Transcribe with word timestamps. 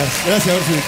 Gracias. 0.00 0.46
Gracias. 0.46 0.84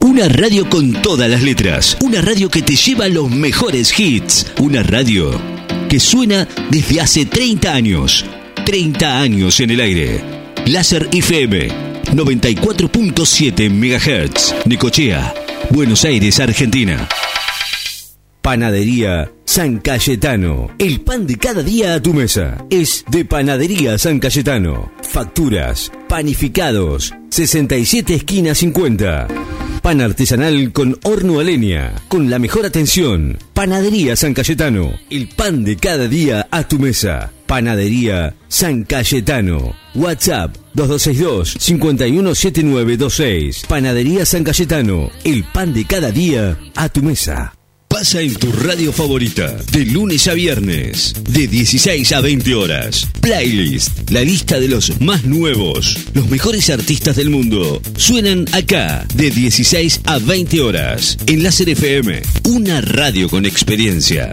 Una 0.00 0.28
radio 0.28 0.68
con 0.68 0.92
todas 1.02 1.30
las 1.30 1.42
letras. 1.42 1.96
Una 2.00 2.20
radio 2.20 2.50
que 2.50 2.62
te 2.62 2.76
lleva 2.76 3.08
los 3.08 3.30
mejores 3.30 3.98
hits. 3.98 4.46
Una 4.58 4.82
radio 4.82 5.40
que 5.88 5.98
suena 5.98 6.46
desde 6.70 7.00
hace 7.00 7.24
30 7.26 7.72
años. 7.72 8.24
30 8.64 9.20
años 9.20 9.60
en 9.60 9.70
el 9.70 9.80
aire. 9.80 10.20
Láser 10.66 11.08
FM 11.10 11.68
94.7 12.12 13.70
MHz. 13.70 14.66
Necochea, 14.66 15.34
Buenos 15.70 16.04
Aires, 16.04 16.38
Argentina. 16.40 17.08
Panadería 18.46 19.26
San 19.44 19.78
Cayetano. 19.78 20.70
El 20.78 21.00
pan 21.00 21.26
de 21.26 21.34
cada 21.34 21.64
día 21.64 21.94
a 21.94 22.00
tu 22.00 22.14
mesa. 22.14 22.64
Es 22.70 23.04
de 23.10 23.24
Panadería 23.24 23.98
San 23.98 24.20
Cayetano. 24.20 24.92
Facturas, 25.02 25.90
panificados. 26.08 27.12
67 27.30 28.14
esquina 28.14 28.54
50. 28.54 29.26
Pan 29.82 30.00
artesanal 30.00 30.70
con 30.70 30.96
horno 31.02 31.40
a 31.40 31.42
leña. 31.42 31.92
Con 32.06 32.30
la 32.30 32.38
mejor 32.38 32.66
atención. 32.66 33.36
Panadería 33.52 34.14
San 34.14 34.32
Cayetano. 34.32 34.92
El 35.10 35.26
pan 35.26 35.64
de 35.64 35.76
cada 35.76 36.06
día 36.06 36.46
a 36.48 36.68
tu 36.68 36.78
mesa. 36.78 37.32
Panadería 37.48 38.36
San 38.46 38.84
Cayetano. 38.84 39.74
WhatsApp 39.96 40.54
2262-517926. 40.76 43.66
Panadería 43.66 44.24
San 44.24 44.44
Cayetano. 44.44 45.10
El 45.24 45.42
pan 45.42 45.74
de 45.74 45.84
cada 45.84 46.12
día 46.12 46.56
a 46.76 46.88
tu 46.88 47.02
mesa. 47.02 47.55
Pasa 47.98 48.20
en 48.20 48.34
tu 48.34 48.52
radio 48.52 48.92
favorita, 48.92 49.56
de 49.72 49.86
lunes 49.86 50.28
a 50.28 50.34
viernes, 50.34 51.14
de 51.30 51.48
16 51.48 52.12
a 52.12 52.20
20 52.20 52.54
horas. 52.54 53.08
Playlist, 53.22 54.10
la 54.10 54.20
lista 54.20 54.60
de 54.60 54.68
los 54.68 55.00
más 55.00 55.24
nuevos, 55.24 55.96
los 56.12 56.28
mejores 56.28 56.68
artistas 56.68 57.16
del 57.16 57.30
mundo. 57.30 57.80
Suenan 57.96 58.44
acá, 58.52 59.06
de 59.14 59.30
16 59.30 60.02
a 60.04 60.18
20 60.18 60.60
horas, 60.60 61.16
en 61.26 61.42
Láser 61.42 61.70
FM, 61.70 62.20
una 62.44 62.82
radio 62.82 63.30
con 63.30 63.46
experiencia. 63.46 64.30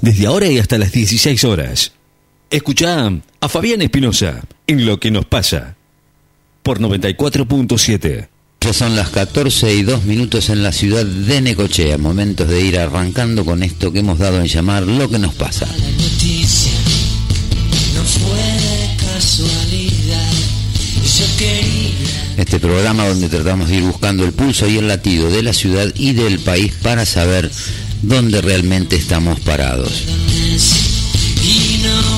Desde 0.00 0.26
ahora 0.26 0.48
y 0.48 0.58
hasta 0.58 0.78
las 0.78 0.90
16 0.90 1.44
horas. 1.44 1.92
Escucha 2.50 3.12
a 3.40 3.48
Fabián 3.48 3.80
Espinosa 3.80 4.42
en 4.66 4.86
Lo 4.86 4.98
que 4.98 5.12
nos 5.12 5.24
pasa, 5.26 5.76
por 6.64 6.80
94.7. 6.80 8.26
Ya 8.60 8.72
son 8.72 8.96
las 8.96 9.10
14 9.10 9.74
y 9.74 9.82
2 9.82 10.04
minutos 10.04 10.48
en 10.50 10.62
la 10.62 10.72
ciudad 10.72 11.04
de 11.04 11.40
Necochea, 11.40 11.98
momentos 11.98 12.48
de 12.48 12.60
ir 12.62 12.78
arrancando 12.78 13.44
con 13.44 13.62
esto 13.62 13.92
que 13.92 14.00
hemos 14.00 14.18
dado 14.18 14.40
en 14.40 14.46
llamar 14.46 14.82
lo 14.82 15.08
que 15.08 15.18
nos 15.20 15.34
pasa. 15.34 15.66
La 15.66 15.90
noticia 16.02 16.72
no 17.94 18.02
fue 18.02 19.12
casualidad. 19.14 20.32
Yo 21.18 21.24
quería 21.38 22.34
Este 22.36 22.58
programa 22.58 23.06
donde 23.06 23.28
tratamos 23.28 23.68
de 23.68 23.76
ir 23.76 23.82
buscando 23.84 24.24
el 24.24 24.32
pulso 24.32 24.66
y 24.68 24.78
el 24.78 24.88
latido 24.88 25.30
de 25.30 25.42
la 25.44 25.52
ciudad 25.52 25.86
y 25.94 26.12
del 26.12 26.40
país 26.40 26.72
para 26.82 27.06
saber 27.06 27.50
dónde 28.02 28.40
realmente 28.42 28.96
estamos 28.96 29.38
parados. 29.40 29.92
y 31.42 31.82
no 31.84 32.15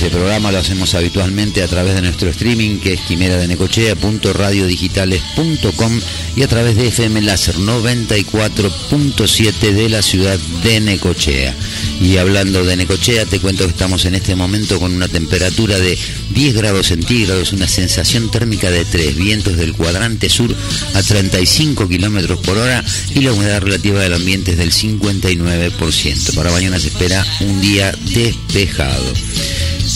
Este 0.00 0.16
programa 0.16 0.50
lo 0.50 0.58
hacemos 0.58 0.94
habitualmente 0.94 1.62
a 1.62 1.68
través 1.68 1.94
de 1.94 2.00
nuestro 2.00 2.30
streaming 2.30 2.78
que 2.78 2.94
es 2.94 3.02
quimeradenecochea.radiodigitales.com 3.02 6.00
y 6.36 6.42
a 6.42 6.48
través 6.48 6.76
de 6.76 6.88
FM 6.88 7.20
Láser 7.20 7.56
94.7 7.56 9.72
de 9.72 9.90
la 9.90 10.00
ciudad 10.00 10.38
de 10.62 10.80
Necochea. 10.80 11.54
Y 12.00 12.16
hablando 12.16 12.64
de 12.64 12.76
Necochea, 12.76 13.26
te 13.26 13.40
cuento 13.40 13.64
que 13.64 13.72
estamos 13.72 14.06
en 14.06 14.14
este 14.14 14.34
momento 14.34 14.80
con 14.80 14.94
una 14.94 15.06
temperatura 15.06 15.78
de 15.78 15.98
10 16.30 16.54
grados 16.54 16.88
centígrados, 16.88 17.52
una 17.52 17.68
sensación 17.68 18.30
térmica 18.30 18.70
de 18.70 18.84
3, 18.84 19.16
vientos 19.16 19.56
del 19.56 19.74
cuadrante 19.74 20.28
sur 20.28 20.54
a 20.94 21.02
35 21.02 21.88
kilómetros 21.88 22.40
por 22.40 22.58
hora 22.58 22.84
y 23.14 23.20
la 23.20 23.32
humedad 23.32 23.60
relativa 23.60 24.00
del 24.00 24.14
ambiente 24.14 24.52
es 24.52 24.58
del 24.58 24.72
59%. 24.72 26.34
Para 26.34 26.50
mañana 26.50 26.78
se 26.78 26.88
espera 26.88 27.24
un 27.40 27.60
día 27.60 27.92
despejado. 28.14 29.12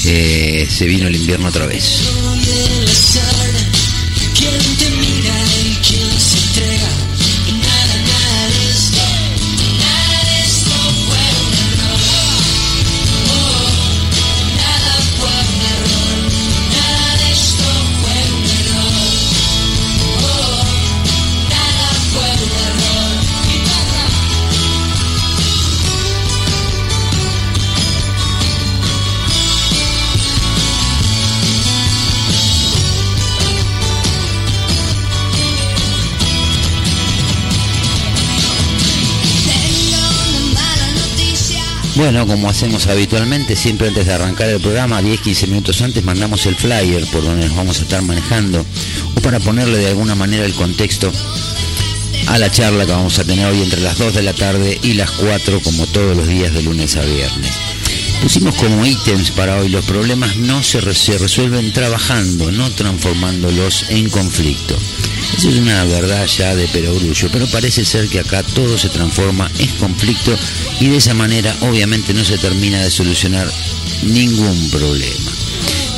Eh, 0.07 0.67
se 0.71 0.87
vino 0.87 1.09
el 1.09 1.17
invierno 1.17 1.49
otra 1.49 1.67
vez. 1.67 2.01
Bueno, 41.97 42.27
como 42.27 42.49
hacemos 42.51 42.89
habitualmente, 42.89 43.55
siempre 43.55 43.87
antes 43.87 44.07
de 44.07 44.13
arrancar 44.13 44.49
el 44.49 44.61
programa, 44.61 45.01
10-15 45.01 45.47
minutos 45.47 45.81
antes, 45.81 46.03
mandamos 46.03 46.45
el 46.47 46.57
flyer 46.57 47.07
por 47.07 47.23
donde 47.23 47.47
nos 47.47 47.57
vamos 47.57 47.79
a 47.79 47.83
estar 47.83 48.03
manejando, 48.03 48.67
o 49.15 49.21
para 49.21 49.39
ponerle 49.39 49.79
de 49.79 49.89
alguna 49.89 50.17
manera 50.17 50.45
el 50.45 50.55
contexto 50.55 51.13
a 52.27 52.39
la 52.39 52.51
charla 52.51 52.85
que 52.85 52.91
vamos 52.91 53.19
a 53.21 53.25
tener 53.25 53.47
hoy 53.47 53.63
entre 53.63 53.81
las 53.81 53.97
2 53.97 54.13
de 54.13 54.23
la 54.23 54.33
tarde 54.33 54.79
y 54.83 54.95
las 54.95 55.13
4, 55.13 55.61
como 55.61 55.87
todos 55.87 56.17
los 56.17 56.27
días 56.27 56.53
de 56.53 56.63
lunes 56.63 56.97
a 56.97 57.03
viernes. 57.03 57.53
Pusimos 58.21 58.57
como 58.57 58.85
ítems 58.85 59.31
para 59.31 59.59
hoy, 59.61 59.69
los 59.69 59.85
problemas 59.85 60.37
no 60.37 60.65
se, 60.65 60.95
se 60.95 61.17
resuelven 61.19 61.73
trabajando, 61.73 62.51
no 62.51 62.71
transformándolos 62.73 63.91
en 63.91 64.11
conflicto. 64.11 64.77
Eso 65.37 65.49
es 65.49 65.57
una 65.57 65.85
verdad 65.85 66.27
ya 66.27 66.55
de 66.55 66.69
perogrullo, 66.69 67.29
pero 67.33 67.47
parece 67.49 67.85
ser 67.85 68.09
que 68.09 68.21
acá 68.21 68.43
todo 68.43 68.79
se 68.79 68.89
transforma 68.89 69.51
en 69.59 69.69
conflicto 69.77 70.37
y 70.81 70.89
de 70.89 70.99
esa 70.99 71.15
manera 71.15 71.55
obviamente 71.61 72.15
no 72.15 72.25
se 72.25 72.39
termina 72.39 72.83
de 72.83 72.91
solucionar 72.91 73.51
ningún 74.03 74.71
problema. 74.71 75.33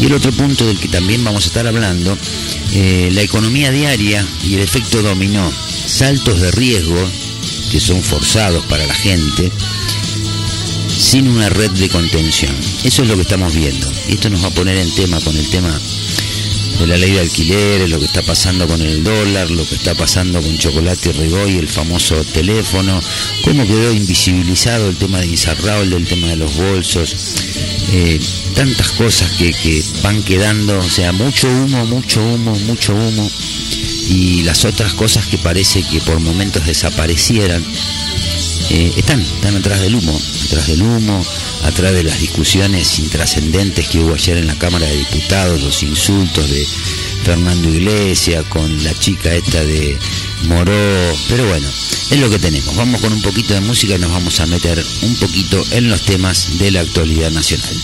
Y 0.01 0.07
el 0.07 0.15
otro 0.15 0.33
punto 0.33 0.67
del 0.67 0.79
que 0.79 0.89
también 0.89 1.25
vamos 1.25 1.45
a 1.45 1.49
estar 1.49 1.67
hablando, 1.67 2.17
eh, 2.73 3.09
la 3.13 3.23
economía 3.23 3.71
diaria 3.71 4.27
y 4.45 4.55
el 4.55 4.61
efecto 4.61 5.03
dominó, 5.03 5.51
saltos 5.87 6.41
de 6.41 6.51
riesgo 6.51 7.11
que 7.71 7.81
son 7.81 8.03
forzados 8.03 8.65
para 8.67 8.87
la 8.87 8.95
gente, 8.95 9.51
sin 10.99 11.29
una 11.29 11.49
red 11.49 11.71
de 11.71 11.89
contención. 11.89 12.55
Eso 12.85 13.03
es 13.03 13.09
lo 13.09 13.17
que 13.17 13.23
estamos 13.23 13.55
viendo. 13.55 13.91
Y 14.09 14.13
esto 14.13 14.31
nos 14.31 14.43
va 14.43 14.49
a 14.49 14.55
poner 14.55 14.77
en 14.77 14.91
tema 14.95 15.21
con 15.21 15.37
el 15.37 15.49
tema 15.49 15.79
de 16.79 16.87
la 16.87 16.97
ley 16.97 17.13
de 17.13 17.21
alquileres, 17.21 17.89
lo 17.89 17.99
que 17.99 18.05
está 18.05 18.23
pasando 18.23 18.67
con 18.67 18.81
el 18.83 19.03
dólar, 19.03 19.51
lo 19.51 19.67
que 19.67 19.77
está 19.77 19.95
pasando 19.95 20.43
con 20.43 20.59
Chocolate 20.59 21.13
Rigoy, 21.13 21.57
el 21.57 21.69
famoso 21.69 22.23
teléfono, 22.25 23.01
cómo 23.45 23.67
quedó 23.67 23.93
invisibilizado 23.93 24.89
el 24.89 24.97
tema 24.97 25.21
de 25.21 25.27
Insaurralde, 25.27 25.97
el 25.97 26.07
tema 26.07 26.29
de 26.29 26.37
los 26.37 26.55
bolsos, 26.57 27.17
eh, 27.93 28.21
tantas 28.55 28.91
cosas 28.93 29.31
que, 29.33 29.53
que 29.53 29.83
van 30.03 30.23
quedando, 30.23 30.79
o 30.79 30.91
sea, 30.91 31.13
mucho 31.13 31.49
humo, 31.49 31.87
mucho 31.87 32.23
humo, 32.23 32.55
mucho 32.67 32.95
humo, 32.95 33.31
y 34.09 34.43
las 34.43 34.65
otras 34.65 34.93
cosas 34.95 35.27
que 35.27 35.39
parece 35.39 35.83
que 35.83 36.01
por 36.01 36.21
momentos 36.21 36.67
desaparecieran, 36.67 37.65
eh, 38.71 38.93
están, 38.97 39.21
están 39.21 39.57
atrás 39.57 39.81
del 39.81 39.95
humo, 39.95 40.21
atrás 40.47 40.67
del 40.67 40.83
humo, 40.83 41.25
atrás 41.65 41.93
de 41.95 42.03
las 42.03 42.21
discusiones 42.21 42.99
intrascendentes 42.99 43.89
que 43.89 44.01
hubo 44.01 44.15
ayer 44.15 44.37
en 44.37 44.47
la 44.47 44.59
Cámara 44.59 44.87
de 44.87 44.97
Diputados, 44.97 45.63
los 45.63 45.83
insultos 45.83 46.49
de 46.49 46.67
Fernando 47.25 47.69
Iglesias 47.69 48.45
con 48.49 48.85
la 48.85 48.95
chica 48.99 49.35
esta 49.35 49.65
de 49.65 49.99
Moró, 50.45 51.17
pero 51.29 51.47
bueno, 51.49 51.69
es 52.11 52.21
lo 52.21 52.31
que 52.31 52.39
tenemos. 52.39 52.75
Vamos 52.77 53.01
con 53.01 53.13
un 53.13 53.23
poquito 53.23 53.55
de 53.55 53.61
música 53.61 53.97
y 53.97 53.99
nos 53.99 54.13
vamos 54.13 54.39
a 54.41 54.47
meter 54.47 54.85
un 55.03 55.15
poquito 55.17 55.65
en 55.73 55.89
los 55.89 56.03
temas 56.03 56.59
de 56.59 56.71
la 56.71 56.81
actualidad 56.81 57.31
nacional. 57.31 57.75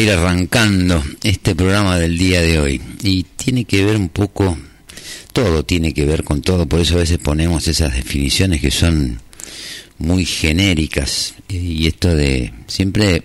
Ir 0.00 0.10
arrancando 0.10 1.02
este 1.22 1.54
programa 1.54 1.98
del 1.98 2.18
día 2.18 2.40
de 2.40 2.58
hoy. 2.58 2.82
Y 3.02 3.24
tiene 3.36 3.64
que 3.64 3.84
ver 3.84 3.96
un 3.96 4.08
poco, 4.08 4.56
todo 5.32 5.64
tiene 5.64 5.92
que 5.92 6.04
ver 6.04 6.24
con 6.24 6.42
todo, 6.42 6.66
por 6.66 6.80
eso 6.80 6.94
a 6.94 6.98
veces 6.98 7.18
ponemos 7.18 7.68
esas 7.68 7.94
definiciones 7.94 8.60
que 8.60 8.70
son 8.70 9.20
muy 9.98 10.24
genéricas. 10.24 11.34
Y 11.48 11.86
esto 11.86 12.14
de 12.14 12.52
siempre 12.66 13.22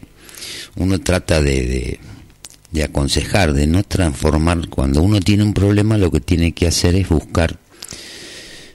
uno 0.75 0.99
trata 0.99 1.41
de 1.41 1.99
aconsejar, 2.83 3.53
de 3.53 3.67
no 3.67 3.83
transformar, 3.83 4.67
cuando 4.69 5.01
uno 5.01 5.19
tiene 5.19 5.43
un 5.43 5.53
problema 5.53 5.97
lo 5.97 6.11
que 6.11 6.19
tiene 6.19 6.53
que 6.53 6.67
hacer 6.67 6.95
es 6.95 7.07
buscar 7.09 7.59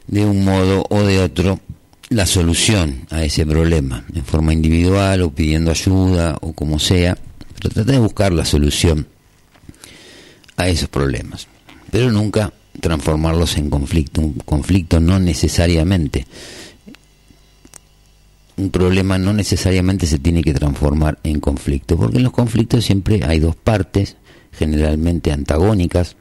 de 0.07 0.25
un 0.25 0.45
modo 0.45 0.85
o 0.89 1.03
de 1.03 1.21
otro 1.21 1.61
la 2.09 2.27
solución 2.27 3.07
a 3.11 3.23
ese 3.23 3.45
problema, 3.45 4.05
en 4.15 4.25
forma 4.25 4.53
individual 4.53 5.23
o 5.23 5.31
pidiendo 5.31 5.71
ayuda 5.71 6.39
o 6.41 6.55
como 6.55 6.79
sea, 6.79 7.19
pero 7.61 7.85
de 7.85 7.99
buscar 7.99 8.33
la 8.33 8.45
solución 8.45 9.07
a 10.57 10.69
esos 10.69 10.89
problemas, 10.89 11.47
pero 11.91 12.11
nunca 12.11 12.53
transformarlos 12.81 13.57
en 13.57 13.71
conflicto. 13.71 14.21
Un 14.21 14.35
conflicto 14.45 15.01
no 15.01 15.19
necesariamente, 15.19 16.27
un 18.57 18.71
problema 18.71 19.19
no 19.19 19.33
necesariamente 19.33 20.07
se 20.07 20.19
tiene 20.19 20.43
que 20.43 20.55
transformar 20.55 21.19
en 21.23 21.41
conflicto, 21.41 21.97
porque 21.97 22.19
en 22.19 22.25
los 22.25 22.33
conflictos 22.33 22.85
siempre 22.85 23.23
hay 23.25 23.39
dos 23.39 23.57
partes, 23.57 24.17
generalmente 24.53 25.31
antagónicas, 25.33 26.17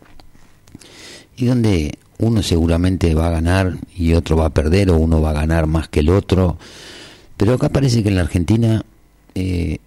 y 1.35 1.45
donde 1.45 1.97
uno 2.19 2.41
seguramente 2.41 3.13
va 3.13 3.27
a 3.27 3.31
ganar 3.31 3.77
y 3.95 4.13
otro 4.13 4.37
va 4.37 4.47
a 4.47 4.53
perder, 4.53 4.89
o 4.91 4.97
uno 4.97 5.21
va 5.21 5.31
a 5.31 5.33
ganar 5.33 5.67
más 5.67 5.87
que 5.87 5.99
el 6.01 6.09
otro. 6.09 6.57
Pero 7.37 7.53
acá 7.53 7.69
parece 7.69 8.01
que 8.01 8.09
en 8.09 8.15
la 8.15 8.21
Argentina 8.21 8.83
eh, 9.35 9.77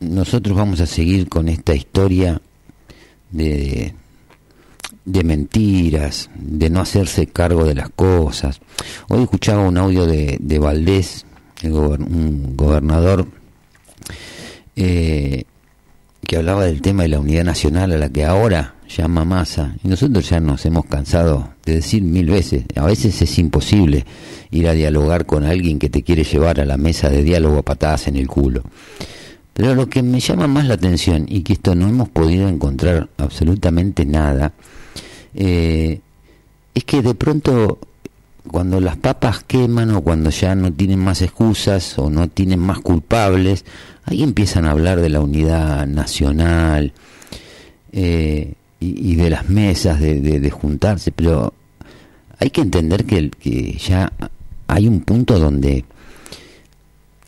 nosotros 0.00 0.56
vamos 0.56 0.80
a 0.80 0.86
seguir 0.86 1.28
con 1.28 1.48
esta 1.48 1.74
historia 1.74 2.40
de, 3.30 3.94
de 5.04 5.24
mentiras, 5.24 6.30
de 6.34 6.70
no 6.70 6.80
hacerse 6.80 7.26
cargo 7.26 7.64
de 7.64 7.74
las 7.74 7.90
cosas. 7.90 8.60
Hoy 9.08 9.22
escuchaba 9.22 9.66
un 9.66 9.76
audio 9.78 10.06
de, 10.06 10.38
de 10.40 10.58
Valdés, 10.58 11.26
el 11.62 11.72
un 11.72 12.56
gobernador, 12.56 13.26
eh, 14.76 15.44
que 16.26 16.36
hablaba 16.36 16.64
del 16.64 16.82
tema 16.82 17.02
de 17.02 17.08
la 17.08 17.20
unidad 17.20 17.44
nacional 17.44 17.92
a 17.92 17.98
la 17.98 18.10
que 18.10 18.24
ahora 18.24 18.74
llama 18.88 19.24
masa. 19.24 19.74
Y 19.82 19.88
nosotros 19.88 20.28
ya 20.28 20.40
nos 20.40 20.64
hemos 20.66 20.84
cansado 20.86 21.54
de 21.64 21.76
decir 21.76 22.02
mil 22.02 22.26
veces, 22.26 22.64
a 22.76 22.84
veces 22.84 23.20
es 23.22 23.38
imposible 23.38 24.04
ir 24.50 24.68
a 24.68 24.72
dialogar 24.72 25.26
con 25.26 25.44
alguien 25.44 25.78
que 25.78 25.88
te 25.88 26.02
quiere 26.02 26.24
llevar 26.24 26.60
a 26.60 26.64
la 26.64 26.76
mesa 26.76 27.08
de 27.08 27.22
diálogo 27.22 27.58
a 27.58 27.62
patadas 27.62 28.08
en 28.08 28.16
el 28.16 28.28
culo. 28.28 28.62
Pero 29.58 29.74
lo 29.74 29.88
que 29.88 30.04
me 30.04 30.20
llama 30.20 30.46
más 30.46 30.66
la 30.68 30.74
atención, 30.74 31.26
y 31.28 31.42
que 31.42 31.54
esto 31.54 31.74
no 31.74 31.88
hemos 31.88 32.08
podido 32.08 32.48
encontrar 32.48 33.08
absolutamente 33.16 34.06
nada, 34.06 34.52
eh, 35.34 35.98
es 36.74 36.84
que 36.84 37.02
de 37.02 37.14
pronto 37.16 37.80
cuando 38.46 38.80
las 38.80 38.96
papas 38.96 39.42
queman 39.42 39.90
o 39.96 40.02
cuando 40.02 40.30
ya 40.30 40.54
no 40.54 40.72
tienen 40.72 41.00
más 41.00 41.22
excusas 41.22 41.98
o 41.98 42.08
no 42.08 42.28
tienen 42.28 42.60
más 42.60 42.78
culpables, 42.78 43.64
ahí 44.04 44.22
empiezan 44.22 44.64
a 44.64 44.70
hablar 44.70 45.00
de 45.00 45.08
la 45.08 45.20
unidad 45.20 45.88
nacional 45.88 46.92
eh, 47.92 48.54
y, 48.78 49.16
de 49.16 49.28
las 49.28 49.48
mesas 49.48 49.98
de, 50.00 50.20
de- 50.20 50.38
de 50.38 50.50
juntarse, 50.52 51.10
pero 51.10 51.52
hay 52.38 52.50
que 52.50 52.60
entender 52.60 53.06
que, 53.06 53.28
que 53.30 53.72
ya 53.72 54.12
hay 54.68 54.86
un 54.86 55.00
punto 55.00 55.40
donde 55.40 55.84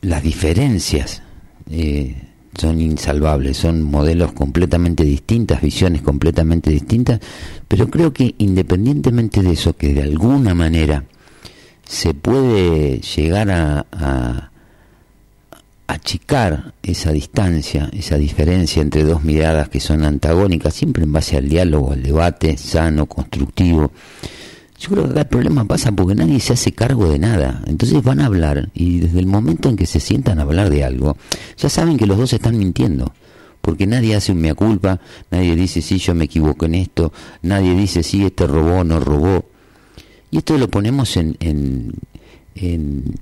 las 0.02 0.22
diferencias 0.22 1.24
eh, 1.70 2.16
son 2.58 2.80
insalvables, 2.80 3.56
son 3.56 3.82
modelos 3.82 4.32
completamente 4.32 5.04
distintas, 5.04 5.62
visiones 5.62 6.02
completamente 6.02 6.70
distintas, 6.70 7.20
pero 7.68 7.88
creo 7.88 8.12
que 8.12 8.34
independientemente 8.38 9.42
de 9.42 9.52
eso, 9.52 9.74
que 9.76 9.94
de 9.94 10.02
alguna 10.02 10.54
manera 10.54 11.04
se 11.86 12.12
puede 12.14 13.00
llegar 13.00 13.50
a, 13.50 13.86
a 13.92 14.50
achicar 15.86 16.74
esa 16.82 17.12
distancia, 17.12 17.90
esa 17.92 18.16
diferencia 18.16 18.80
entre 18.82 19.02
dos 19.02 19.24
miradas 19.24 19.68
que 19.68 19.80
son 19.80 20.04
antagónicas, 20.04 20.74
siempre 20.74 21.02
en 21.04 21.12
base 21.12 21.36
al 21.36 21.48
diálogo, 21.48 21.92
al 21.92 22.02
debate 22.02 22.56
sano, 22.56 23.06
constructivo. 23.06 23.90
Yo 24.80 24.88
creo 24.88 25.04
que 25.04 25.10
acá 25.10 25.20
el 25.20 25.26
problema 25.26 25.66
pasa 25.66 25.92
porque 25.92 26.14
nadie 26.14 26.40
se 26.40 26.54
hace 26.54 26.72
cargo 26.72 27.06
de 27.06 27.18
nada. 27.18 27.62
Entonces 27.66 28.02
van 28.02 28.20
a 28.20 28.26
hablar 28.26 28.70
y 28.72 29.00
desde 29.00 29.20
el 29.20 29.26
momento 29.26 29.68
en 29.68 29.76
que 29.76 29.84
se 29.84 30.00
sientan 30.00 30.38
a 30.38 30.42
hablar 30.42 30.70
de 30.70 30.84
algo, 30.84 31.18
ya 31.58 31.68
saben 31.68 31.98
que 31.98 32.06
los 32.06 32.16
dos 32.16 32.32
están 32.32 32.56
mintiendo. 32.56 33.12
Porque 33.60 33.86
nadie 33.86 34.16
hace 34.16 34.32
un 34.32 34.40
mea 34.40 34.54
culpa, 34.54 34.98
nadie 35.30 35.54
dice 35.54 35.82
sí, 35.82 35.98
yo 35.98 36.14
me 36.14 36.24
equivoco 36.24 36.64
en 36.64 36.76
esto, 36.76 37.12
nadie 37.42 37.74
dice 37.74 38.02
sí, 38.02 38.24
este 38.24 38.46
robó, 38.46 38.82
no 38.82 39.00
robó. 39.00 39.44
Y 40.30 40.38
esto 40.38 40.56
lo 40.56 40.68
ponemos 40.68 41.14
en, 41.18 41.36
en, 41.40 41.92
en, 42.54 43.16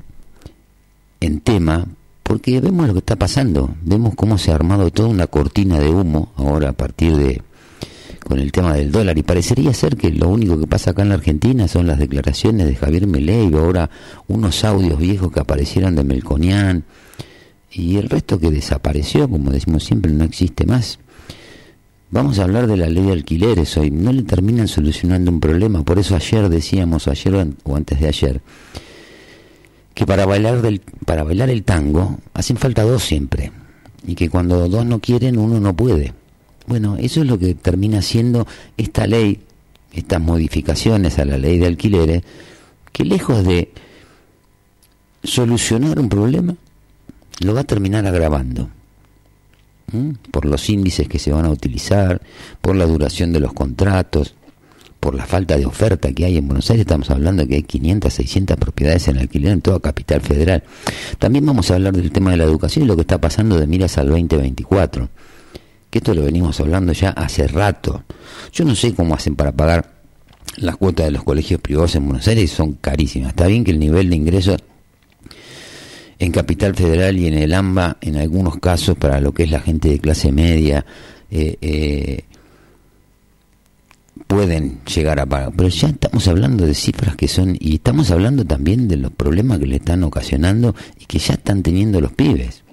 en 1.19 1.41
tema 1.41 1.89
porque 2.23 2.61
vemos 2.61 2.87
lo 2.87 2.93
que 2.93 2.99
está 3.01 3.17
pasando, 3.17 3.75
vemos 3.83 4.15
cómo 4.15 4.39
se 4.39 4.53
ha 4.53 4.55
armado 4.55 4.91
toda 4.91 5.09
una 5.09 5.27
cortina 5.27 5.81
de 5.81 5.89
humo 5.89 6.31
ahora 6.37 6.69
a 6.69 6.73
partir 6.73 7.17
de 7.17 7.43
con 8.29 8.39
el 8.39 8.53
tema 8.53 8.75
del 8.75 8.93
dólar 8.93 9.17
y 9.19 9.23
parecería 9.23 9.73
ser 9.75 9.97
que 9.97 10.11
lo 10.13 10.29
único 10.29 10.59
que 10.61 10.67
pasa 10.67 10.91
acá 10.93 11.03
en 11.03 11.09
la 11.09 11.15
Argentina 11.17 11.67
son 11.67 11.87
las 11.87 11.99
declaraciones 11.99 12.67
de 12.67 12.77
Javier 12.77 13.07
Milei, 13.07 13.53
ahora 13.55 13.91
unos 14.29 14.65
audios 14.65 14.99
viejos 14.99 15.33
que 15.33 15.41
aparecieron 15.41 15.97
de 15.97 16.05
Melconian 16.05 16.85
y 17.73 17.97
el 17.97 18.09
resto 18.09 18.39
que 18.39 18.51
desapareció, 18.51 19.29
como 19.29 19.51
decimos 19.51 19.85
siempre, 19.85 20.13
no 20.13 20.25
existe 20.25 20.65
más. 20.67 20.99
Vamos 22.11 22.39
a 22.39 22.45
hablar 22.45 22.67
de 22.67 22.77
la 22.79 22.89
ley 22.89 23.05
de 23.05 23.13
alquileres 23.13 23.77
hoy, 23.77 23.91
no 23.91 24.13
le 24.13 24.23
terminan 24.23 24.69
solucionando 24.69 25.31
un 25.31 25.41
problema, 25.41 25.83
por 25.85 25.99
eso 25.99 26.17
ayer 26.17 26.49
decíamos, 26.49 27.07
ayer 27.09 27.35
o 27.35 27.41
an- 27.41 27.57
o 27.65 27.77
antes 27.77 28.01
de 28.01 28.09
ayer, 28.09 28.41
que 29.95 30.07
para 30.07 30.25
bailar 30.27 30.63
del, 30.63 30.81
para 31.05 31.25
bailar 31.25 31.51
el 31.51 31.65
tango 31.65 32.19
hacen 32.33 32.57
falta 32.57 32.83
dos 32.83 33.03
siempre 33.03 33.53
y 34.07 34.15
que 34.15 34.31
cuando 34.31 34.69
dos 34.69 34.87
no 34.87 35.01
quieren 35.01 35.39
uno 35.39 35.61
no 35.61 35.75
puede. 35.75 36.15
Bueno, 36.69 36.97
eso 36.99 37.23
es 37.23 37.27
lo 37.27 37.39
que 37.39 37.55
termina 37.55 38.03
siendo 38.03 38.47
esta 38.77 39.07
ley, 39.07 39.41
estas 39.93 40.21
modificaciones 40.21 41.19
a 41.19 41.25
la 41.25 41.39
ley 41.39 41.59
de 41.59 41.67
alquileres, 41.67 42.23
que 42.93 43.05
lejos 43.05 43.43
de 43.43 43.73
solucionar 45.25 45.99
un 45.99 46.11
problema, 46.11 46.55
lo 47.41 47.55
va 47.55 47.61
a 47.61 47.65
terminar 47.65 48.07
agravando. 48.07 48.69
Por 50.31 50.45
los 50.45 50.69
índices 50.69 51.09
que 51.09 51.19
se 51.19 51.33
van 51.33 51.47
a 51.47 51.51
utilizar, 51.51 52.21
por 52.61 52.77
la 52.77 52.85
duración 52.85 53.33
de 53.33 53.41
los 53.41 53.55
contratos, 53.55 54.35
por 55.01 55.15
la 55.15 55.25
falta 55.25 55.57
de 55.57 55.65
oferta 55.65 56.13
que 56.13 56.27
hay 56.27 56.37
en 56.37 56.49
Buenos 56.49 56.71
Aires, 56.71 56.83
estamos 56.83 57.11
hablando 57.11 57.43
de 57.43 57.49
que 57.49 57.55
hay 57.55 57.63
500, 57.63 58.13
600 58.13 58.57
propiedades 58.59 59.09
en 59.09 59.17
alquiler 59.17 59.53
en 59.53 59.63
toda 59.63 59.81
capital 59.81 60.21
federal. 60.21 60.65
También 61.19 61.47
vamos 61.47 61.71
a 61.71 61.77
hablar 61.77 61.95
del 61.95 62.13
tema 62.13 62.33
de 62.33 62.37
la 62.37 62.45
educación 62.45 62.85
y 62.85 62.89
lo 62.89 62.97
que 62.97 63.03
está 63.03 63.19
pasando 63.19 63.59
de 63.59 63.67
miras 63.67 63.97
al 63.97 64.09
2024, 64.09 65.09
que 65.91 65.99
esto 65.99 66.15
lo 66.15 66.23
venimos 66.23 66.61
hablando 66.61 66.93
ya 66.93 67.11
hace 67.11 67.47
rato. 67.49 68.05
Yo 68.53 68.65
no 68.65 68.75
sé 68.75 68.95
cómo 68.95 69.15
hacen 69.15 69.37
para 69.37 69.53
pagar 69.53 69.99
las 70.57 70.77
cuotas 70.77 71.07
de 71.07 71.13
los 71.13 71.25
colegios 71.25 71.61
privados 71.61 71.95
en 71.95 72.07
Buenos 72.07 72.27
Aires, 72.29 72.51
son 72.51 72.75
carísimas. 72.75 73.31
Está 73.31 73.47
bien 73.47 73.65
que 73.65 73.71
el 73.71 73.79
nivel 73.79 74.11
de 74.11 74.17
ingresos 74.17 74.59
en 76.19 76.33
Capital 76.33 76.75
Federal 76.75 77.17
y 77.17 77.27
en 77.29 77.35
el 77.35 77.55
AMBA, 77.55 77.99
en 78.01 78.17
algunos 78.17 78.59
casos, 78.59 78.97
para 78.97 79.21
lo 79.21 79.33
que 79.33 79.45
es 79.45 79.51
la 79.51 79.61
gente 79.61 79.89
de 79.89 80.01
clase 80.01 80.33
media, 80.33 80.85
eh, 81.31 81.57
eh, 81.61 82.25
pueden 84.27 84.81
llegar 84.85 85.21
a 85.21 85.27
pagar. 85.27 85.53
Pero 85.57 85.69
ya 85.69 85.89
estamos 85.89 86.27
hablando 86.27 86.67
de 86.67 86.75
cifras 86.75 87.17
que 87.17 87.29
son, 87.29 87.57
y 87.59 87.77
estamos 87.77 88.11
hablando 88.11 88.45
también 88.45 88.89
de 88.89 88.97
los 88.97 89.13
problemas 89.13 89.59
que 89.61 89.67
le 89.67 89.77
están 89.77 90.03
ocasionando 90.03 90.75
y 90.99 91.07
que 91.07 91.19
ya 91.19 91.35
están 91.35 91.63
teniendo 91.63 92.01
los 92.01 92.13
pibes, 92.13 92.65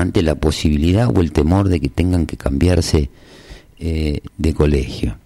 ante 0.00 0.22
la 0.22 0.36
posibilidad 0.36 1.10
o 1.14 1.20
el 1.20 1.32
temor 1.32 1.68
de 1.68 1.80
que 1.80 1.88
tengan 1.88 2.26
que 2.26 2.36
cambiarse 2.36 3.10
eh, 3.78 4.20
de 4.36 4.54
colegio. 4.54 5.16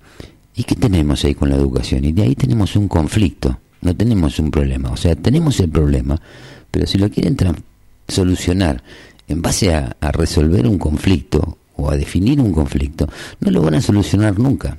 ¿Y 0.54 0.64
qué 0.64 0.74
tenemos 0.74 1.24
ahí 1.24 1.34
con 1.34 1.50
la 1.50 1.56
educación? 1.56 2.04
Y 2.04 2.12
de 2.12 2.22
ahí 2.22 2.34
tenemos 2.34 2.76
un 2.76 2.88
conflicto, 2.88 3.58
no 3.80 3.94
tenemos 3.94 4.38
un 4.38 4.50
problema. 4.50 4.90
O 4.90 4.96
sea, 4.96 5.14
tenemos 5.14 5.60
el 5.60 5.70
problema, 5.70 6.20
pero 6.70 6.86
si 6.86 6.98
lo 6.98 7.10
quieren 7.10 7.36
solucionar 8.08 8.82
en 9.28 9.42
base 9.42 9.74
a, 9.74 9.96
resolver 10.12 10.66
un 10.66 10.78
conflicto 10.78 11.58
o 11.76 11.90
a 11.90 11.96
definir 11.96 12.40
un 12.40 12.52
conflicto, 12.52 13.08
no 13.40 13.50
lo 13.50 13.62
van 13.62 13.74
a 13.74 13.80
solucionar 13.80 14.38
nunca. 14.38 14.76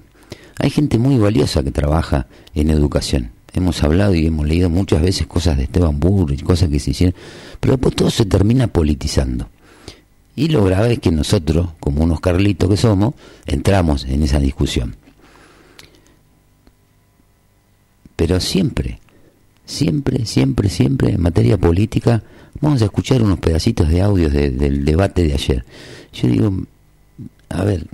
Hay 0.60 0.70
gente 0.70 0.98
muy 1.00 1.18
valiosa 1.18 1.64
que 1.64 1.72
trabaja 1.72 2.28
en 2.54 2.70
educación. 2.70 3.32
Hemos 3.54 3.84
hablado 3.84 4.14
y 4.16 4.26
hemos 4.26 4.48
leído 4.48 4.70
muchas 4.70 5.02
veces 5.02 5.28
cosas 5.28 5.58
de 5.58 5.64
Esteban 5.64 6.00
Burrich, 6.00 6.44
cosas 6.44 6.70
que 6.70 6.80
se 6.80 6.92
hicieron, 6.92 7.16
pero 7.60 7.74
después 7.74 7.96
todo 7.96 8.10
se 8.10 8.26
termina 8.26 8.68
politizando. 8.68 9.50
Y 10.36 10.48
lo 10.48 10.64
grave 10.64 10.94
es 10.94 11.00
que 11.00 11.12
nosotros, 11.12 11.70
como 11.80 12.04
unos 12.04 12.20
carlitos 12.20 12.70
que 12.70 12.78
somos, 12.78 13.14
entramos 13.46 14.06
en 14.06 14.24
esa 14.24 14.40
discusión. 14.40 14.96
Pero 18.16 18.40
siempre, 18.40 19.00
siempre, 19.66 20.26
siempre, 20.26 20.70
siempre 20.70 21.12
en 21.12 21.22
materia 21.22 21.58
política, 21.58 22.24
vamos 22.62 22.82
a 22.82 22.86
escuchar 22.86 23.22
unos 23.22 23.40
pedacitos 23.40 23.90
de 23.90 24.02
audios 24.02 24.32
de- 24.34 24.52
del 24.52 24.86
debate 24.86 25.24
de 25.24 25.34
ayer. 25.34 25.66
Yo 26.14 26.28
digo, 26.28 26.54
a 27.50 27.64
ver, 27.64 27.88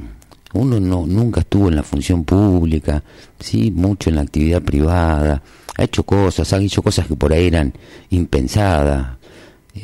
uno 0.53 0.79
no 0.79 1.05
nunca 1.05 1.41
estuvo 1.41 1.69
en 1.69 1.75
la 1.75 1.83
función 1.83 2.23
pública, 2.25 3.03
sí, 3.39 3.71
mucho 3.71 4.09
en 4.09 4.15
la 4.17 4.21
actividad 4.21 4.61
privada, 4.61 5.41
ha 5.77 5.83
hecho 5.83 6.03
cosas, 6.03 6.51
ha 6.53 6.57
hecho 6.59 6.81
cosas 6.81 7.07
que 7.07 7.15
por 7.15 7.31
ahí 7.31 7.47
eran 7.47 7.73
impensadas, 8.09 9.17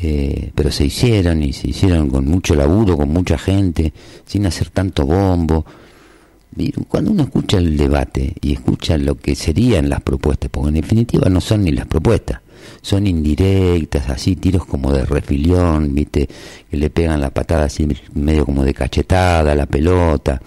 eh, 0.02 0.52
pero 0.54 0.72
se 0.72 0.86
hicieron 0.86 1.44
y 1.44 1.54
se 1.54 1.70
hicieron 1.70 2.10
con 2.10 2.26
mucho 2.26 2.56
laburo, 2.56 2.98
con 2.98 3.10
mucha 3.10 3.38
gente, 3.38 3.94
sin 4.26 4.46
hacer 4.46 4.70
tanto 4.70 5.06
bombo. 5.06 5.66
Y 6.58 6.72
cuando 6.72 7.12
uno 7.12 7.24
escucha 7.24 7.58
el 7.58 7.76
debate 7.76 8.34
y 8.42 8.54
escucha 8.54 8.98
lo 8.98 9.16
que 9.16 9.36
serían 9.36 9.90
las 9.90 10.02
propuestas, 10.02 10.50
porque 10.50 10.70
en 10.70 10.76
definitiva 10.76 11.30
no 11.30 11.42
son 11.42 11.64
ni 11.64 11.72
las 11.72 11.86
propuestas, 11.86 12.40
son 12.82 13.08
indirectas, 13.08 14.10
así 14.10 14.36
tiros 14.36 14.66
como 14.66 14.94
de 14.94 15.06
refilión, 15.06 15.94
viste, 15.94 16.28
que 16.70 16.78
le 16.78 16.90
pegan 16.90 17.20
la 17.20 17.30
patada 17.30 17.66
así 17.66 17.88
medio 18.14 18.46
como 18.46 18.64
de 18.64 18.74
cachetada 18.74 19.56
la 19.56 19.66
pelota. 19.66 20.42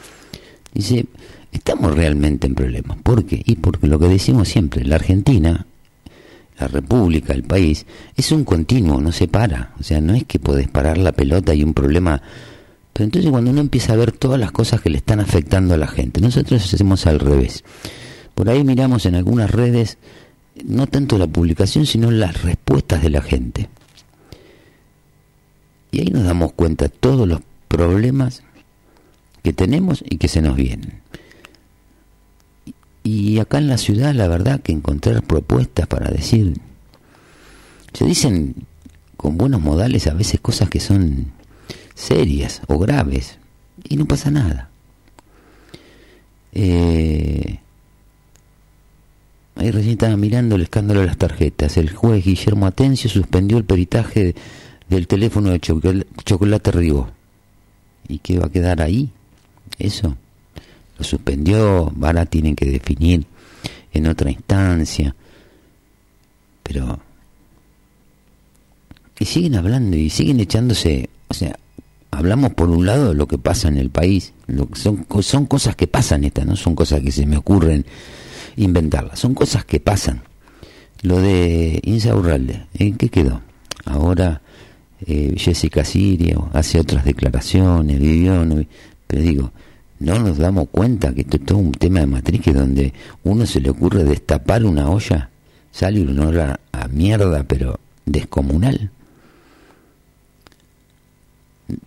Dice, 0.73 1.07
estamos 1.53 1.95
realmente 1.95 2.47
en 2.47 2.55
problemas. 2.55 2.99
¿Por 3.03 3.25
qué? 3.25 3.43
Y 3.45 3.57
porque 3.57 3.87
lo 3.87 3.99
que 3.99 4.09
decimos 4.09 4.49
siempre, 4.49 4.85
la 4.85 4.97
Argentina, 4.97 5.67
la 6.59 6.69
República, 6.69 7.33
el 7.33 7.45
país, 7.45 7.87
es 8.17 8.33
un 8.33 8.45
continuo, 8.45 9.01
no 9.01 9.13
se 9.13 9.29
para. 9.29 9.73
O 9.79 9.83
sea, 9.83 10.01
no 10.01 10.15
es 10.15 10.25
que 10.25 10.39
podés 10.39 10.69
parar 10.69 10.99
la 10.99 11.13
pelota 11.13 11.55
y 11.55 11.63
un 11.63 11.75
problema. 11.75 12.21
Pero 12.93 13.05
entonces 13.05 13.31
cuando 13.31 13.51
uno 13.51 13.61
empieza 13.61 13.93
a 13.93 13.97
ver 13.97 14.13
todas 14.13 14.41
las 14.41 14.53
cosas 14.53 14.81
que 14.81 14.91
le 14.91 14.99
están 14.99 15.21
afectando 15.21 15.75
a 15.75 15.79
la 15.79 15.87
gente, 15.87 16.21
nosotros 16.21 16.63
hacemos 16.65 17.07
al 17.07 17.21
revés. 17.21 17.65
Por 18.35 18.49
ahí 18.49 18.65
miramos 18.65 19.07
en 19.07 19.15
algunas 19.15 19.51
redes 19.51 19.99
no 20.65 20.87
tanto 20.87 21.19
la 21.19 21.27
publicación, 21.27 21.87
sino 21.87 22.11
las 22.11 22.43
respuestas 22.43 23.03
de 23.03 23.11
la 23.11 23.23
gente. 23.23 23.69
Y 25.91 26.01
ahí 26.01 26.11
nos 26.11 26.25
damos 26.25 26.53
cuenta 26.53 26.89
todos 26.89 27.27
los 27.27 27.41
problemas 27.69 28.43
que 29.43 29.53
tenemos 29.53 30.05
y 30.09 30.19
que 30.19 30.29
se 30.29 30.43
nos 30.43 30.57
vienen. 30.57 31.01
Y 33.11 33.39
acá 33.39 33.57
en 33.57 33.69
la 33.69 33.79
ciudad, 33.79 34.13
la 34.13 34.29
verdad 34.29 34.61
que 34.61 34.71
encontrar 34.71 35.23
propuestas 35.23 35.87
para 35.87 36.11
decir, 36.11 36.61
se 37.95 38.05
dicen 38.05 38.55
con 39.17 39.39
buenos 39.39 39.63
modales 39.63 40.07
a 40.09 40.13
veces 40.13 40.41
cosas 40.41 40.69
que 40.69 40.79
son 40.79 41.33
serias 41.95 42.61
o 42.67 42.79
graves 42.79 43.39
y 43.83 43.97
no 43.97 44.05
pasa 44.05 44.31
nada. 44.31 44.69
Eh, 46.53 47.61
ahí 49.57 49.71
recién 49.71 49.93
estaba 49.93 50.19
mirando 50.19 50.57
el 50.57 50.63
escándalo 50.63 51.01
de 51.01 51.07
las 51.07 51.17
tarjetas. 51.17 51.79
El 51.79 51.89
juez 51.89 52.23
Guillermo 52.23 52.67
Atencio 52.67 53.09
suspendió 53.09 53.57
el 53.57 53.65
peritaje 53.65 54.35
del 54.91 55.07
teléfono 55.07 55.49
de 55.49 55.61
Chocolate, 55.61 56.73
Ribó. 56.73 57.09
¿Y 58.07 58.19
qué 58.19 58.39
va 58.39 58.49
a 58.49 58.53
quedar 58.53 58.83
ahí? 58.83 59.09
Eso. 59.79 60.15
Lo 60.99 61.05
suspendió, 61.05 61.93
ahora 62.03 62.27
tienen 62.27 62.57
que 62.57 62.67
definir 62.67 63.27
en 63.93 64.07
otra 64.07 64.31
instancia. 64.31 65.15
Pero... 66.63 67.01
Y 69.21 69.25
siguen 69.25 69.57
hablando 69.57 69.97
y 69.97 70.11
siguen 70.11 70.41
echándose... 70.41 71.09
O 71.29 71.35
sea, 71.35 71.59
hablamos 72.11 72.53
por 72.55 72.71
un 72.71 72.87
lado 72.87 73.11
de 73.11 73.15
lo 73.15 73.27
que 73.27 73.39
pasa 73.39 73.69
en 73.69 73.79
el 73.79 73.91
país. 73.91 74.33
Lo 74.47 74.69
son, 74.75 75.07
son 75.21 75.47
cosas 75.47 75.77
que 75.77 75.87
pasan 75.87 76.25
estas, 76.25 76.47
no 76.47 76.57
son 76.57 76.75
cosas 76.75 77.01
que 77.01 77.13
se 77.13 77.27
me 77.27 77.37
ocurren 77.37 77.85
inventarlas. 78.57 79.19
Son 79.19 79.35
cosas 79.35 79.65
que 79.65 79.81
pasan. 79.81 80.23
Lo 81.03 81.21
de 81.21 81.81
Insa 81.85 82.15
Urralde, 82.15 82.67
¿en 82.75 82.97
qué 82.97 83.09
quedó? 83.09 83.41
Ahora 83.85 84.43
eh, 85.07 85.35
Jessica 85.37 85.85
Sirio 85.85 86.51
hace 86.53 86.81
otras 86.81 87.05
declaraciones, 87.05 88.01
vivió, 88.01 88.45
no, 88.45 88.65
pero 89.07 89.23
digo, 89.23 89.53
no 90.01 90.19
nos 90.19 90.39
damos 90.39 90.69
cuenta 90.71 91.13
que 91.13 91.23
esto 91.23 91.37
es 91.37 91.45
todo 91.45 91.59
un 91.59 91.73
tema 91.73 92.01
de 92.01 92.07
matriz 92.07 92.41
que 92.41 92.53
donde 92.53 92.93
uno 93.25 93.47
se 93.47 93.61
le 93.61 93.71
ocurre 93.71 94.05
destapar 94.05 94.65
una 94.65 94.89
olla, 94.91 95.31
sale 95.73 96.01
un 96.01 96.19
olor 96.19 96.61
a 96.73 96.89
mierda, 96.89 97.45
pero 97.45 97.81
descomunal. 98.07 98.91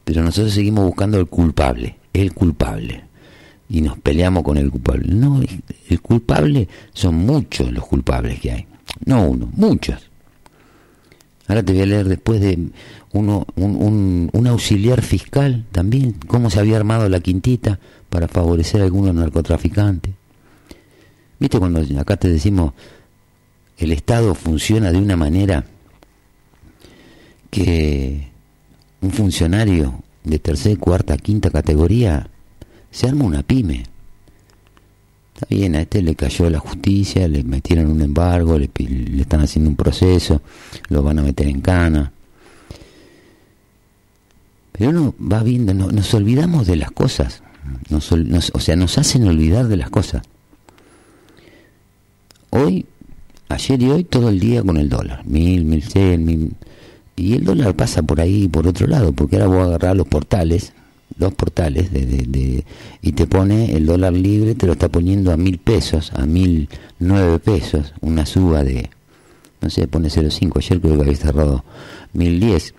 Pero 0.03 0.23
nosotros 0.23 0.53
seguimos 0.53 0.85
buscando 0.85 1.19
el 1.19 1.27
culpable, 1.27 1.95
el 2.13 2.33
culpable. 2.33 3.03
Y 3.69 3.81
nos 3.81 3.97
peleamos 3.99 4.43
con 4.43 4.57
el 4.57 4.69
culpable. 4.69 5.07
No, 5.07 5.41
el 5.89 6.01
culpable 6.01 6.67
son 6.93 7.15
muchos 7.15 7.71
los 7.71 7.87
culpables 7.87 8.39
que 8.39 8.51
hay. 8.51 8.67
No 9.05 9.25
uno, 9.25 9.49
muchos. 9.55 10.09
Ahora 11.47 11.63
te 11.63 11.73
voy 11.73 11.81
a 11.81 11.85
leer 11.85 12.07
después 12.07 12.41
de 12.41 12.57
uno, 13.13 13.45
un, 13.55 13.75
un, 13.75 14.29
un, 14.31 14.47
auxiliar 14.47 15.01
fiscal 15.01 15.65
también, 15.71 16.13
cómo 16.27 16.49
se 16.49 16.59
había 16.59 16.77
armado 16.77 17.09
la 17.09 17.19
quintita 17.19 17.79
para 18.09 18.27
favorecer 18.27 18.81
a 18.81 18.85
algunos 18.85 19.13
narcotraficantes. 19.13 20.13
¿Viste 21.39 21.59
cuando 21.59 21.81
acá 21.99 22.17
te 22.17 22.29
decimos 22.29 22.73
el 23.77 23.91
Estado 23.91 24.35
funciona 24.35 24.91
de 24.91 24.99
una 24.99 25.17
manera 25.17 25.65
que 27.49 28.29
un 29.01 29.11
funcionario 29.11 30.03
de 30.23 30.37
tercera, 30.39 30.79
cuarta, 30.79 31.17
quinta 31.17 31.49
categoría 31.49 32.29
se 32.91 33.07
arma 33.07 33.25
una 33.25 33.43
pyme? 33.43 33.83
Está 35.33 35.47
bien, 35.49 35.75
a 35.75 35.81
este 35.81 36.03
le 36.03 36.15
cayó 36.15 36.49
la 36.49 36.59
justicia, 36.59 37.27
le 37.27 37.43
metieron 37.43 37.89
un 37.89 38.01
embargo, 38.01 38.59
le, 38.59 38.69
le 38.77 39.21
están 39.23 39.41
haciendo 39.41 39.69
un 39.69 39.75
proceso, 39.75 40.41
lo 40.89 41.01
van 41.01 41.19
a 41.19 41.23
meter 41.23 41.47
en 41.47 41.61
cana. 41.61 42.11
Pero 44.81 44.89
uno 44.89 45.13
va 45.21 45.43
viendo, 45.43 45.75
no, 45.75 45.91
nos 45.91 46.11
olvidamos 46.15 46.65
de 46.65 46.75
las 46.75 46.89
cosas, 46.89 47.43
nos, 47.91 48.11
nos, 48.13 48.51
o 48.55 48.59
sea, 48.59 48.75
nos 48.75 48.97
hacen 48.97 49.27
olvidar 49.27 49.67
de 49.67 49.77
las 49.77 49.91
cosas. 49.91 50.23
Hoy, 52.49 52.87
ayer 53.49 53.79
y 53.79 53.91
hoy, 53.91 54.03
todo 54.05 54.29
el 54.29 54.39
día 54.39 54.63
con 54.63 54.77
el 54.77 54.89
dólar, 54.89 55.23
mil, 55.27 55.65
mil 55.65 55.83
cien, 55.83 56.25
mil... 56.25 56.53
Y 57.15 57.35
el 57.35 57.43
dólar 57.43 57.75
pasa 57.75 58.01
por 58.01 58.21
ahí, 58.21 58.47
por 58.47 58.67
otro 58.67 58.87
lado, 58.87 59.11
porque 59.11 59.35
ahora 59.35 59.47
voy 59.49 59.59
a 59.59 59.63
agarrar 59.65 59.95
los 59.95 60.07
portales, 60.07 60.73
dos 61.15 61.31
portales 61.35 61.93
de, 61.93 62.07
de, 62.07 62.65
y 63.03 63.11
te 63.11 63.27
pone 63.27 63.75
el 63.75 63.85
dólar 63.85 64.13
libre, 64.13 64.55
te 64.55 64.65
lo 64.65 64.73
está 64.73 64.89
poniendo 64.89 65.31
a 65.31 65.37
mil 65.37 65.59
pesos, 65.59 66.11
a 66.15 66.25
mil 66.25 66.69
nueve 66.97 67.37
pesos, 67.37 67.93
una 68.01 68.25
suba 68.25 68.63
de, 68.63 68.89
no 69.61 69.69
sé, 69.69 69.87
pone 69.87 70.07
0,5, 70.09 70.57
ayer 70.57 70.81
creo 70.81 70.95
que 70.95 71.01
había 71.01 71.15
cerrado 71.17 71.65
mil 72.13 72.39
diez, 72.39 72.73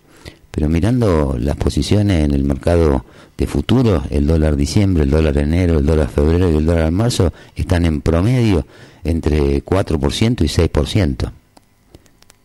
pero 0.52 0.68
mirando 0.68 1.34
las 1.40 1.56
posiciones 1.56 2.24
en 2.24 2.32
el 2.32 2.44
mercado 2.44 3.04
de 3.38 3.46
futuro, 3.46 4.04
el 4.10 4.26
dólar 4.26 4.54
diciembre, 4.54 5.04
el 5.04 5.10
dólar 5.10 5.38
enero, 5.38 5.78
el 5.78 5.86
dólar 5.86 6.10
febrero 6.10 6.50
y 6.52 6.56
el 6.56 6.66
dólar 6.66 6.92
marzo 6.92 7.32
están 7.56 7.86
en 7.86 8.02
promedio 8.02 8.66
entre 9.02 9.64
4% 9.64 10.42
y 10.42 10.48
6%. 10.48 11.32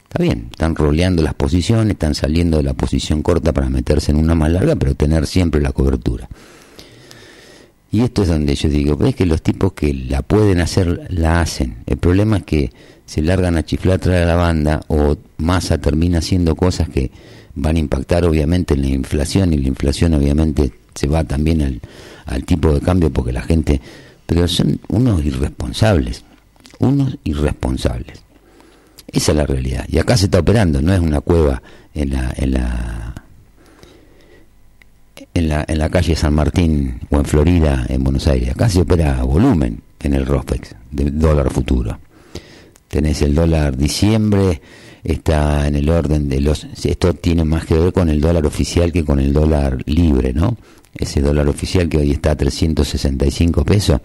Está 0.04 0.24
bien, 0.24 0.48
están 0.52 0.74
roleando 0.74 1.22
las 1.22 1.34
posiciones, 1.34 1.92
están 1.92 2.16
saliendo 2.16 2.58
de 2.58 2.64
la 2.64 2.74
posición 2.74 3.22
corta 3.22 3.52
para 3.52 3.70
meterse 3.70 4.12
en 4.12 4.18
una 4.18 4.36
más 4.36 4.52
larga, 4.54 4.78
pero 4.78 4.96
tener 4.96 5.28
siempre 5.28 5.60
la 5.60 5.74
cobertura. 5.74 6.30
Y 7.92 8.02
esto 8.02 8.24
es 8.24 8.30
donde 8.30 8.56
yo 8.56 8.70
digo, 8.70 8.96
ves 8.96 9.16
que 9.16 9.26
los 9.26 9.42
tipos 9.42 9.74
que 9.74 9.94
la 9.94 10.22
pueden 10.22 10.62
hacer, 10.62 11.08
la 11.10 11.42
hacen. 11.42 11.84
El 11.86 11.98
problema 11.98 12.38
es 12.38 12.44
que 12.44 12.72
se 13.06 13.22
largan 13.22 13.58
a 13.58 13.64
chiflar 13.64 14.00
tras 14.00 14.26
la 14.26 14.36
banda 14.36 14.82
o 14.88 15.18
masa 15.38 15.78
termina 15.78 16.20
haciendo 16.20 16.56
cosas 16.56 16.90
que 16.90 17.12
van 17.58 17.76
a 17.76 17.80
impactar 17.80 18.26
obviamente 18.26 18.74
en 18.76 18.82
la 18.82 18.88
inflación 18.88 19.54
y 19.54 19.58
la 19.58 19.68
inflación 19.68 20.14
obviamente 20.14 20.72
se 20.96 21.08
va 21.08 21.24
también 21.24 21.62
al, 21.62 21.82
al 22.26 22.44
tipo 22.44 22.72
de 22.74 22.82
cambio 22.82 23.12
porque 23.12 23.34
la 23.34 23.42
gente... 23.42 23.82
Pero 24.26 24.46
son 24.48 24.78
unos 24.90 25.24
irresponsables, 25.24 26.26
unos 26.80 27.18
irresponsables. 27.24 28.22
Esa 29.10 29.32
es 29.32 29.38
la 29.38 29.46
realidad. 29.46 29.86
Y 29.88 30.00
acá 30.00 30.18
se 30.18 30.26
está 30.26 30.40
operando, 30.40 30.82
no 30.82 30.94
es 30.94 31.00
una 31.00 31.22
cueva 31.22 31.62
en 31.94 32.12
la, 32.12 32.34
en 32.36 32.52
la, 32.52 33.16
en 35.34 35.48
la, 35.48 35.66
en 35.66 35.78
la 35.80 35.90
calle 35.90 36.14
San 36.16 36.34
Martín 36.34 37.00
o 37.10 37.20
en 37.20 37.26
Florida, 37.26 37.86
en 37.88 38.04
Buenos 38.04 38.28
Aires. 38.28 38.50
Acá 38.50 38.68
se 38.68 38.82
opera 38.82 39.24
volumen 39.24 39.82
en 40.02 40.14
el 40.14 40.26
ROSPEX, 40.26 40.76
de 40.92 41.10
dólar 41.12 41.50
futuro. 41.50 41.98
Tenés 42.90 43.22
el 43.22 43.34
dólar 43.34 43.78
diciembre, 43.78 44.62
está 45.12 45.68
en 45.68 45.76
el 45.76 45.90
orden 45.90 46.30
de 46.30 46.42
los... 46.42 46.66
Esto 46.84 47.14
tiene 47.14 47.44
más 47.44 47.66
que 47.66 47.76
ver 47.76 47.94
con 47.94 48.10
el 48.10 48.22
dólar 48.22 48.46
oficial 48.46 48.92
que 48.92 49.04
con 49.04 49.20
el 49.20 49.34
dólar 49.34 49.84
libre, 49.86 50.34
¿no? 50.34 50.58
Ese 50.94 51.22
dólar 51.22 51.48
oficial 51.48 51.90
que 51.90 51.98
hoy 51.98 52.12
está 52.12 52.32
a 52.32 52.36
365 52.36 53.64
pesos 53.64 54.02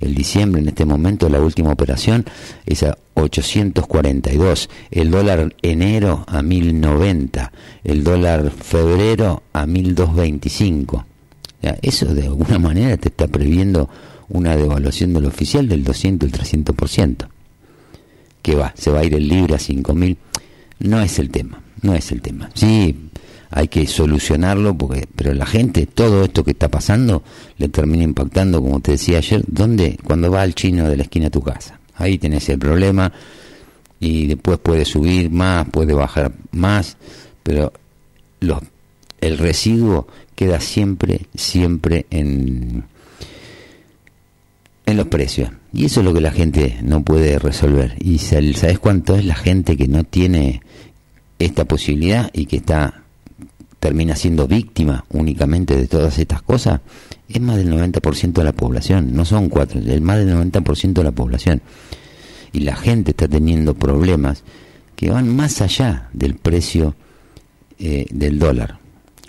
el 0.00 0.14
diciembre, 0.14 0.60
en 0.60 0.68
este 0.68 0.84
momento, 0.84 1.28
la 1.28 1.40
última 1.40 1.72
operación 1.72 2.24
es 2.66 2.82
a 2.82 2.96
842, 3.14 4.68
el 4.90 5.10
dólar 5.10 5.54
enero 5.62 6.24
a 6.26 6.42
1090, 6.42 7.52
el 7.84 8.04
dólar 8.04 8.50
febrero 8.50 9.42
a 9.52 9.66
1225. 9.66 11.06
Ya, 11.62 11.76
eso 11.80 12.06
de 12.14 12.24
alguna 12.24 12.58
manera 12.58 12.96
te 12.96 13.08
está 13.08 13.26
previendo 13.26 13.88
una 14.28 14.56
devaluación 14.56 15.14
del 15.14 15.26
oficial 15.26 15.68
del 15.68 15.84
200 15.84 16.30
el 16.30 16.38
300%. 16.38 17.28
Que 18.42 18.54
va, 18.54 18.72
se 18.76 18.90
va 18.90 19.00
a 19.00 19.04
ir 19.04 19.14
el 19.14 19.26
libre 19.26 19.54
a 19.54 19.58
5000. 19.58 20.18
No 20.78 21.00
es 21.00 21.18
el 21.18 21.30
tema, 21.30 21.60
no 21.82 21.94
es 21.94 22.12
el 22.12 22.20
tema. 22.20 22.50
Sí, 22.54 22.94
hay 23.50 23.68
que 23.68 23.86
solucionarlo 23.86 24.76
porque 24.76 25.06
pero 25.14 25.32
la 25.34 25.46
gente 25.46 25.86
todo 25.86 26.24
esto 26.24 26.44
que 26.44 26.50
está 26.50 26.68
pasando 26.68 27.22
le 27.58 27.68
termina 27.68 28.02
impactando 28.02 28.60
como 28.60 28.80
te 28.80 28.92
decía 28.92 29.18
ayer 29.18 29.42
dónde 29.46 29.98
cuando 30.04 30.30
va 30.30 30.42
al 30.42 30.54
chino 30.54 30.88
de 30.88 30.96
la 30.96 31.04
esquina 31.04 31.26
de 31.26 31.30
tu 31.30 31.42
casa. 31.42 31.78
Ahí 31.94 32.18
tenés 32.18 32.48
el 32.48 32.58
problema 32.58 33.12
y 34.00 34.26
después 34.26 34.58
puede 34.58 34.84
subir 34.84 35.30
más 35.30 35.68
puede 35.68 35.94
bajar 35.94 36.32
más 36.52 36.96
pero 37.42 37.72
los 38.40 38.60
el 39.20 39.38
residuo 39.38 40.06
queda 40.34 40.60
siempre 40.60 41.22
siempre 41.34 42.06
en 42.10 42.84
en 44.86 44.96
los 44.96 45.08
precios. 45.08 45.50
Y 45.72 45.86
eso 45.86 46.00
es 46.00 46.06
lo 46.06 46.14
que 46.14 46.20
la 46.20 46.30
gente 46.30 46.78
no 46.82 47.02
puede 47.02 47.38
resolver. 47.38 47.96
Y 47.98 48.18
sabes 48.18 48.78
cuánto 48.78 49.16
es 49.16 49.24
la 49.24 49.34
gente 49.34 49.76
que 49.76 49.88
no 49.88 50.04
tiene 50.04 50.62
esta 51.38 51.64
posibilidad 51.64 52.30
y 52.32 52.46
que 52.46 52.56
está 52.56 53.02
termina 53.80 54.16
siendo 54.16 54.48
víctima 54.48 55.04
únicamente 55.10 55.76
de 55.76 55.86
todas 55.86 56.18
estas 56.18 56.42
cosas, 56.42 56.80
es 57.28 57.40
más 57.40 57.56
del 57.56 57.70
90% 57.72 58.32
de 58.32 58.44
la 58.44 58.52
población, 58.52 59.12
no 59.12 59.24
son 59.24 59.48
cuatro, 59.48 59.80
es 59.80 60.00
más 60.00 60.18
del 60.18 60.34
90% 60.34 60.92
de 60.92 61.04
la 61.04 61.12
población. 61.12 61.62
Y 62.52 62.60
la 62.60 62.74
gente 62.74 63.10
está 63.10 63.28
teniendo 63.28 63.74
problemas 63.74 64.42
que 64.96 65.10
van 65.10 65.34
más 65.34 65.60
allá 65.60 66.08
del 66.12 66.34
precio 66.34 66.96
eh, 67.78 68.06
del 68.10 68.38
dólar. 68.38 68.78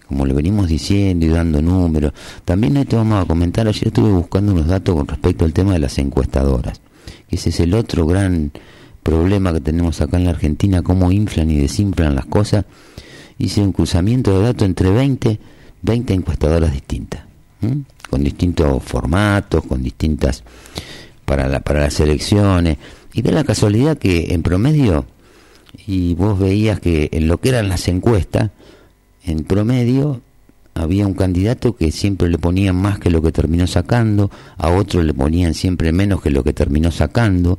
Como 0.07 0.25
le 0.25 0.33
venimos 0.33 0.69
diciendo 0.69 1.25
y 1.25 1.29
dando 1.29 1.61
números. 1.61 2.13
También 2.45 2.77
esto 2.77 2.95
vamos 2.95 3.23
a 3.23 3.27
comentar, 3.27 3.67
ayer 3.67 3.87
estuve 3.87 4.09
buscando 4.09 4.53
unos 4.53 4.67
datos 4.67 4.95
con 4.95 5.07
respecto 5.07 5.43
al 5.43 5.51
tema 5.51 5.73
de 5.73 5.79
las 5.79 5.97
encuestadoras. 5.97 6.79
Ese 7.29 7.49
es 7.49 7.59
el 7.59 7.73
otro 7.73 8.05
gran 8.05 8.51
problema 9.07 9.53
que 9.53 9.61
tenemos 9.61 10.01
acá 10.01 10.17
en 10.17 10.25
la 10.25 10.31
Argentina, 10.31 10.81
cómo 10.81 11.13
inflan 11.13 11.49
y 11.49 11.55
desinflan 11.55 12.13
las 12.13 12.25
cosas 12.25 12.65
hice 13.37 13.61
un 13.61 13.71
cruzamiento 13.71 14.37
de 14.37 14.45
datos 14.45 14.63
entre 14.63 14.89
20, 14.89 15.39
20 15.81 16.13
encuestadoras 16.13 16.73
distintas. 16.73 17.21
Con 18.09 18.23
distintos 18.23 18.83
formatos, 18.83 19.65
con 19.65 19.81
distintas 19.81 20.43
para 21.25 21.47
la, 21.47 21.59
para 21.59 21.81
las 21.81 21.99
elecciones. 21.99 22.77
Y 23.13 23.21
de 23.21 23.31
la 23.31 23.43
casualidad 23.43 23.97
que 23.97 24.33
en 24.33 24.43
promedio, 24.43 25.05
y 25.85 26.13
vos 26.13 26.39
veías 26.39 26.79
que 26.79 27.09
en 27.11 27.27
lo 27.27 27.39
que 27.39 27.49
eran 27.49 27.69
las 27.69 27.87
encuestas, 27.87 28.51
en 29.23 29.43
promedio 29.43 30.21
había 30.73 31.07
un 31.07 31.15
candidato 31.15 31.75
que 31.75 31.91
siempre 31.91 32.29
le 32.29 32.37
ponían 32.37 32.75
más 32.75 32.99
que 32.99 33.09
lo 33.09 33.21
que 33.21 33.31
terminó 33.31 33.65
sacando, 33.65 34.29
a 34.57 34.69
otro 34.69 35.01
le 35.01 35.13
ponían 35.13 35.53
siempre 35.53 35.91
menos 35.91 36.21
que 36.21 36.29
lo 36.29 36.43
que 36.43 36.53
terminó 36.53 36.91
sacando. 36.91 37.57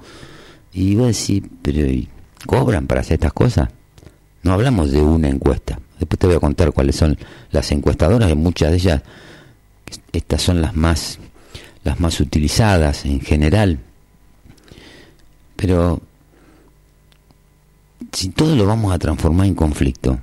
Y 0.72 0.94
vos 0.94 1.08
decís, 1.08 1.42
pero 1.62 1.86
¿y 1.86 2.08
¿cobran 2.46 2.86
para 2.86 3.00
hacer 3.00 3.14
estas 3.14 3.32
cosas? 3.32 3.68
No 4.42 4.52
hablamos 4.52 4.90
de 4.90 5.00
una 5.00 5.28
encuesta. 5.28 5.78
Después 5.98 6.18
te 6.18 6.26
voy 6.26 6.36
a 6.36 6.40
contar 6.40 6.72
cuáles 6.72 6.96
son 6.96 7.18
las 7.50 7.70
encuestadoras, 7.72 8.28
que 8.28 8.34
muchas 8.34 8.70
de 8.70 8.76
ellas, 8.76 9.02
estas 10.12 10.42
son 10.42 10.62
las 10.62 10.76
más, 10.76 11.18
las 11.84 11.98
más 11.98 12.20
utilizadas 12.20 13.04
en 13.04 13.20
general. 13.20 13.78
Pero 15.56 16.00
si 18.12 18.28
todo 18.28 18.54
lo 18.54 18.64
vamos 18.66 18.92
a 18.92 18.98
transformar 18.98 19.46
en 19.46 19.54
conflicto, 19.54 20.20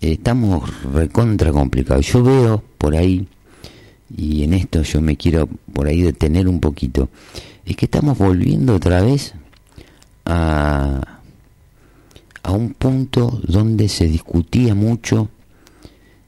estamos 0.00 0.68
recontra 0.92 1.52
complicados. 1.52 2.06
Yo 2.06 2.22
veo 2.22 2.62
por 2.78 2.96
ahí, 2.96 3.28
y 4.16 4.42
en 4.42 4.54
esto 4.54 4.82
yo 4.82 5.00
me 5.00 5.16
quiero 5.16 5.48
por 5.72 5.86
ahí 5.86 6.02
detener 6.02 6.48
un 6.48 6.60
poquito, 6.60 7.08
es 7.64 7.76
que 7.76 7.86
estamos 7.86 8.18
volviendo 8.18 8.74
otra 8.74 9.02
vez 9.02 9.34
a, 10.26 11.20
a 12.42 12.52
un 12.52 12.74
punto 12.74 13.40
donde 13.46 13.88
se 13.88 14.06
discutía 14.06 14.74
mucho 14.74 15.30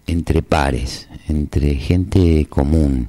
entre 0.06 0.42
pares, 0.42 1.08
entre 1.28 1.74
gente 1.74 2.46
común, 2.48 3.08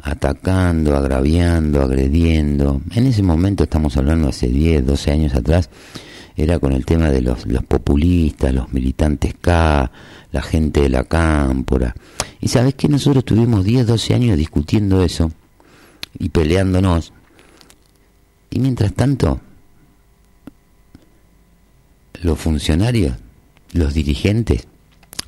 atacando, 0.00 0.96
agraviando, 0.96 1.82
agrediendo. 1.82 2.80
En 2.92 3.06
ese 3.06 3.22
momento 3.22 3.64
estamos 3.64 3.96
hablando 3.96 4.28
hace 4.28 4.48
10, 4.48 4.86
12 4.86 5.10
años 5.10 5.34
atrás, 5.34 5.68
era 6.36 6.58
con 6.58 6.72
el 6.72 6.84
tema 6.84 7.10
de 7.10 7.22
los, 7.22 7.44
populistas, 7.66 8.54
los 8.54 8.72
militantes 8.72 9.34
K, 9.40 9.90
la 10.32 10.42
gente 10.42 10.82
de 10.82 10.88
la 10.90 11.04
cámpora. 11.04 11.94
Y 12.40 12.48
sabes 12.48 12.74
que 12.74 12.88
nosotros 12.88 13.24
tuvimos 13.24 13.64
10, 13.64 13.86
12 13.86 14.14
años 14.14 14.38
discutiendo 14.38 15.02
eso 15.02 15.32
y 16.18 16.28
peleándonos. 16.28 17.12
Y 18.50 18.60
mientras 18.60 18.92
tanto, 18.92 19.40
los 22.22 22.38
funcionarios, 22.38 23.14
los 23.72 23.94
dirigentes, 23.94 24.66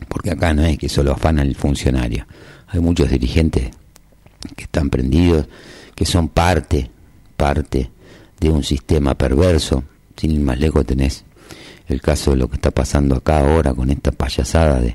porque 0.09 0.31
acá 0.31 0.55
no 0.55 0.64
es 0.64 0.79
que 0.79 0.88
solo 0.88 1.12
afanan 1.12 1.46
el 1.46 1.57
funcionario, 1.57 2.27
hay 2.68 2.81
muchos 2.81 3.11
dirigentes 3.11 3.70
que 4.57 4.64
están 4.64 4.90
prendidos, 4.90 5.46
que 5.94 6.05
son 6.05 6.29
parte, 6.29 6.90
parte 7.37 7.90
de 8.40 8.51
un 8.51 8.62
sistema 8.62 9.14
perverso, 9.14 9.85
sin 10.16 10.44
más 10.44 10.59
lejos 10.59 10.87
tenés 10.87 11.24
el 11.88 12.01
caso 12.01 12.33
de 12.33 12.37
lo 12.37 12.48
que 12.48 12.57
está 12.57 12.70
pasando 12.70 13.16
acá 13.16 13.40
ahora 13.40 13.72
con 13.74 13.90
esta 13.90 14.12
payasada 14.12 14.81
de 14.81 14.94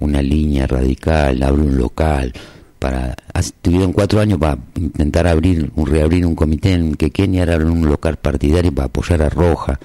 una 0.00 0.20
línea 0.20 0.66
radical, 0.66 1.42
abre 1.42 1.62
un 1.62 1.76
local, 1.76 2.32
para 2.78 3.16
tuvieron 3.62 3.92
cuatro 3.94 4.20
años 4.20 4.38
para 4.38 4.58
intentar 4.76 5.26
abrir 5.26 5.72
reabrir 5.74 6.26
un 6.26 6.34
comité 6.34 6.74
en 6.74 6.96
que 6.96 7.10
Kenia 7.10 7.44
era 7.44 7.56
un 7.56 7.86
local 7.88 8.18
partidario 8.18 8.74
para 8.74 8.86
apoyar 8.86 9.22
a 9.22 9.30
Roja. 9.30 9.80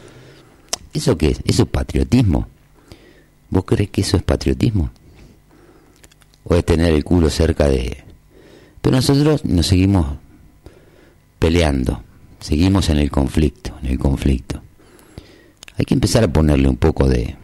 ¿Eso 0.94 1.18
qué 1.18 1.30
es? 1.30 1.42
¿Eso 1.46 1.64
es 1.64 1.70
patriotismo? 1.70 2.48
¿Vos 3.50 3.64
crees 3.66 3.90
que 3.90 4.02
eso 4.02 4.18
es 4.18 4.24
patriotismo? 4.24 4.92
¿O 6.44 6.56
es 6.56 6.66
tener 6.66 6.94
el 6.94 7.04
culo 7.04 7.30
cerca 7.30 7.68
de...? 7.68 8.04
Pero 8.82 8.96
nosotros 8.96 9.46
nos 9.46 9.68
seguimos 9.68 10.18
peleando, 11.38 12.04
seguimos 12.40 12.90
en 12.90 12.98
el 12.98 13.12
conflicto, 13.12 13.74
en 13.84 13.90
el 13.90 14.00
conflicto. 14.00 14.62
Hay 15.78 15.86
que 15.86 15.94
empezar 15.94 16.24
a 16.24 16.34
ponerle 16.34 16.68
un 16.68 16.78
poco 16.78 17.08
de... 17.08 17.36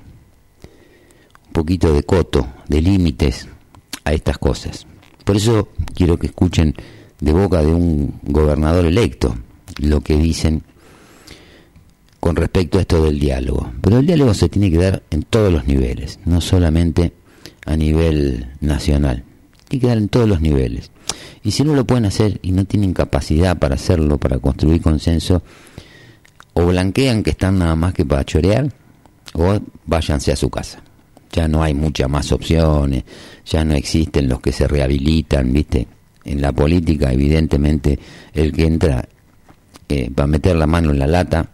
un 1.47 1.53
poquito 1.53 1.93
de 1.93 2.03
coto, 2.03 2.47
de 2.67 2.81
límites 2.81 3.47
a 4.03 4.13
estas 4.13 4.38
cosas. 4.38 4.88
Por 5.23 5.36
eso 5.36 5.69
quiero 5.93 6.17
que 6.17 6.27
escuchen 6.27 6.75
de 7.19 7.31
boca 7.31 7.62
de 7.62 7.73
un 7.73 8.19
gobernador 8.23 8.86
electo 8.86 9.36
lo 9.79 10.01
que 10.01 10.15
dicen 10.17 10.63
con 12.25 12.35
respecto 12.35 12.79
a 12.79 12.81
esto 12.81 13.03
del 13.03 13.19
diálogo. 13.19 13.71
Pero 13.81 13.99
el 13.99 14.07
diálogo 14.07 14.33
se 14.33 14.49
tiene 14.49 14.71
que 14.71 14.79
dar 14.79 15.03
en 15.11 15.21
todos 15.21 15.53
los 15.53 15.67
niveles, 15.67 16.19
no 16.25 16.41
solamente 16.41 17.13
a 17.67 17.77
nivel 17.77 18.47
nacional. 18.61 19.23
Tiene 19.67 19.81
que 19.81 19.88
dar 19.89 19.97
en 19.99 20.09
todos 20.09 20.27
los 20.27 20.41
niveles. 20.41 20.89
Y 21.43 21.51
si 21.51 21.63
no 21.63 21.75
lo 21.75 21.85
pueden 21.85 22.05
hacer 22.05 22.39
y 22.41 22.51
no 22.51 22.65
tienen 22.65 22.93
capacidad 22.93 23.59
para 23.59 23.75
hacerlo, 23.75 24.17
para 24.17 24.39
construir 24.39 24.81
consenso, 24.81 25.43
o 26.53 26.65
blanquean 26.65 27.21
que 27.21 27.29
están 27.29 27.59
nada 27.59 27.75
más 27.75 27.93
que 27.93 28.05
para 28.05 28.25
chorear, 28.25 28.73
o 29.35 29.59
váyanse 29.85 30.31
a 30.31 30.35
su 30.35 30.49
casa. 30.49 30.81
Ya 31.31 31.47
no 31.47 31.61
hay 31.61 31.75
muchas 31.75 32.09
más 32.09 32.31
opciones, 32.31 33.03
ya 33.45 33.63
no 33.63 33.75
existen 33.75 34.27
los 34.27 34.41
que 34.41 34.51
se 34.51 34.67
rehabilitan, 34.67 35.53
¿viste? 35.53 35.88
En 36.23 36.41
la 36.41 36.51
política, 36.51 37.13
evidentemente, 37.13 37.99
el 38.33 38.51
que 38.51 38.65
entra 38.65 39.07
eh, 39.89 40.09
para 40.09 40.25
meter 40.25 40.55
la 40.55 40.65
mano 40.65 40.89
en 40.89 40.97
la 40.97 41.05
lata 41.05 41.51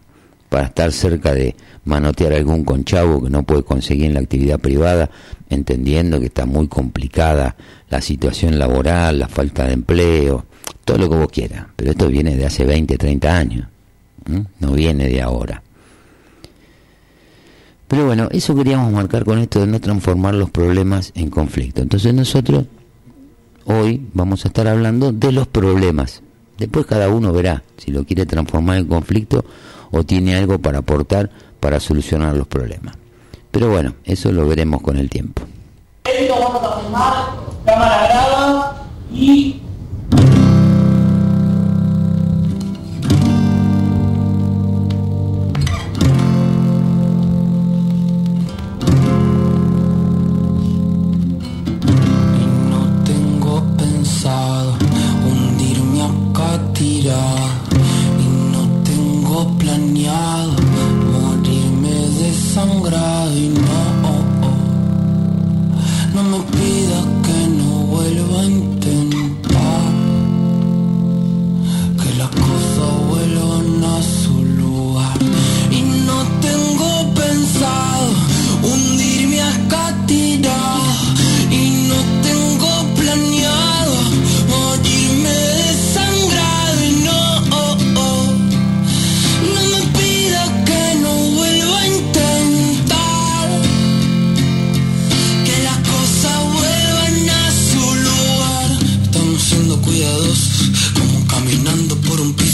para 0.51 0.65
estar 0.65 0.91
cerca 0.91 1.33
de 1.33 1.55
manotear 1.85 2.33
algún 2.33 2.65
conchavo 2.65 3.23
que 3.23 3.29
no 3.29 3.43
puede 3.43 3.63
conseguir 3.63 4.07
en 4.07 4.15
la 4.15 4.19
actividad 4.19 4.59
privada, 4.59 5.09
entendiendo 5.49 6.19
que 6.19 6.25
está 6.25 6.45
muy 6.45 6.67
complicada 6.67 7.55
la 7.89 8.01
situación 8.01 8.59
laboral, 8.59 9.17
la 9.17 9.29
falta 9.29 9.65
de 9.65 9.71
empleo, 9.71 10.45
todo 10.83 10.97
lo 10.97 11.09
que 11.09 11.15
vos 11.15 11.27
quieras. 11.31 11.67
Pero 11.77 11.91
esto 11.91 12.09
viene 12.09 12.35
de 12.35 12.45
hace 12.45 12.65
20, 12.65 12.97
30 12.97 13.33
años, 13.33 13.67
no 14.59 14.73
viene 14.73 15.07
de 15.07 15.21
ahora. 15.21 15.63
Pero 17.87 18.07
bueno, 18.07 18.27
eso 18.29 18.53
queríamos 18.53 18.91
marcar 18.91 19.23
con 19.23 19.39
esto 19.39 19.61
de 19.61 19.67
no 19.67 19.79
transformar 19.79 20.33
los 20.33 20.49
problemas 20.49 21.13
en 21.15 21.29
conflicto. 21.29 21.81
Entonces 21.81 22.13
nosotros 22.13 22.65
hoy 23.63 24.05
vamos 24.13 24.43
a 24.43 24.49
estar 24.49 24.67
hablando 24.67 25.13
de 25.13 25.31
los 25.31 25.47
problemas. 25.47 26.21
Después 26.57 26.85
cada 26.85 27.07
uno 27.07 27.31
verá 27.31 27.63
si 27.77 27.91
lo 27.91 28.03
quiere 28.03 28.25
transformar 28.25 28.79
en 28.79 28.87
conflicto 28.87 29.45
o 29.91 30.04
tiene 30.04 30.36
algo 30.36 30.60
para 30.60 30.80
aportar 30.80 31.30
para 31.60 31.80
solucionar 31.80 32.36
los 32.36 32.47
problemas. 32.47 32.95
Pero 33.51 33.69
bueno, 33.69 33.95
eso 34.06 34.32
lo 34.32 34.47
veremos 34.47 34.82
con 34.82 34.97
el 34.97 35.10
tiempo. 35.10 35.43
Vamos 36.30 36.63
a 36.63 36.80
filmar, 36.82 37.13
cámara 37.65 38.08
graba 38.08 38.75
y 39.13 39.62
Y 52.39 52.45
no 52.69 53.04
tengo 53.04 53.63
pensado 53.77 54.73
hundirme 55.25 56.04
acá 56.04 56.60
tirado. 56.73 57.61
Planeado 59.62 60.56
morirme 61.13 61.95
desangrado. 62.19 63.38
Y 63.38 63.50
no, 63.50 63.82
no 66.15 66.24
me 66.24 66.39
pidas 66.52 67.06
que 67.26 67.47
no 67.60 67.69
vuelva 67.93 68.39
a 68.41 68.45
intentar. 68.45 69.91
Que 72.02 72.10
las 72.17 72.30
cosas 72.30 72.61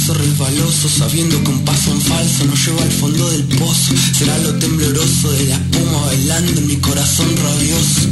paso 0.07 0.13
resbaloso, 0.13 0.87
sabiendo 0.87 1.43
que 1.43 1.49
un 1.49 1.65
paso 1.65 1.91
en 1.91 1.99
falso 1.99 2.45
nos 2.45 2.65
lleva 2.65 2.81
al 2.81 2.91
fondo 2.91 3.29
del 3.29 3.43
pozo. 3.43 3.93
Será 4.17 4.37
lo 4.37 4.53
tembloroso 4.55 5.31
de 5.31 5.47
la 5.47 5.55
espuma 5.55 6.05
bailando 6.05 6.61
en 6.61 6.67
mi 6.67 6.77
corazón 6.77 7.27
rabioso. 7.35 8.07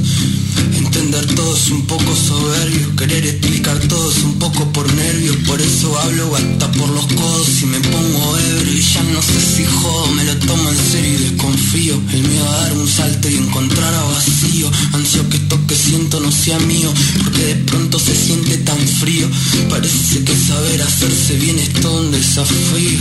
Entender 0.76 1.26
todo 1.36 1.56
es 1.56 1.70
un 1.70 1.86
poco 1.86 2.16
soberbio, 2.16 2.96
querer 2.98 3.26
explicar 3.26 3.78
todo 3.88 4.12
es 4.12 4.24
un 4.24 4.34
poco 4.40 4.72
por 4.74 4.92
nervios, 4.94 5.38
por 5.48 5.62
eso 5.62 5.98
hablo 6.00 6.36
hasta 6.36 6.72
por 6.74 6.90
los 6.90 7.06
codos. 7.14 7.62
Y 7.62 7.66
me 7.66 7.80
pongo 7.80 8.38
ebrio 8.38 8.74
y 8.74 8.82
ya 8.82 9.04
no 9.04 9.22
sé 9.22 9.40
si 9.56 9.66
jodo, 9.66 10.08
me 10.12 10.24
lo 10.26 10.36
tomo 10.38 10.70
en 10.70 10.92
serio 10.92 11.14
y 11.14 11.24
desconfío, 11.30 12.02
el 12.12 12.24
miedo 12.28 12.50
a 12.50 12.58
dar 12.58 12.74
un 12.74 12.88
salto 12.90 13.30
y 13.30 13.36
encontrar 13.36 13.94
a 13.94 14.04
vacío, 14.04 14.70
ansio 14.94 15.30
que 15.30 15.38
esto 15.38 15.60
que 15.68 15.76
siento 15.76 16.20
no 16.20 16.32
sea 16.32 16.60
mío, 16.60 16.92
porque 17.24 17.46
de 17.46 17.56
pronto 17.56 18.00
se 18.00 18.16
siente 18.16 18.58
tan 18.60 18.80
frío, 18.80 19.30
parece 19.70 20.24
que 20.24 20.36
saber 20.36 20.82
hacerse 20.82 21.36
bien 21.36 21.60
está 21.60 21.85
un 21.92 22.12
desafío. 22.12 23.00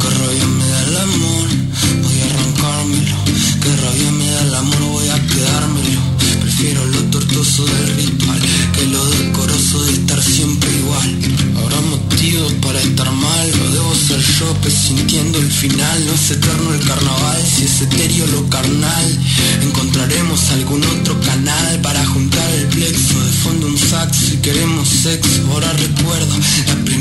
Que 0.00 0.08
rabia 0.10 0.46
me 0.46 0.66
da 0.66 0.82
el 0.82 0.96
amor, 0.96 1.48
voy 2.02 2.20
a 2.20 2.26
arrancármelo. 2.26 3.16
Que 3.62 3.76
rabia 3.76 4.10
me 4.12 4.30
da 4.30 4.42
el 4.42 4.54
amor, 4.54 4.80
voy 4.92 5.08
a 5.08 5.26
quedármelo. 5.26 6.00
Prefiero 6.40 6.86
lo 6.86 7.02
tortuoso 7.04 7.64
del 7.64 7.96
ritual 7.96 8.40
que 8.72 8.86
lo 8.86 9.04
decoroso 9.06 9.82
de 9.84 9.92
estar 9.92 10.22
siempre 10.22 10.70
igual. 10.76 11.18
Habrá 11.56 11.80
motivos 11.80 12.52
para 12.62 12.80
estar 12.80 13.10
mal, 13.10 13.50
lo 13.58 13.70
debo 13.72 13.94
ser 13.94 14.20
yo, 14.20 14.46
pues, 14.62 14.74
presintiendo 14.74 15.38
el 15.38 15.50
final. 15.50 16.06
No 16.06 16.12
es 16.12 16.30
eterno 16.30 16.74
el 16.74 16.86
carnaval, 16.86 17.42
si 17.44 17.64
es 17.64 17.80
etéreo 17.82 18.26
lo 18.28 18.48
carnal. 18.48 19.18
Encontraremos 19.62 20.50
algún 20.50 20.84
otro 20.84 21.20
canal 21.20 21.80
para 21.80 22.04
juntar 22.06 22.48
el 22.50 22.66
plexo. 22.68 23.18
De 23.24 23.32
fondo 23.32 23.66
un 23.66 23.78
saxo 23.78 24.34
y 24.34 24.36
queremos 24.38 24.88
sexo. 24.88 25.42
Ahora 25.52 25.72
recuerdo 25.72 26.34
la 26.66 26.74
primera 26.84 26.97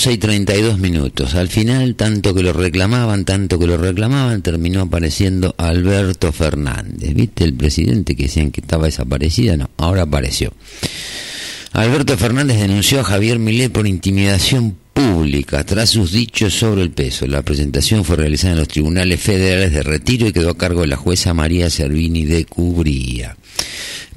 14 0.00 0.12
y 0.12 0.18
32 0.18 0.78
minutos. 0.78 1.34
Al 1.34 1.48
final, 1.48 1.94
tanto 1.94 2.32
que 2.34 2.42
lo 2.42 2.54
reclamaban, 2.54 3.26
tanto 3.26 3.58
que 3.58 3.66
lo 3.66 3.76
reclamaban, 3.76 4.40
terminó 4.40 4.80
apareciendo 4.80 5.54
Alberto 5.58 6.32
Fernández. 6.32 7.12
¿Viste 7.12 7.44
el 7.44 7.52
presidente 7.52 8.16
que 8.16 8.22
decían 8.22 8.50
que 8.50 8.62
estaba 8.62 8.86
desaparecida? 8.86 9.58
No, 9.58 9.68
ahora 9.76 10.02
apareció. 10.02 10.54
Alberto 11.72 12.16
Fernández 12.16 12.58
denunció 12.58 13.00
a 13.00 13.04
Javier 13.04 13.38
Milei 13.38 13.68
por 13.68 13.86
intimidación 13.86 14.74
pública 14.94 15.64
tras 15.64 15.90
sus 15.90 16.12
dichos 16.12 16.54
sobre 16.54 16.80
el 16.80 16.92
peso. 16.92 17.26
La 17.26 17.42
presentación 17.42 18.02
fue 18.02 18.16
realizada 18.16 18.54
en 18.54 18.60
los 18.60 18.68
tribunales 18.68 19.20
federales 19.20 19.70
de 19.70 19.82
retiro 19.82 20.26
y 20.26 20.32
quedó 20.32 20.52
a 20.52 20.56
cargo 20.56 20.80
de 20.80 20.86
la 20.86 20.96
jueza 20.96 21.34
María 21.34 21.68
Servini 21.68 22.24
de 22.24 22.46
Cubría. 22.46 23.36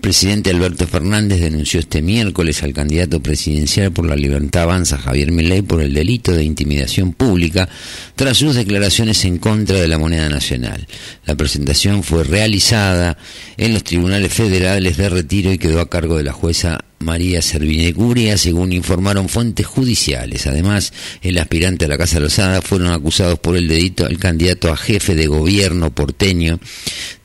Presidente 0.04 0.50
Alberto 0.50 0.86
Fernández 0.86 1.40
denunció 1.40 1.80
este 1.80 2.02
miércoles 2.02 2.62
al 2.62 2.74
candidato 2.74 3.22
presidencial 3.22 3.94
por 3.94 4.06
la 4.06 4.18
Libertad 4.18 4.64
Avanza, 4.64 4.98
Javier 4.98 5.32
Milei, 5.32 5.62
por 5.62 5.82
el 5.82 5.94
delito 5.94 6.34
de 6.34 6.44
intimidación 6.44 7.14
pública 7.14 7.70
tras 8.14 8.36
sus 8.36 8.54
declaraciones 8.54 9.24
en 9.24 9.38
contra 9.38 9.78
de 9.78 9.88
la 9.88 9.98
moneda 9.98 10.28
nacional. 10.28 10.88
La 11.26 11.36
presentación 11.36 12.04
fue 12.04 12.26
realizada 12.26 13.18
en 13.56 13.74
los 13.74 13.86
tribunales 13.86 14.34
federales 14.34 14.98
de 14.98 15.08
retiro 15.08 15.54
y 15.54 15.58
quedó 15.58 15.80
a 15.80 15.90
cargo 15.90 16.18
de 16.18 16.24
la 16.24 16.34
jueza 16.34 16.84
María 17.04 17.42
Servini 17.42 17.86
de 17.86 17.94
Cubría, 17.94 18.38
según 18.38 18.74
informaron 18.74 19.30
fuentes 19.30 19.66
judiciales. 19.66 20.48
Además, 20.48 20.94
el 21.22 21.38
aspirante 21.38 21.86
a 21.86 21.88
la 21.88 21.98
Casa 21.98 22.20
Rosada 22.20 22.62
fueron 22.62 22.92
acusados 22.92 23.40
por 23.40 23.56
el 23.56 23.68
delito 23.68 24.06
al 24.06 24.18
candidato 24.18 24.72
a 24.72 24.78
jefe 24.78 25.16
de 25.16 25.28
gobierno 25.28 25.94
porteño 25.94 26.60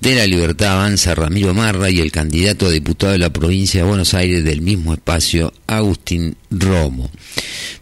de 0.01 0.15
la 0.15 0.27
Libertad 0.27 0.75
Avanza, 0.75 1.15
Ramiro 1.15 1.55
Marra, 1.55 1.91
y 1.91 2.01
el 2.01 2.13
candidato 2.13 2.67
a 2.67 2.71
diputado 2.71 3.13
de 3.13 3.19
la 3.19 3.33
provincia 3.33 3.81
de 3.81 3.89
Buenos 3.89 4.15
Aires 4.15 4.45
del 4.45 4.63
mismo 4.63 4.95
espacio, 4.95 5.53
Agustín 5.67 6.37
Romo. 6.51 7.11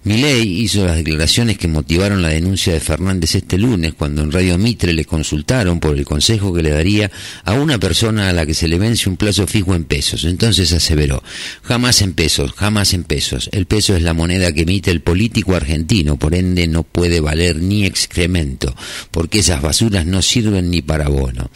Milei 0.05 0.61
hizo 0.63 0.87
las 0.87 0.97
declaraciones 0.97 1.59
que 1.59 1.69
motivaron 1.69 2.23
la 2.23 2.29
denuncia 2.29 2.73
de 2.73 2.81
Fernández 2.81 3.35
este 3.35 3.59
lunes, 3.59 3.95
cuando 3.95 4.23
en 4.23 4.33
Radio 4.33 4.57
Mitre 4.57 4.93
le 4.93 5.05
consultaron 5.05 5.81
por 5.81 5.97
el 5.97 6.05
consejo 6.05 6.55
que 6.55 6.63
le 6.63 6.71
daría 6.71 7.11
a 7.45 7.55
una 7.55 7.79
persona 7.79 8.29
a 8.29 8.33
la 8.33 8.47
que 8.47 8.55
se 8.55 8.69
le 8.69 8.79
vence 8.79 9.09
un 9.09 9.17
plazo 9.17 9.47
fijo 9.47 9.75
en 9.75 9.85
pesos. 9.85 10.25
Entonces 10.25 10.73
aseveró, 10.73 11.23
jamás 11.63 11.86
en 11.87 12.15
pesos, 12.15 12.53
jamás 12.53 12.95
en 12.95 13.05
pesos. 13.05 13.49
El 13.53 13.67
peso 13.67 13.95
es 13.95 14.03
la 14.03 14.13
moneda 14.13 14.53
que 14.53 14.63
emite 14.63 14.91
el 14.91 15.03
político 15.03 15.55
argentino, 15.55 16.19
por 16.19 16.35
ende 16.35 16.67
no 16.67 16.83
puede 16.83 17.21
valer 17.21 17.57
ni 17.57 17.85
excremento, 17.85 18.75
porque 19.13 19.39
esas 19.39 19.63
basuras 19.63 20.05
no 20.05 20.21
sirven 20.21 20.69
ni 20.69 20.83
para 20.83 21.09
bono. 21.09 21.51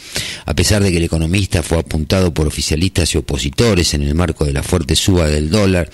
A 0.46 0.54
pesar 0.54 0.82
de 0.82 0.92
que 0.92 0.98
el 0.98 1.04
economista 1.04 1.64
fue 1.64 1.78
apuntado 1.78 2.32
por 2.32 2.46
oficialistas 2.46 3.14
y 3.14 3.18
opositores 3.18 3.92
en 3.94 4.02
el 4.02 4.14
marco 4.14 4.44
de 4.44 4.52
la 4.52 4.62
fuerte 4.62 4.94
suba 4.94 5.26
del 5.26 5.50
dólar, 5.50 5.90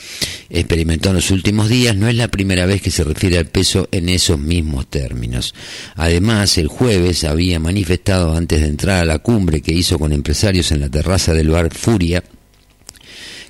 experimentó 0.50 1.08
en 1.08 1.16
los 1.16 1.30
últimos 1.30 1.70
días, 1.70 1.96
no 1.96 2.06
es 2.06 2.14
la 2.14 2.28
primera 2.28 2.66
vez 2.66 2.82
que 2.82 2.90
se 2.90 3.04
refiere 3.04 3.38
al 3.38 3.46
peso 3.46 3.88
en 3.90 4.10
esos 4.10 4.38
mismos 4.38 4.88
términos. 4.88 5.54
Además, 5.94 6.58
el 6.58 6.68
jueves 6.68 7.24
había 7.24 7.58
manifestado 7.58 8.36
antes 8.36 8.60
de 8.60 8.68
entrar 8.68 9.00
a 9.00 9.06
la 9.06 9.18
cumbre 9.20 9.62
que 9.62 9.72
hizo 9.72 9.98
con 9.98 10.12
empresarios 10.12 10.72
en 10.72 10.80
la 10.80 10.90
terraza 10.90 11.32
del 11.32 11.48
bar 11.48 11.72
Furia, 11.72 12.22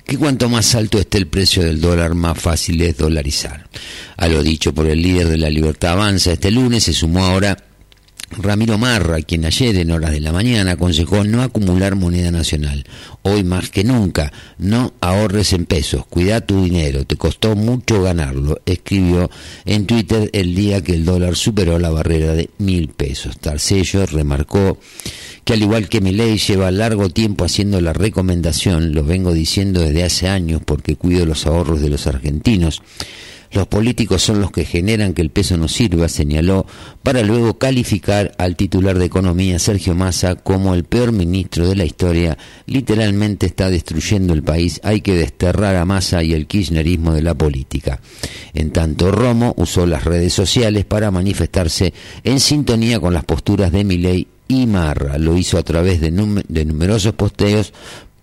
que 0.07 0.17
cuanto 0.17 0.47
más 0.47 0.73
alto 0.73 0.97
esté 0.99 1.17
el 1.17 1.27
precio 1.27 1.63
del 1.63 1.81
dólar, 1.81 2.15
más 2.15 2.39
fácil 2.39 2.81
es 2.81 2.97
dolarizar. 2.97 3.67
A 4.15 4.29
lo 4.29 4.41
dicho 4.41 4.73
por 4.73 4.87
el 4.87 5.01
líder 5.01 5.27
de 5.27 5.37
la 5.37 5.49
Libertad 5.49 5.91
Avanza 5.91 6.31
este 6.31 6.49
lunes 6.49 6.85
se 6.85 6.93
sumó 6.93 7.25
ahora 7.25 7.57
Ramiro 8.29 8.77
Marra, 8.77 9.21
quien 9.21 9.45
ayer 9.45 9.75
en 9.77 9.91
horas 9.91 10.11
de 10.11 10.19
la 10.19 10.33
mañana 10.33 10.71
aconsejó 10.71 11.23
no 11.23 11.41
acumular 11.41 11.95
moneda 11.95 12.29
nacional. 12.29 12.83
Hoy 13.21 13.43
más 13.43 13.69
que 13.69 13.83
nunca, 13.83 14.33
no 14.57 14.93
ahorres 14.99 15.53
en 15.53 15.65
pesos, 15.65 16.05
cuida 16.05 16.41
tu 16.41 16.63
dinero, 16.63 17.05
te 17.05 17.15
costó 17.15 17.55
mucho 17.55 18.01
ganarlo, 18.01 18.59
escribió 18.65 19.31
en 19.65 19.85
Twitter 19.85 20.29
el 20.33 20.55
día 20.55 20.83
que 20.83 20.93
el 20.93 21.05
dólar 21.05 21.35
superó 21.35 21.79
la 21.79 21.89
barrera 21.89 22.33
de 22.33 22.49
mil 22.57 22.89
pesos. 22.89 23.37
Tarcello 23.39 24.05
remarcó 24.05 24.77
que 25.43 25.53
al 25.53 25.61
igual 25.61 25.87
que 25.87 26.01
mi 26.01 26.11
ley 26.11 26.37
lleva 26.37 26.69
largo 26.71 27.09
tiempo 27.09 27.45
haciendo 27.45 27.79
la 27.79 27.93
recomendación, 27.93 28.93
lo 28.93 29.05
vengo 29.05 29.33
diciendo 29.33 29.79
desde 29.79 30.03
hace 30.03 30.27
años 30.27 30.61
porque 30.65 30.97
cuido 30.97 31.25
los 31.25 31.47
ahorros 31.47 31.79
de 31.79 31.89
los 31.89 32.05
argentinos. 32.05 32.81
Los 33.51 33.67
políticos 33.67 34.21
son 34.21 34.41
los 34.41 34.51
que 34.51 34.65
generan 34.65 35.13
que 35.13 35.21
el 35.21 35.29
peso 35.29 35.57
no 35.57 35.67
sirva, 35.67 36.09
señaló, 36.09 36.65
para 37.03 37.23
luego 37.23 37.57
calificar 37.57 38.33
al 38.37 38.55
titular 38.55 38.97
de 38.97 39.05
Economía, 39.05 39.59
Sergio 39.59 39.95
Massa, 39.95 40.35
como 40.35 40.73
el 40.73 40.83
peor 40.83 41.11
ministro 41.11 41.67
de 41.67 41.75
la 41.75 41.85
historia. 41.85 42.37
Literalmente 42.65 43.45
está 43.45 43.69
destruyendo 43.69 44.33
el 44.33 44.43
país. 44.43 44.79
Hay 44.83 45.01
que 45.01 45.15
desterrar 45.15 45.75
a 45.75 45.85
Massa 45.85 46.23
y 46.23 46.33
el 46.33 46.47
kirchnerismo 46.47 47.13
de 47.13 47.21
la 47.21 47.33
política. 47.33 47.99
En 48.53 48.71
tanto, 48.71 49.11
Romo 49.11 49.53
usó 49.57 49.85
las 49.85 50.03
redes 50.03 50.33
sociales 50.33 50.85
para 50.85 51.11
manifestarse 51.11 51.93
en 52.23 52.39
sintonía 52.39 52.99
con 52.99 53.13
las 53.13 53.25
posturas 53.25 53.71
de 53.71 53.83
Milei 53.83 54.27
y 54.47 54.65
Marra. 54.65 55.17
Lo 55.17 55.37
hizo 55.37 55.57
a 55.57 55.63
través 55.63 56.01
de, 56.01 56.11
de 56.47 56.65
numerosos 56.65 57.13
posteos 57.13 57.73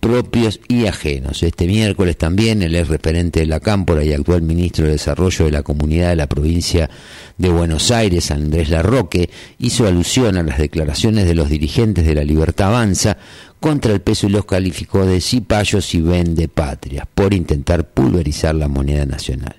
propios 0.05 0.59
y 0.67 0.85
ajenos. 0.85 1.41
Este 1.41 1.65
miércoles 1.65 2.15
también 2.15 2.61
el 2.61 2.75
ex 2.75 2.89
referente 2.89 3.39
de 3.39 3.47
la 3.47 3.59
Cámpora 3.59 4.03
y 4.03 4.13
actual 4.13 4.43
ministro 4.43 4.85
de 4.85 4.91
Desarrollo 4.91 5.45
de 5.45 5.51
la 5.51 5.63
Comunidad 5.63 6.09
de 6.09 6.15
la 6.15 6.27
provincia 6.27 6.91
de 7.39 7.49
Buenos 7.49 7.89
Aires, 7.89 8.29
Andrés 8.29 8.69
Larroque, 8.69 9.31
hizo 9.57 9.87
alusión 9.87 10.37
a 10.37 10.43
las 10.43 10.59
declaraciones 10.59 11.25
de 11.25 11.33
los 11.33 11.49
dirigentes 11.49 12.05
de 12.05 12.13
la 12.13 12.23
Libertad 12.23 12.67
Avanza 12.67 13.17
contra 13.59 13.93
el 13.93 14.01
peso 14.01 14.27
y 14.27 14.29
los 14.29 14.45
calificó 14.45 15.07
de 15.07 15.19
cipayos 15.19 15.95
y 15.95 16.01
vende 16.01 16.49
patrias 16.49 17.07
por 17.11 17.33
intentar 17.33 17.89
pulverizar 17.89 18.53
la 18.53 18.67
moneda 18.67 19.07
nacional. 19.07 19.55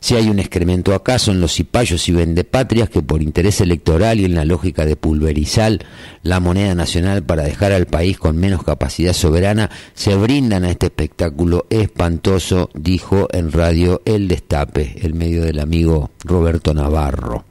Si 0.00 0.14
hay 0.14 0.28
un 0.28 0.38
excremento 0.38 0.94
acaso 0.94 1.32
en 1.32 1.40
los 1.40 1.54
cipayos 1.54 2.08
y 2.08 2.12
vendepatrias 2.12 2.88
que 2.90 3.02
por 3.02 3.22
interés 3.22 3.60
electoral 3.60 4.20
y 4.20 4.24
en 4.24 4.34
la 4.34 4.44
lógica 4.44 4.84
de 4.84 4.96
pulverizar 4.96 5.78
la 6.22 6.40
moneda 6.40 6.74
nacional 6.74 7.22
para 7.22 7.44
dejar 7.44 7.72
al 7.72 7.86
país 7.86 8.18
con 8.18 8.36
menos 8.36 8.62
capacidad 8.62 9.12
soberana, 9.12 9.70
se 9.94 10.14
brindan 10.14 10.64
a 10.64 10.70
este 10.70 10.86
espectáculo 10.86 11.66
espantoso, 11.70 12.70
dijo 12.74 13.28
en 13.32 13.52
radio 13.52 14.02
El 14.04 14.28
Destape, 14.28 14.96
el 15.02 15.14
medio 15.14 15.42
del 15.42 15.60
amigo 15.60 16.10
Roberto 16.24 16.74
Navarro 16.74 17.44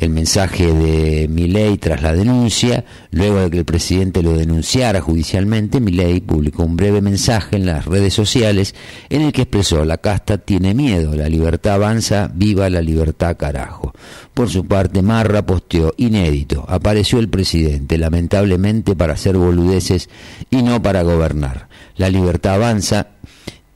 el 0.00 0.10
mensaje 0.10 0.72
de 0.72 1.28
Milei 1.28 1.76
tras 1.76 2.02
la 2.02 2.14
denuncia, 2.14 2.84
luego 3.10 3.36
de 3.40 3.50
que 3.50 3.58
el 3.58 3.64
presidente 3.66 4.22
lo 4.22 4.32
denunciara 4.32 5.02
judicialmente, 5.02 5.78
Milei 5.78 6.20
publicó 6.20 6.62
un 6.62 6.74
breve 6.74 7.02
mensaje 7.02 7.56
en 7.56 7.66
las 7.66 7.84
redes 7.84 8.14
sociales 8.14 8.74
en 9.10 9.20
el 9.20 9.32
que 9.32 9.42
expresó 9.42 9.84
la 9.84 9.98
casta 9.98 10.38
tiene 10.38 10.72
miedo, 10.72 11.14
la 11.14 11.28
libertad 11.28 11.74
avanza, 11.74 12.30
viva 12.34 12.70
la 12.70 12.80
libertad 12.80 13.36
carajo. 13.36 13.92
Por 14.32 14.48
su 14.48 14.64
parte, 14.64 15.02
Marra 15.02 15.44
posteó 15.44 15.92
inédito, 15.98 16.64
apareció 16.66 17.18
el 17.18 17.28
presidente, 17.28 17.98
lamentablemente 17.98 18.96
para 18.96 19.12
hacer 19.12 19.36
boludeces 19.36 20.08
y 20.50 20.62
no 20.62 20.80
para 20.82 21.02
gobernar. 21.02 21.68
La 21.96 22.08
libertad 22.08 22.54
avanza 22.54 23.08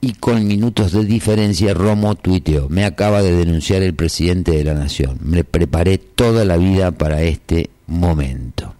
y 0.05 0.13
con 0.13 0.45
minutos 0.45 0.91
de 0.91 1.03
diferencia 1.03 1.73
Romo 1.73 2.13
tuiteó, 2.13 2.69
me 2.69 2.85
acaba 2.85 3.23
de 3.23 3.31
denunciar 3.31 3.81
el 3.81 3.95
presidente 3.95 4.51
de 4.51 4.63
la 4.63 4.75
nación, 4.75 5.17
me 5.23 5.43
preparé 5.43 5.97
toda 5.97 6.45
la 6.45 6.57
vida 6.57 6.91
para 6.91 7.23
este 7.23 7.71
momento. 7.87 8.75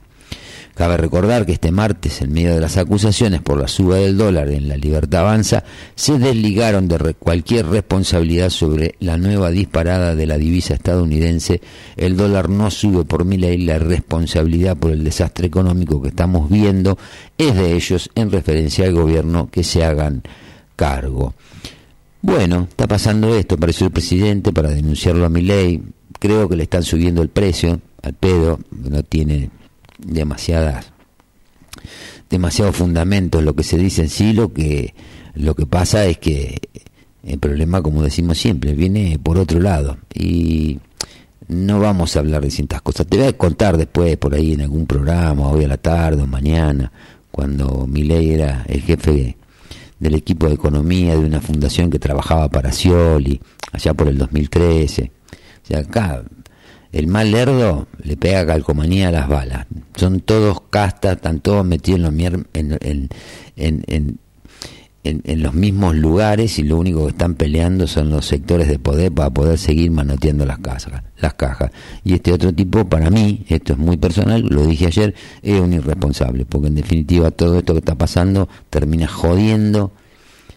Cabe 0.76 0.98
recordar 0.98 1.48
que 1.48 1.54
este 1.54 1.72
martes, 1.72 2.22
en 2.22 2.32
medio 2.32 2.54
de 2.54 2.60
las 2.60 2.78
acusaciones 2.78 3.42
por 3.42 3.60
la 3.60 3.68
suba 3.68 3.96
del 3.96 4.18
dólar 4.18 4.50
en 4.50 4.68
la 4.68 4.78
Libertad 4.78 5.22
Avanza, 5.22 5.64
se 5.96 6.20
desligaron 6.20 6.88
de 6.88 7.16
cualquier 7.16 7.66
responsabilidad 7.66 8.52
sobre 8.52 8.94
la 9.00 9.18
nueva 9.18 9.50
disparada 9.50 10.14
de 10.14 10.28
la 10.28 10.38
divisa 10.38 10.76
estadounidense. 10.76 11.60
El 11.98 12.18
dólar 12.18 12.50
no 12.50 12.70
sube 12.70 13.04
por 13.04 13.26
mi 13.26 13.38
ley, 13.38 13.58
la 13.60 13.80
responsabilidad 13.80 14.78
por 14.78 14.92
el 14.92 15.04
desastre 15.04 15.48
económico 15.48 16.04
que 16.04 16.10
estamos 16.10 16.52
viendo 16.52 17.00
es 17.36 17.56
de 17.56 17.74
ellos 17.74 18.12
en 18.14 18.32
referencia 18.32 18.86
al 18.86 18.94
gobierno 18.94 19.50
que 19.50 19.64
se 19.64 19.84
hagan 19.84 20.22
cargo. 20.76 21.34
Bueno, 22.22 22.68
está 22.70 22.88
pasando 22.88 23.36
esto, 23.36 23.56
apareció 23.56 23.88
el 23.88 23.94
presidente 23.94 24.52
para 24.52 24.70
denunciarlo 24.70 25.26
a 25.26 25.30
mi 25.30 25.42
ley. 25.42 25.84
Creo 26.20 26.50
que 26.50 26.56
le 26.56 26.64
están 26.64 26.84
subiendo 26.84 27.22
el 27.22 27.30
precio 27.30 27.82
al 28.02 28.14
pedo, 28.14 28.60
no 28.72 29.04
tiene 29.04 29.50
demasiadas 30.00 30.92
demasiados 32.30 32.76
fundamentos 32.76 33.44
lo 33.44 33.56
que 33.56 33.64
se 33.64 33.78
dice 33.78 34.02
en 34.02 34.10
sí, 34.10 34.34
lo 34.34 34.52
que 34.52 34.94
lo 35.36 35.56
que 35.56 35.66
pasa 35.66 36.06
es 36.06 36.18
que 36.18 36.60
el 37.24 37.40
problema, 37.40 37.82
como 37.82 38.02
decimos 38.02 38.38
siempre, 38.38 38.74
viene 38.74 39.20
por 39.22 39.38
otro 39.38 39.60
lado 39.60 39.98
y 40.14 40.80
no 41.48 41.80
vamos 41.80 42.16
a 42.16 42.20
hablar 42.20 42.42
de 42.42 42.48
distintas 42.48 42.82
cosas. 42.82 43.06
Te 43.08 43.18
voy 43.18 43.28
a 43.28 43.34
contar 43.34 43.78
después 43.78 44.18
por 44.18 44.34
ahí 44.34 44.54
en 44.54 44.62
algún 44.62 44.86
programa, 44.86 45.50
hoy 45.50 45.66
a 45.66 45.68
la 45.68 45.78
tarde 45.78 46.24
o 46.24 46.28
mañana, 46.28 46.92
cuando 47.32 47.86
mi 47.88 48.04
ley 48.04 48.32
era 48.32 48.66
el 48.68 48.82
jefe 48.82 49.38
del 50.00 50.16
equipo 50.16 50.48
de 50.48 50.54
economía 50.56 51.14
de 51.14 51.26
una 51.26 51.42
fundación 51.42 51.90
que 51.90 52.00
trabajaba 52.00 52.50
para 52.50 52.72
Scioli, 52.72 53.40
allá 53.72 53.94
por 53.94 54.08
el 54.08 54.18
2013. 54.18 55.12
O 55.64 55.68
sea, 55.68 55.80
acá 55.80 56.24
el 56.92 57.08
mal 57.08 57.32
lerdo 57.32 57.88
le 58.04 58.16
pega 58.18 58.46
calcomanía 58.46 59.10
a 59.10 59.12
las 59.12 59.28
balas. 59.28 59.66
Son 59.96 60.20
todos 60.22 60.62
castas, 60.70 61.16
están 61.18 61.40
todos 61.40 61.66
metidos 61.66 62.02
en 62.10 62.18
mier- 62.18 62.46
en, 62.54 62.78
en- 62.82 63.84
en- 63.88 64.20
en- 65.06 65.44
los 65.44 65.54
mismos 65.54 65.96
lugares 65.96 66.58
y 66.60 66.64
lo 66.64 66.78
único 66.78 67.04
que 67.06 67.12
están 67.12 67.36
peleando 67.36 67.88
son 67.88 68.10
los 68.10 68.26
sectores 68.26 68.68
de 68.68 68.80
poder 68.80 69.12
para 69.12 69.30
poder 69.30 69.58
seguir 69.58 69.92
manoteando 69.92 70.46
las 70.46 70.60
casas, 70.60 71.04
las 71.20 71.34
cajas. 71.36 71.72
Y 72.04 72.14
este 72.14 72.34
otro 72.34 72.54
tipo, 72.54 72.86
para 72.86 73.10
mí, 73.10 73.46
esto 73.50 73.74
es 73.74 73.80
muy 73.80 73.98
personal, 73.98 74.42
lo 74.42 74.66
dije 74.66 74.88
ayer, 74.88 75.14
es 75.42 75.60
un 75.60 75.74
irresponsable, 75.74 76.46
porque 76.46 76.68
en 76.68 76.76
definitiva 76.76 77.32
todo 77.32 77.60
esto 77.60 77.74
que 77.74 77.80
está 77.80 77.96
pasando 77.96 78.50
termina 78.70 79.08
jodiendo 79.08 79.92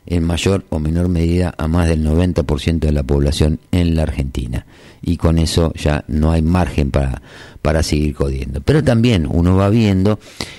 en 0.07 0.25
mayor 0.25 0.65
o 0.71 0.79
menor 0.79 1.09
medida 1.09 1.55
a 1.59 1.69
más 1.69 1.87
del 1.87 2.03
90% 2.03 2.87
de 2.87 2.93
la 2.93 3.03
población 3.03 3.61
en 3.73 3.95
la 3.95 4.05
Argentina. 4.05 4.65
Y 5.03 5.19
con 5.19 5.39
eso 5.39 5.73
ya 5.75 6.05
no 6.09 6.33
hay 6.33 6.41
margen 6.41 6.91
para, 6.91 7.21
para 7.63 7.83
seguir 7.83 8.15
jodiendo. 8.15 8.61
Pero 8.61 8.83
también 8.83 9.27
uno 9.31 9.57
va 9.57 9.69
viendo 9.69 10.19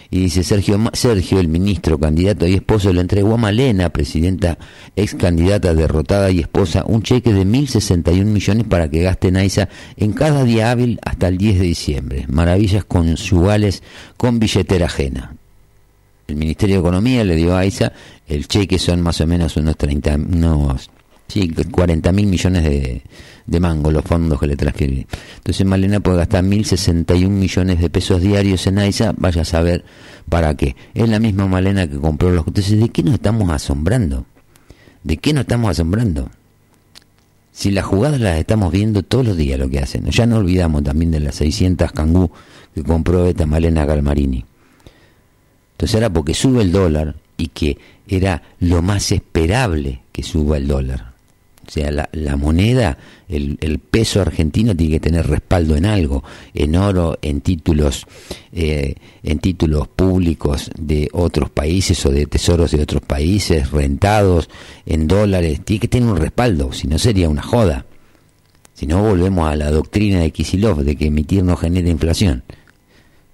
y 0.10 0.20
dice 0.22 0.44
Sergio, 0.44 0.80
Sergio, 0.94 1.40
el 1.40 1.48
ministro, 1.48 2.00
candidato 2.00 2.48
y 2.48 2.56
esposo, 2.56 2.92
le 2.94 3.02
entregó 3.02 3.34
a 3.34 3.38
Malena, 3.38 3.90
presidenta, 3.90 4.58
ex 4.96 5.16
candidata 5.16 5.74
derrotada 5.74 6.32
y 6.32 6.40
esposa, 6.40 6.84
un 6.86 7.04
cheque 7.04 7.34
de 7.34 7.46
1.061 7.46 8.26
millones 8.26 8.66
para 8.68 8.90
que 8.90 9.02
gaste 9.02 9.30
en 9.30 9.38
AISA 9.38 9.70
en 9.98 10.14
cada 10.14 10.44
día 10.44 10.72
hábil 10.72 11.00
hasta 11.04 11.28
el 11.28 11.38
10 11.38 11.60
de 11.60 11.66
diciembre. 11.66 12.26
Maravillas 12.28 12.86
conyugales 12.86 13.84
con 14.18 14.40
billetera 14.40 14.88
ajena 14.88 15.36
el 16.30 16.36
Ministerio 16.36 16.76
de 16.76 16.82
Economía 16.82 17.24
le 17.24 17.36
dio 17.36 17.56
a 17.56 17.60
AISA, 17.60 17.92
el 18.28 18.48
cheque 18.48 18.80
son 18.80 19.02
más 19.02 19.20
o 19.22 19.28
menos 19.28 19.58
unos 19.58 19.76
30, 19.78 20.16
unos, 20.16 20.90
sí, 21.30 21.50
40 21.50 22.12
mil 22.12 22.28
millones 22.28 22.64
de, 22.64 23.02
de 23.50 23.60
mangos 23.60 23.94
los 23.94 24.04
fondos 24.04 24.40
que 24.40 24.48
le 24.48 24.56
transfieren. 24.56 25.08
Entonces 25.38 25.66
Malena 25.66 26.00
puede 26.00 26.18
gastar 26.18 26.44
1.061 26.44 27.30
millones 27.30 27.80
de 27.80 27.90
pesos 27.90 28.22
diarios 28.22 28.68
en 28.68 28.80
AISA, 28.80 29.14
vaya 29.18 29.42
a 29.42 29.46
saber 29.46 29.84
para 30.28 30.56
qué. 30.56 30.76
Es 30.94 31.10
la 31.10 31.20
misma 31.20 31.48
Malena 31.48 31.88
que 31.88 31.98
compró 31.98 32.32
los... 32.32 32.46
Entonces, 32.46 32.80
¿de 32.80 32.90
qué 32.90 33.02
nos 33.04 33.16
estamos 33.16 33.50
asombrando? 33.50 34.26
¿De 35.04 35.18
qué 35.18 35.34
nos 35.34 35.42
estamos 35.42 35.72
asombrando? 35.72 36.30
Si 37.52 37.72
las 37.72 37.86
jugadas 37.86 38.22
las 38.22 38.38
estamos 38.38 38.72
viendo 38.72 39.02
todos 39.04 39.26
los 39.26 39.38
días 39.38 39.60
lo 39.60 39.70
que 39.70 39.80
hacen. 39.80 40.06
Ya 40.06 40.26
no 40.26 40.38
olvidamos 40.38 40.84
también 40.84 41.12
de 41.12 41.20
las 41.20 41.36
600 41.36 41.92
cangú 41.92 42.30
que 42.76 42.84
compró 42.84 43.26
esta 43.26 43.46
Malena 43.46 43.86
Galmarini. 43.86 44.46
Entonces 45.72 45.96
era 45.96 46.10
porque 46.12 46.34
sube 46.34 46.62
el 46.62 46.72
dólar 46.72 47.16
y 47.38 47.48
que 47.48 47.78
era 48.08 48.44
lo 48.60 48.82
más 48.82 49.12
esperable 49.12 50.02
que 50.12 50.24
suba 50.24 50.58
el 50.58 50.68
dólar. 50.68 51.09
O 51.70 51.72
sea, 51.72 51.92
la, 51.92 52.10
la 52.14 52.36
moneda, 52.36 52.98
el, 53.28 53.60
el 53.62 53.78
peso 53.78 54.22
argentino 54.22 54.76
tiene 54.76 54.94
que 54.94 55.00
tener 55.00 55.28
respaldo 55.28 55.76
en 55.76 55.86
algo, 55.86 56.24
en 56.56 56.76
oro, 56.76 57.20
en 57.22 57.42
títulos, 57.42 58.08
eh, 58.52 58.96
en 59.22 59.38
títulos 59.38 59.88
públicos 59.88 60.72
de 60.80 61.10
otros 61.14 61.52
países 61.52 62.04
o 62.08 62.10
de 62.10 62.26
tesoros 62.26 62.72
de 62.72 62.82
otros 62.82 63.04
países, 63.04 63.70
rentados 63.70 64.50
en 64.88 65.08
dólares, 65.08 65.62
tiene 65.64 65.82
que 65.82 65.88
tener 65.88 66.10
un 66.10 66.18
respaldo, 66.18 66.74
si 66.74 66.88
no 66.88 66.98
sería 66.98 67.30
una 67.30 67.44
joda. 67.44 67.86
Si 68.74 68.88
no 68.88 69.04
volvemos 69.04 69.48
a 69.48 69.56
la 69.56 69.70
doctrina 69.70 70.22
de 70.22 70.32
Kisilov 70.32 70.84
de 70.84 70.96
que 70.96 71.06
emitir 71.06 71.44
no 71.44 71.56
genera 71.56 71.88
inflación. 71.88 72.44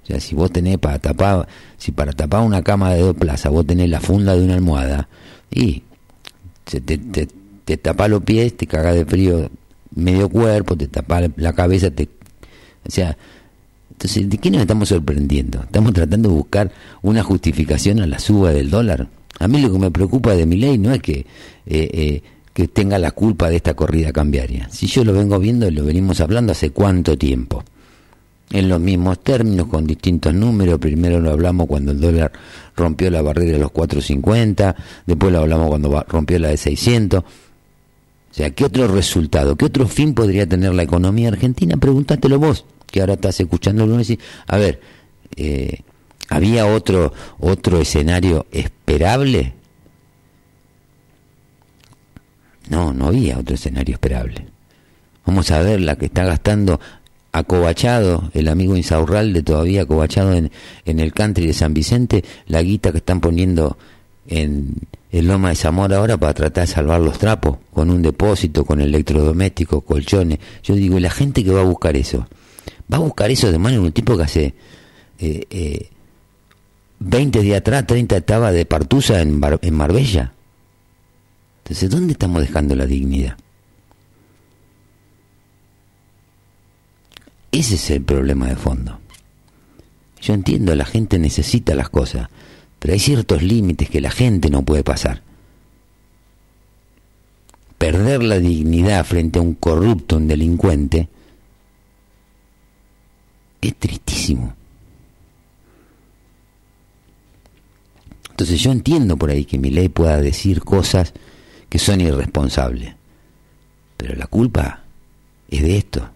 O 0.03 0.07
sea, 0.07 0.19
si 0.19 0.36
vos 0.36 0.51
tenés 0.51 0.77
para 0.77 0.99
tapar, 0.99 1.47
si 1.77 1.93
para 1.93 2.11
tapar 2.11 2.41
una 2.41 2.61
cama 2.63 2.93
de 2.93 2.99
dos 2.99 3.15
plazas 3.15 3.49
vos 3.49 3.65
tenés 3.65 3.89
la 3.89 4.01
funda 4.01 4.36
de 4.36 4.43
una 4.43 4.55
almohada 4.55 5.07
y 5.49 5.83
se 6.65 6.81
te, 6.81 6.97
te, 6.97 7.27
te 7.66 7.78
tapa 7.78 8.07
los 8.07 8.24
pies, 8.24 8.55
te 8.55 8.68
cagas 8.68 8.95
de 8.95 9.05
frío 9.05 9.49
medio 9.93 10.30
cuerpo, 10.30 10.76
te 10.78 10.88
tapa 10.88 11.22
la 11.36 11.53
cabeza, 11.53 11.91
te, 11.91 12.07
o 12.88 12.91
sea, 12.91 13.18
entonces, 13.91 14.30
¿de 14.30 14.38
qué 14.38 14.51
nos 14.51 14.61
estamos 14.61 14.89
sorprendiendo? 14.89 15.61
Estamos 15.63 15.93
tratando 15.93 16.30
de 16.30 16.36
buscar 16.36 16.72
una 17.01 17.24
justificación 17.24 18.01
a 18.01 18.07
la 18.07 18.20
suba 18.20 18.51
del 18.51 18.70
dólar. 18.70 19.07
A 19.39 19.47
mí 19.47 19.61
lo 19.61 19.72
que 19.72 19.80
me 19.80 19.89
preocupa 19.89 20.36
de 20.36 20.45
mi 20.45 20.57
ley 20.57 20.78
no 20.78 20.93
es 20.93 21.01
que 21.01 21.20
eh, 21.20 21.26
eh, 21.66 22.22
que 22.53 22.68
tenga 22.68 22.99
la 22.99 23.11
culpa 23.11 23.49
de 23.49 23.57
esta 23.57 23.74
corrida 23.74 24.13
cambiaria. 24.13 24.70
Si 24.70 24.88
yo 24.88 25.03
lo 25.03 25.11
vengo 25.11 25.39
viendo, 25.39 25.70
lo 25.72 25.84
venimos 25.84 26.22
hablando 26.22 26.53
hace 26.53 26.70
cuánto 26.70 27.18
tiempo 27.18 27.63
en 28.51 28.70
los 28.70 28.80
mismos 28.80 29.20
términos, 29.20 29.68
con 29.68 29.86
distintos 29.86 30.34
números. 30.34 30.80
Primero 30.80 31.20
lo 31.20 31.32
hablamos 31.32 31.68
cuando 31.68 31.91
el 31.91 31.99
dólar 31.99 32.32
rompió 32.76 33.09
la 33.09 33.22
barrera 33.22 33.53
de 33.53 33.59
los 33.59 33.72
4.50, 33.72 34.76
después 35.05 35.34
lo 35.34 35.39
hablamos 35.39 35.68
cuando 35.68 36.05
rompió 36.07 36.39
la 36.39 36.49
de 36.49 36.57
600. 36.57 37.24
O 38.36 38.38
sea, 38.38 38.49
¿qué 38.49 38.65
otro 38.65 38.89
resultado, 38.89 39.55
qué 39.55 39.63
otro 39.63 39.88
fin 39.88 40.13
podría 40.13 40.45
tener 40.45 40.73
la 40.73 40.83
economía 40.83 41.29
argentina? 41.29 41.77
Pregúntatelo 41.77 42.38
vos, 42.38 42.65
que 42.91 42.99
ahora 42.99 43.13
estás 43.13 43.39
escuchando 43.39 43.86
el 43.86 44.11
y, 44.11 44.19
a 44.47 44.57
ver, 44.57 44.81
eh, 45.38 45.79
¿había 46.27 46.65
otro, 46.65 47.13
otro 47.39 47.79
escenario 47.79 48.45
esperable? 48.51 49.53
No, 52.69 52.93
no 52.93 53.05
había 53.07 53.39
otro 53.39 53.55
escenario 53.55 53.93
esperable. 53.93 54.47
Vamos 55.25 55.49
a 55.51 55.61
ver 55.61 55.79
la 55.79 55.95
que 55.95 56.07
está 56.07 56.25
gastando 56.25 56.81
acobachado, 57.31 58.31
el 58.33 58.49
amigo 58.49 58.75
Insaurralde 58.75 59.43
todavía 59.43 59.83
acobachado 59.83 60.33
en, 60.33 60.51
en 60.83 60.99
el 60.99 61.13
country 61.13 61.47
de 61.47 61.53
San 61.53 61.73
Vicente, 61.73 62.25
la 62.47 62.61
guita 62.61 62.91
que 62.91 62.97
están 62.97 63.21
poniendo 63.21 63.77
en 64.27 64.73
el 65.18 65.28
Loma 65.28 65.49
de 65.49 65.55
Zamora 65.55 65.97
ahora 65.97 66.18
para 66.18 66.34
tratar 66.34 66.68
de 66.68 66.74
salvar 66.74 66.99
los 66.99 67.18
trapos, 67.18 67.57
con 67.74 67.89
un 67.89 68.01
depósito, 68.01 68.66
con 68.66 68.82
electrodomésticos, 68.82 69.84
colchones. 69.84 70.39
Yo 70.63 70.76
digo, 70.76 70.97
¿y 70.97 71.01
la 71.01 71.09
gente 71.09 71.43
que 71.43 71.51
va 71.51 71.61
a 71.61 71.66
buscar 71.66 71.95
eso? 71.95 72.28
¿Va 72.91 72.97
a 72.97 73.01
buscar 73.01 73.32
eso 73.32 73.51
de 73.51 73.57
mano 73.57 73.76
de 73.76 73.88
un 73.88 73.91
tipo 73.93 74.18
que 74.18 74.24
hace 74.24 74.53
eh, 75.20 75.45
eh, 75.49 75.89
20 76.99 77.41
días 77.41 77.59
atrás, 77.59 77.88
30 77.88 78.18
estaba 78.18 78.51
de 78.51 78.66
partusa 78.66 79.22
en, 79.22 79.39
Bar- 79.39 79.59
en 79.61 79.74
Marbella? 79.76 80.34
Entonces, 81.63 81.89
¿dónde 81.89 82.13
estamos 82.13 82.41
dejando 82.41 82.76
la 82.76 82.86
dignidad? 82.86 83.38
Ese 87.51 87.76
es 87.76 87.89
el 87.89 88.01
problema 88.03 88.47
de 88.47 88.55
fondo. 88.55 88.99
Yo 90.22 90.34
entiendo, 90.34 90.76
la 90.76 90.86
gente 90.86 91.20
necesita 91.20 91.74
las 91.76 91.89
cosas, 91.89 92.30
pero 92.86 92.93
hay 92.93 92.99
ciertos 92.99 93.41
límites 93.41 93.89
que 93.89 93.99
la 93.99 94.11
gente 94.11 94.51
no 94.51 94.61
puede 94.61 94.83
pasar. 94.83 95.23
Perder 97.79 98.21
la 98.21 98.38
dignidad 98.38 99.03
frente 99.03 99.39
a 99.39 99.41
un 99.41 99.55
corrupto, 99.55 100.17
un 100.17 100.27
delincuente, 100.27 101.09
es 103.59 103.75
tristísimo. 103.77 104.53
Entonces 108.29 108.59
yo 108.59 108.71
entiendo 108.71 109.17
por 109.17 109.31
ahí 109.31 109.45
que 109.45 109.57
mi 109.57 109.71
ley 109.71 109.89
pueda 109.89 110.21
decir 110.21 110.61
cosas 110.61 111.11
que 111.67 111.79
son 111.79 112.01
irresponsables, 112.01 112.93
pero 113.97 114.15
la 114.15 114.27
culpa 114.27 114.83
es 115.49 115.63
de 115.63 115.77
esto 115.79 116.11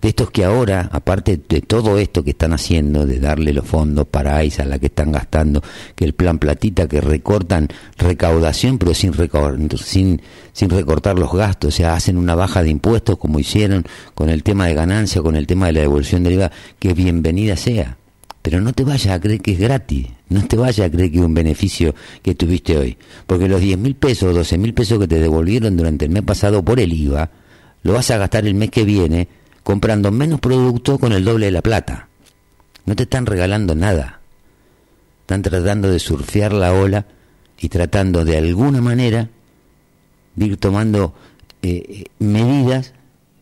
de 0.00 0.08
estos 0.08 0.30
que 0.30 0.44
ahora, 0.44 0.88
aparte 0.92 1.38
de 1.48 1.60
todo 1.60 1.98
esto 1.98 2.24
que 2.24 2.30
están 2.30 2.52
haciendo, 2.54 3.04
de 3.06 3.18
darle 3.20 3.52
los 3.52 3.66
fondos 3.66 4.06
para 4.06 4.36
AISA, 4.38 4.64
la 4.64 4.78
que 4.78 4.86
están 4.86 5.12
gastando, 5.12 5.62
que 5.94 6.04
el 6.06 6.14
plan 6.14 6.38
platita, 6.38 6.88
que 6.88 7.00
recortan 7.02 7.68
recaudación, 7.98 8.78
pero 8.78 8.94
sin, 8.94 9.12
recor- 9.12 9.76
sin, 10.52 10.70
recortar 10.70 11.18
los 11.18 11.32
gastos, 11.32 11.74
o 11.74 11.76
sea, 11.76 11.94
hacen 11.94 12.16
una 12.16 12.34
baja 12.34 12.62
de 12.62 12.70
impuestos 12.70 13.18
como 13.18 13.38
hicieron 13.38 13.84
con 14.14 14.30
el 14.30 14.42
tema 14.42 14.66
de 14.66 14.74
ganancia, 14.74 15.20
con 15.20 15.36
el 15.36 15.46
tema 15.46 15.66
de 15.66 15.74
la 15.74 15.80
devolución 15.80 16.22
del 16.24 16.34
IVA, 16.34 16.50
que 16.78 16.94
bienvenida 16.94 17.56
sea. 17.56 17.96
Pero 18.42 18.62
no 18.62 18.72
te 18.72 18.84
vayas 18.84 19.08
a 19.14 19.20
creer 19.20 19.42
que 19.42 19.52
es 19.52 19.58
gratis, 19.58 20.06
no 20.30 20.46
te 20.46 20.56
vayas 20.56 20.86
a 20.86 20.90
creer 20.90 21.10
que 21.10 21.18
es 21.18 21.24
un 21.24 21.34
beneficio 21.34 21.94
que 22.22 22.34
tuviste 22.34 22.78
hoy, 22.78 22.96
porque 23.26 23.48
los 23.48 23.60
10 23.60 23.76
mil 23.76 23.96
pesos 23.96 24.30
o 24.30 24.32
12 24.32 24.56
mil 24.56 24.72
pesos 24.72 24.98
que 24.98 25.06
te 25.06 25.18
devolvieron 25.18 25.76
durante 25.76 26.06
el 26.06 26.10
mes 26.10 26.22
pasado 26.22 26.64
por 26.64 26.80
el 26.80 26.90
IVA, 26.90 27.28
lo 27.82 27.92
vas 27.92 28.10
a 28.10 28.16
gastar 28.16 28.46
el 28.46 28.54
mes 28.54 28.70
que 28.70 28.84
viene 28.84 29.28
comprando 29.62 30.10
menos 30.10 30.40
producto 30.40 30.98
con 30.98 31.12
el 31.12 31.24
doble 31.24 31.46
de 31.46 31.52
la 31.52 31.62
plata. 31.62 32.08
No 32.86 32.96
te 32.96 33.04
están 33.04 33.26
regalando 33.26 33.74
nada. 33.74 34.20
Están 35.22 35.42
tratando 35.42 35.90
de 35.90 35.98
surfear 35.98 36.52
la 36.52 36.72
ola 36.72 37.06
y 37.58 37.68
tratando 37.68 38.24
de 38.24 38.38
alguna 38.38 38.80
manera 38.80 39.28
de 40.34 40.46
ir 40.46 40.56
tomando 40.56 41.14
eh, 41.62 42.04
medidas 42.18 42.94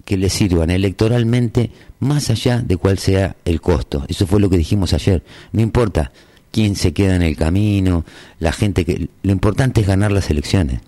que 0.05 0.17
les 0.17 0.33
sirvan 0.33 0.71
electoralmente 0.71 1.71
más 2.01 2.31
allá 2.31 2.63
de 2.63 2.77
cuál 2.77 2.99
sea 2.99 3.37
el 3.45 3.61
costo. 3.61 4.05
Eso 4.09 4.27
fue 4.27 4.41
lo 4.41 4.51
que 4.51 4.57
dijimos 4.57 4.93
ayer. 4.93 5.23
No 5.53 5.61
importa 5.61 6.13
quién 6.51 6.77
se 6.77 6.93
queda 6.93 7.15
en 7.15 7.23
el 7.23 7.37
camino, 7.37 8.05
la 8.39 8.53
gente 8.53 8.85
que... 8.85 9.09
Lo 9.23 9.33
importante 9.33 9.81
es 9.81 9.87
ganar 9.87 10.11
las 10.13 10.31
elecciones. 10.31 10.81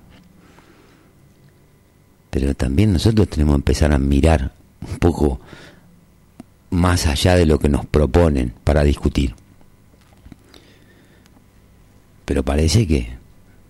Pero 2.30 2.54
también 2.54 2.92
nosotros 2.92 3.28
tenemos 3.28 3.54
que 3.54 3.60
empezar 3.60 3.92
a 3.92 3.98
mirar 3.98 4.52
un 4.88 4.98
poco 4.98 5.40
más 6.70 7.06
allá 7.06 7.34
de 7.34 7.46
lo 7.46 7.58
que 7.58 7.68
nos 7.68 7.86
proponen 7.86 8.54
para 8.64 8.84
discutir. 8.84 9.34
Pero 12.24 12.44
parece 12.44 12.86
que 12.86 13.08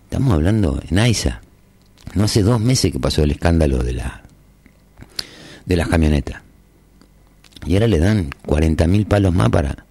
estamos 0.03 0.33
hablando 0.33 0.81
en 0.89 0.99
AISA. 0.99 1.41
No 2.13 2.25
hace 2.25 2.43
dos 2.43 2.59
meses 2.59 2.91
que 2.91 2.99
pasó 2.99 3.23
el 3.23 3.31
escándalo 3.31 3.79
de 3.83 3.93
la 3.93 4.21
de 5.65 5.75
las 5.75 5.87
camionetas. 5.87 6.41
Y 7.65 7.73
ahora 7.73 7.87
le 7.87 7.99
dan 7.99 8.29
40 8.45 8.87
mil 8.87 9.05
palos 9.05 9.33
más 9.33 9.49
para, 9.49 9.85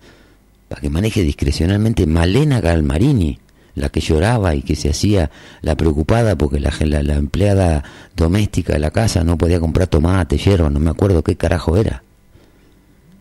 para 0.68 0.80
que 0.80 0.90
maneje 0.90 1.22
discrecionalmente 1.22 2.06
Malena 2.06 2.60
Galmarini, 2.60 3.38
la 3.74 3.88
que 3.88 4.00
lloraba 4.00 4.54
y 4.54 4.62
que 4.62 4.76
se 4.76 4.90
hacía 4.90 5.30
la 5.62 5.76
preocupada 5.76 6.36
porque 6.36 6.60
la, 6.60 6.70
empleada 7.14 7.84
doméstica 8.16 8.72
de 8.72 8.78
la 8.78 8.90
casa 8.90 9.24
no 9.24 9.38
podía 9.38 9.60
comprar 9.60 9.88
tomate, 9.88 10.38
hierba, 10.38 10.70
no 10.70 10.80
me 10.80 10.90
acuerdo 10.90 11.22
qué 11.22 11.36
carajo 11.36 11.76
era. 11.76 12.02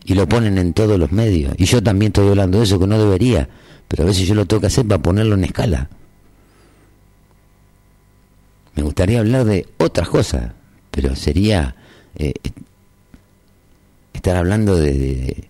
Y 0.04 0.14
lo 0.14 0.28
ponen 0.28 0.58
en 0.58 0.72
todos 0.72 0.98
los 0.98 1.12
medios. 1.12 1.54
Y 1.58 1.66
yo 1.66 1.82
también 1.82 2.10
estoy 2.10 2.28
hablando 2.28 2.58
de 2.58 2.64
eso 2.64 2.78
que 2.78 2.86
no 2.86 2.98
debería, 2.98 3.48
pero 3.88 4.04
a 4.04 4.06
veces 4.06 4.26
yo 4.26 4.34
lo 4.34 4.46
tengo 4.46 4.60
que 4.60 4.66
hacer 4.68 4.86
para 4.86 5.02
ponerlo 5.02 5.34
en 5.34 5.44
escala. 5.44 5.88
Me 8.74 8.82
gustaría 8.82 9.20
hablar 9.20 9.44
de 9.44 9.66
otras 9.78 10.08
cosas, 10.08 10.52
pero 10.90 11.14
sería 11.14 11.76
eh, 12.16 12.32
estar 14.14 14.36
hablando 14.36 14.76
de, 14.76 15.49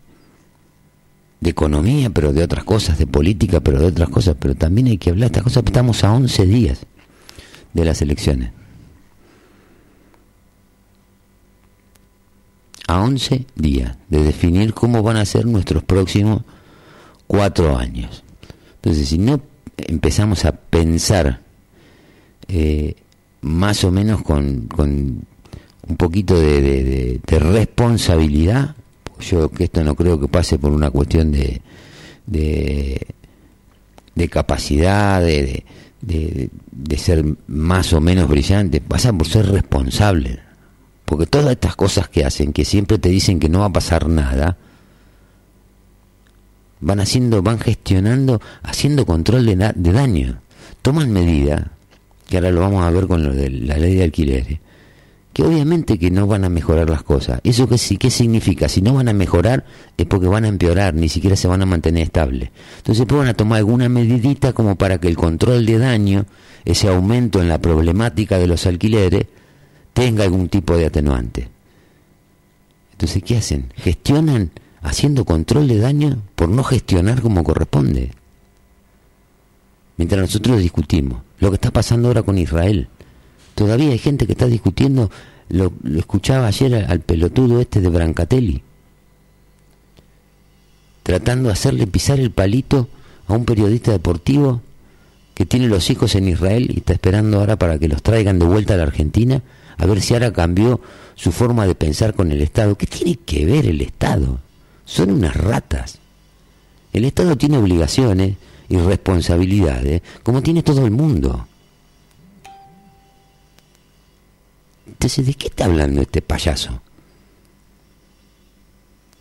de 1.41 1.51
economía, 1.51 2.11
pero 2.11 2.33
de 2.33 2.43
otras 2.43 2.65
cosas, 2.65 2.99
de 2.99 3.07
política, 3.07 3.61
pero 3.61 3.81
de 3.81 3.87
otras 3.87 4.09
cosas, 4.09 4.37
pero 4.39 4.55
también 4.55 4.89
hay 4.89 4.99
que 4.99 5.11
hablar 5.11 5.31
de 5.31 5.39
estas 5.39 5.45
cosas. 5.45 5.65
Estamos 5.65 6.05
a 6.05 6.13
11 6.13 6.47
días 6.47 6.87
de 7.73 7.85
las 7.85 8.03
elecciones. 8.03 8.53
A 12.87 13.01
11 13.03 13.47
días 13.55 13.97
de 14.09 14.23
definir 14.23 14.75
cómo 14.75 15.03
van 15.03 15.17
a 15.17 15.25
ser 15.25 15.47
nuestros 15.47 15.83
próximos 15.85 16.43
cuatro 17.27 17.79
años. 17.79 18.25
Entonces, 18.77 19.09
si 19.09 19.19
no 19.19 19.41
empezamos 19.77 20.45
a 20.45 20.53
pensar 20.53 21.41
eh, 22.49 22.97
más 23.41 23.85
o 23.85 23.93
menos 23.93 24.23
con, 24.23 24.67
con 24.67 25.25
un 25.87 25.97
poquito 25.97 26.39
de, 26.39 27.21
de, 27.25 27.39
responsabilidad, 27.39 28.75
yo 29.21 29.51
que 29.51 29.65
esto 29.65 29.83
no 29.85 29.95
creo 29.95 30.21
que 30.21 30.29
pase 30.29 30.59
por 30.59 30.73
una 30.73 30.91
cuestión 30.91 31.33
de, 31.33 31.61
de, 32.27 33.07
de 34.15 34.29
capacidad, 34.29 35.21
de, 35.23 35.65
de, 36.01 36.99
ser 36.99 37.25
más 37.47 37.93
o 37.93 38.01
menos 38.01 38.29
brillante, 38.29 38.81
pasa 38.81 39.13
por 39.13 39.27
ser 39.27 39.47
responsable. 39.47 40.41
Porque 41.05 41.27
todas 41.27 41.51
estas 41.51 41.77
cosas 41.77 42.09
que 42.09 42.25
hacen, 42.25 42.53
que 42.53 42.65
siempre 42.65 42.99
te 42.99 43.09
dicen 43.09 43.41
que 43.41 43.49
no 43.49 43.61
va 43.61 43.67
a 43.67 43.73
pasar 43.73 44.09
nada, 44.09 44.57
van 46.81 47.01
haciendo, 47.01 47.43
van 47.43 47.59
gestionando, 47.59 48.41
haciendo 48.63 49.07
control 49.07 49.47
de, 49.47 49.73
de 49.75 49.93
daño. 49.93 50.41
Toman 50.83 51.11
medidas, 51.13 51.67
que 52.29 52.37
ahora 52.37 52.51
lo 52.51 52.61
vamos 52.61 52.85
a 52.85 52.91
ver 52.91 53.07
con 53.07 53.25
lo 53.25 53.35
de 53.35 53.51
la 53.51 53.77
ley 53.77 53.97
de 53.97 54.05
alquileres, 54.05 54.61
que 55.33 55.43
obviamente 55.45 55.99
que 55.99 56.11
no 56.11 56.27
van 56.27 56.45
a 56.45 56.49
mejorar 56.49 56.91
las 56.91 57.03
cosas. 57.03 57.41
¿Eso 57.45 57.69
qué, 57.69 57.77
qué 57.99 58.11
significa? 58.11 58.69
Si 58.69 58.83
no 58.83 58.95
van 58.95 59.09
a 59.09 59.13
mejorar 59.13 59.65
es 59.97 60.07
porque 60.07 60.27
van 60.27 60.45
a 60.45 60.49
empeorar, 60.49 60.95
ni 60.95 61.09
siquiera 61.09 61.37
se 61.37 61.49
van 61.49 61.63
a 61.63 61.67
mantener 61.67 62.03
estables. 62.03 62.51
Entonces 62.79 63.07
pues 63.07 63.19
van 63.19 63.29
a 63.29 63.35
tomar 63.35 63.59
alguna 63.59 63.89
medidita 63.89 64.53
como 64.53 64.77
para 64.77 64.99
que 64.99 65.09
el 65.09 65.17
control 65.17 65.67
de 65.67 65.79
daño, 65.79 66.27
ese 66.65 66.89
aumento 66.89 67.41
en 67.41 67.49
la 67.49 67.61
problemática 67.61 68.39
de 68.39 68.47
los 68.47 68.67
alquileres, 68.67 69.27
tenga 69.93 70.25
algún 70.25 70.49
tipo 70.49 70.77
de 70.77 70.87
atenuante. 70.87 71.49
Entonces, 72.93 73.23
¿qué 73.23 73.39
hacen? 73.39 73.73
Gestionan 73.77 74.51
haciendo 74.83 75.25
control 75.25 75.69
de 75.69 75.79
daño 75.79 76.23
por 76.35 76.49
no 76.49 76.63
gestionar 76.63 77.23
como 77.23 77.45
corresponde. 77.45 78.13
Mientras 79.97 80.21
nosotros 80.21 80.61
discutimos 80.61 81.23
lo 81.39 81.51
que 81.51 81.55
está 81.55 81.71
pasando 81.71 82.09
ahora 82.09 82.23
con 82.23 82.39
Israel. 82.39 82.89
Todavía 83.61 83.91
hay 83.91 83.99
gente 83.99 84.25
que 84.25 84.33
está 84.33 84.47
discutiendo, 84.47 85.11
lo, 85.51 85.71
escuchaba 85.95 86.47
ayer 86.47 86.75
al, 86.77 86.91
al 86.91 87.01
pelotudo 87.01 87.61
este 87.61 87.83
de 87.83 87.91
Brancatelli, 87.91 88.63
tratando 91.03 91.49
de 91.49 91.53
hacerle 91.53 91.87
pisar 91.87 92.19
el 92.21 92.31
palito 92.31 92.89
a 93.29 93.35
un 93.35 93.45
periodista 93.45 93.93
deportivo 93.93 94.63
que 95.35 95.45
tiene 95.45 95.69
los 95.69 95.91
hijos 95.91 96.15
en 96.15 96.29
Israel 96.29 96.71
y 96.75 96.79
está 96.79 96.95
esperando 96.95 97.39
ahora 97.39 97.57
para 97.57 97.79
que 97.79 97.87
los 97.87 98.03
traigan 98.03 98.39
de 98.39 98.47
vuelta 98.47 98.73
a 98.73 98.77
la 98.79 98.85
Argentina, 98.85 99.43
a 99.77 99.85
ver 99.85 100.01
si 100.01 100.15
ahora 100.15 100.33
cambió 100.33 100.81
su 101.15 101.31
forma 101.31 101.67
de 101.67 101.75
pensar 101.75 102.15
con 102.15 102.33
el 102.33 102.41
Estado. 102.41 102.79
¿Qué 102.79 102.87
tiene 102.87 103.17
que 103.17 103.45
ver 103.45 103.67
el 103.67 103.83
Estado? 103.83 104.41
Son 104.87 105.11
unas 105.11 105.37
ratas. 105.37 105.99
El 106.95 107.05
Estado 107.05 107.37
tiene 107.37 107.59
obligaciones 107.59 108.37
y 108.71 108.79
responsabilidades, 108.79 110.01
como 110.23 110.41
tiene 110.41 110.63
todo 110.63 110.87
el 110.87 110.93
mundo. 110.93 111.47
Entonces, 115.01 115.25
¿de 115.25 115.33
qué 115.33 115.47
está 115.47 115.65
hablando 115.65 116.03
este 116.03 116.21
payaso? 116.21 116.83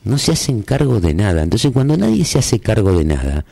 No 0.03 0.17
se 0.17 0.33
hacen 0.33 0.61
cargo 0.61 0.99
de 0.99 1.13
nada. 1.13 1.41
Entonces, 1.41 1.71
cuando 1.71 1.95
nadie 1.95 2.25
se 2.25 2.37
hace 2.37 2.59
cargo 2.59 2.97
de 2.97 3.05
nada, 3.05 3.45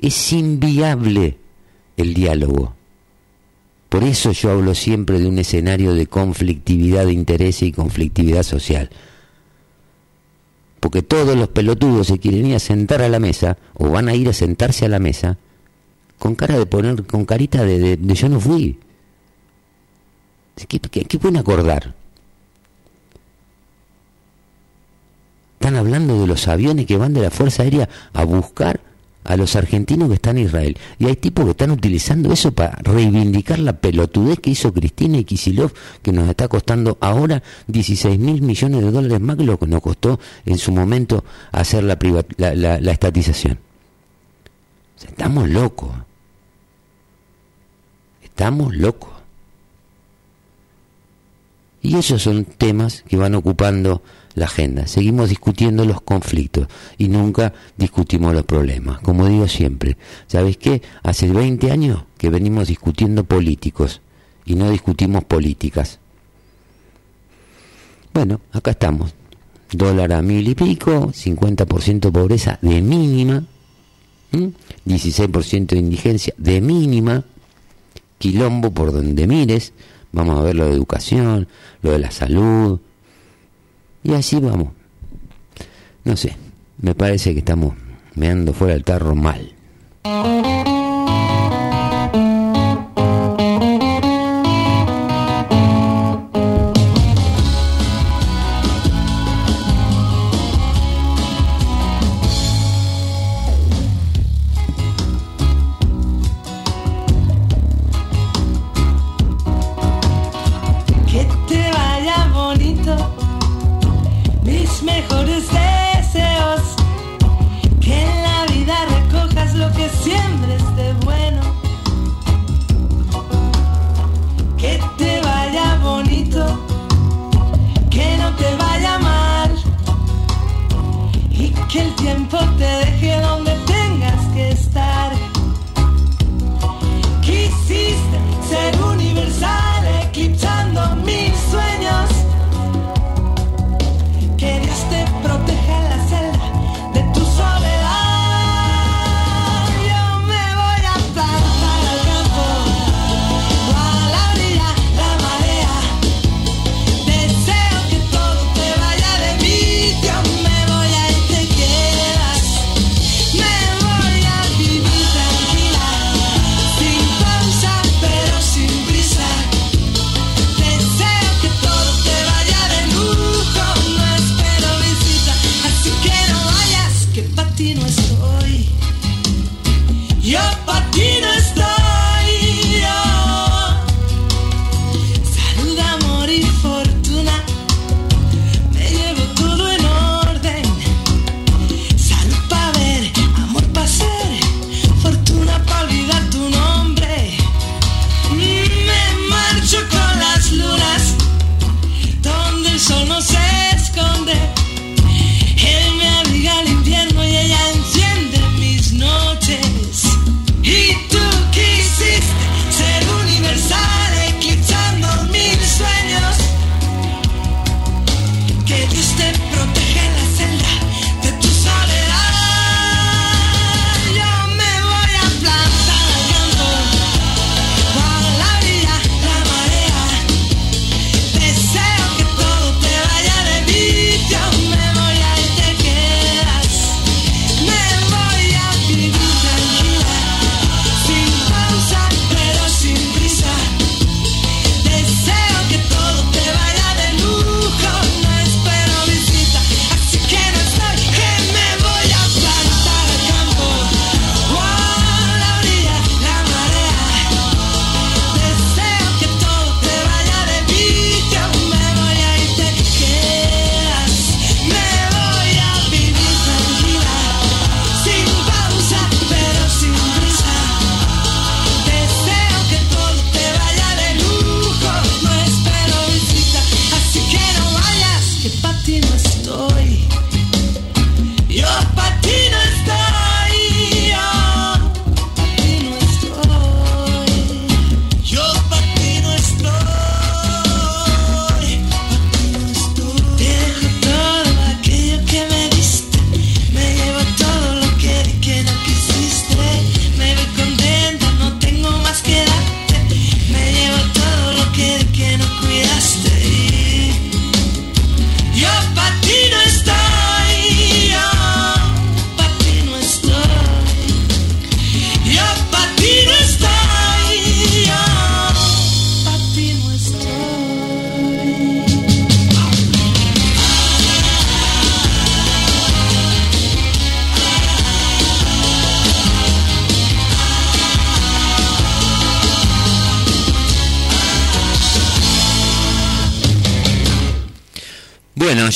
es 0.00 0.32
inviable 0.32 1.36
el 1.98 2.14
diálogo. 2.14 2.72
Por 3.90 4.04
eso 4.04 4.32
yo 4.32 4.52
hablo 4.52 4.74
siempre 4.74 5.18
de 5.18 5.26
un 5.26 5.38
escenario 5.38 5.92
de 5.92 6.06
conflictividad 6.06 7.04
de 7.04 7.12
interés 7.12 7.60
y 7.60 7.72
conflictividad 7.72 8.42
social. 8.42 8.88
Porque 10.80 11.02
todos 11.02 11.36
los 11.36 11.48
pelotudos 11.48 12.06
se 12.06 12.18
quieren 12.18 12.46
ir 12.46 12.54
a 12.54 12.58
sentar 12.58 13.02
a 13.02 13.10
la 13.10 13.20
mesa, 13.20 13.58
o 13.74 13.90
van 13.90 14.08
a 14.08 14.14
ir 14.14 14.30
a 14.30 14.32
sentarse 14.32 14.86
a 14.86 14.88
la 14.88 14.98
mesa, 14.98 15.36
con 16.18 16.36
cara 16.36 16.58
de 16.58 16.64
poner, 16.64 17.04
con 17.04 17.26
carita 17.26 17.66
de, 17.66 17.78
de, 17.78 17.96
de 17.98 18.14
yo 18.14 18.30
no 18.30 18.40
fui. 18.40 18.78
¿Qué, 20.56 20.66
qué, 20.80 21.04
¿Qué, 21.04 21.18
pueden 21.18 21.36
acordar? 21.36 21.94
Están 25.60 25.76
hablando 25.76 26.18
de 26.20 26.26
los 26.26 26.48
aviones 26.48 26.86
que 26.86 26.96
van 26.96 27.12
de 27.12 27.22
la 27.22 27.30
Fuerza 27.30 27.62
Aérea 27.62 27.88
a 28.14 28.24
buscar 28.24 28.80
a 29.26 29.36
los 29.36 29.56
argentinos 29.56 30.08
que 30.08 30.14
están 30.14 30.38
en 30.38 30.44
Israel. 30.44 30.78
Y 30.98 31.06
hay 31.06 31.16
tipos 31.16 31.44
que 31.44 31.50
están 31.50 31.70
utilizando 31.72 32.32
eso 32.32 32.52
para 32.52 32.76
reivindicar 32.82 33.58
la 33.58 33.74
pelotudez 33.74 34.38
que 34.38 34.50
hizo 34.50 34.72
Cristina 34.72 35.18
y 35.18 35.24
Kisilov, 35.24 35.72
que 36.02 36.12
nos 36.12 36.28
está 36.28 36.48
costando 36.48 36.96
ahora 37.00 37.42
16 37.66 38.18
mil 38.18 38.40
millones 38.42 38.82
de 38.82 38.90
dólares 38.90 39.20
más 39.20 39.36
que 39.36 39.44
lo 39.44 39.58
que 39.58 39.66
nos 39.66 39.82
costó 39.82 40.18
en 40.44 40.58
su 40.58 40.72
momento 40.72 41.24
hacer 41.52 41.84
la, 41.84 41.98
la, 42.38 42.92
estatización. 42.92 43.58
Estamos 45.06 45.48
locos. 45.48 45.90
Estamos 48.22 48.74
locos. 48.74 49.15
Y 51.86 51.94
esos 51.94 52.20
son 52.20 52.44
temas 52.44 53.04
que 53.06 53.16
van 53.16 53.36
ocupando 53.36 54.02
la 54.34 54.46
agenda. 54.46 54.88
Seguimos 54.88 55.28
discutiendo 55.28 55.84
los 55.84 56.00
conflictos 56.00 56.66
y 56.98 57.06
nunca 57.06 57.52
discutimos 57.76 58.34
los 58.34 58.42
problemas. 58.42 58.98
Como 59.02 59.28
digo 59.28 59.46
siempre, 59.46 59.96
¿sabes 60.26 60.56
qué? 60.56 60.82
Hace 61.04 61.30
20 61.30 61.70
años 61.70 62.02
que 62.18 62.28
venimos 62.28 62.66
discutiendo 62.66 63.22
políticos 63.22 64.00
y 64.44 64.56
no 64.56 64.68
discutimos 64.68 65.22
políticas. 65.22 66.00
Bueno, 68.12 68.40
acá 68.50 68.72
estamos. 68.72 69.14
Dólar 69.70 70.12
a 70.12 70.22
mil 70.22 70.48
y 70.48 70.56
pico, 70.56 71.12
50% 71.12 72.10
pobreza 72.10 72.58
de 72.62 72.82
mínima, 72.82 73.44
¿m? 74.32 74.50
16% 74.86 75.66
de 75.66 75.78
indigencia 75.78 76.34
de 76.36 76.60
mínima, 76.60 77.24
quilombo 78.18 78.72
por 78.72 78.90
donde 78.90 79.28
mires, 79.28 79.72
vamos 80.16 80.38
a 80.38 80.42
ver 80.42 80.56
lo 80.56 80.64
de 80.64 80.72
educación, 80.72 81.46
lo 81.82 81.92
de 81.92 81.98
la 81.98 82.10
salud, 82.10 82.80
y 84.02 84.14
así 84.14 84.40
vamos. 84.40 84.68
No 86.04 86.16
sé, 86.16 86.36
me 86.78 86.94
parece 86.94 87.34
que 87.34 87.40
estamos 87.40 87.74
meando 88.14 88.52
fuera 88.54 88.74
del 88.74 88.82
tarro 88.82 89.14
mal. 89.14 89.52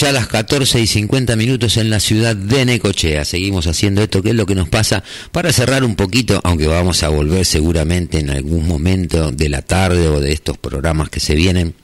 Ya 0.01 0.13
las 0.13 0.29
14 0.29 0.81
y 0.81 0.87
50 0.87 1.37
minutos 1.37 1.77
en 1.77 1.91
la 1.91 2.01
ciudad 2.01 2.35
de 2.35 2.65
Necochea. 2.65 3.27
Seguimos 3.27 3.67
haciendo 3.67 4.03
esto, 4.03 4.23
que 4.23 4.31
es 4.31 4.35
lo 4.35 4.47
que 4.47 4.55
nos 4.55 4.69
pasa. 4.71 5.05
Para 5.31 5.53
cerrar 5.53 5.85
un 5.85 5.95
poquito, 5.95 6.41
aunque 6.43 6.67
vamos 6.67 7.03
a 7.03 7.11
volver 7.11 7.45
seguramente 7.45 8.19
en 8.19 8.31
algún 8.31 8.67
momento 8.67 9.31
de 9.31 9.51
la 9.51 9.61
tarde 9.61 10.09
o 10.09 10.19
de 10.19 10.33
estos 10.33 10.57
programas 10.57 11.11
que 11.11 11.21
se 11.21 11.35
vienen 11.35 11.75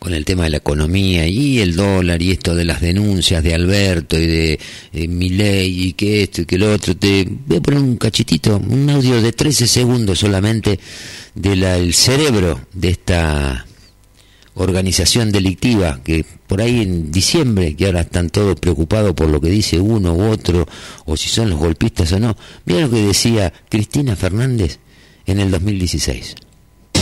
con 0.00 0.12
el 0.12 0.24
tema 0.24 0.44
de 0.44 0.50
la 0.50 0.56
economía 0.56 1.28
y 1.28 1.60
el 1.60 1.76
dólar 1.76 2.20
y 2.20 2.32
esto 2.32 2.56
de 2.56 2.64
las 2.64 2.80
denuncias 2.80 3.44
de 3.44 3.54
Alberto 3.54 4.18
y 4.18 4.26
de 4.26 4.60
eh, 4.92 5.06
Milei 5.06 5.86
y 5.86 5.92
que 5.92 6.24
esto 6.24 6.42
y 6.42 6.46
que 6.46 6.58
lo 6.58 6.72
otro. 6.72 6.96
Te 6.96 7.28
voy 7.28 7.58
a 7.58 7.60
poner 7.60 7.80
un 7.80 7.96
cachitito, 7.96 8.56
un 8.56 8.90
audio 8.90 9.22
de 9.22 9.30
13 9.30 9.68
segundos 9.68 10.18
solamente 10.18 10.80
del 11.32 11.94
cerebro 11.94 12.60
de 12.72 12.88
esta 12.88 13.66
organización 14.54 15.32
delictiva 15.32 16.00
que 16.04 16.24
por 16.46 16.60
ahí 16.60 16.82
en 16.82 17.10
diciembre, 17.10 17.74
que 17.74 17.86
ahora 17.86 18.02
están 18.02 18.30
todos 18.30 18.58
preocupados 18.58 19.14
por 19.14 19.28
lo 19.28 19.40
que 19.40 19.48
dice 19.48 19.80
uno 19.80 20.14
u 20.14 20.30
otro, 20.30 20.66
o 21.04 21.16
si 21.16 21.28
son 21.28 21.50
los 21.50 21.58
golpistas 21.58 22.12
o 22.12 22.20
no, 22.20 22.36
mira 22.64 22.82
lo 22.82 22.90
que 22.90 23.02
decía 23.02 23.52
Cristina 23.68 24.16
Fernández 24.16 24.78
en 25.26 25.40
el 25.40 25.50
2016. 25.50 26.36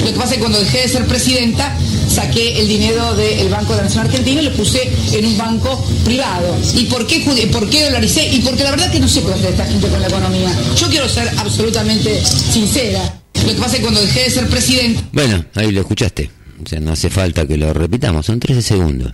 Lo 0.00 0.12
que 0.12 0.18
pasa 0.18 0.30
es 0.30 0.34
que 0.34 0.40
cuando 0.40 0.58
dejé 0.58 0.78
de 0.78 0.88
ser 0.88 1.06
presidenta, 1.06 1.78
saqué 2.08 2.58
el 2.58 2.66
dinero 2.66 3.14
del 3.14 3.48
Banco 3.48 3.72
de 3.72 3.78
la 3.78 3.84
Nación 3.84 4.06
Argentina 4.06 4.42
y 4.42 4.44
lo 4.46 4.52
puse 4.52 4.90
en 5.12 5.26
un 5.26 5.38
banco 5.38 5.84
privado. 6.04 6.56
¿Y 6.74 6.86
por 6.86 7.06
qué, 7.06 7.20
por 7.52 7.70
qué 7.70 7.84
dolaricé? 7.84 8.28
Y 8.32 8.40
porque 8.40 8.64
la 8.64 8.72
verdad 8.72 8.90
que 8.90 8.98
no 8.98 9.06
sé 9.06 9.22
qué 9.22 9.32
hacer 9.32 9.50
esta 9.50 9.64
gente 9.64 9.86
con 9.86 10.00
la 10.00 10.08
economía. 10.08 10.50
Yo 10.76 10.88
quiero 10.88 11.08
ser 11.08 11.28
absolutamente 11.36 12.20
sincera. 12.24 13.20
Lo 13.34 13.48
que 13.48 13.54
pasa 13.54 13.72
es 13.72 13.76
que 13.76 13.82
cuando 13.82 14.00
dejé 14.00 14.24
de 14.24 14.30
ser 14.30 14.48
presidenta, 14.48 15.02
Bueno, 15.12 15.44
ahí 15.54 15.70
lo 15.70 15.82
escuchaste. 15.82 16.41
O 16.64 16.68
sea, 16.68 16.80
no 16.80 16.92
hace 16.92 17.10
falta 17.10 17.46
que 17.46 17.56
lo 17.56 17.72
repitamos, 17.72 18.26
son 18.26 18.40
13 18.40 18.62
segundos. 18.62 19.12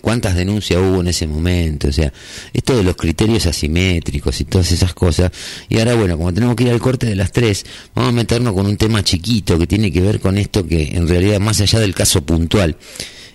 ¿Cuántas 0.00 0.34
denuncias 0.34 0.80
hubo 0.80 1.00
en 1.00 1.08
ese 1.08 1.26
momento? 1.26 1.88
O 1.88 1.92
sea, 1.92 2.12
esto 2.52 2.76
de 2.76 2.84
los 2.84 2.96
criterios 2.96 3.44
asimétricos 3.46 4.40
y 4.40 4.44
todas 4.44 4.72
esas 4.72 4.94
cosas. 4.94 5.30
Y 5.68 5.78
ahora, 5.78 5.94
bueno, 5.94 6.16
como 6.16 6.32
tenemos 6.32 6.56
que 6.56 6.64
ir 6.64 6.70
al 6.70 6.80
corte 6.80 7.06
de 7.06 7.16
las 7.16 7.32
3, 7.32 7.64
vamos 7.94 8.10
a 8.10 8.12
meternos 8.12 8.54
con 8.54 8.66
un 8.66 8.76
tema 8.76 9.02
chiquito 9.02 9.58
que 9.58 9.66
tiene 9.66 9.92
que 9.92 10.00
ver 10.00 10.20
con 10.20 10.38
esto 10.38 10.66
que 10.66 10.94
en 10.94 11.08
realidad, 11.08 11.40
más 11.40 11.60
allá 11.60 11.80
del 11.80 11.94
caso 11.94 12.24
puntual, 12.24 12.76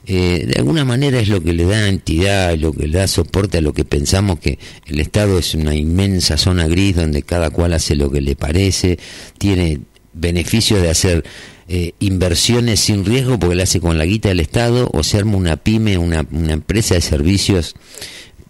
eh, 0.07 0.45
de 0.47 0.57
alguna 0.57 0.85
manera 0.85 1.19
es 1.19 1.27
lo 1.27 1.43
que 1.43 1.53
le 1.53 1.65
da 1.65 1.87
entidad, 1.87 2.57
lo 2.57 2.73
que 2.73 2.87
le 2.87 2.97
da 2.97 3.07
soporte 3.07 3.59
a 3.59 3.61
lo 3.61 3.73
que 3.73 3.85
pensamos 3.85 4.39
que 4.39 4.57
el 4.87 4.99
Estado 4.99 5.37
es 5.37 5.53
una 5.53 5.75
inmensa 5.75 6.37
zona 6.37 6.67
gris 6.67 6.95
donde 6.95 7.21
cada 7.21 7.51
cual 7.51 7.73
hace 7.73 7.95
lo 7.95 8.09
que 8.09 8.21
le 8.21 8.35
parece, 8.35 8.97
tiene 9.37 9.81
beneficios 10.13 10.81
de 10.81 10.89
hacer 10.89 11.23
eh, 11.71 11.93
inversiones 11.99 12.79
sin 12.79 13.05
riesgo 13.05 13.37
porque 13.37 13.53
la 13.53 13.61
hace 13.61 13.79
con 13.79 13.99
la 13.99 14.05
guita 14.05 14.29
del 14.29 14.39
Estado 14.39 14.89
o 14.91 15.03
se 15.03 15.19
arma 15.19 15.37
una 15.37 15.55
pyme, 15.55 15.99
una, 15.99 16.25
empresa 16.31 16.95
de 16.95 17.01
servicios 17.01 17.75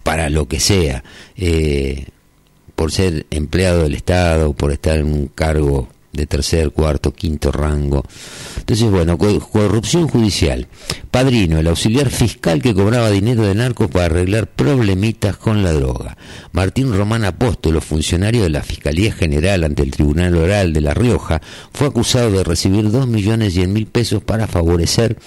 para 0.03 0.29
lo 0.29 0.47
que 0.47 0.61
sea, 0.61 1.03
eh, 1.35 2.05
por 2.75 2.93
ser 2.93 3.25
empleado 3.29 3.83
del 3.83 3.95
Estado, 3.95 4.53
por 4.53 4.71
estar 4.71 4.99
en 4.99 5.07
un 5.07 5.27
cargo 5.27 5.89
de 6.11 6.25
tercer, 6.25 6.71
cuarto, 6.71 7.13
quinto 7.13 7.51
rango. 7.51 8.03
Entonces, 8.57 8.89
bueno, 8.89 9.17
co- 9.17 9.39
corrupción 9.39 10.07
judicial. 10.07 10.67
Padrino, 11.11 11.59
el 11.59 11.67
auxiliar 11.67 12.09
fiscal 12.09 12.61
que 12.61 12.73
cobraba 12.73 13.09
dinero 13.11 13.43
de 13.43 13.55
narcos 13.55 13.89
para 13.89 14.05
arreglar 14.05 14.47
problemitas 14.47 15.37
con 15.37 15.63
la 15.63 15.71
droga. 15.73 16.17
Martín 16.51 16.93
Román 16.93 17.25
Apóstolo, 17.25 17.81
funcionario 17.81 18.43
de 18.43 18.49
la 18.49 18.63
Fiscalía 18.63 19.11
General 19.11 19.63
ante 19.63 19.83
el 19.83 19.91
Tribunal 19.91 20.35
Oral 20.35 20.73
de 20.73 20.81
La 20.81 20.93
Rioja, 20.93 21.41
fue 21.73 21.87
acusado 21.87 22.31
de 22.31 22.43
recibir 22.43 22.89
dos 22.91 23.07
millones 23.07 23.53
cien 23.53 23.73
mil 23.73 23.85
pesos 23.87 24.23
para 24.23 24.47
favorecer 24.47 25.17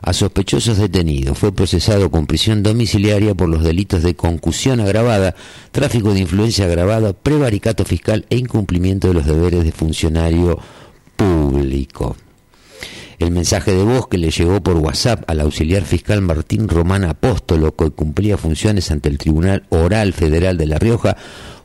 a 0.00 0.12
sospechosos 0.12 0.78
detenidos. 0.78 1.36
Fue 1.36 1.52
procesado 1.52 2.10
con 2.10 2.26
prisión 2.26 2.62
domiciliaria 2.62 3.34
por 3.34 3.48
los 3.48 3.64
delitos 3.64 4.02
de 4.04 4.14
concusión 4.14 4.80
agravada, 4.80 5.34
tráfico 5.72 6.14
de 6.14 6.20
influencia 6.20 6.66
agravada, 6.66 7.12
prevaricato 7.12 7.84
fiscal 7.84 8.24
e 8.30 8.36
incumplimiento 8.36 9.08
de 9.08 9.14
los 9.14 9.26
deberes 9.26 9.64
de 9.64 9.72
funcionario 9.72 10.27
público. 11.16 12.16
El 13.18 13.32
mensaje 13.32 13.72
de 13.72 13.82
voz 13.82 14.06
que 14.06 14.16
le 14.16 14.30
llegó 14.30 14.60
por 14.62 14.76
WhatsApp 14.76 15.28
al 15.28 15.40
auxiliar 15.40 15.82
fiscal 15.82 16.22
Martín 16.22 16.68
Román 16.68 17.02
Apóstolo, 17.02 17.74
que 17.74 17.90
cumplía 17.90 18.38
funciones 18.38 18.92
ante 18.92 19.08
el 19.08 19.18
Tribunal 19.18 19.64
Oral 19.70 20.12
Federal 20.12 20.56
de 20.56 20.66
La 20.66 20.78
Rioja, 20.78 21.16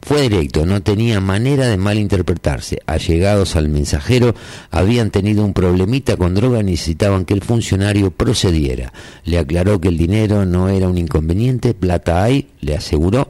fue 0.01 0.23
directo, 0.23 0.65
no 0.65 0.81
tenía 0.81 1.21
manera 1.21 1.67
de 1.67 1.77
malinterpretarse. 1.77 2.79
Allegados 2.87 3.55
al 3.55 3.69
mensajero 3.69 4.33
habían 4.71 5.11
tenido 5.11 5.45
un 5.45 5.53
problemita 5.53 6.17
con 6.17 6.33
droga 6.33 6.59
y 6.59 6.63
necesitaban 6.63 7.23
que 7.23 7.35
el 7.35 7.41
funcionario 7.41 8.09
procediera. 8.09 8.91
Le 9.23 9.37
aclaró 9.37 9.79
que 9.79 9.89
el 9.89 9.97
dinero 9.97 10.45
no 10.45 10.69
era 10.69 10.89
un 10.89 10.97
inconveniente, 10.97 11.75
plata 11.75 12.23
hay, 12.23 12.47
le 12.61 12.75
aseguró. 12.75 13.29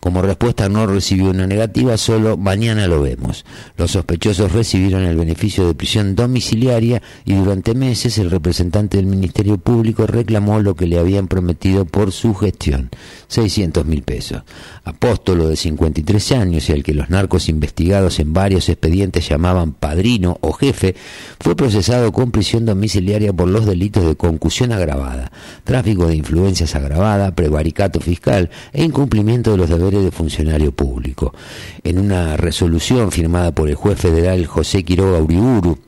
Como 0.00 0.22
respuesta 0.22 0.68
no 0.68 0.86
recibió 0.86 1.30
una 1.30 1.46
negativa, 1.46 1.96
solo 1.96 2.36
mañana 2.36 2.86
lo 2.86 3.02
vemos. 3.02 3.44
Los 3.76 3.92
sospechosos 3.92 4.52
recibieron 4.52 5.04
el 5.04 5.16
beneficio 5.16 5.66
de 5.66 5.74
prisión 5.74 6.14
domiciliaria 6.14 7.02
y 7.24 7.34
durante 7.34 7.74
meses 7.74 8.18
el 8.18 8.30
representante 8.30 8.96
del 8.96 9.06
Ministerio 9.06 9.58
Público 9.58 10.06
reclamó 10.06 10.60
lo 10.60 10.76
que 10.76 10.86
le 10.86 10.98
habían 10.98 11.26
prometido 11.26 11.84
por 11.84 12.12
su 12.12 12.34
gestión, 12.34 12.90
600 13.26 13.84
mil 13.86 14.02
pesos. 14.02 14.42
Apóstolo 14.84 15.48
de 15.48 15.56
53 15.56 16.32
años 16.32 16.68
y 16.68 16.72
al 16.72 16.84
que 16.84 16.94
los 16.94 17.10
narcos 17.10 17.48
investigados 17.48 18.20
en 18.20 18.32
varios 18.32 18.68
expedientes 18.68 19.28
llamaban 19.28 19.72
padrino 19.72 20.38
o 20.40 20.52
jefe, 20.52 20.94
fue 21.40 21.56
procesado 21.56 22.12
con 22.12 22.30
prisión 22.30 22.66
domiciliaria 22.66 23.32
por 23.32 23.48
los 23.48 23.66
delitos 23.66 24.04
de 24.04 24.16
concusión 24.16 24.72
agravada, 24.72 25.32
tráfico 25.64 26.06
de 26.06 26.16
influencias 26.16 26.74
agravada, 26.74 27.34
prevaricato 27.34 28.00
fiscal 28.00 28.50
e 28.72 28.84
incumplimiento 28.84 29.50
de 29.52 29.56
los 29.58 29.68
deberes 29.68 29.87
de 29.90 30.10
funcionario 30.10 30.72
público. 30.72 31.34
En 31.82 31.98
una 31.98 32.36
resolución 32.36 33.10
firmada 33.10 33.52
por 33.52 33.68
el 33.68 33.74
juez 33.74 33.98
federal 33.98 34.46
José 34.46 34.84
Quiroga 34.84 35.18
Uriburu, 35.18 35.78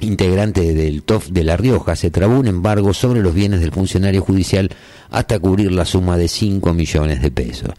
integrante 0.00 0.74
del 0.74 1.02
TOF 1.02 1.28
de 1.28 1.44
La 1.44 1.56
Rioja, 1.56 1.96
se 1.96 2.10
trabó 2.10 2.38
un 2.38 2.48
embargo 2.48 2.92
sobre 2.92 3.22
los 3.22 3.34
bienes 3.34 3.60
del 3.60 3.72
funcionario 3.72 4.20
judicial 4.20 4.70
hasta 5.10 5.38
cubrir 5.38 5.72
la 5.72 5.84
suma 5.84 6.16
de 6.16 6.28
5 6.28 6.74
millones 6.74 7.22
de 7.22 7.30
pesos. 7.30 7.70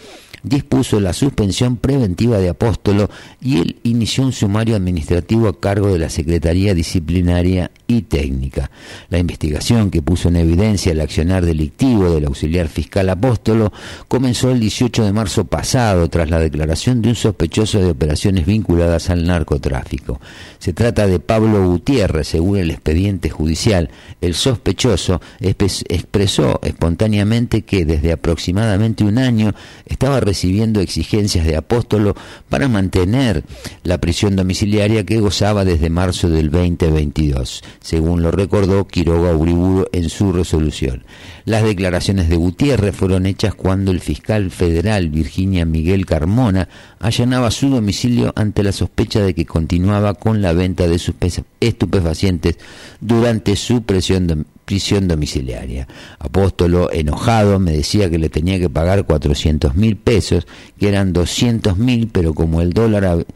dispuso 0.47 1.01
la 1.01 1.13
suspensión 1.13 1.77
preventiva 1.77 2.39
de 2.39 2.49
Apóstolo 2.49 3.11
y 3.41 3.59
él 3.59 3.77
inició 3.83 4.25
un 4.25 4.33
sumario 4.33 4.77
administrativo 4.77 5.49
a 5.49 5.59
cargo 5.59 5.93
de 5.93 5.99
la 5.99 6.09
Secretaría 6.09 6.73
Disciplinaria 6.73 7.73
y 7.89 8.03
Técnica. 8.03 8.71
La 9.11 9.19
investigación 9.19 9.91
que 9.91 10.03
puso 10.03 10.29
en 10.29 10.37
evidencia 10.37 10.93
el 10.93 11.01
accionar 11.01 11.45
delictivo 11.45 12.11
del 12.11 12.27
auxiliar 12.27 12.69
fiscal 12.69 13.11
Apóstolo 13.11 13.73
comenzó 14.07 14.53
el 14.53 14.61
18 14.61 15.05
de 15.05 15.13
marzo 15.13 15.47
pasado 15.47 16.09
tras 16.09 16.31
la 16.31 16.39
declaración 16.39 17.03
de 17.03 17.09
un 17.09 17.17
sospechoso 17.17 17.81
de 17.81 17.91
operaciones 17.91 18.47
vinculadas 18.47 19.11
al 19.11 19.27
narcotráfico. 19.27 20.21
Se 20.61 20.73
trata 20.73 21.09
de 21.09 21.19
Pablo 21.19 21.67
Gutiérrez, 21.67 22.29
según 22.29 22.59
el 22.59 22.71
expediente 22.71 23.31
judicial. 23.31 23.91
El 24.21 24.35
sospechoso 24.35 25.21
expresó 25.41 26.61
espontáneamente 26.63 27.63
que 27.63 27.85
desde 27.85 28.13
aproximadamente 28.13 29.03
un 29.03 29.19
año 29.19 29.53
estaba 29.87 30.21
recibiendo 30.21 30.36
recibiendo 30.37 30.81
exigencias 30.83 31.47
de 31.47 31.57
Apóstolo 31.57 32.15
para 32.51 32.69
mantener 32.69 33.43
la 33.85 33.97
prisión 33.99 34.37
domiciliaria 34.37 35.07
que 35.07 35.19
gozaba 35.19 35.65
desde 35.65 35.89
marzo 35.89 36.29
del 36.29 36.51
2022, 36.51 37.63
según 37.81 38.23
lo 38.23 38.31
recordó 38.33 38.87
Quiroga 38.87 39.35
Uriburu 39.35 39.87
en 39.93 40.11
su 40.11 40.33
resolución. 40.33 41.05
Las 41.47 41.63
declaraciones 41.65 42.29
de 42.29 42.37
Gutiérrez 42.37 42.95
fueron 42.95 43.25
hechas 43.25 43.55
cuando 43.55 43.93
el 43.93 44.01
fiscal 44.01 44.51
federal 44.51 45.09
Virginia 45.09 45.65
Miguel 45.65 46.05
Carmona 46.05 46.69
allanaba 46.99 47.51
su 47.51 47.71
domicilio 47.71 48.35
ante 48.37 48.63
la 48.63 48.73
sospecha 48.73 49.21
de 49.21 49.33
que 49.33 49.47
continuaba 49.47 50.13
con 50.15 50.43
la 50.43 50.53
venta 50.53 50.87
de 50.87 50.99
sus 50.99 51.15
estupefacientes 51.61 52.59
durante 53.01 53.57
su 53.57 53.85
presión 53.85 54.29
dom- 54.29 54.45
prisión 54.67 55.09
domiciliaria. 55.09 55.89
Apóstolo, 56.19 56.93
enojado, 56.93 57.59
me 57.59 57.73
decía 57.73 58.11
que 58.11 58.19
le 58.19 58.29
tenía 58.29 58.59
que 58.59 58.69
pagar 58.69 59.07
400 59.07 59.75
mil 59.77 59.97
pesos, 59.97 60.47
que 60.79 60.89
eran 60.89 61.15
200 61.15 61.79
mil, 61.79 62.09
pero 62.09 62.35
como 62.35 62.61
el 62.61 62.75
dólar 62.75 63.05
hab- 63.05 63.27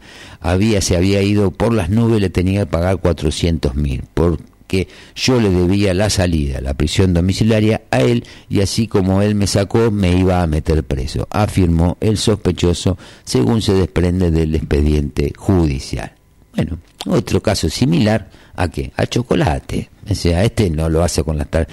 había, 0.41 0.81
se 0.81 0.95
había 0.97 1.23
ido 1.23 1.49
por 1.49 1.73
las 1.73 1.89
nubes, 1.89 2.21
le 2.21 2.29
tenía 2.29 2.59
que 2.61 2.65
pagar 2.67 2.97
400 2.99 3.75
mil, 3.75 4.03
porque 4.13 4.87
yo 5.15 5.39
le 5.39 5.49
debía 5.49 5.93
la 5.93 6.09
salida, 6.09 6.59
la 6.61 6.73
prisión 6.73 7.13
domiciliaria 7.13 7.81
a 7.91 8.01
él, 8.01 8.25
y 8.49 8.59
así 8.61 8.87
como 8.87 9.21
él 9.21 9.33
me 9.35 9.47
sacó, 9.47 9.89
me 9.89 10.17
iba 10.17 10.41
a 10.41 10.47
meter 10.47 10.83
preso, 10.83 11.27
afirmó 11.31 11.97
el 12.01 12.17
sospechoso, 12.17 12.97
según 13.23 13.61
se 13.61 13.73
desprende 13.73 14.31
del 14.31 14.53
expediente 14.55 15.31
judicial. 15.37 16.11
Bueno, 16.55 16.77
otro 17.05 17.41
caso 17.41 17.69
similar 17.69 18.29
a 18.55 18.67
qué? 18.67 18.91
A 18.97 19.05
chocolate. 19.05 19.89
Sea, 20.13 20.43
este 20.43 20.69
no 20.69 20.89
lo 20.89 21.03
hace 21.03 21.23
con 21.23 21.37
las 21.37 21.47
tar... 21.49 21.67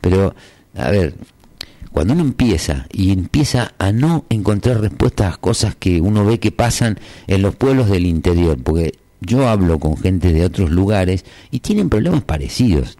Pero, 0.00 0.34
a 0.76 0.90
ver, 0.90 1.14
cuando 1.92 2.12
uno 2.12 2.22
empieza 2.22 2.86
y 2.92 3.12
empieza 3.12 3.72
a 3.78 3.92
no 3.92 4.24
encontrar 4.28 4.80
respuestas 4.80 5.34
a 5.34 5.36
cosas 5.36 5.76
que 5.76 6.00
uno 6.00 6.24
ve 6.24 6.40
que 6.40 6.50
pasan 6.50 6.98
en 7.26 7.42
los 7.42 7.54
pueblos 7.54 7.88
del 7.88 8.06
interior, 8.06 8.58
porque 8.62 8.94
yo 9.20 9.48
hablo 9.48 9.78
con 9.78 9.96
gente 9.96 10.32
de 10.32 10.44
otros 10.44 10.70
lugares 10.70 11.24
y 11.50 11.60
tienen 11.60 11.88
problemas 11.88 12.22
parecidos 12.22 12.98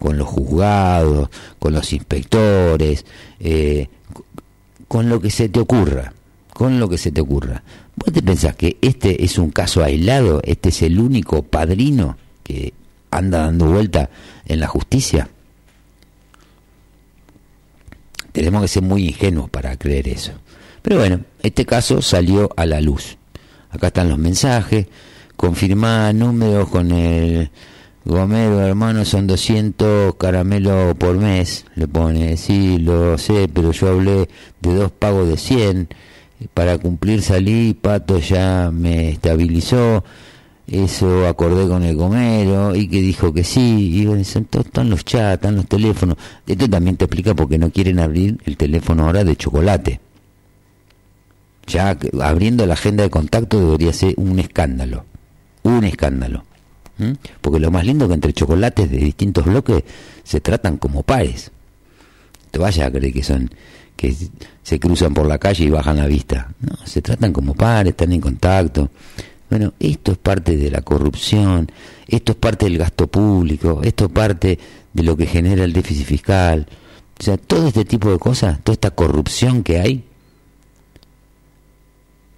con 0.00 0.18
los 0.18 0.26
juzgados, 0.26 1.28
con 1.58 1.74
los 1.74 1.92
inspectores, 1.92 3.04
eh, 3.38 3.88
con 4.88 5.08
lo 5.08 5.20
que 5.20 5.30
se 5.30 5.48
te 5.48 5.60
ocurra, 5.60 6.12
con 6.52 6.80
lo 6.80 6.88
que 6.88 6.98
se 6.98 7.12
te 7.12 7.20
ocurra. 7.20 7.62
¿Vos 7.94 8.12
te 8.12 8.22
pensás 8.22 8.56
que 8.56 8.78
este 8.80 9.24
es 9.24 9.38
un 9.38 9.50
caso 9.50 9.84
aislado? 9.84 10.40
¿Este 10.42 10.70
es 10.70 10.82
el 10.82 10.98
único 10.98 11.42
padrino 11.42 12.16
que 12.42 12.72
anda 13.10 13.46
dando 13.46 13.66
vuelta 13.66 14.10
en 14.46 14.60
la 14.60 14.66
justicia? 14.66 15.28
Tenemos 18.32 18.62
que 18.62 18.68
ser 18.68 18.82
muy 18.82 19.08
ingenuos 19.08 19.50
para 19.50 19.76
creer 19.76 20.08
eso. 20.08 20.32
Pero 20.82 20.98
bueno, 20.98 21.20
este 21.42 21.66
caso 21.66 22.00
salió 22.00 22.50
a 22.56 22.66
la 22.66 22.80
luz. 22.80 23.16
Acá 23.70 23.88
están 23.88 24.08
los 24.08 24.18
mensajes, 24.18 24.86
confirmá 25.36 26.12
números 26.12 26.68
con 26.68 26.90
el 26.92 27.50
Gomero, 28.04 28.60
hermano, 28.62 29.04
son 29.04 29.26
200 29.26 30.14
caramelos 30.14 30.94
por 30.96 31.18
mes, 31.18 31.66
le 31.74 31.86
pone, 31.86 32.38
sí, 32.38 32.78
lo 32.78 33.18
sé, 33.18 33.46
pero 33.52 33.72
yo 33.72 33.90
hablé 33.90 34.28
de 34.60 34.74
dos 34.74 34.90
pagos 34.90 35.28
de 35.28 35.36
100, 35.36 35.88
para 36.54 36.78
cumplir 36.78 37.20
salí, 37.20 37.74
Pato 37.74 38.18
ya 38.18 38.70
me 38.72 39.10
estabilizó, 39.10 40.02
eso 40.70 41.26
acordé 41.26 41.66
con 41.68 41.82
el 41.82 41.96
Gomero, 41.96 42.74
y 42.76 42.86
que 42.88 43.00
dijo 43.02 43.32
que 43.32 43.42
sí, 43.44 44.02
y 44.02 44.04
todos- 44.44 44.66
están 44.66 44.88
los 44.88 45.04
chats, 45.04 45.34
están 45.34 45.56
los 45.56 45.66
teléfonos, 45.66 46.16
esto 46.46 46.68
también 46.70 46.96
te 46.96 47.04
explica 47.06 47.34
por 47.34 47.48
qué 47.48 47.58
no 47.58 47.70
quieren 47.70 47.98
abrir 47.98 48.38
el 48.44 48.56
teléfono 48.56 49.04
ahora 49.06 49.24
de 49.24 49.34
chocolate. 49.36 50.00
Ya 51.66 51.96
abriendo 52.22 52.66
la 52.66 52.74
agenda 52.74 53.02
de 53.04 53.10
contacto 53.10 53.60
debería 53.60 53.92
ser 53.92 54.14
un 54.16 54.38
escándalo, 54.38 55.04
un 55.62 55.84
escándalo. 55.84 56.44
Porque 57.40 57.58
lo 57.60 57.70
más 57.70 57.86
lindo 57.86 58.06
que 58.08 58.14
entre 58.14 58.32
chocolates 58.34 58.90
de 58.90 58.98
distintos 58.98 59.46
bloques 59.46 59.82
se 60.22 60.40
tratan 60.40 60.76
como 60.76 61.02
pares. 61.02 61.50
Te 62.50 62.58
vayas 62.58 62.86
a 62.86 62.90
creer 62.90 63.12
que 63.12 63.22
son 63.22 63.50
que 63.96 64.14
se 64.62 64.78
cruzan 64.80 65.14
por 65.14 65.26
la 65.26 65.38
calle 65.38 65.64
y 65.64 65.70
bajan 65.70 65.96
la 65.98 66.06
vista. 66.06 66.52
No, 66.60 66.74
se 66.86 67.00
tratan 67.02 67.32
como 67.32 67.54
pares, 67.54 67.90
están 67.92 68.12
en 68.12 68.20
contacto. 68.20 68.90
Bueno, 69.50 69.74
esto 69.80 70.12
es 70.12 70.18
parte 70.18 70.56
de 70.56 70.70
la 70.70 70.80
corrupción, 70.80 71.70
esto 72.06 72.32
es 72.32 72.38
parte 72.38 72.66
del 72.66 72.78
gasto 72.78 73.08
público, 73.08 73.80
esto 73.82 74.04
es 74.04 74.10
parte 74.12 74.58
de 74.92 75.02
lo 75.02 75.16
que 75.16 75.26
genera 75.26 75.64
el 75.64 75.72
déficit 75.72 76.06
fiscal. 76.06 76.66
O 77.18 77.22
sea, 77.22 77.36
todo 77.36 77.66
este 77.68 77.84
tipo 77.84 78.10
de 78.12 78.18
cosas, 78.18 78.60
toda 78.62 78.74
esta 78.74 78.92
corrupción 78.92 79.64
que 79.64 79.80
hay 79.80 80.04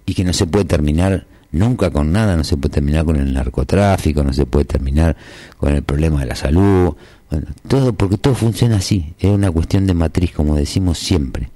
y 0.07 0.13
que 0.15 0.23
no 0.23 0.33
se 0.33 0.47
puede 0.47 0.65
terminar 0.65 1.27
nunca 1.51 1.91
con 1.91 2.11
nada, 2.11 2.35
no 2.35 2.43
se 2.43 2.57
puede 2.57 2.73
terminar 2.73 3.05
con 3.05 3.15
el 3.15 3.31
narcotráfico, 3.31 4.23
no 4.23 4.33
se 4.33 4.47
puede 4.47 4.65
terminar 4.65 5.15
con 5.57 5.73
el 5.73 5.83
problema 5.83 6.19
de 6.21 6.25
la 6.25 6.35
salud, 6.35 6.95
bueno, 7.29 7.47
todo 7.67 7.93
porque 7.93 8.17
todo 8.17 8.33
funciona 8.33 8.77
así, 8.77 9.13
es 9.19 9.29
una 9.29 9.51
cuestión 9.51 9.85
de 9.85 9.93
matriz 9.93 10.31
como 10.31 10.55
decimos 10.55 10.97
siempre. 10.97 11.49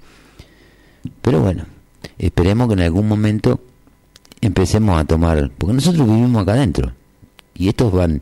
Pero 1.22 1.42
bueno, 1.42 1.66
esperemos 2.20 2.68
que 2.68 2.74
en 2.76 2.82
algún 2.82 3.08
momento 3.08 3.60
empecemos 4.42 5.00
a 5.00 5.06
tomar, 5.06 5.52
porque 5.58 5.74
nosotros 5.74 6.08
vivimos 6.08 6.42
acá 6.42 6.54
adentro 6.54 6.94
y 7.56 7.70
estos 7.70 7.92
van 7.92 8.22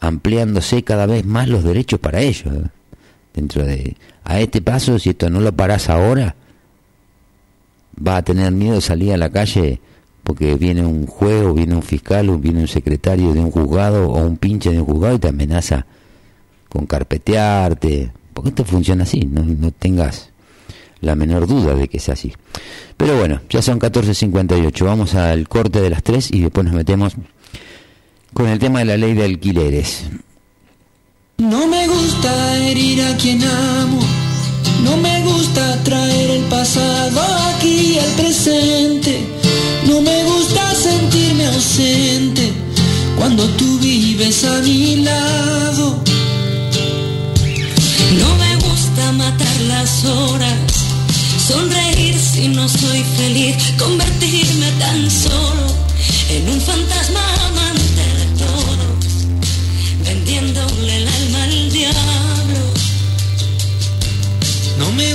ampliándose 0.00 0.82
cada 0.82 1.06
vez 1.06 1.24
más 1.24 1.48
los 1.48 1.62
derechos 1.62 2.00
para 2.00 2.20
ellos. 2.20 2.52
¿eh? 2.52 2.68
Dentro 3.34 3.64
de 3.64 3.96
a 4.24 4.40
este 4.40 4.60
paso, 4.60 4.98
si 4.98 5.10
esto 5.10 5.30
no 5.30 5.40
lo 5.40 5.52
parás 5.52 5.88
ahora, 5.88 6.34
va 8.06 8.18
a 8.18 8.22
tener 8.22 8.52
miedo 8.52 8.74
de 8.74 8.80
salir 8.80 9.12
a 9.12 9.16
la 9.16 9.30
calle 9.30 9.80
porque 10.22 10.54
viene 10.54 10.84
un 10.84 11.06
juez 11.06 11.44
o 11.44 11.54
viene 11.54 11.74
un 11.74 11.82
fiscal 11.82 12.28
o 12.30 12.38
viene 12.38 12.60
un 12.60 12.68
secretario 12.68 13.32
de 13.32 13.40
un 13.40 13.50
juzgado 13.50 14.10
o 14.10 14.24
un 14.24 14.36
pinche 14.36 14.70
de 14.70 14.80
un 14.80 14.86
juzgado 14.86 15.16
y 15.16 15.18
te 15.18 15.28
amenaza 15.28 15.86
con 16.68 16.86
carpetearte. 16.86 18.12
Porque 18.32 18.50
esto 18.50 18.64
funciona 18.64 19.02
así, 19.02 19.26
no, 19.26 19.44
no 19.44 19.70
tengas 19.72 20.31
la 21.02 21.14
menor 21.14 21.46
duda 21.46 21.74
de 21.74 21.88
que 21.88 22.00
sea 22.00 22.14
así. 22.14 22.32
Pero 22.96 23.18
bueno, 23.18 23.40
ya 23.50 23.60
son 23.60 23.78
14.58, 23.78 24.84
vamos 24.84 25.14
al 25.14 25.48
corte 25.48 25.80
de 25.80 25.90
las 25.90 26.02
3 26.02 26.30
y 26.32 26.40
después 26.40 26.64
nos 26.64 26.74
metemos 26.74 27.14
con 28.32 28.48
el 28.48 28.58
tema 28.58 28.78
de 28.78 28.84
la 28.86 28.96
ley 28.96 29.14
de 29.14 29.24
alquileres. 29.24 30.04
No 31.38 31.66
me 31.66 31.86
gusta 31.88 32.58
herir 32.58 33.02
a 33.02 33.16
quien 33.16 33.42
amo, 33.42 34.00
no 34.84 34.96
me 34.96 35.22
gusta 35.22 35.82
traer 35.82 36.30
el 36.30 36.44
pasado 36.44 37.20
aquí 37.54 37.98
al 37.98 38.12
presente, 38.12 39.20
no 39.88 40.00
me 40.00 40.24
gusta 40.24 40.74
sentirme 40.74 41.46
ausente 41.46 42.52
cuando 43.18 43.44
tú 43.50 43.78
vives 43.80 44.44
a 44.44 44.60
mi 44.62 44.96
lado. 44.96 46.02
No 48.18 48.36
me 48.36 48.56
gusta 48.56 49.12
matar 49.12 49.60
las 49.68 50.04
horas, 50.04 50.71
sonreír 51.42 52.16
si 52.18 52.48
no 52.48 52.68
soy 52.68 53.02
feliz, 53.16 53.56
convertirme 53.78 54.70
tan 54.78 55.10
solo 55.10 55.66
en 56.30 56.48
un 56.48 56.60
fantasma 56.60 57.20
amante 57.48 58.04
de 58.20 58.44
todos, 58.44 59.04
vendiéndole 60.04 60.96
el 60.96 61.08
alma 61.08 61.44
al 61.44 61.72
diablo. 61.72 62.60
No 64.78 64.92
me 64.92 65.14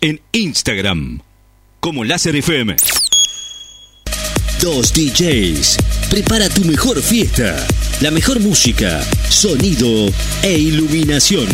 En 0.00 0.20
Instagram 0.32 1.20
como 1.78 2.02
Láser 2.02 2.34
FM. 2.34 2.74
Dos 4.60 4.92
DJs. 4.92 5.76
Prepara 6.10 6.48
tu 6.48 6.64
mejor 6.64 7.00
fiesta. 7.00 7.64
La 8.00 8.10
mejor 8.10 8.40
música, 8.40 9.00
sonido 9.28 10.12
e 10.42 10.58
iluminación. 10.58 11.46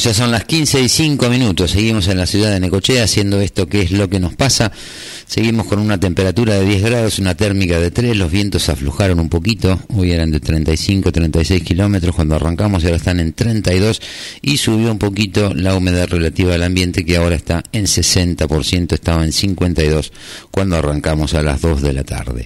Ya 0.07 0.13
son 0.13 0.31
las 0.31 0.45
15 0.45 0.83
y 0.83 0.87
5 0.87 1.29
minutos. 1.29 1.71
Seguimos 1.71 2.07
en 2.07 2.17
la 2.17 2.25
ciudad 2.25 2.49
de 2.49 2.61
Necochea 2.61 3.03
haciendo 3.03 3.41
esto 3.41 3.67
que 3.67 3.81
es 3.81 3.91
lo 3.91 4.09
que 4.09 4.21
nos 4.21 4.35
pasa. 4.35 4.71
Seguimos 5.25 5.67
con 5.67 5.79
una 5.79 5.99
temperatura 5.99 6.53
de 6.53 6.63
10 6.63 6.81
grados, 6.81 7.19
una 7.19 7.35
térmica 7.35 7.77
de 7.77 7.91
3. 7.91 8.15
Los 8.15 8.31
vientos 8.31 8.69
aflojaron 8.69 9.19
un 9.19 9.27
poquito. 9.27 9.81
Hoy 9.93 10.13
eran 10.13 10.31
de 10.31 10.39
35, 10.39 11.11
36 11.11 11.61
kilómetros 11.61 12.15
cuando 12.15 12.35
arrancamos 12.35 12.85
ahora 12.85 12.95
están 12.95 13.19
en 13.19 13.33
32. 13.33 14.01
Y 14.41 14.55
subió 14.55 14.93
un 14.93 14.97
poquito 14.97 15.53
la 15.53 15.75
humedad 15.75 16.07
relativa 16.07 16.55
al 16.55 16.63
ambiente 16.63 17.03
que 17.03 17.17
ahora 17.17 17.35
está 17.35 17.61
en 17.73 17.83
60%. 17.83 18.93
Estaba 18.93 19.25
en 19.25 19.33
52 19.33 20.13
cuando 20.51 20.77
arrancamos 20.77 21.33
a 21.33 21.43
las 21.43 21.59
2 21.59 21.81
de 21.81 21.91
la 21.91 22.05
tarde. 22.05 22.45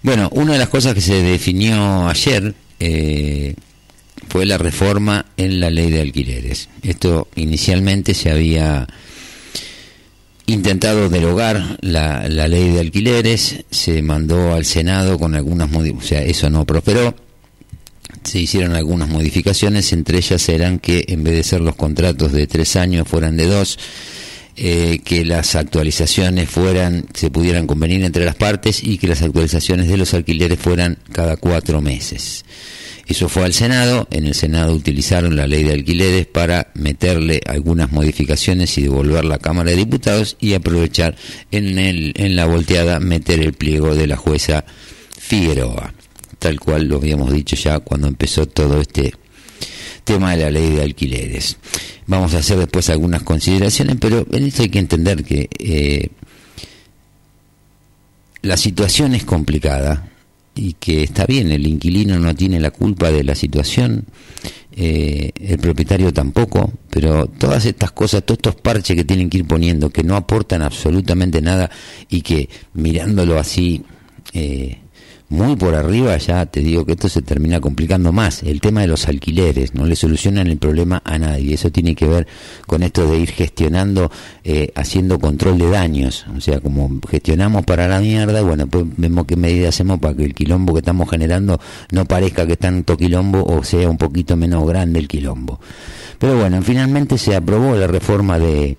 Bueno, 0.00 0.30
una 0.32 0.54
de 0.54 0.60
las 0.60 0.70
cosas 0.70 0.94
que 0.94 1.02
se 1.02 1.22
definió 1.22 2.08
ayer. 2.08 2.54
Eh, 2.80 3.54
fue 4.28 4.46
la 4.46 4.58
reforma 4.58 5.26
en 5.36 5.60
la 5.60 5.70
ley 5.70 5.90
de 5.90 6.00
alquileres. 6.00 6.68
Esto 6.82 7.28
inicialmente 7.36 8.14
se 8.14 8.30
había 8.30 8.86
intentado 10.46 11.08
derogar 11.08 11.78
la, 11.80 12.28
la 12.28 12.48
ley 12.48 12.70
de 12.70 12.80
alquileres, 12.80 13.64
se 13.70 14.02
mandó 14.02 14.54
al 14.54 14.64
Senado 14.64 15.18
con 15.18 15.34
algunas 15.34 15.70
modificaciones, 15.70 16.04
o 16.04 16.08
sea, 16.08 16.22
eso 16.22 16.50
no 16.50 16.64
prosperó, 16.64 17.14
se 18.22 18.40
hicieron 18.40 18.74
algunas 18.74 19.08
modificaciones, 19.08 19.92
entre 19.92 20.18
ellas 20.18 20.48
eran 20.48 20.78
que 20.78 21.04
en 21.08 21.24
vez 21.24 21.34
de 21.34 21.42
ser 21.42 21.60
los 21.60 21.76
contratos 21.76 22.32
de 22.32 22.46
tres 22.46 22.76
años 22.76 23.08
fueran 23.08 23.36
de 23.36 23.46
dos, 23.46 23.78
eh, 24.56 25.00
que 25.04 25.24
las 25.24 25.54
actualizaciones 25.54 26.48
fueran, 26.48 27.06
se 27.12 27.30
pudieran 27.30 27.66
convenir 27.66 28.02
entre 28.04 28.24
las 28.24 28.36
partes 28.36 28.82
y 28.82 28.98
que 28.98 29.08
las 29.08 29.22
actualizaciones 29.22 29.88
de 29.88 29.96
los 29.96 30.14
alquileres 30.14 30.58
fueran 30.58 30.98
cada 31.12 31.36
cuatro 31.36 31.82
meses. 31.82 32.44
Eso 33.06 33.28
fue 33.28 33.44
al 33.44 33.54
Senado, 33.54 34.08
en 34.10 34.26
el 34.26 34.34
Senado 34.34 34.74
utilizaron 34.74 35.36
la 35.36 35.46
ley 35.46 35.62
de 35.62 35.74
alquileres 35.74 36.26
para 36.26 36.72
meterle 36.74 37.40
algunas 37.46 37.92
modificaciones 37.92 38.76
y 38.78 38.82
devolver 38.82 39.24
la 39.24 39.38
Cámara 39.38 39.70
de 39.70 39.76
Diputados 39.76 40.36
y 40.40 40.54
aprovechar 40.54 41.14
en, 41.52 41.78
en 41.78 42.36
la 42.36 42.46
volteada 42.46 42.98
meter 42.98 43.40
el 43.40 43.52
pliego 43.52 43.94
de 43.94 44.08
la 44.08 44.16
jueza 44.16 44.64
Figueroa, 45.18 45.94
tal 46.40 46.58
cual 46.58 46.88
lo 46.88 46.96
habíamos 46.96 47.32
dicho 47.32 47.54
ya 47.54 47.78
cuando 47.78 48.08
empezó 48.08 48.46
todo 48.46 48.80
este 48.80 49.14
tema 50.02 50.34
de 50.34 50.42
la 50.42 50.50
ley 50.50 50.70
de 50.70 50.82
alquileres. 50.82 51.58
Vamos 52.06 52.34
a 52.34 52.38
hacer 52.38 52.58
después 52.58 52.90
algunas 52.90 53.22
consideraciones, 53.22 53.96
pero 54.00 54.26
en 54.32 54.44
esto 54.44 54.62
hay 54.62 54.68
que 54.68 54.78
entender 54.80 55.22
que 55.22 55.48
eh, 55.58 56.08
la 58.42 58.56
situación 58.56 59.14
es 59.14 59.24
complicada 59.24 60.08
y 60.56 60.72
que 60.72 61.02
está 61.02 61.26
bien, 61.26 61.52
el 61.52 61.66
inquilino 61.66 62.18
no 62.18 62.34
tiene 62.34 62.58
la 62.58 62.70
culpa 62.70 63.12
de 63.12 63.22
la 63.22 63.34
situación, 63.34 64.06
eh, 64.74 65.30
el 65.38 65.58
propietario 65.58 66.12
tampoco, 66.12 66.72
pero 66.90 67.26
todas 67.26 67.66
estas 67.66 67.92
cosas, 67.92 68.24
todos 68.24 68.38
estos 68.38 68.54
parches 68.56 68.96
que 68.96 69.04
tienen 69.04 69.30
que 69.30 69.38
ir 69.38 69.46
poniendo, 69.46 69.90
que 69.90 70.02
no 70.02 70.16
aportan 70.16 70.62
absolutamente 70.62 71.40
nada 71.40 71.70
y 72.08 72.22
que 72.22 72.48
mirándolo 72.72 73.38
así 73.38 73.82
eh, 74.32 74.78
muy 75.28 75.56
por 75.56 75.74
arriba, 75.74 76.16
ya 76.18 76.46
te 76.46 76.60
digo 76.60 76.84
que 76.84 76.92
esto 76.92 77.08
se 77.08 77.20
termina 77.20 77.60
complicando 77.60 78.12
más. 78.12 78.44
El 78.44 78.60
tema 78.60 78.82
de 78.82 78.86
los 78.86 79.08
alquileres, 79.08 79.74
no 79.74 79.84
le 79.84 79.96
solucionan 79.96 80.46
el 80.46 80.58
problema 80.58 81.02
a 81.04 81.18
nadie. 81.18 81.54
Eso 81.54 81.70
tiene 81.70 81.96
que 81.96 82.06
ver 82.06 82.28
con 82.66 82.84
esto 82.84 83.10
de 83.10 83.18
ir 83.18 83.30
gestionando, 83.30 84.10
eh, 84.44 84.70
haciendo 84.76 85.18
control 85.18 85.58
de 85.58 85.68
daños. 85.68 86.26
O 86.36 86.40
sea, 86.40 86.60
como 86.60 86.88
gestionamos 87.08 87.64
para 87.64 87.88
la 87.88 88.00
mierda, 88.00 88.40
bueno, 88.42 88.68
pues 88.68 88.84
vemos 88.96 89.26
qué 89.26 89.34
medidas 89.34 89.70
hacemos 89.70 89.98
para 89.98 90.14
que 90.14 90.24
el 90.24 90.34
quilombo 90.34 90.74
que 90.74 90.80
estamos 90.80 91.10
generando 91.10 91.60
no 91.90 92.04
parezca 92.04 92.46
que 92.46 92.56
tanto 92.56 92.96
quilombo 92.96 93.44
o 93.44 93.64
sea 93.64 93.90
un 93.90 93.98
poquito 93.98 94.36
menos 94.36 94.64
grande 94.66 95.00
el 95.00 95.08
quilombo. 95.08 95.58
Pero 96.18 96.38
bueno, 96.38 96.62
finalmente 96.62 97.18
se 97.18 97.34
aprobó 97.34 97.74
la 97.74 97.88
reforma 97.88 98.38
de 98.38 98.78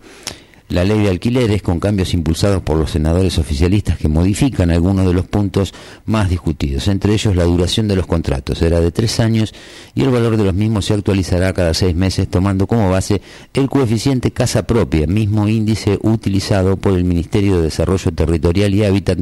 la 0.69 0.83
ley 0.83 0.99
de 0.99 1.09
alquileres 1.09 1.61
con 1.61 1.79
cambios 1.79 2.13
impulsados 2.13 2.61
por 2.61 2.77
los 2.77 2.91
senadores 2.91 3.37
oficialistas 3.37 3.97
que 3.97 4.09
modifican 4.09 4.69
algunos 4.69 5.05
de 5.05 5.13
los 5.13 5.25
puntos 5.25 5.73
más 6.05 6.29
discutidos, 6.29 6.87
entre 6.87 7.13
ellos 7.13 7.35
la 7.35 7.45
duración 7.45 7.87
de 7.87 7.95
los 7.95 8.05
contratos, 8.05 8.57
será 8.57 8.81
de 8.81 8.91
tres 8.91 9.19
años 9.19 9.53
y 9.95 10.03
el 10.03 10.09
valor 10.09 10.35
de 10.35 10.43
los 10.43 10.53
mismos 10.53 10.85
se 10.85 10.93
actualizará 10.93 11.53
cada 11.53 11.73
seis 11.73 11.95
meses 11.95 12.27
tomando 12.27 12.67
como 12.67 12.89
base 12.89 13.21
el 13.53 13.69
coeficiente 13.69 14.31
casa 14.31 14.63
propia, 14.63 15.07
mismo 15.07 15.47
índice 15.47 15.99
utilizado 16.01 16.77
por 16.77 16.93
el 16.93 17.05
Ministerio 17.05 17.57
de 17.57 17.63
Desarrollo 17.63 18.11
Territorial 18.11 18.73
y 18.73 18.83
Hábitat 18.83 19.19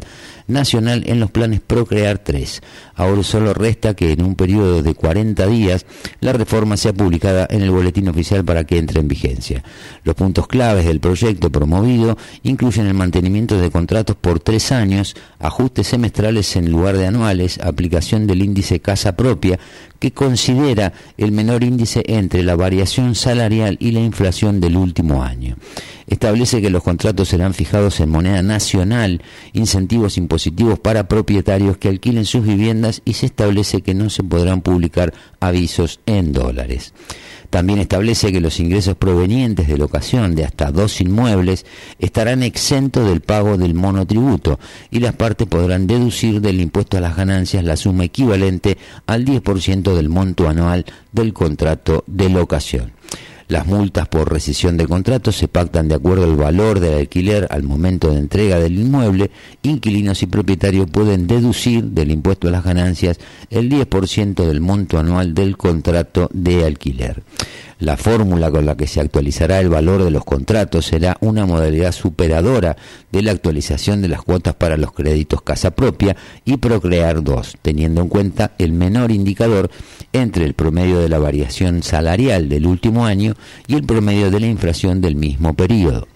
Nacional 0.47 1.03
en 1.07 1.19
los 1.19 1.31
planes 1.31 1.61
Procrear 1.61 2.19
3. 2.19 2.61
Ahora 2.95 3.23
solo 3.23 3.53
resta 3.53 3.95
que 3.95 4.11
en 4.11 4.23
un 4.23 4.35
periodo 4.35 4.83
de 4.83 4.93
40 4.93 5.45
días 5.47 5.85
la 6.19 6.33
reforma 6.33 6.77
sea 6.77 6.93
publicada 6.93 7.47
en 7.49 7.61
el 7.61 7.71
boletín 7.71 8.07
oficial 8.09 8.43
para 8.43 8.63
que 8.63 8.77
entre 8.77 8.99
en 8.99 9.07
vigencia. 9.07 9.63
Los 10.03 10.15
puntos 10.15 10.47
claves 10.47 10.85
del 10.85 10.99
proyecto 10.99 11.34
promovido 11.35 12.17
incluyen 12.43 12.87
el 12.87 12.93
mantenimiento 12.93 13.57
de 13.57 13.71
contratos 13.71 14.15
por 14.15 14.39
tres 14.39 14.71
años, 14.71 15.15
ajustes 15.39 15.87
semestrales 15.87 16.55
en 16.55 16.71
lugar 16.71 16.97
de 16.97 17.07
anuales, 17.07 17.59
aplicación 17.59 18.27
del 18.27 18.43
índice 18.43 18.79
casa 18.79 19.15
propia, 19.15 19.59
que 19.99 20.11
considera 20.11 20.93
el 21.17 21.31
menor 21.31 21.63
índice 21.63 22.03
entre 22.07 22.43
la 22.43 22.55
variación 22.55 23.15
salarial 23.15 23.77
y 23.79 23.91
la 23.91 24.01
inflación 24.01 24.59
del 24.61 24.77
último 24.77 25.23
año. 25.23 25.55
Establece 26.07 26.61
que 26.61 26.69
los 26.69 26.83
contratos 26.83 27.29
serán 27.29 27.53
fijados 27.53 27.99
en 27.99 28.09
moneda 28.09 28.41
nacional, 28.43 29.21
incentivos 29.53 30.17
impositivos 30.17 30.79
para 30.79 31.07
propietarios 31.07 31.77
que 31.77 31.89
alquilen 31.89 32.25
sus 32.25 32.45
viviendas 32.45 33.01
y 33.05 33.13
se 33.13 33.25
establece 33.25 33.81
que 33.81 33.93
no 33.93 34.09
se 34.09 34.23
podrán 34.23 34.61
publicar 34.61 35.13
avisos 35.39 35.99
en 36.05 36.31
dólares. 36.31 36.93
También 37.49 37.79
establece 37.79 38.31
que 38.31 38.41
los 38.41 38.59
ingresos 38.59 38.95
provenientes 38.95 39.67
de 39.67 39.77
locación 39.77 40.35
de 40.35 40.45
hasta 40.45 40.71
dos 40.71 41.01
inmuebles 41.01 41.65
estarán 41.99 42.43
exentos 42.43 43.07
del 43.07 43.21
pago 43.21 43.57
del 43.57 43.73
monotributo 43.73 44.59
y 44.91 44.99
las 44.99 45.13
partes 45.13 45.47
podrán 45.47 45.87
deducir 45.87 46.41
del 46.41 46.61
impuesto 46.61 46.97
a 46.97 47.01
las 47.01 47.15
ganancias 47.15 47.63
la 47.63 47.77
suma 47.77 48.05
equivalente 48.05 48.77
al 49.05 49.25
10% 49.25 49.95
del 49.95 50.09
monto 50.09 50.47
anual 50.47 50.85
del 51.11 51.33
contrato 51.33 52.03
de 52.07 52.29
locación. 52.29 52.94
Las 53.47 53.67
multas 53.67 54.07
por 54.07 54.31
rescisión 54.31 54.75
de 54.75 54.87
contrato 54.87 55.31
se 55.31 55.47
pactan 55.47 55.87
de 55.87 55.93
acuerdo 55.93 56.23
al 56.23 56.35
valor 56.35 56.79
del 56.79 56.95
alquiler 56.95 57.47
al 57.51 57.61
momento 57.61 58.09
de 58.09 58.17
entrega 58.17 58.59
del 58.59 58.79
inmueble. 58.79 59.29
Inquilinos 59.61 60.23
y 60.23 60.25
propietarios 60.25 60.89
pueden 60.89 61.27
deducir 61.27 61.83
del 61.83 62.09
impuesto 62.09 62.47
a 62.47 62.51
las 62.51 62.63
ganancias 62.63 63.19
el 63.51 63.69
10% 63.69 64.45
del 64.47 64.61
monto 64.61 64.97
anual 64.97 65.35
del 65.35 65.57
contrato 65.57 66.27
de 66.33 66.65
alquiler. 66.65 67.21
La 67.79 67.97
fórmula 67.97 68.49
con 68.51 68.65
la 68.65 68.77
que 68.77 68.87
se 68.87 69.01
actualizará 69.01 69.59
el 69.59 69.67
valor 69.67 70.01
de 70.03 70.09
los 70.09 70.23
contratos 70.23 70.85
será 70.85 71.17
una 71.19 71.45
modalidad 71.45 71.91
superadora 71.91 72.77
de 73.11 73.21
la 73.21 73.31
actualización 73.31 74.01
de 74.01 74.07
las 74.07 74.21
cuotas 74.21 74.55
para 74.55 74.77
los 74.77 74.93
créditos 74.93 75.41
casa 75.41 75.71
propia 75.71 76.15
y 76.45 76.55
Procrear 76.55 77.21
2, 77.21 77.57
teniendo 77.61 78.01
en 78.01 78.07
cuenta 78.07 78.53
el 78.59 78.71
menor 78.71 79.11
indicador 79.11 79.69
entre 80.13 80.45
el 80.45 80.53
promedio 80.53 80.99
de 80.99 81.09
la 81.09 81.19
variación 81.19 81.83
salarial 81.83 82.47
del 82.47 82.65
último 82.65 83.05
año 83.05 83.33
y 83.67 83.75
el 83.75 83.83
promedio 83.83 84.31
de 84.31 84.39
la 84.39 84.47
inflación 84.47 85.01
del 85.01 85.17
mismo 85.17 85.53
periodo. 85.53 86.07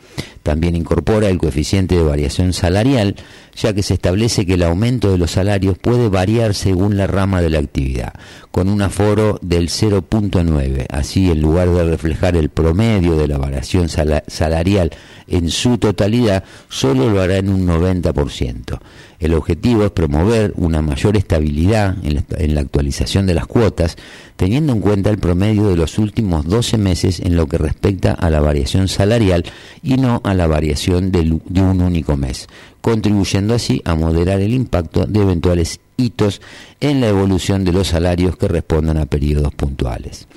También 0.44 0.76
incorpora 0.76 1.28
el 1.30 1.38
coeficiente 1.38 1.96
de 1.96 2.04
variación 2.04 2.54
salarial, 2.54 3.16
ya 3.56 3.74
que 3.74 3.84
se 3.84 3.94
establece 3.94 4.46
que 4.46 4.54
el 4.54 4.64
aumento 4.64 5.12
de 5.12 5.18
los 5.18 5.32
salarios 5.32 5.78
puede 5.78 6.08
variar 6.10 6.54
según 6.56 6.98
la 6.98 7.08
rama 7.08 7.42
de 7.42 7.50
la 7.50 7.60
actividad, 7.60 8.14
con 8.52 8.70
un 8.70 8.82
aforo 8.82 9.38
del 9.42 9.70
0.9. 9.70 10.86
Así, 10.90 11.30
en 11.30 11.42
lugar 11.42 11.70
de 11.70 11.84
reflejar 11.84 12.36
el 12.38 12.50
promedio 12.50 13.18
de 13.18 13.28
la 13.28 13.38
variación 13.38 13.90
sala- 13.90 14.24
salarial 14.28 14.92
en 15.28 15.50
su 15.52 15.78
totalidad, 15.78 16.44
solo 16.70 17.10
lo 17.10 17.22
hará 17.22 17.38
en 17.38 17.50
un 17.50 17.66
90%. 17.68 18.80
El 19.20 19.34
objetivo 19.34 19.84
es 19.84 19.92
promover 19.92 20.54
una 20.56 20.82
mayor 20.82 21.18
estabilidad 21.18 21.98
en 22.04 22.16
la, 22.16 22.24
en 22.38 22.56
la 22.56 22.62
actualización 22.62 23.26
de 23.28 23.34
las 23.34 23.46
cuotas, 23.48 23.98
teniendo 24.38 24.72
en 24.72 24.80
cuenta 24.80 25.10
el 25.10 25.18
promedio 25.18 25.68
de 25.68 25.76
los 25.76 25.98
últimos 26.00 26.46
12 26.46 26.78
meses 26.78 27.20
en 27.20 27.36
lo 27.36 27.48
que 27.48 27.58
respecta 27.58 28.14
a 28.14 28.30
la 28.30 28.40
variación 28.40 28.88
salarial 28.88 29.44
y 29.84 29.98
no 29.98 30.22
a 30.24 30.29
la 30.34 30.48
variación 30.48 31.12
de 31.12 31.20
un 31.62 31.82
único 31.82 32.18
mes, 32.18 32.48
contribuyendo 32.82 33.54
así 33.54 33.82
a 33.86 33.96
moderar 33.96 34.40
el 34.42 34.54
impacto 34.54 35.06
de 35.06 35.22
eventuales 35.22 35.80
hitos 35.98 36.42
en 36.80 37.02
la 37.02 37.08
evolución 37.08 37.66
de 37.66 37.74
los 37.74 37.88
salarios 37.90 38.38
que 38.38 38.48
respondan 38.48 38.98
a 38.98 39.06
periodos 39.06 39.54
puntuales. 39.54 40.28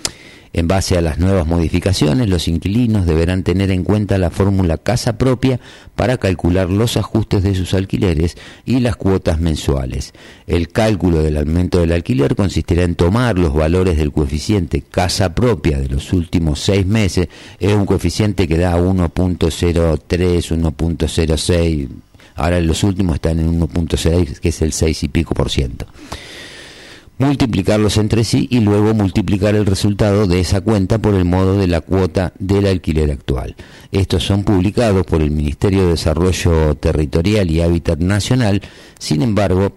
En 0.54 0.68
base 0.68 0.98
a 0.98 1.00
las 1.00 1.18
nuevas 1.18 1.46
modificaciones, 1.46 2.28
los 2.28 2.46
inquilinos 2.46 3.06
deberán 3.06 3.42
tener 3.42 3.70
en 3.70 3.84
cuenta 3.84 4.18
la 4.18 4.28
fórmula 4.28 4.76
casa 4.76 5.16
propia 5.16 5.60
para 5.96 6.18
calcular 6.18 6.68
los 6.68 6.98
ajustes 6.98 7.42
de 7.42 7.54
sus 7.54 7.72
alquileres 7.72 8.36
y 8.66 8.80
las 8.80 8.96
cuotas 8.96 9.40
mensuales. 9.40 10.12
El 10.46 10.68
cálculo 10.68 11.22
del 11.22 11.38
aumento 11.38 11.80
del 11.80 11.92
alquiler 11.92 12.36
consistirá 12.36 12.82
en 12.82 12.96
tomar 12.96 13.38
los 13.38 13.54
valores 13.54 13.96
del 13.96 14.12
coeficiente 14.12 14.82
casa 14.82 15.34
propia 15.34 15.78
de 15.78 15.88
los 15.88 16.12
últimos 16.12 16.60
seis 16.60 16.84
meses, 16.84 17.28
es 17.58 17.72
un 17.72 17.86
coeficiente 17.86 18.46
que 18.46 18.58
da 18.58 18.76
1.03, 18.76 19.98
1.06, 20.06 21.88
ahora 22.34 22.60
los 22.60 22.84
últimos 22.84 23.14
están 23.14 23.38
en 23.38 23.58
1.6, 23.58 24.38
que 24.38 24.50
es 24.50 24.60
el 24.60 24.74
6 24.74 25.04
y 25.04 25.08
pico 25.08 25.34
por 25.34 25.48
ciento 25.48 25.86
multiplicarlos 27.18 27.96
entre 27.98 28.24
sí 28.24 28.48
y 28.50 28.60
luego 28.60 28.94
multiplicar 28.94 29.54
el 29.54 29.66
resultado 29.66 30.26
de 30.26 30.40
esa 30.40 30.60
cuenta 30.60 30.98
por 30.98 31.14
el 31.14 31.24
modo 31.24 31.58
de 31.58 31.66
la 31.66 31.80
cuota 31.80 32.32
del 32.38 32.66
alquiler 32.66 33.10
actual. 33.10 33.54
Estos 33.92 34.24
son 34.24 34.44
publicados 34.44 35.06
por 35.06 35.22
el 35.22 35.30
Ministerio 35.30 35.82
de 35.82 35.90
Desarrollo 35.90 36.74
Territorial 36.74 37.50
y 37.50 37.60
Hábitat 37.60 38.00
Nacional, 38.00 38.62
sin 38.98 39.22
embargo, 39.22 39.72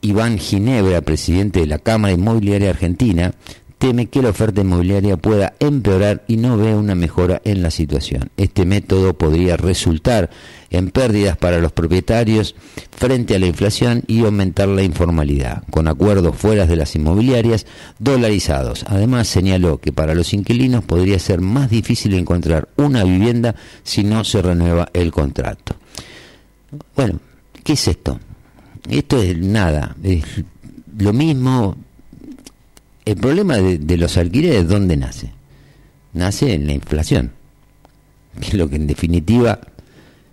Iván 0.00 0.38
Ginebra, 0.38 1.00
presidente 1.00 1.60
de 1.60 1.66
la 1.66 1.78
Cámara 1.78 2.12
Inmobiliaria 2.12 2.70
Argentina, 2.70 3.34
teme 3.82 4.06
que 4.06 4.22
la 4.22 4.28
oferta 4.28 4.60
inmobiliaria 4.60 5.16
pueda 5.16 5.54
empeorar 5.58 6.22
y 6.28 6.36
no 6.36 6.56
ve 6.56 6.74
una 6.76 6.94
mejora 6.94 7.42
en 7.44 7.62
la 7.62 7.70
situación. 7.72 8.30
Este 8.36 8.64
método 8.64 9.14
podría 9.14 9.56
resultar 9.56 10.30
en 10.72 10.90
pérdidas 10.90 11.36
para 11.36 11.58
los 11.58 11.70
propietarios 11.72 12.56
frente 12.96 13.36
a 13.36 13.38
la 13.38 13.46
inflación 13.46 14.02
y 14.06 14.24
aumentar 14.24 14.68
la 14.68 14.82
informalidad, 14.82 15.62
con 15.70 15.86
acuerdos 15.86 16.36
fuera 16.36 16.66
de 16.66 16.76
las 16.76 16.96
inmobiliarias 16.96 17.66
dolarizados. 17.98 18.84
Además, 18.88 19.28
señaló 19.28 19.78
que 19.78 19.92
para 19.92 20.14
los 20.14 20.32
inquilinos 20.32 20.84
podría 20.84 21.18
ser 21.18 21.40
más 21.40 21.70
difícil 21.70 22.14
encontrar 22.14 22.68
una 22.76 23.04
vivienda 23.04 23.54
si 23.84 24.02
no 24.02 24.24
se 24.24 24.42
renueva 24.42 24.88
el 24.92 25.12
contrato. 25.12 25.76
Bueno, 26.96 27.20
¿qué 27.62 27.74
es 27.74 27.88
esto? 27.88 28.18
Esto 28.88 29.22
es 29.22 29.36
nada, 29.38 29.94
es 30.02 30.24
lo 30.98 31.12
mismo. 31.12 31.76
El 33.04 33.16
problema 33.16 33.56
de, 33.58 33.96
los 33.96 34.16
alquileres, 34.16 34.68
¿dónde 34.68 34.96
nace? 34.96 35.32
Nace 36.14 36.54
en 36.54 36.66
la 36.66 36.72
inflación, 36.72 37.32
que 38.40 38.48
es 38.48 38.54
lo 38.54 38.68
que 38.68 38.76
en 38.76 38.86
definitiva 38.86 39.60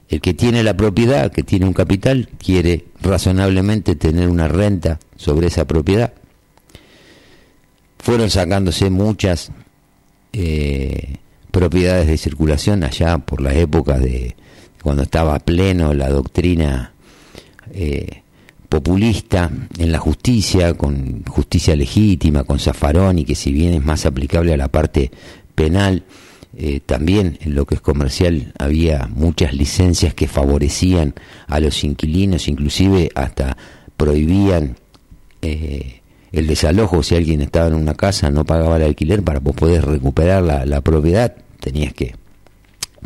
el 0.09 0.21
que 0.21 0.33
tiene 0.33 0.63
la 0.63 0.75
propiedad, 0.75 1.31
que 1.31 1.43
tiene 1.43 1.65
un 1.65 1.73
capital, 1.73 2.29
quiere 2.43 2.85
razonablemente 3.01 3.95
tener 3.95 4.27
una 4.27 4.47
renta 4.47 4.99
sobre 5.15 5.47
esa 5.47 5.65
propiedad. 5.65 6.13
Fueron 7.99 8.29
sacándose 8.29 8.89
muchas 8.89 9.51
eh, 10.33 11.17
propiedades 11.51 12.07
de 12.07 12.17
circulación 12.17 12.83
allá 12.83 13.19
por 13.19 13.41
la 13.41 13.53
época 13.53 13.99
de 13.99 14.35
cuando 14.81 15.03
estaba 15.03 15.37
pleno 15.39 15.93
la 15.93 16.09
doctrina 16.09 16.93
eh, 17.71 18.23
populista 18.67 19.51
en 19.77 19.91
la 19.91 19.99
justicia, 19.99 20.73
con 20.73 21.23
justicia 21.25 21.75
legítima, 21.75 22.43
con 22.43 22.59
Zafarón, 22.59 23.19
y 23.19 23.25
que 23.25 23.35
si 23.35 23.51
bien 23.51 23.73
es 23.73 23.83
más 23.83 24.05
aplicable 24.05 24.53
a 24.53 24.57
la 24.57 24.69
parte 24.69 25.11
penal, 25.53 26.03
eh, 26.57 26.79
también 26.79 27.37
en 27.41 27.55
lo 27.55 27.65
que 27.65 27.75
es 27.75 27.81
comercial 27.81 28.53
había 28.57 29.07
muchas 29.13 29.53
licencias 29.53 30.13
que 30.13 30.27
favorecían 30.27 31.13
a 31.47 31.59
los 31.59 31.83
inquilinos, 31.83 32.47
inclusive 32.47 33.11
hasta 33.15 33.57
prohibían 33.97 34.77
eh, 35.41 36.01
el 36.31 36.47
desalojo 36.47 37.03
si 37.03 37.15
alguien 37.15 37.41
estaba 37.41 37.67
en 37.67 37.75
una 37.75 37.93
casa, 37.93 38.29
no 38.29 38.45
pagaba 38.45 38.77
el 38.77 38.83
alquiler 38.83 39.23
para 39.23 39.39
poder 39.39 39.85
recuperar 39.85 40.43
la, 40.43 40.65
la 40.65 40.81
propiedad, 40.81 41.35
tenías 41.59 41.93
que 41.93 42.15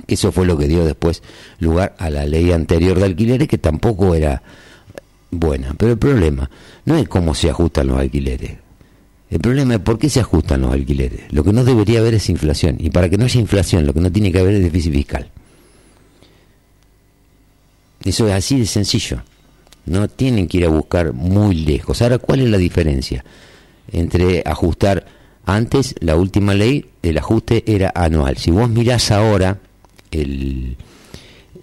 eso 0.07 0.31
fue 0.31 0.45
lo 0.45 0.57
que 0.57 0.67
dio 0.67 0.85
después 0.85 1.21
lugar 1.59 1.95
a 1.97 2.09
la 2.09 2.25
ley 2.25 2.51
anterior 2.51 2.97
de 2.97 3.05
alquileres 3.05 3.47
que 3.47 3.57
tampoco 3.57 4.15
era 4.15 4.41
buena. 5.31 5.75
Pero 5.77 5.93
el 5.93 5.97
problema 5.97 6.49
no 6.85 6.97
es 6.97 7.07
cómo 7.07 7.35
se 7.35 7.49
ajustan 7.49 7.87
los 7.87 7.99
alquileres. 7.99 8.62
El 9.33 9.39
problema 9.39 9.73
es 9.73 9.79
por 9.79 9.97
qué 9.97 10.11
se 10.11 10.19
ajustan 10.19 10.61
los 10.61 10.71
alquileres. 10.71 11.21
Lo 11.31 11.43
que 11.43 11.51
no 11.51 11.63
debería 11.63 12.01
haber 12.01 12.13
es 12.13 12.29
inflación. 12.29 12.77
Y 12.79 12.91
para 12.91 13.09
que 13.09 13.17
no 13.17 13.25
haya 13.25 13.39
inflación, 13.39 13.83
lo 13.83 13.91
que 13.91 13.99
no 13.99 14.11
tiene 14.11 14.31
que 14.31 14.37
haber 14.37 14.53
es 14.53 14.61
déficit 14.61 14.93
fiscal. 14.93 15.31
Eso 18.03 18.27
es 18.27 18.33
así 18.35 18.59
de 18.59 18.67
sencillo. 18.67 19.23
No 19.87 20.07
tienen 20.07 20.47
que 20.47 20.59
ir 20.59 20.65
a 20.65 20.69
buscar 20.69 21.13
muy 21.13 21.55
lejos. 21.55 22.03
Ahora, 22.03 22.19
¿cuál 22.19 22.41
es 22.41 22.49
la 22.51 22.59
diferencia 22.59 23.25
entre 23.91 24.43
ajustar 24.45 25.07
antes 25.47 25.95
la 25.99 26.15
última 26.15 26.53
ley, 26.53 26.85
el 27.01 27.17
ajuste 27.17 27.63
era 27.65 27.91
anual? 27.95 28.37
Si 28.37 28.51
vos 28.51 28.69
mirás 28.69 29.09
ahora 29.09 29.57
el, 30.11 30.77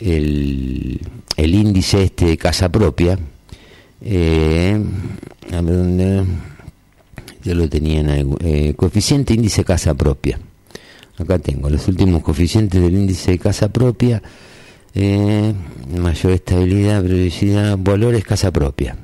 el, 0.00 1.00
el 1.36 1.54
índice 1.54 2.02
este 2.02 2.24
de 2.24 2.36
casa 2.36 2.68
propia, 2.68 3.16
eh, 4.02 4.76
a 5.52 5.60
ver 5.60 5.76
dónde 5.76 6.24
yo 7.42 7.54
lo 7.54 7.68
tenía 7.68 8.00
en 8.00 8.36
eh, 8.40 8.74
coeficiente 8.76 9.34
índice 9.34 9.64
casa 9.64 9.94
propia. 9.94 10.38
Acá 11.18 11.38
tengo 11.38 11.68
los 11.68 11.86
últimos 11.88 12.22
coeficientes 12.22 12.80
del 12.80 12.94
índice 12.94 13.32
de 13.32 13.38
casa 13.38 13.68
propia. 13.68 14.22
Eh, 14.94 15.52
mayor 15.96 16.32
estabilidad, 16.32 17.02
previsibilidad, 17.02 17.76
valores 17.78 18.24
casa 18.24 18.50
propia. 18.50 18.96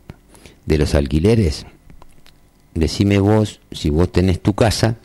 de 0.66 0.78
los 0.78 0.94
alquileres, 0.94 1.66
decime 2.74 3.18
vos, 3.18 3.60
si 3.72 3.90
vos 3.90 4.12
tenés 4.12 4.40
tu 4.40 4.54
casa 4.54 4.96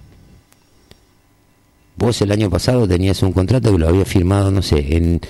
Vos 1.98 2.22
el 2.22 2.30
año 2.30 2.48
pasado 2.48 2.86
tenías 2.86 3.20
un 3.24 3.32
contrato 3.32 3.72
que 3.72 3.78
lo 3.78 3.88
había 3.88 4.04
firmado, 4.04 4.52
no 4.52 4.62
sé, 4.62 4.96
en 4.96 5.20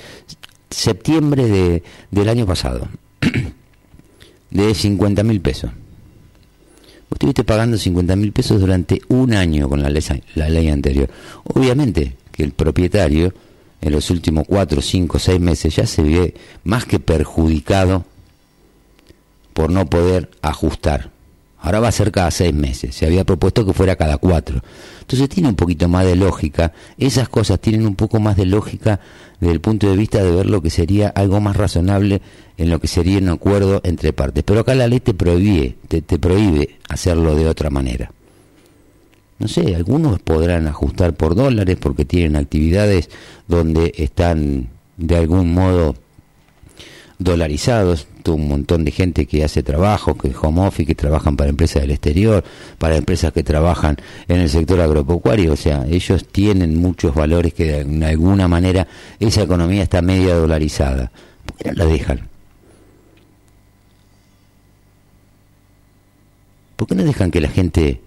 septiembre 0.69 1.47
de, 1.47 1.83
del 2.11 2.29
año 2.29 2.45
pasado, 2.45 2.89
de 4.51 4.75
50 4.75 5.23
mil 5.23 5.41
pesos. 5.41 5.71
Vos 5.73 7.15
estuviste 7.15 7.43
pagando 7.43 7.79
50 7.79 8.17
mil 8.17 8.33
pesos 8.33 8.61
durante 8.61 9.01
un 9.09 9.33
año 9.33 9.67
con 9.71 9.81
la 9.81 9.89
ley, 9.89 10.03
la 10.35 10.51
ley 10.51 10.69
anterior. 10.69 11.09
Obviamente 11.45 12.17
que 12.33 12.43
el 12.43 12.53
propietario 12.53 13.33
en 13.81 13.93
los 13.93 14.11
últimos 14.11 14.45
4, 14.47 14.83
5, 14.83 15.19
6 15.19 15.41
meses 15.41 15.75
ya 15.75 15.87
se 15.87 16.03
ve 16.03 16.35
más 16.65 16.85
que 16.85 17.01
perjudicado 17.01 18.05
por 19.55 19.71
no 19.71 19.87
poder 19.87 20.31
ajustar. 20.43 21.13
Ahora 21.61 21.81
va 21.81 21.89
a 21.89 21.93
ser 21.93 22.13
cada 22.13 22.31
seis 22.31 22.55
meses. 22.55 22.95
Se 22.95 23.07
había 23.07 23.25
propuesto 23.25 23.67
que 23.67 23.73
fuera 23.73 23.97
cada 23.97 24.19
cuatro. 24.19 24.63
Entonces 25.01 25.29
tiene 25.29 25.49
un 25.49 25.57
poquito 25.57 25.89
más 25.89 26.05
de 26.05 26.15
lógica. 26.15 26.73
Esas 26.99 27.29
cosas 27.29 27.61
tienen 27.61 27.87
un 27.87 27.97
poco 27.97 28.21
más 28.21 28.37
de 28.37 28.47
lógica 28.47 29.01
desde 29.41 29.55
el 29.55 29.61
punto 29.61 29.91
de 29.91 29.97
vista 29.97 30.23
de 30.23 30.31
ver 30.31 30.47
lo 30.47 30.63
que 30.63 30.71
sería 30.71 31.09
algo 31.09 31.41
más 31.41 31.57
razonable 31.57 32.23
en 32.57 32.71
lo 32.71 32.81
que 32.81 32.87
sería 32.87 33.19
un 33.19 33.29
acuerdo 33.29 33.81
entre 33.85 34.13
partes. 34.13 34.45
Pero 34.45 34.61
acá 34.61 34.75
la 34.75 34.87
ley 34.87 35.01
te 35.01 35.15
prohíbe, 35.15 35.77
te, 35.89 36.01
te 36.01 36.19
prohíbe 36.19 36.77
hacerlo 36.89 37.35
de 37.35 37.49
otra 37.49 37.71
manera. 37.71 38.13
No 39.39 39.47
sé, 39.47 39.75
algunos 39.75 40.21
podrán 40.21 40.67
ajustar 40.67 41.15
por 41.15 41.35
dólares 41.35 41.77
porque 41.81 42.05
tienen 42.05 42.37
actividades 42.37 43.09
donde 43.47 43.95
están 43.97 44.69
de 44.97 45.17
algún 45.17 45.55
modo 45.55 45.95
dolarizados, 47.19 48.07
un 48.35 48.49
montón 48.49 48.85
de 48.85 48.91
gente 48.91 49.27
que 49.27 49.45
hace 49.45 49.63
trabajo, 49.63 50.17
que 50.17 50.33
home 50.41 50.67
office, 50.67 50.87
que 50.87 50.95
trabajan 50.95 51.37
para 51.37 51.51
empresas 51.51 51.83
del 51.83 51.93
exterior, 51.93 52.45
para 52.79 52.97
empresas 52.97 53.33
que 53.33 53.43
trabajan 53.43 53.97
en 54.29 54.41
el 54.41 54.49
sector 54.49 54.81
agropecuario, 54.81 55.53
o 55.53 55.57
sea, 55.57 55.87
ellos 55.89 56.27
tienen 56.31 56.77
muchos 56.77 57.15
valores 57.15 57.55
que 57.55 57.85
de 57.85 58.07
alguna 58.07 58.49
manera 58.49 58.87
esa 59.19 59.43
economía 59.43 59.83
está 59.83 60.03
media 60.03 60.35
dolarizada. 60.35 61.11
¿Por 61.45 61.57
qué 61.57 61.71
no 61.71 61.75
la 61.75 61.87
dejan? 61.87 62.29
¿Por 66.77 66.87
qué 66.87 66.95
no 66.95 67.05
dejan 67.05 67.31
que 67.31 67.41
la 67.41 67.49
gente 67.49 68.03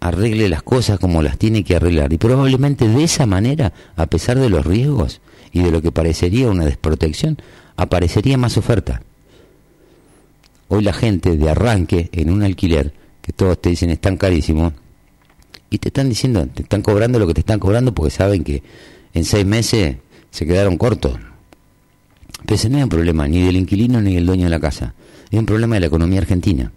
arregle 0.00 0.48
las 0.48 0.62
cosas 0.62 0.98
como 0.98 1.22
las 1.22 1.38
tiene 1.38 1.64
que 1.64 1.76
arreglar? 1.76 2.12
Y 2.12 2.18
probablemente 2.18 2.86
de 2.86 3.04
esa 3.04 3.26
manera, 3.26 3.72
a 3.96 4.06
pesar 4.06 4.38
de 4.38 4.48
los 4.48 4.64
riesgos 4.64 5.20
y 5.52 5.62
de 5.62 5.70
lo 5.70 5.82
que 5.82 5.90
parecería 5.90 6.48
una 6.48 6.64
desprotección, 6.64 7.38
aparecería 7.76 8.36
más 8.38 8.56
oferta. 8.56 9.02
Hoy 10.68 10.82
la 10.82 10.92
gente 10.92 11.36
de 11.36 11.50
arranque 11.50 12.08
en 12.12 12.30
un 12.30 12.42
alquiler, 12.42 12.94
que 13.20 13.32
todos 13.32 13.60
te 13.60 13.70
dicen 13.70 13.90
están 13.90 14.16
carísimos, 14.16 14.72
y 15.70 15.78
te 15.78 15.88
están 15.88 16.08
diciendo, 16.08 16.46
te 16.46 16.62
están 16.62 16.82
cobrando 16.82 17.18
lo 17.18 17.26
que 17.26 17.34
te 17.34 17.40
están 17.40 17.58
cobrando 17.58 17.94
porque 17.94 18.10
saben 18.10 18.44
que 18.44 18.62
en 19.14 19.24
seis 19.24 19.46
meses 19.46 19.96
se 20.30 20.46
quedaron 20.46 20.76
cortos. 20.76 21.18
Pero 22.44 22.54
ese 22.54 22.68
no 22.68 22.78
es 22.78 22.84
un 22.84 22.90
problema 22.90 23.28
ni 23.28 23.42
del 23.42 23.56
inquilino 23.56 24.00
ni 24.00 24.14
del 24.14 24.26
dueño 24.26 24.44
de 24.44 24.50
la 24.50 24.60
casa, 24.60 24.94
es 25.30 25.38
un 25.38 25.46
problema 25.46 25.76
de 25.76 25.80
la 25.80 25.86
economía 25.86 26.20
argentina 26.20 26.72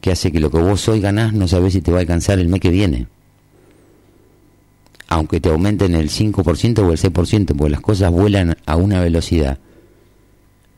que 0.00 0.10
hace 0.10 0.32
que 0.32 0.40
lo 0.40 0.50
que 0.50 0.58
vos 0.58 0.88
hoy 0.88 1.00
ganás 1.00 1.32
no 1.32 1.46
sabés 1.46 1.74
si 1.74 1.82
te 1.82 1.90
va 1.90 1.98
a 1.98 2.00
alcanzar 2.00 2.38
el 2.38 2.48
mes 2.48 2.60
que 2.60 2.70
viene. 2.70 3.06
Aunque 5.10 5.40
te 5.40 5.48
aumenten 5.48 5.94
el 5.96 6.08
5% 6.08 6.78
o 6.78 6.92
el 6.92 6.98
6%, 6.98 7.56
porque 7.56 7.70
las 7.70 7.80
cosas 7.80 8.12
vuelan 8.12 8.56
a 8.64 8.76
una 8.76 9.00
velocidad. 9.00 9.58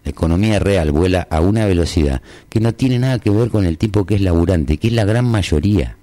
La 0.04 0.10
economía 0.10 0.59
real 0.59 0.90
vuela 0.90 1.28
a 1.30 1.40
una 1.40 1.66
velocidad 1.66 2.22
que 2.48 2.59
no 2.59 2.72
tiene 2.72 2.98
nada 2.98 3.18
que 3.18 3.30
ver 3.30 3.50
con 3.50 3.66
el 3.66 3.78
tipo 3.78 4.04
que 4.04 4.16
es 4.16 4.22
laburante, 4.22 4.78
que 4.78 4.88
es 4.88 4.94
la 4.94 5.04
gran 5.04 5.26
mayoría. 5.26 5.96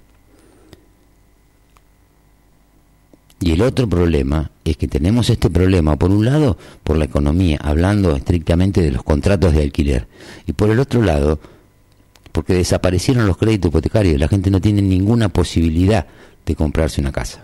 Y 3.40 3.50
el 3.50 3.62
otro 3.62 3.88
problema 3.88 4.52
es 4.64 4.76
que 4.76 4.86
tenemos 4.86 5.28
este 5.28 5.50
problema, 5.50 5.96
por 5.96 6.10
un 6.10 6.24
lado, 6.24 6.56
por 6.84 6.98
la 6.98 7.06
economía, 7.06 7.58
hablando 7.60 8.14
estrictamente 8.14 8.80
de 8.80 8.92
los 8.92 9.02
contratos 9.02 9.54
de 9.54 9.62
alquiler, 9.62 10.06
y 10.46 10.52
por 10.52 10.70
el 10.70 10.78
otro 10.78 11.02
lado, 11.02 11.40
porque 12.30 12.54
desaparecieron 12.54 13.26
los 13.26 13.38
créditos 13.38 13.70
hipotecarios, 13.70 14.20
la 14.20 14.28
gente 14.28 14.50
no 14.50 14.60
tiene 14.60 14.82
ninguna 14.82 15.30
posibilidad 15.30 16.06
de 16.46 16.54
comprarse 16.54 17.00
una 17.00 17.10
casa 17.12 17.42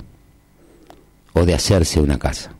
o 1.38 1.44
de 1.44 1.52
hacerse 1.54 2.00
una 2.00 2.18
casa. 2.18 2.52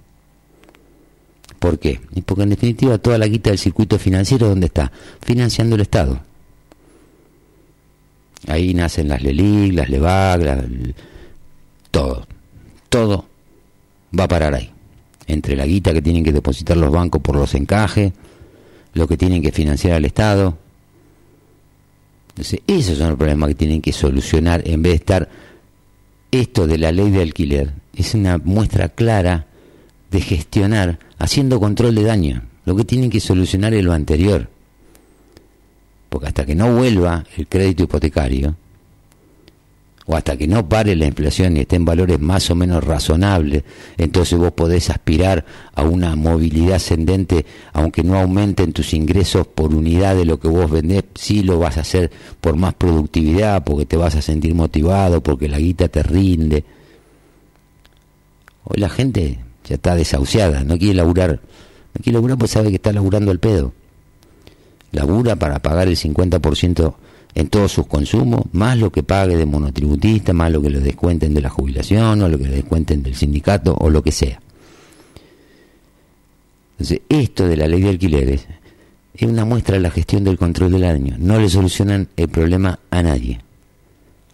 ¿Por 1.58 1.78
qué? 1.78 1.98
Porque 2.26 2.42
en 2.42 2.50
definitiva 2.50 2.98
toda 2.98 3.16
la 3.16 3.26
guita 3.26 3.48
del 3.50 3.58
circuito 3.58 3.98
financiero, 3.98 4.48
¿dónde 4.48 4.66
está? 4.66 4.92
Financiando 5.22 5.74
el 5.76 5.80
Estado. 5.80 6.20
Ahí 8.48 8.74
nacen 8.74 9.08
las 9.08 9.22
LELIC, 9.22 9.72
las 9.72 9.88
LEVAG, 9.88 10.42
la- 10.42 10.64
todo. 11.90 12.26
Todo 12.90 13.24
va 14.18 14.24
a 14.24 14.28
parar 14.28 14.54
ahí. 14.54 14.70
Entre 15.26 15.56
la 15.56 15.64
guita 15.66 15.92
que 15.94 16.02
tienen 16.02 16.22
que 16.22 16.32
depositar 16.32 16.76
los 16.76 16.92
bancos 16.92 17.22
por 17.22 17.34
los 17.36 17.54
encajes, 17.54 18.12
lo 18.92 19.08
que 19.08 19.16
tienen 19.16 19.42
que 19.42 19.52
financiar 19.52 19.94
al 19.94 20.04
Estado, 20.04 20.58
entonces, 22.28 22.60
esos 22.66 22.98
son 22.98 23.08
los 23.08 23.16
problemas 23.18 23.48
que 23.48 23.54
tienen 23.54 23.80
que 23.80 23.92
solucionar 23.94 24.62
en 24.68 24.82
vez 24.82 24.92
de 24.92 24.96
estar 24.96 25.28
esto 26.30 26.66
de 26.66 26.78
la 26.78 26.92
ley 26.92 27.10
de 27.10 27.22
alquiler. 27.22 27.72
Es 27.94 28.14
una 28.14 28.38
muestra 28.38 28.88
clara 28.88 29.46
de 30.10 30.20
gestionar 30.20 30.98
haciendo 31.18 31.60
control 31.60 31.94
de 31.94 32.02
daño. 32.04 32.42
Lo 32.64 32.76
que 32.76 32.84
tienen 32.84 33.10
que 33.10 33.20
solucionar 33.20 33.74
es 33.74 33.84
lo 33.84 33.92
anterior. 33.92 34.48
Porque 36.08 36.28
hasta 36.28 36.46
que 36.46 36.54
no 36.54 36.74
vuelva 36.74 37.24
el 37.36 37.46
crédito 37.46 37.84
hipotecario, 37.84 38.56
o 40.06 40.14
hasta 40.14 40.36
que 40.36 40.46
no 40.46 40.68
pare 40.68 40.94
la 40.94 41.06
inflación 41.06 41.56
y 41.56 41.60
esté 41.60 41.76
en 41.76 41.84
valores 41.84 42.20
más 42.20 42.48
o 42.50 42.54
menos 42.54 42.82
razonables, 42.84 43.64
entonces 43.98 44.38
vos 44.38 44.52
podés 44.52 44.88
aspirar 44.88 45.44
a 45.74 45.82
una 45.82 46.14
movilidad 46.14 46.76
ascendente, 46.76 47.44
aunque 47.72 48.04
no 48.04 48.16
aumenten 48.16 48.72
tus 48.72 48.94
ingresos 48.94 49.48
por 49.48 49.74
unidad 49.74 50.14
de 50.14 50.24
lo 50.24 50.38
que 50.38 50.46
vos 50.46 50.70
vendés, 50.70 51.04
sí 51.16 51.42
lo 51.42 51.58
vas 51.58 51.76
a 51.76 51.80
hacer 51.80 52.12
por 52.40 52.56
más 52.56 52.74
productividad, 52.74 53.64
porque 53.64 53.84
te 53.84 53.96
vas 53.96 54.14
a 54.14 54.22
sentir 54.22 54.54
motivado, 54.54 55.22
porque 55.22 55.48
la 55.48 55.58
guita 55.58 55.88
te 55.88 56.04
rinde. 56.04 56.64
Hoy 58.62 58.80
la 58.80 58.88
gente 58.88 59.40
ya 59.64 59.74
está 59.74 59.96
desahuciada, 59.96 60.62
no 60.62 60.78
quiere 60.78 60.94
laburar, 60.94 61.40
no 61.94 62.02
quiere 62.02 62.14
laburar 62.14 62.38
porque 62.38 62.52
sabe 62.52 62.68
que 62.70 62.76
está 62.76 62.92
laburando 62.92 63.32
al 63.32 63.40
pedo. 63.40 63.72
Labura 64.92 65.34
para 65.34 65.58
pagar 65.58 65.88
el 65.88 65.96
50% 65.96 66.94
en 67.36 67.48
todos 67.48 67.70
sus 67.70 67.86
consumos, 67.86 68.44
más 68.52 68.78
lo 68.78 68.90
que 68.90 69.02
pague 69.02 69.36
de 69.36 69.44
monotributista, 69.44 70.32
más 70.32 70.50
lo 70.50 70.62
que 70.62 70.70
le 70.70 70.80
descuenten 70.80 71.34
de 71.34 71.42
la 71.42 71.50
jubilación, 71.50 72.22
o 72.22 72.28
lo 72.30 72.38
que 72.38 72.48
le 72.48 72.56
descuenten 72.56 73.02
del 73.02 73.14
sindicato, 73.14 73.76
o 73.78 73.90
lo 73.90 74.02
que 74.02 74.10
sea. 74.10 74.40
Entonces, 76.72 77.02
esto 77.10 77.46
de 77.46 77.58
la 77.58 77.68
ley 77.68 77.82
de 77.82 77.90
alquileres 77.90 78.46
es 79.12 79.28
una 79.28 79.44
muestra 79.44 79.74
de 79.74 79.82
la 79.82 79.90
gestión 79.90 80.24
del 80.24 80.38
control 80.38 80.72
del 80.72 80.84
año. 80.84 81.16
No 81.18 81.38
le 81.38 81.50
solucionan 81.50 82.08
el 82.16 82.28
problema 82.28 82.78
a 82.90 83.02
nadie. 83.02 83.42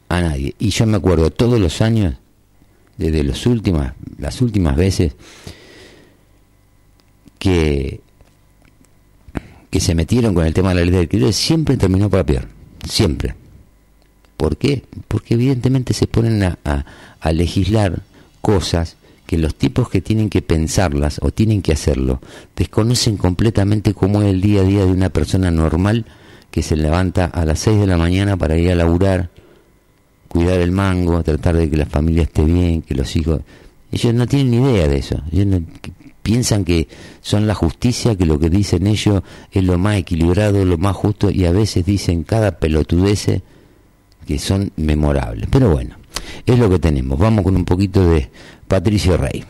A 0.09 0.21
nadie. 0.21 0.55
Y 0.61 0.71
yo 0.71 0.87
me 0.87 0.99
acuerdo 0.99 1.31
todos 1.31 1.59
los 1.59 1.83
años, 1.83 2.15
desde 2.99 3.25
los 3.25 3.47
últimas, 3.47 3.95
las 4.17 4.41
últimas 4.41 4.77
veces, 4.77 5.17
que, 7.41 8.01
que 9.71 9.81
se 9.81 9.97
metieron 9.97 10.35
con 10.35 10.47
el 10.47 10.55
tema 10.55 10.69
de 10.69 10.77
la 10.77 10.81
ley 10.83 10.91
de 10.93 10.99
alquileres, 11.01 11.35
siempre 11.35 11.77
terminó 11.77 12.09
para 12.09 12.25
peor. 12.25 12.62
Siempre. 12.89 13.35
¿Por 14.37 14.57
qué? 14.57 14.83
Porque 15.09 15.35
evidentemente 15.35 15.95
se 15.95 16.07
ponen 16.07 16.43
a, 16.43 16.59
a- 17.21 17.33
legislar 17.33 18.03
cosas 18.41 18.97
que 19.27 19.39
los 19.39 19.55
tipos 19.55 19.89
que 19.89 20.01
tienen 20.01 20.29
que 20.29 20.43
pensarlas 20.43 21.19
o 21.23 21.31
tienen 21.31 21.63
que 21.63 21.73
hacerlo 21.73 22.21
desconocen 22.57 23.17
completamente 23.17 23.95
cómo 23.95 24.21
es 24.23 24.29
el 24.29 24.41
día 24.41 24.63
a 24.63 24.65
día 24.65 24.85
de 24.85 24.91
una 24.93 25.11
persona 25.11 25.51
normal 25.53 26.05
que 26.51 26.63
se 26.63 26.77
levanta 26.77 27.27
a 27.27 27.45
las 27.45 27.61
6 27.61 27.79
de 27.81 27.87
la 27.87 27.97
mañana 27.97 28.37
para 28.37 28.59
ir 28.59 28.71
a 28.73 28.75
laburar, 28.75 29.31
cuidar 30.29 30.59
el 30.61 30.73
mango, 30.73 31.23
tratar 31.23 31.57
de 31.57 31.71
que 31.71 31.77
la 31.77 31.87
familia 31.87 32.25
esté 32.25 32.45
bien, 32.45 32.83
que 32.83 32.95
los 32.95 33.15
hijos... 33.17 33.41
Ellos 33.93 34.13
no 34.15 34.27
tienen 34.27 34.51
ni 34.51 34.57
idea 34.71 34.89
de 34.89 34.97
eso. 34.99 35.23
Ellos 35.31 35.47
no- 35.47 35.63
piensan 36.23 36.65
que 36.65 36.89
son 37.21 37.47
la 37.47 37.55
justicia, 37.55 38.17
que 38.17 38.27
lo 38.27 38.39
que 38.39 38.51
dicen 38.51 38.87
ellos 38.87 39.23
es 39.51 39.65
lo 39.65 39.79
más 39.79 39.97
equilibrado, 39.97 40.65
lo 40.65 40.79
más 40.79 40.97
justo, 40.97 41.31
y 41.31 41.45
a 41.45 41.53
veces 41.53 41.85
dicen 41.85 42.23
cada 42.25 42.59
pelotudece 42.59 43.43
que 44.27 44.39
son 44.39 44.73
memorables. 44.77 45.49
Pero 45.51 45.71
bueno, 45.71 45.97
es 46.47 46.59
lo 46.59 46.71
que 46.71 46.79
tenemos. 46.79 47.19
Vamos 47.19 47.45
con 47.45 47.57
un 47.57 47.65
poquito 47.65 48.09
de 48.09 48.31
Patricio 48.69 49.17
Rey. 49.17 49.45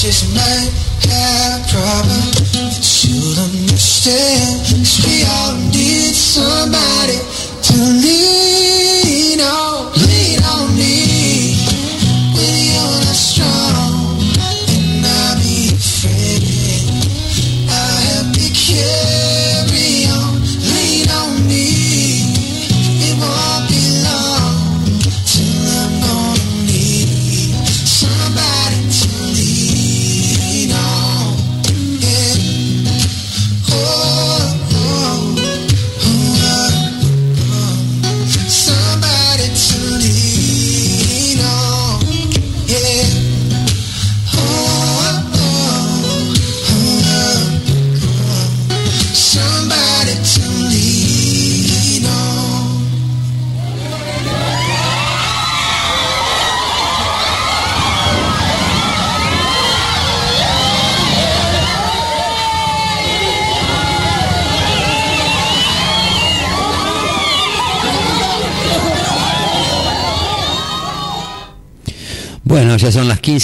Just 0.00 0.34
might 0.34 0.70
have 1.12 1.60
problems 1.68 2.40
that 2.52 3.04
you'll 3.04 3.38
understand. 3.38 4.64
'Cause 4.64 4.96
we 5.04 5.24
all 5.24 5.56
need 5.76 6.16
somebody 6.16 7.18
to 7.68 7.76
lean 8.00 8.89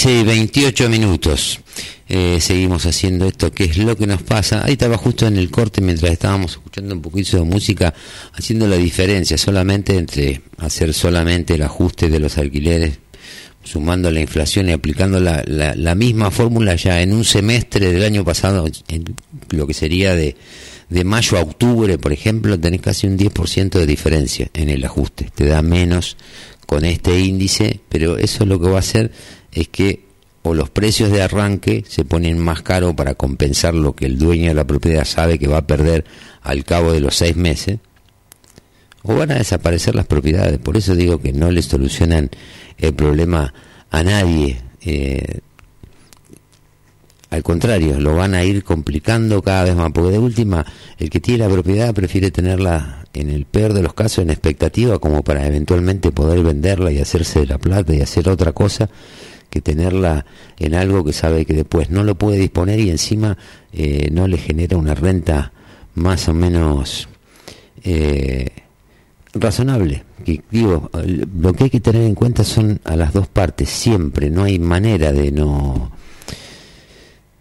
28 0.07 0.89
minutos. 0.89 1.59
Eh, 2.07 2.39
seguimos 2.39 2.85
haciendo 2.85 3.27
esto, 3.27 3.51
que 3.51 3.65
es 3.65 3.77
lo 3.77 3.97
que 3.97 4.07
nos 4.07 4.23
pasa. 4.23 4.63
Ahí 4.63 4.73
estaba 4.73 4.97
justo 4.97 5.27
en 5.27 5.35
el 5.35 5.51
corte 5.51 5.81
mientras 5.81 6.11
estábamos 6.13 6.51
escuchando 6.51 6.95
un 6.95 7.01
poquito 7.01 7.37
de 7.37 7.43
música, 7.43 7.93
haciendo 8.33 8.67
la 8.67 8.77
diferencia 8.77 9.37
solamente 9.37 9.97
entre 9.97 10.41
hacer 10.59 10.93
solamente 10.93 11.55
el 11.55 11.63
ajuste 11.63 12.09
de 12.09 12.19
los 12.19 12.37
alquileres, 12.37 12.99
sumando 13.63 14.09
la 14.09 14.21
inflación 14.21 14.69
y 14.69 14.71
aplicando 14.71 15.19
la, 15.19 15.43
la, 15.45 15.95
misma 15.95 16.31
fórmula 16.31 16.75
ya 16.75 17.01
en 17.01 17.11
un 17.11 17.25
semestre 17.25 17.91
del 17.91 18.03
año 18.03 18.23
pasado, 18.23 18.65
lo 19.49 19.67
que 19.67 19.73
sería 19.73 20.15
de, 20.15 20.37
de 20.89 21.03
mayo 21.03 21.37
a 21.37 21.41
octubre, 21.41 21.97
por 21.97 22.13
ejemplo, 22.13 22.57
tenés 22.57 22.79
casi 22.79 23.07
un 23.07 23.17
10% 23.17 23.71
de 23.71 23.85
diferencia 23.85 24.47
en 24.53 24.69
el 24.69 24.85
ajuste. 24.85 25.29
Te 25.35 25.45
da 25.45 25.61
menos 25.61 26.15
con 26.65 26.85
este 26.85 27.19
índice, 27.19 27.79
pero 27.89 28.17
eso 28.17 28.43
es 28.43 28.49
lo 28.49 28.59
que 28.59 28.69
va 28.69 28.77
a 28.77 28.79
hacer 28.79 29.11
es 29.51 29.67
que 29.67 30.07
o 30.47 30.53
los 30.53 30.69
precios 30.69 31.11
de 31.11 31.21
arranque 31.21 31.83
se 31.87 32.05
ponen 32.05 32.39
más 32.39 32.61
caros 32.61 32.93
para 32.95 33.15
compensar 33.15 33.73
lo 33.73 33.93
que 33.93 34.05
el 34.05 34.17
dueño 34.17 34.49
de 34.49 34.53
la 34.53 34.65
propiedad 34.65 35.03
sabe 35.05 35.37
que 35.37 35.47
va 35.47 35.57
a 35.57 35.67
perder 35.67 36.05
al 36.41 36.63
cabo 36.63 36.93
de 36.93 37.01
los 37.01 37.15
seis 37.15 37.35
meses, 37.35 37.79
o 39.03 39.15
van 39.15 39.31
a 39.31 39.35
desaparecer 39.35 39.95
las 39.95 40.05
propiedades. 40.05 40.57
Por 40.59 40.77
eso 40.77 40.95
digo 40.95 41.19
que 41.19 41.33
no 41.33 41.51
le 41.51 41.61
solucionan 41.61 42.29
el 42.77 42.93
problema 42.93 43.53
a 43.89 44.03
nadie. 44.03 44.61
Eh, 44.81 45.39
al 47.29 47.43
contrario, 47.43 47.99
lo 47.99 48.15
van 48.15 48.33
a 48.35 48.43
ir 48.43 48.63
complicando 48.63 49.41
cada 49.41 49.65
vez 49.65 49.75
más, 49.75 49.91
porque 49.91 50.11
de 50.11 50.19
última, 50.19 50.65
el 50.97 51.09
que 51.09 51.19
tiene 51.19 51.43
la 51.43 51.49
propiedad 51.49 51.93
prefiere 51.93 52.31
tenerla 52.31 53.05
en 53.13 53.29
el 53.29 53.45
peor 53.45 53.73
de 53.73 53.81
los 53.81 53.93
casos 53.93 54.19
en 54.19 54.29
expectativa 54.29 54.99
como 54.99 55.23
para 55.23 55.45
eventualmente 55.45 56.11
poder 56.11 56.41
venderla 56.43 56.91
y 56.91 56.99
hacerse 56.99 57.41
de 57.41 57.47
la 57.47 57.57
plata 57.57 57.93
y 57.93 58.01
hacer 58.01 58.29
otra 58.29 58.53
cosa 58.53 58.89
que 59.57 59.61
tenerla 59.61 60.25
en 60.59 60.75
algo 60.75 61.03
que 61.03 61.13
sabe 61.13 61.45
que 61.45 61.53
después 61.53 61.89
no 61.89 62.03
lo 62.03 62.15
puede 62.15 62.37
disponer 62.37 62.79
y 62.79 62.91
encima 62.91 63.37
eh, 63.73 64.09
no 64.11 64.27
le 64.27 64.37
genera 64.37 64.77
una 64.77 64.93
renta 64.93 65.51
más 65.95 66.29
o 66.29 66.33
menos 66.33 67.09
eh, 67.83 68.49
razonable. 69.33 70.03
Y 70.25 70.41
digo, 70.51 70.91
lo 70.93 71.53
que 71.53 71.65
hay 71.65 71.69
que 71.71 71.79
tener 71.79 72.03
en 72.03 72.13
cuenta 72.13 72.43
son 72.43 72.79
a 72.83 72.95
las 72.95 73.13
dos 73.13 73.27
partes 73.27 73.69
siempre, 73.69 74.29
no 74.29 74.43
hay 74.43 74.59
manera 74.59 75.11
de 75.11 75.31
no 75.31 75.91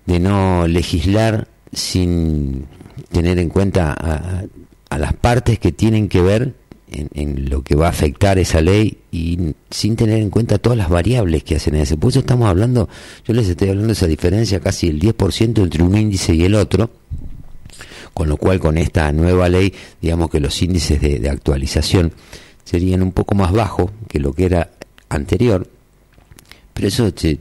de 0.06 0.20
no 0.20 0.66
legislar 0.66 1.48
sin 1.72 2.64
tener 3.10 3.38
en 3.38 3.50
cuenta 3.50 3.92
a, 3.92 4.44
a 4.88 4.98
las 4.98 5.12
partes 5.12 5.58
que 5.58 5.72
tienen 5.72 6.08
que 6.08 6.22
ver 6.22 6.54
en, 6.90 7.50
lo 7.50 7.62
que 7.62 7.74
va 7.74 7.86
a 7.86 7.90
afectar 7.90 8.38
esa 8.38 8.60
ley 8.60 8.98
y 9.10 9.54
sin 9.70 9.96
tener 9.96 10.20
en 10.20 10.30
cuenta 10.30 10.58
todas 10.58 10.78
las 10.78 10.88
variables 10.88 11.42
que 11.44 11.56
hacen 11.56 11.74
ese. 11.74 11.96
Por 11.96 12.10
eso 12.10 12.20
estamos 12.20 12.48
hablando, 12.48 12.88
yo 13.26 13.34
les 13.34 13.48
estoy 13.48 13.70
hablando 13.70 13.88
de 13.88 13.92
esa 13.94 14.06
diferencia 14.06 14.60
casi 14.60 14.88
el 14.88 15.00
10% 15.00 15.62
entre 15.62 15.82
un 15.82 15.96
índice 15.96 16.34
y 16.34 16.44
el 16.44 16.54
otro, 16.54 16.90
con 18.14 18.28
lo 18.28 18.36
cual 18.36 18.60
con 18.60 18.78
esta 18.78 19.10
nueva 19.12 19.48
ley, 19.48 19.72
digamos 20.00 20.30
que 20.30 20.40
los 20.40 20.60
índices 20.62 21.00
de, 21.00 21.18
de 21.18 21.28
actualización 21.28 22.12
serían 22.64 23.02
un 23.02 23.12
poco 23.12 23.34
más 23.34 23.52
bajos 23.52 23.90
que 24.08 24.18
lo 24.18 24.32
que 24.32 24.46
era 24.46 24.70
anterior, 25.08 25.68
pero 26.72 26.88
eso 26.88 27.10
se 27.14 27.38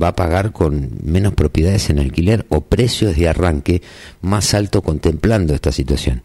va 0.00 0.08
a 0.08 0.16
pagar 0.16 0.52
con 0.52 0.90
menos 1.02 1.34
propiedades 1.34 1.90
en 1.90 1.98
alquiler 1.98 2.46
o 2.48 2.60
precios 2.62 3.16
de 3.16 3.28
arranque 3.28 3.82
más 4.20 4.54
alto 4.54 4.82
contemplando 4.82 5.54
esta 5.54 5.72
situación. 5.72 6.22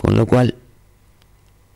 Con 0.00 0.16
lo 0.16 0.26
cual, 0.26 0.54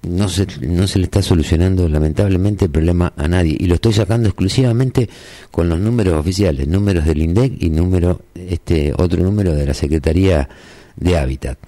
no 0.09 0.29
se, 0.29 0.47
no 0.61 0.87
se 0.87 0.99
le 0.99 1.05
está 1.05 1.23
solucionando 1.23 1.89
lamentablemente 1.89 2.67
el 2.67 2.71
problema 2.71 3.13
a 3.17 3.29
nadie 3.29 3.57
y 3.59 3.67
lo 3.67 3.75
estoy 3.75 3.93
sacando 3.93 4.29
exclusivamente 4.29 5.09
con 5.51 5.69
los 5.69 5.79
números 5.79 6.15
oficiales, 6.15 6.69
números 6.69 7.05
del 7.05 7.23
INDEC 7.23 7.63
y 7.63 7.71
número 7.71 8.23
este 8.35 8.93
otro 8.97 9.23
número 9.23 9.55
de 9.55 9.67
la 9.67 9.75
Secretaría 9.75 10.49
de 10.97 11.19
Hábitat. 11.19 11.59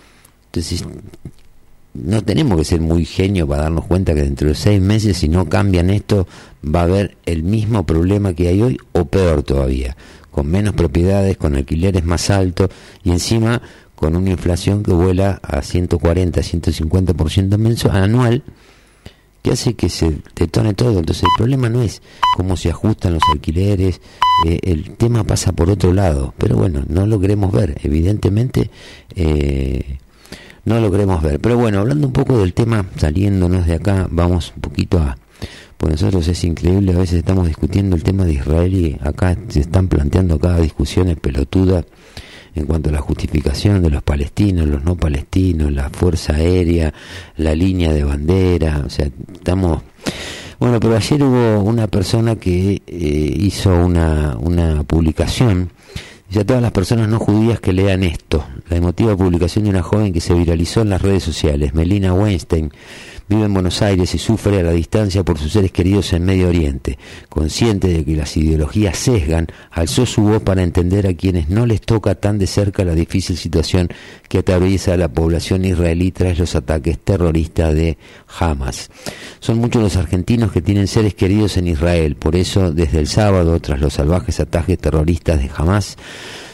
Entonces, 0.47 0.85
no 1.95 2.23
tenemos 2.23 2.59
que 2.59 2.65
ser 2.65 2.81
muy 2.81 3.05
genios 3.05 3.49
para 3.49 3.63
darnos 3.63 3.87
cuenta 3.87 4.15
que 4.15 4.23
dentro 4.23 4.49
de 4.49 4.55
seis 4.55 4.81
meses, 4.81 5.17
si 5.17 5.29
no 5.29 5.49
cambian 5.49 5.91
esto, 5.91 6.27
va 6.63 6.81
a 6.81 6.85
haber 6.85 7.17
el 7.27 7.43
mismo 7.43 7.85
problema 7.85 8.35
que 8.35 8.49
hay 8.49 8.63
hoy 8.63 8.79
o 8.93 9.07
peor 9.07 9.43
todavía, 9.43 9.97
con 10.31 10.49
menos 10.49 10.75
propiedades, 10.75 11.37
con 11.37 11.57
alquileres 11.57 12.05
más 12.05 12.31
altos 12.31 12.71
y 13.03 13.11
encima 13.11 13.63
con 13.97 14.15
una 14.15 14.31
inflación 14.31 14.83
que 14.83 14.93
vuela 14.93 15.41
a 15.43 15.63
140, 15.63 16.41
150% 16.41 17.59
mensual, 17.59 17.97
anual, 17.97 18.45
que 19.43 19.53
hace 19.53 19.75
que 19.75 19.89
se 19.89 20.19
detone 20.35 20.75
todo. 20.75 20.99
Entonces 20.99 21.25
el 21.25 21.31
problema 21.37 21.69
no 21.69 21.83
es 21.83 22.03
cómo 22.37 22.57
se 22.57 22.71
ajustan 22.71 23.15
los 23.15 23.23
alquileres, 23.33 24.01
eh, 24.47 24.61
el 24.63 24.97
tema 24.97 25.25
pasa 25.25 25.53
por 25.53 25.71
otro 25.71 25.93
lado, 25.93 26.35
pero 26.37 26.57
bueno, 26.57 26.85
no 26.89 27.07
lo 27.07 27.19
queremos 27.19 27.53
ver, 27.53 27.81
evidentemente 27.83 28.71
eh, 29.15 29.99
no 30.65 30.79
lo 30.79 30.91
queremos 30.91 31.23
ver. 31.23 31.41
Pero 31.41 31.57
bueno, 31.57 31.81
hablando 31.81 32.07
un 32.07 32.13
poco 32.13 32.39
del 32.39 32.53
tema, 32.53 32.85
saliéndonos 32.97 33.67
de 33.67 33.75
acá, 33.75 34.07
vamos 34.11 34.53
un 34.55 34.61
poquito 34.61 34.99
a... 34.99 35.17
Pues 35.79 35.93
nosotros 35.93 36.27
es 36.29 36.43
increíble, 36.45 36.95
a 36.95 36.99
veces 36.99 37.19
estamos 37.19 37.47
discutiendo 37.47 37.97
el 37.97 38.03
tema 38.03 38.25
de 38.25 38.33
Israel 38.33 38.75
y 38.75 38.99
acá 39.03 39.37
se 39.49 39.61
están 39.61 39.89
planteando 39.89 40.39
cada 40.39 40.59
discusiones 40.59 41.19
pelotudas 41.19 41.85
en 42.57 42.67
cuanto 42.67 42.89
a 42.89 42.93
la 42.93 43.01
justificación 43.01 43.83
de 43.83 43.91
los 43.91 44.03
palestinos, 44.03 44.67
los 44.67 44.83
no 44.83 44.97
palestinos, 44.97 45.71
la 45.71 45.91
fuerza 45.91 46.35
aérea, 46.35 46.93
la 47.37 47.55
línea 47.55 47.93
de 47.93 48.03
bandera, 48.03 48.83
o 48.85 48.91
sea, 48.91 49.09
estamos... 49.33 49.83
Bueno, 50.59 50.81
pero 50.81 50.97
ayer 50.97 51.23
hubo 51.23 51.63
una 51.63 51.87
persona 51.87 52.37
que 52.37 52.83
eh, 52.87 53.37
hizo 53.39 53.75
una, 53.75 54.37
una 54.41 54.85
publicación, 54.85 55.71
y 56.31 56.39
a 56.39 56.47
todas 56.47 56.63
las 56.63 56.73
personas 56.73 57.09
no 57.09 57.19
judías 57.19 57.61
que 57.61 57.75
lean 57.75 58.03
esto, 58.03 58.45
la 58.71 58.79
emotiva 58.79 59.15
publicación 59.15 59.65
de 59.65 59.71
una 59.71 59.83
joven 59.83 60.15
que 60.15 60.21
se 60.23 60.33
viralizó 60.33 60.81
en 60.81 60.91
las 60.91 61.03
redes 61.03 61.23
sociales, 61.23 61.75
Melina 61.75 62.15
Weinstein, 62.15 62.73
vive 63.29 63.45
en 63.45 63.55
Buenos 63.55 63.83
Aires 63.83 64.15
y 64.15 64.19
sufre 64.19 64.61
a 64.61 64.63
la 64.63 64.73
distancia 64.73 65.25
por 65.25 65.39
sus 65.39 65.53
seres 65.53 65.73
queridos 65.73 66.13
en 66.13 66.25
Medio 66.25 66.49
Oriente. 66.49 66.99
Consciente 67.29 67.89
de 67.89 68.05
que 68.05 68.17
las 68.17 68.37
ideologías 68.37 68.97
sesgan, 68.97 69.49
alzó 69.71 70.07
su 70.07 70.23
voz 70.23 70.43
para 70.43 70.63
entender 70.63 71.07
a 71.07 71.15
quienes 71.15 71.49
no 71.49 71.67
les 71.67 71.81
toca 71.81 72.15
tan 72.15 72.39
de 72.39 72.47
cerca 72.47 72.85
la 72.85 72.95
difícil 72.95 73.37
situación 73.37 73.89
que 74.29 74.39
atraviesa 74.39 74.97
la 74.97 75.09
población 75.09 75.65
israelí 75.65 76.13
tras 76.13 76.39
los 76.39 76.55
ataques 76.55 76.99
terroristas 76.99 77.75
de 77.75 77.99
Hamas. 78.39 78.91
Son 79.41 79.59
muchos 79.59 79.83
los 79.83 79.97
argentinos 79.97 80.53
que 80.53 80.63
tienen 80.63 80.87
seres 80.87 81.15
queridos 81.15 81.57
en 81.57 81.69
Israel, 81.69 82.17
por 82.17 82.37
eso 82.37 82.73
desde 82.73 82.99
el 82.99 83.07
sábado, 83.07 83.61
tras 83.61 83.81
los 83.81 83.95
salvajes 83.95 84.41
ataques 84.41 84.79
terroristas 84.79 85.41
de 85.41 85.51
Hamas, 85.57 85.97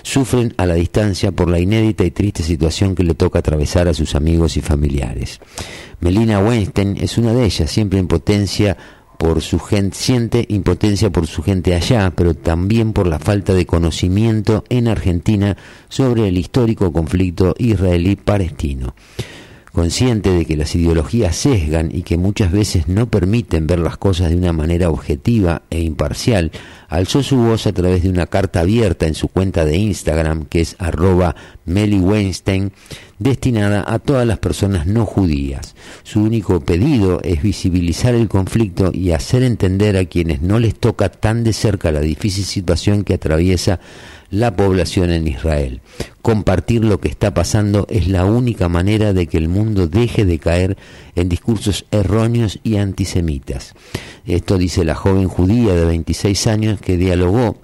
sufren 0.03 0.55
a 0.57 0.67
la 0.67 0.75
distancia 0.75 1.33
por 1.33 1.49
la 1.49 1.59
inédita 1.59 2.05
y 2.05 2.11
triste 2.11 2.43
situación 2.43 2.95
que 2.95 3.05
le 3.05 3.15
toca 3.15 3.39
atravesar 3.41 3.89
a 3.89 3.95
sus 3.95 4.15
amigos 4.15 4.57
y 4.57 4.61
familiares. 4.61 5.41
Melina 6.01 6.41
Weinstein 6.41 6.97
es 7.01 7.19
una 7.19 7.33
de 7.33 7.45
ellas, 7.45 7.71
siempre 7.71 7.99
en 7.99 8.09
por 9.23 9.41
su 9.41 9.61
gente, 9.61 9.97
siente 9.97 10.45
impotencia 10.49 11.11
por 11.11 11.29
su 11.29 11.45
gente 11.45 11.77
allá, 11.77 12.13
pero 12.17 12.35
también 12.35 12.93
por 12.93 13.07
la 13.07 13.21
falta 13.21 13.55
de 13.55 13.67
conocimiento 13.67 14.65
en 14.69 14.89
Argentina 14.89 15.57
sobre 15.89 16.27
el 16.27 16.37
histórico 16.37 16.93
conflicto 16.93 17.55
israelí-palestino. 17.57 18.97
Consciente 19.73 20.31
de 20.31 20.45
que 20.45 20.57
las 20.57 20.75
ideologías 20.75 21.37
sesgan 21.37 21.91
y 21.95 22.03
que 22.03 22.19
muchas 22.19 22.51
veces 22.51 22.89
no 22.89 23.09
permiten 23.09 23.69
ver 23.69 23.79
las 23.79 23.97
cosas 23.97 24.31
de 24.31 24.37
una 24.37 24.53
manera 24.53 24.91
objetiva 24.91 25.63
e 25.71 25.81
imparcial, 25.81 26.51
alzó 26.93 27.23
su 27.23 27.39
voz 27.39 27.67
a 27.67 27.73
través 27.73 28.03
de 28.03 28.11
una 28.11 28.27
carta 28.27 28.61
abierta 28.61 29.07
en 29.07 29.15
su 29.15 29.29
cuenta 29.29 29.65
de 29.65 29.79
Instagram, 29.79 30.45
que 30.45 30.61
es 30.61 30.77
arroba 30.79 31.35
Meli 31.65 31.99
Weinstein, 31.99 32.71
destinada 33.19 33.83
a 33.87 33.99
todas 33.99 34.27
las 34.27 34.39
personas 34.39 34.87
no 34.87 35.07
judías. 35.07 35.75
Su 36.03 36.23
único 36.23 36.61
pedido 36.61 37.23
es 37.23 37.43
visibilizar 37.43 38.15
el 38.15 38.29
conflicto 38.29 38.91
y 38.93 39.13
hacer 39.13 39.43
entender 39.43 39.97
a 39.97 40.05
quienes 40.05 40.43
no 40.43 40.59
les 40.59 40.75
toca 40.75 41.09
tan 41.09 41.45
de 41.45 41.55
cerca 41.55 41.93
la 41.93 42.01
difícil 42.01 42.45
situación 42.45 43.05
que 43.05 43.15
atraviesa 43.15 43.81
la 44.33 44.57
población 44.57 45.11
en 45.11 45.29
Israel. 45.29 45.83
Compartir 46.23 46.85
lo 46.85 46.99
que 46.99 47.09
está 47.09 47.35
pasando 47.35 47.87
es 47.91 48.09
la 48.09 48.25
única 48.25 48.69
manera 48.69 49.13
de 49.13 49.27
que 49.27 49.37
el 49.37 49.49
mundo 49.49 49.87
deje 49.87 50.25
de 50.25 50.39
caer 50.39 50.77
en 51.15 51.29
discursos 51.29 51.85
erróneos 51.91 52.59
y 52.65 52.77
antisemitas. 52.77 53.75
Esto 54.27 54.57
dice 54.57 54.85
la 54.85 54.95
joven 54.95 55.29
judía 55.29 55.75
de 55.75 55.85
26 55.85 56.47
años 56.47 56.81
que 56.81 56.97
dialogó 56.97 57.59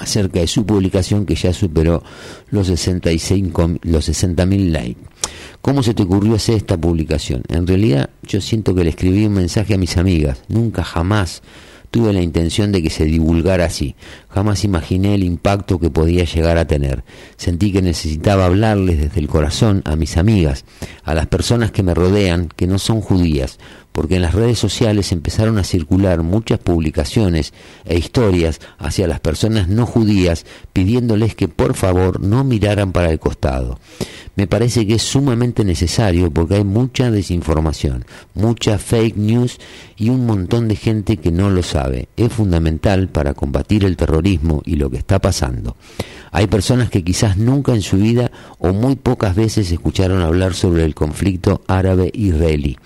acerca 0.00 0.40
de 0.40 0.46
su 0.46 0.64
publicación 0.64 1.26
que 1.26 1.34
ya 1.34 1.52
superó 1.52 2.02
los 2.50 2.68
65 2.68 3.78
los 3.82 4.08
60.000 4.08 4.70
likes. 4.70 5.00
¿Cómo 5.60 5.82
se 5.82 5.92
te 5.92 6.04
ocurrió 6.04 6.34
hacer 6.34 6.56
esta 6.56 6.78
publicación? 6.78 7.42
En 7.48 7.66
realidad 7.66 8.08
yo 8.22 8.40
siento 8.40 8.74
que 8.74 8.84
le 8.84 8.90
escribí 8.90 9.26
un 9.26 9.34
mensaje 9.34 9.74
a 9.74 9.78
mis 9.78 9.98
amigas, 9.98 10.42
nunca 10.48 10.82
jamás 10.82 11.42
tuve 11.90 12.12
la 12.12 12.22
intención 12.22 12.72
de 12.72 12.82
que 12.82 12.90
se 12.90 13.04
divulgara 13.04 13.64
así. 13.64 13.96
Jamás 14.28 14.64
imaginé 14.64 15.14
el 15.14 15.24
impacto 15.24 15.78
que 15.78 15.90
podía 15.90 16.24
llegar 16.24 16.58
a 16.58 16.66
tener. 16.66 17.04
Sentí 17.36 17.72
que 17.72 17.82
necesitaba 17.82 18.46
hablarles 18.46 19.00
desde 19.00 19.20
el 19.20 19.28
corazón 19.28 19.82
a 19.84 19.96
mis 19.96 20.16
amigas, 20.16 20.64
a 21.04 21.14
las 21.14 21.26
personas 21.26 21.72
que 21.72 21.82
me 21.82 21.94
rodean, 21.94 22.48
que 22.54 22.66
no 22.66 22.78
son 22.78 23.00
judías, 23.00 23.58
porque 24.00 24.16
en 24.16 24.22
las 24.22 24.32
redes 24.32 24.58
sociales 24.58 25.12
empezaron 25.12 25.58
a 25.58 25.62
circular 25.62 26.22
muchas 26.22 26.58
publicaciones 26.58 27.52
e 27.84 27.98
historias 27.98 28.58
hacia 28.78 29.06
las 29.06 29.20
personas 29.20 29.68
no 29.68 29.84
judías 29.84 30.46
pidiéndoles 30.72 31.34
que 31.34 31.48
por 31.48 31.74
favor 31.74 32.18
no 32.18 32.42
miraran 32.42 32.92
para 32.92 33.10
el 33.10 33.18
costado. 33.18 33.78
Me 34.36 34.46
parece 34.46 34.86
que 34.86 34.94
es 34.94 35.02
sumamente 35.02 35.66
necesario 35.66 36.30
porque 36.30 36.54
hay 36.54 36.64
mucha 36.64 37.10
desinformación, 37.10 38.06
mucha 38.32 38.78
fake 38.78 39.18
news 39.18 39.58
y 39.98 40.08
un 40.08 40.24
montón 40.24 40.68
de 40.68 40.76
gente 40.76 41.18
que 41.18 41.30
no 41.30 41.50
lo 41.50 41.62
sabe. 41.62 42.08
Es 42.16 42.32
fundamental 42.32 43.08
para 43.08 43.34
combatir 43.34 43.84
el 43.84 43.98
terrorismo 43.98 44.62
y 44.64 44.76
lo 44.76 44.88
que 44.88 44.96
está 44.96 45.18
pasando. 45.18 45.76
Hay 46.32 46.46
personas 46.46 46.88
que 46.88 47.04
quizás 47.04 47.36
nunca 47.36 47.74
en 47.74 47.82
su 47.82 47.98
vida 47.98 48.30
o 48.58 48.72
muy 48.72 48.96
pocas 48.96 49.36
veces 49.36 49.70
escucharon 49.70 50.22
hablar 50.22 50.54
sobre 50.54 50.86
el 50.86 50.94
conflicto 50.94 51.60
árabe-israelí 51.66 52.78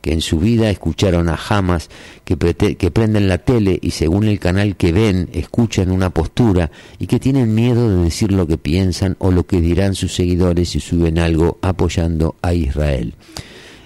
que 0.00 0.12
en 0.12 0.20
su 0.20 0.38
vida 0.38 0.70
escucharon 0.70 1.28
a 1.28 1.38
Hamas, 1.48 1.90
que, 2.24 2.36
que, 2.36 2.90
prenden 2.90 3.28
la 3.28 3.38
tele 3.38 3.78
y 3.82 3.90
según 3.90 4.24
el 4.24 4.38
canal 4.38 4.76
que 4.76 4.92
ven 4.92 5.28
escuchan 5.32 5.90
una 5.90 6.10
postura 6.10 6.70
y 6.98 7.06
que 7.06 7.20
tienen 7.20 7.54
miedo 7.54 7.88
de 7.88 8.04
decir 8.04 8.32
lo 8.32 8.46
que 8.46 8.58
piensan 8.58 9.16
o 9.18 9.30
lo 9.30 9.46
que 9.46 9.60
dirán 9.60 9.94
sus 9.94 10.14
seguidores 10.14 10.70
si 10.70 10.80
suben 10.80 11.18
algo 11.18 11.58
apoyando 11.62 12.36
a 12.42 12.54
Israel. 12.54 13.14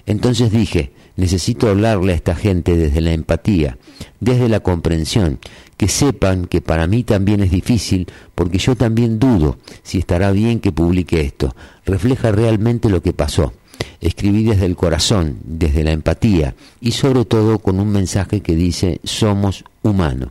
Entonces 0.05 0.51
dije, 0.51 0.91
necesito 1.17 1.69
hablarle 1.69 2.13
a 2.13 2.15
esta 2.15 2.35
gente 2.35 2.77
desde 2.77 3.01
la 3.01 3.11
empatía, 3.11 3.77
desde 4.19 4.47
la 4.47 4.61
comprensión, 4.61 5.39
que 5.77 5.87
sepan 5.87 6.45
que 6.45 6.61
para 6.61 6.87
mí 6.87 7.03
también 7.03 7.41
es 7.41 7.51
difícil 7.51 8.07
porque 8.35 8.57
yo 8.57 8.75
también 8.75 9.19
dudo 9.19 9.57
si 9.83 9.97
estará 9.97 10.31
bien 10.31 10.59
que 10.59 10.71
publique 10.71 11.21
esto. 11.21 11.55
Refleja 11.85 12.31
realmente 12.31 12.89
lo 12.89 13.01
que 13.01 13.13
pasó 13.13 13.51
escribí 14.01 14.43
desde 14.43 14.65
el 14.65 14.75
corazón, 14.75 15.37
desde 15.43 15.83
la 15.83 15.91
empatía 15.91 16.55
y 16.81 16.91
sobre 16.91 17.25
todo 17.25 17.59
con 17.59 17.79
un 17.79 17.89
mensaje 17.91 18.41
que 18.41 18.55
dice 18.55 18.99
somos 19.03 19.63
humanos. 19.83 20.29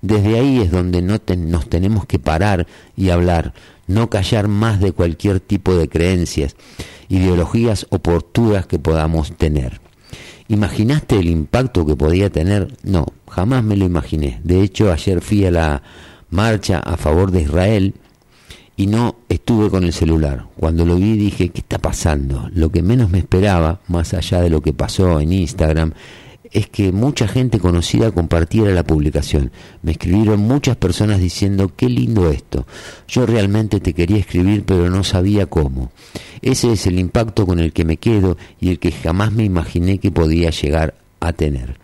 Desde 0.00 0.38
ahí 0.38 0.60
es 0.60 0.70
donde 0.70 1.02
no 1.02 1.18
nos 1.36 1.68
tenemos 1.68 2.06
que 2.06 2.18
parar 2.18 2.66
y 2.96 3.10
hablar, 3.10 3.52
no 3.86 4.08
callar 4.10 4.46
más 4.46 4.80
de 4.80 4.92
cualquier 4.92 5.40
tipo 5.40 5.74
de 5.74 5.88
creencias, 5.88 6.54
ideologías 7.08 7.86
oportunas 7.90 8.66
que 8.66 8.78
podamos 8.78 9.32
tener. 9.36 9.80
¿Imaginaste 10.48 11.18
el 11.18 11.28
impacto 11.28 11.84
que 11.84 11.96
podía 11.96 12.30
tener? 12.30 12.72
No, 12.82 13.06
jamás 13.28 13.64
me 13.64 13.76
lo 13.76 13.84
imaginé. 13.84 14.40
De 14.44 14.62
hecho, 14.62 14.92
ayer 14.92 15.20
fui 15.20 15.44
a 15.44 15.50
la 15.50 15.82
marcha 16.30 16.78
a 16.78 16.96
favor 16.96 17.32
de 17.32 17.42
Israel 17.42 17.94
y 18.78 18.86
no 18.86 19.16
estuve 19.28 19.70
con 19.70 19.82
el 19.82 19.92
celular. 19.92 20.46
Cuando 20.56 20.86
lo 20.86 20.94
vi 20.94 21.16
dije, 21.16 21.48
¿qué 21.48 21.60
está 21.60 21.78
pasando? 21.78 22.48
Lo 22.54 22.70
que 22.70 22.80
menos 22.80 23.10
me 23.10 23.18
esperaba, 23.18 23.80
más 23.88 24.14
allá 24.14 24.40
de 24.40 24.50
lo 24.50 24.62
que 24.62 24.72
pasó 24.72 25.18
en 25.18 25.32
Instagram, 25.32 25.94
es 26.52 26.68
que 26.68 26.92
mucha 26.92 27.26
gente 27.26 27.58
conocida 27.58 28.12
compartiera 28.12 28.70
la 28.70 28.84
publicación. 28.84 29.50
Me 29.82 29.90
escribieron 29.90 30.40
muchas 30.42 30.76
personas 30.76 31.18
diciendo, 31.18 31.72
qué 31.76 31.88
lindo 31.88 32.30
esto. 32.30 32.68
Yo 33.08 33.26
realmente 33.26 33.80
te 33.80 33.94
quería 33.94 34.18
escribir, 34.18 34.64
pero 34.64 34.88
no 34.88 35.02
sabía 35.02 35.46
cómo. 35.46 35.90
Ese 36.40 36.72
es 36.72 36.86
el 36.86 37.00
impacto 37.00 37.46
con 37.46 37.58
el 37.58 37.72
que 37.72 37.84
me 37.84 37.96
quedo 37.96 38.36
y 38.60 38.70
el 38.70 38.78
que 38.78 38.92
jamás 38.92 39.32
me 39.32 39.42
imaginé 39.42 39.98
que 39.98 40.12
podía 40.12 40.50
llegar 40.50 40.94
a 41.18 41.32
tener. 41.32 41.80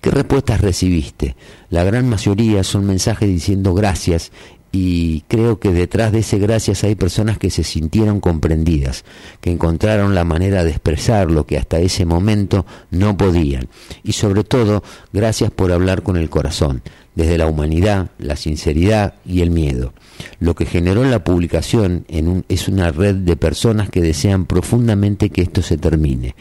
¿Qué 0.00 0.10
respuestas 0.10 0.62
recibiste? 0.62 1.36
La 1.68 1.84
gran 1.84 2.08
mayoría 2.08 2.64
son 2.64 2.86
mensajes 2.86 3.28
diciendo 3.28 3.74
gracias 3.74 4.32
y 4.72 5.22
creo 5.28 5.58
que 5.58 5.72
detrás 5.72 6.12
de 6.12 6.20
ese 6.20 6.38
gracias 6.38 6.84
hay 6.84 6.94
personas 6.94 7.38
que 7.38 7.50
se 7.50 7.64
sintieron 7.64 8.20
comprendidas, 8.20 9.04
que 9.40 9.50
encontraron 9.50 10.14
la 10.14 10.24
manera 10.24 10.62
de 10.62 10.70
expresar 10.70 11.30
lo 11.30 11.44
que 11.46 11.58
hasta 11.58 11.80
ese 11.80 12.04
momento 12.04 12.64
no 12.90 13.16
podían. 13.16 13.68
Y 14.04 14.12
sobre 14.12 14.44
todo, 14.44 14.82
gracias 15.12 15.50
por 15.50 15.72
hablar 15.72 16.02
con 16.02 16.16
el 16.16 16.30
corazón, 16.30 16.82
desde 17.16 17.36
la 17.38 17.46
humanidad, 17.46 18.10
la 18.18 18.36
sinceridad 18.36 19.14
y 19.26 19.40
el 19.40 19.50
miedo. 19.50 19.92
Lo 20.38 20.54
que 20.54 20.66
generó 20.66 21.02
la 21.04 21.24
publicación 21.24 22.04
en 22.08 22.28
un- 22.28 22.44
es 22.48 22.68
una 22.68 22.92
red 22.92 23.16
de 23.16 23.36
personas 23.36 23.90
que 23.90 24.02
desean 24.02 24.46
profundamente 24.46 25.30
que 25.30 25.42
esto 25.42 25.62
se 25.62 25.78
termine 25.78 26.34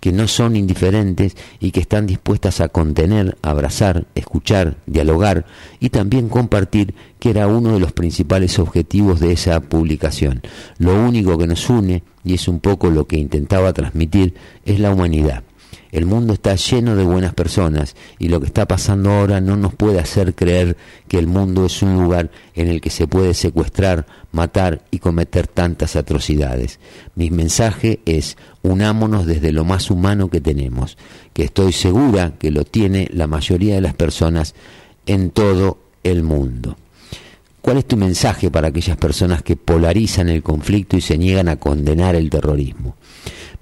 que 0.00 0.12
no 0.12 0.28
son 0.28 0.56
indiferentes 0.56 1.36
y 1.60 1.70
que 1.70 1.80
están 1.80 2.06
dispuestas 2.06 2.60
a 2.60 2.68
contener, 2.68 3.36
abrazar, 3.42 4.06
escuchar, 4.14 4.76
dialogar 4.86 5.46
y 5.80 5.90
también 5.90 6.28
compartir, 6.28 6.94
que 7.18 7.30
era 7.30 7.48
uno 7.48 7.72
de 7.72 7.80
los 7.80 7.92
principales 7.92 8.58
objetivos 8.58 9.20
de 9.20 9.32
esa 9.32 9.60
publicación. 9.60 10.42
Lo 10.78 10.94
único 10.94 11.38
que 11.38 11.46
nos 11.46 11.68
une, 11.70 12.02
y 12.24 12.34
es 12.34 12.48
un 12.48 12.60
poco 12.60 12.90
lo 12.90 13.06
que 13.06 13.18
intentaba 13.18 13.72
transmitir, 13.72 14.34
es 14.64 14.80
la 14.80 14.92
humanidad. 14.92 15.42
El 15.92 16.06
mundo 16.06 16.34
está 16.34 16.54
lleno 16.56 16.96
de 16.96 17.04
buenas 17.04 17.34
personas 17.34 17.96
y 18.18 18.28
lo 18.28 18.40
que 18.40 18.46
está 18.46 18.66
pasando 18.66 19.10
ahora 19.10 19.40
no 19.40 19.56
nos 19.56 19.74
puede 19.74 20.00
hacer 20.00 20.34
creer 20.34 20.76
que 21.08 21.18
el 21.18 21.26
mundo 21.26 21.66
es 21.66 21.82
un 21.82 21.94
lugar 21.94 22.30
en 22.54 22.68
el 22.68 22.80
que 22.80 22.90
se 22.90 23.06
puede 23.06 23.34
secuestrar, 23.34 24.06
matar 24.32 24.82
y 24.90 24.98
cometer 24.98 25.46
tantas 25.46 25.96
atrocidades. 25.96 26.80
Mi 27.14 27.30
mensaje 27.30 28.00
es 28.04 28.36
unámonos 28.62 29.26
desde 29.26 29.52
lo 29.52 29.64
más 29.64 29.90
humano 29.90 30.28
que 30.28 30.40
tenemos, 30.40 30.98
que 31.32 31.44
estoy 31.44 31.72
segura 31.72 32.34
que 32.38 32.50
lo 32.50 32.64
tiene 32.64 33.08
la 33.12 33.26
mayoría 33.26 33.76
de 33.76 33.80
las 33.80 33.94
personas 33.94 34.54
en 35.06 35.30
todo 35.30 35.78
el 36.02 36.22
mundo. 36.22 36.76
¿Cuál 37.66 37.78
es 37.78 37.86
tu 37.86 37.96
mensaje 37.96 38.48
para 38.48 38.68
aquellas 38.68 38.96
personas 38.96 39.42
que 39.42 39.56
polarizan 39.56 40.28
el 40.28 40.42
conflicto 40.42 40.96
y 40.96 41.00
se 41.00 41.18
niegan 41.18 41.48
a 41.48 41.56
condenar 41.56 42.14
el 42.14 42.30
terrorismo? 42.30 42.94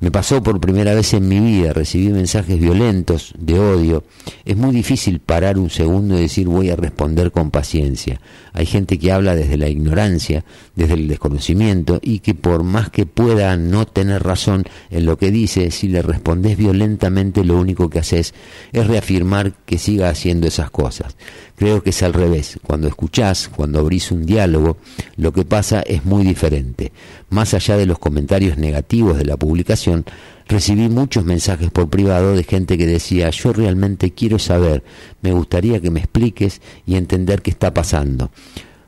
Me 0.00 0.10
pasó 0.10 0.42
por 0.42 0.60
primera 0.60 0.94
vez 0.94 1.14
en 1.14 1.28
mi 1.28 1.40
vida, 1.40 1.72
recibí 1.72 2.08
mensajes 2.08 2.58
violentos, 2.58 3.32
de 3.38 3.58
odio. 3.58 4.04
Es 4.44 4.56
muy 4.56 4.72
difícil 4.74 5.20
parar 5.20 5.58
un 5.58 5.70
segundo 5.70 6.18
y 6.18 6.22
decir 6.22 6.48
voy 6.48 6.70
a 6.70 6.76
responder 6.76 7.30
con 7.30 7.50
paciencia. 7.50 8.20
Hay 8.52 8.66
gente 8.66 8.98
que 8.98 9.12
habla 9.12 9.34
desde 9.34 9.56
la 9.56 9.68
ignorancia, 9.68 10.44
desde 10.76 10.94
el 10.94 11.08
desconocimiento 11.08 12.00
y 12.02 12.20
que 12.20 12.34
por 12.34 12.64
más 12.64 12.90
que 12.90 13.06
pueda 13.06 13.56
no 13.56 13.86
tener 13.86 14.22
razón 14.22 14.64
en 14.90 15.06
lo 15.06 15.16
que 15.16 15.30
dice, 15.30 15.70
si 15.70 15.88
le 15.88 16.02
respondes 16.02 16.56
violentamente 16.56 17.44
lo 17.44 17.58
único 17.58 17.88
que 17.88 18.00
haces 18.00 18.34
es 18.72 18.86
reafirmar 18.86 19.52
que 19.64 19.78
siga 19.78 20.08
haciendo 20.08 20.46
esas 20.46 20.70
cosas. 20.70 21.16
Creo 21.64 21.82
que 21.82 21.90
es 21.90 22.02
al 22.02 22.12
revés. 22.12 22.58
Cuando 22.62 22.88
escuchás, 22.88 23.48
cuando 23.48 23.78
abrís 23.78 24.10
un 24.10 24.26
diálogo, 24.26 24.76
lo 25.16 25.32
que 25.32 25.46
pasa 25.46 25.80
es 25.80 26.04
muy 26.04 26.22
diferente. 26.22 26.92
Más 27.30 27.54
allá 27.54 27.78
de 27.78 27.86
los 27.86 27.98
comentarios 27.98 28.58
negativos 28.58 29.16
de 29.16 29.24
la 29.24 29.38
publicación, 29.38 30.04
recibí 30.46 30.90
muchos 30.90 31.24
mensajes 31.24 31.70
por 31.70 31.88
privado 31.88 32.36
de 32.36 32.44
gente 32.44 32.76
que 32.76 32.84
decía, 32.84 33.30
yo 33.30 33.54
realmente 33.54 34.10
quiero 34.10 34.38
saber, 34.38 34.84
me 35.22 35.32
gustaría 35.32 35.80
que 35.80 35.90
me 35.90 36.00
expliques 36.00 36.60
y 36.84 36.96
entender 36.96 37.40
qué 37.40 37.52
está 37.52 37.72
pasando. 37.72 38.30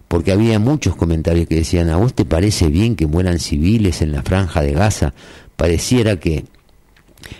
Porque 0.06 0.32
había 0.32 0.58
muchos 0.58 0.96
comentarios 0.96 1.48
que 1.48 1.54
decían, 1.54 1.88
¿a 1.88 1.96
vos 1.96 2.12
te 2.12 2.26
parece 2.26 2.68
bien 2.68 2.94
que 2.94 3.06
mueran 3.06 3.38
civiles 3.38 4.02
en 4.02 4.12
la 4.12 4.22
franja 4.22 4.60
de 4.60 4.74
Gaza? 4.74 5.14
Pareciera 5.56 6.20
que 6.20 6.44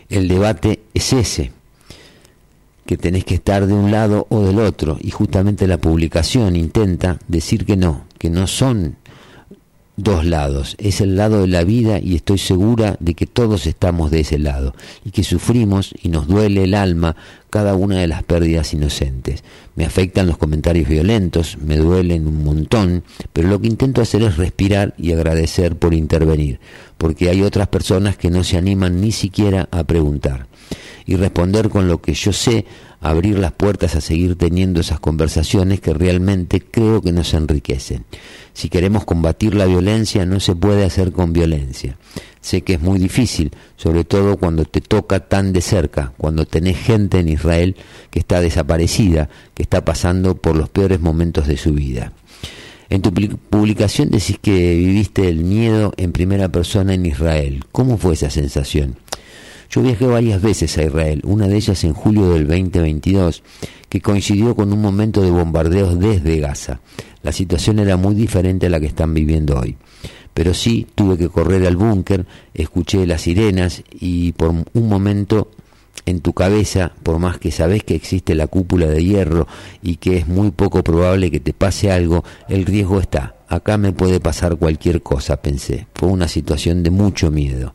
el 0.09 0.29
debate 0.29 0.81
es 0.95 1.13
ese 1.13 1.53
que 2.87 2.97
tenés 2.97 3.25
que 3.25 3.35
estar 3.35 3.67
de 3.67 3.75
un 3.75 3.91
lado 3.91 4.27
o 4.31 4.43
del 4.43 4.59
otro. 4.61 4.99
Y 5.01 5.11
justamente 5.11 5.67
la 5.67 5.79
publicación 5.79 6.57
intenta 6.57 7.19
decir 7.29 7.67
que 7.67 7.77
no, 7.77 8.07
que 8.19 8.31
no 8.31 8.47
son 8.47 8.97
dos 9.97 10.27
lados, 10.27 10.77
es 10.79 11.01
el 11.01 11.17
lado 11.17 11.41
de 11.41 11.47
la 11.47 11.65
vida 11.65 11.99
y 11.99 12.15
estoy 12.15 12.37
segura 12.37 12.97
de 13.01 13.15
que 13.15 13.27
todos 13.27 13.67
estamos 13.67 14.11
de 14.11 14.21
ese 14.21 14.39
lado. 14.39 14.75
Y 15.05 15.11
que 15.11 15.25
sufrimos 15.25 15.95
y 16.03 16.09
nos 16.09 16.27
duele 16.27 16.65
el 16.65 16.75
alma 16.75 17.17
cada 17.51 17.75
una 17.75 17.99
de 17.99 18.07
las 18.07 18.23
pérdidas 18.23 18.75
inocentes. 18.75 19.43
Me 19.75 19.87
afectan 19.87 20.27
los 20.27 20.37
comentarios 20.37 20.89
violentos, 20.89 21.57
me 21.59 21.77
duelen 21.77 22.27
un 22.27 22.45
montón, 22.45 23.05
pero 23.33 23.49
lo 23.49 23.61
que 23.61 23.69
intento 23.69 24.03
hacer 24.03 24.23
es 24.23 24.37
respirar 24.37 24.95
y 24.99 25.13
agradecer 25.13 25.77
por 25.77 25.95
intervenir, 25.95 26.61
porque 26.99 27.31
hay 27.31 27.43
otras 27.43 27.69
personas 27.69 28.17
que 28.17 28.31
no 28.31 28.45
se 28.45 28.59
animan 28.59 29.01
ni 29.01 29.13
siquiera 29.13 29.69
a 29.71 29.85
preguntar 29.85 30.47
y 31.07 31.17
responder 31.17 31.69
con 31.69 31.89
lo 31.89 32.03
que 32.03 32.15
yo 32.15 32.33
sé, 32.33 32.67
abrir 33.01 33.39
las 33.39 33.53
puertas 33.53 33.95
a 33.95 34.01
seguir 34.01 34.37
teniendo 34.37 34.81
esas 34.81 34.99
conversaciones 34.99 35.81
que 35.81 35.95
realmente 35.95 36.61
creo 36.61 37.01
que 37.01 37.13
nos 37.13 37.33
enriquecen. 37.35 38.05
Si 38.53 38.69
queremos 38.69 39.05
combatir 39.05 39.55
la 39.55 39.67
violencia, 39.67 40.27
no 40.27 40.41
se 40.41 40.57
puede 40.57 40.85
hacer 40.85 41.13
con 41.13 41.33
violencia. 41.33 41.97
Sé 42.41 42.63
que 42.63 42.75
es 42.75 42.81
muy 42.81 42.99
difícil, 42.99 43.53
sobre 43.77 44.05
todo 44.05 44.37
cuando 44.37 44.65
te 44.65 44.81
toca 44.81 45.21
tan 45.21 45.53
de 45.53 45.61
cerca, 45.61 46.13
cuando 46.17 46.45
tenés 46.47 46.79
gente 46.79 47.19
en 47.19 47.29
Israel 47.29 47.77
que 48.11 48.19
está 48.19 48.41
desaparecida, 48.41 49.29
que 49.55 49.63
está 49.63 49.85
pasando 49.85 50.37
por 50.37 50.57
los 50.57 50.69
peores 50.69 51.01
momentos 51.01 51.47
de 51.47 51.57
su 51.57 51.73
vida. 51.73 52.13
En 52.89 53.03
tu 53.03 53.13
publicación 53.13 54.11
decís 54.11 54.39
que 54.41 54.77
viviste 54.77 55.29
el 55.29 55.39
miedo 55.39 55.93
en 55.97 56.13
primera 56.13 56.49
persona 56.49 56.95
en 56.95 57.05
Israel. 57.05 57.65
¿Cómo 57.73 57.99
fue 57.99 58.15
esa 58.15 58.31
sensación? 58.31 58.97
Yo 59.71 59.83
viajé 59.83 60.07
varias 60.07 60.41
veces 60.41 60.77
a 60.79 60.85
Israel, 60.85 61.21
una 61.25 61.49
de 61.49 61.57
ellas 61.57 61.83
en 61.85 61.93
julio 61.93 62.31
del 62.31 62.47
2022, 62.47 63.43
que 63.89 64.01
coincidió 64.01 64.55
con 64.55 64.73
un 64.73 64.81
momento 64.81 65.23
de 65.23 65.31
bombardeos 65.31 65.99
desde 65.99 66.39
Gaza. 66.39 66.81
La 67.23 67.33
situación 67.33 67.79
era 67.79 67.97
muy 67.97 68.15
diferente 68.15 68.67
a 68.67 68.71
la 68.71 68.81
que 68.81 68.87
están 68.87 69.13
viviendo 69.13 69.59
hoy. 69.59 69.77
Pero 70.33 70.55
sí 70.55 70.87
tuve 70.95 71.17
que 71.17 71.29
correr 71.29 71.67
al 71.67 71.77
búnker, 71.77 72.27
escuché 72.55 73.07
las 73.07 73.23
sirenas 73.23 73.83
y 73.91 74.33
por 74.33 74.51
un 74.51 74.89
momento 74.89 75.51
en 76.05 76.21
tu 76.21 76.33
cabeza, 76.35 76.93
por 77.03 77.19
más 77.19 77.39
que 77.39 77.51
sabes 77.51 77.83
que 77.83 77.95
existe 77.95 78.35
la 78.35 78.47
cúpula 78.47 78.87
de 78.87 79.03
hierro 79.03 79.49
y 79.83 79.97
que 79.97 80.19
es 80.19 80.29
muy 80.29 80.53
poco 80.53 80.85
probable 80.85 81.31
que 81.31 81.41
te 81.41 81.53
pase 81.53 81.91
algo, 81.91 82.23
el 82.49 82.65
riesgo 82.65 83.01
está. 83.01 83.35
Acá 83.49 83.77
me 83.79 83.93
puede 83.93 84.21
pasar 84.21 84.57
cualquier 84.57 85.03
cosa, 85.03 85.41
pensé. 85.41 85.87
Fue 85.95 86.09
una 86.09 86.29
situación 86.29 86.83
de 86.83 86.91
mucho 86.91 87.31
miedo. 87.31 87.75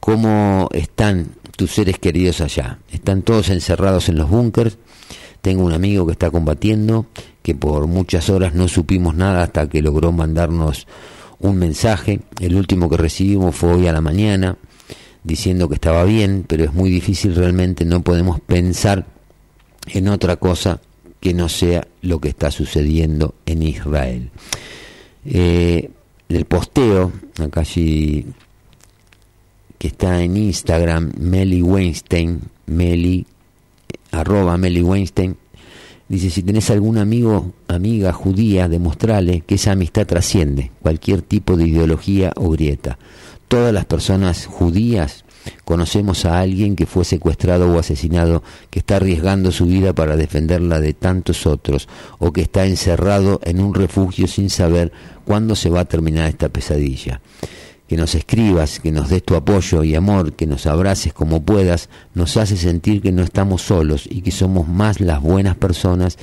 ¿Cómo 0.00 0.68
están 0.72 1.32
tus 1.56 1.72
seres 1.72 1.98
queridos 1.98 2.40
allá? 2.40 2.78
¿Están 2.90 3.22
todos 3.22 3.50
encerrados 3.50 4.08
en 4.08 4.16
los 4.16 4.30
búnkers? 4.30 4.78
Tengo 5.40 5.64
un 5.64 5.72
amigo 5.72 6.06
que 6.06 6.12
está 6.12 6.30
combatiendo, 6.30 7.06
que 7.42 7.54
por 7.54 7.86
muchas 7.86 8.30
horas 8.30 8.54
no 8.54 8.68
supimos 8.68 9.14
nada 9.14 9.42
hasta 9.42 9.68
que 9.68 9.82
logró 9.82 10.12
mandarnos 10.12 10.86
un 11.40 11.56
mensaje. 11.56 12.20
El 12.40 12.54
último 12.54 12.88
que 12.88 12.96
recibimos 12.96 13.54
fue 13.54 13.72
hoy 13.74 13.86
a 13.86 13.92
la 13.92 14.00
mañana, 14.00 14.56
diciendo 15.24 15.68
que 15.68 15.74
estaba 15.74 16.04
bien, 16.04 16.44
pero 16.46 16.64
es 16.64 16.72
muy 16.72 16.90
difícil 16.90 17.34
realmente, 17.34 17.84
no 17.84 18.02
podemos 18.02 18.40
pensar 18.40 19.06
en 19.88 20.08
otra 20.08 20.36
cosa 20.36 20.80
que 21.20 21.34
no 21.34 21.48
sea 21.48 21.86
lo 22.02 22.20
que 22.20 22.28
está 22.28 22.50
sucediendo 22.50 23.34
en 23.46 23.62
Israel. 23.62 24.30
Eh, 25.24 25.90
el 26.28 26.44
posteo, 26.44 27.12
acá 27.40 27.64
sí 27.64 28.26
que 29.78 29.88
está 29.88 30.22
en 30.22 30.36
Instagram, 30.36 31.12
Meli 31.18 31.62
Weinstein, 31.62 32.40
Meli, 32.66 33.26
arroba 34.10 34.58
Meli 34.58 34.82
Weinstein, 34.82 35.36
dice, 36.08 36.30
si 36.30 36.42
tenés 36.42 36.70
algún 36.70 36.98
amigo, 36.98 37.52
amiga 37.68 38.12
judía, 38.12 38.68
demostrale 38.68 39.42
que 39.46 39.54
esa 39.54 39.72
amistad 39.72 40.06
trasciende 40.06 40.72
cualquier 40.82 41.22
tipo 41.22 41.56
de 41.56 41.68
ideología 41.68 42.32
o 42.36 42.50
grieta. 42.50 42.98
Todas 43.46 43.72
las 43.72 43.86
personas 43.86 44.46
judías 44.46 45.24
conocemos 45.64 46.24
a 46.24 46.40
alguien 46.40 46.76
que 46.76 46.84
fue 46.84 47.04
secuestrado 47.04 47.70
o 47.70 47.78
asesinado, 47.78 48.42
que 48.70 48.80
está 48.80 48.96
arriesgando 48.96 49.52
su 49.52 49.66
vida 49.66 49.94
para 49.94 50.16
defenderla 50.16 50.80
de 50.80 50.92
tantos 50.92 51.46
otros, 51.46 51.88
o 52.18 52.32
que 52.32 52.42
está 52.42 52.66
encerrado 52.66 53.40
en 53.44 53.60
un 53.60 53.74
refugio 53.74 54.26
sin 54.26 54.50
saber 54.50 54.92
cuándo 55.24 55.54
se 55.54 55.70
va 55.70 55.80
a 55.80 55.84
terminar 55.84 56.28
esta 56.28 56.48
pesadilla 56.48 57.20
que 57.88 57.96
nos 57.96 58.14
escribas, 58.14 58.80
que 58.80 58.92
nos 58.92 59.08
des 59.08 59.22
tu 59.22 59.34
apoyo 59.34 59.82
y 59.82 59.94
amor, 59.94 60.34
que 60.34 60.46
nos 60.46 60.66
abraces 60.66 61.12
como 61.12 61.42
puedas, 61.42 61.88
nos 62.14 62.36
hace 62.36 62.56
sentir 62.56 63.00
que 63.00 63.12
no 63.12 63.22
estamos 63.22 63.62
solos 63.62 64.06
y 64.08 64.20
que 64.20 64.30
somos 64.30 64.68
más 64.68 65.00
las 65.00 65.22
buenas 65.22 65.56
personas 65.56 66.18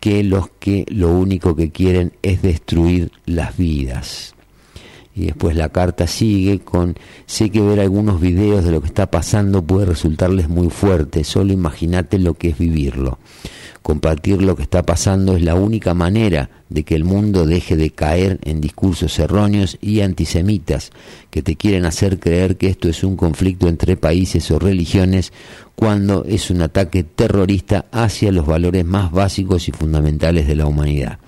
que 0.00 0.24
los 0.24 0.48
que 0.58 0.84
lo 0.88 1.10
único 1.10 1.54
que 1.54 1.70
quieren 1.70 2.12
es 2.22 2.42
destruir 2.42 3.12
las 3.26 3.56
vidas. 3.56 4.34
Y 5.14 5.26
después 5.26 5.56
la 5.56 5.68
carta 5.68 6.06
sigue 6.06 6.58
con, 6.58 6.96
sé 7.26 7.50
que 7.50 7.60
ver 7.60 7.78
algunos 7.78 8.20
videos 8.20 8.64
de 8.64 8.72
lo 8.72 8.80
que 8.80 8.88
está 8.88 9.10
pasando 9.10 9.62
puede 9.62 9.86
resultarles 9.86 10.48
muy 10.48 10.70
fuerte, 10.70 11.22
solo 11.22 11.52
imagínate 11.52 12.18
lo 12.18 12.34
que 12.34 12.48
es 12.48 12.58
vivirlo. 12.58 13.18
Compartir 13.84 14.40
lo 14.40 14.56
que 14.56 14.62
está 14.62 14.82
pasando 14.82 15.36
es 15.36 15.42
la 15.42 15.54
única 15.54 15.92
manera 15.92 16.48
de 16.70 16.84
que 16.84 16.94
el 16.94 17.04
mundo 17.04 17.44
deje 17.44 17.76
de 17.76 17.90
caer 17.90 18.40
en 18.42 18.62
discursos 18.62 19.18
erróneos 19.18 19.76
y 19.80 20.00
antisemitas 20.00 20.90
que 21.30 21.42
te 21.42 21.56
quieren 21.56 21.84
hacer 21.84 22.18
creer 22.18 22.56
que 22.56 22.68
esto 22.68 22.88
es 22.88 23.04
un 23.04 23.14
conflicto 23.16 23.68
entre 23.68 23.98
países 23.98 24.50
o 24.50 24.58
religiones 24.58 25.34
cuando 25.74 26.24
es 26.24 26.50
un 26.50 26.62
ataque 26.62 27.02
terrorista 27.04 27.84
hacia 27.92 28.32
los 28.32 28.46
valores 28.46 28.86
más 28.86 29.12
básicos 29.12 29.68
y 29.68 29.72
fundamentales 29.72 30.46
de 30.46 30.56
la 30.56 30.66
humanidad. 30.66 31.18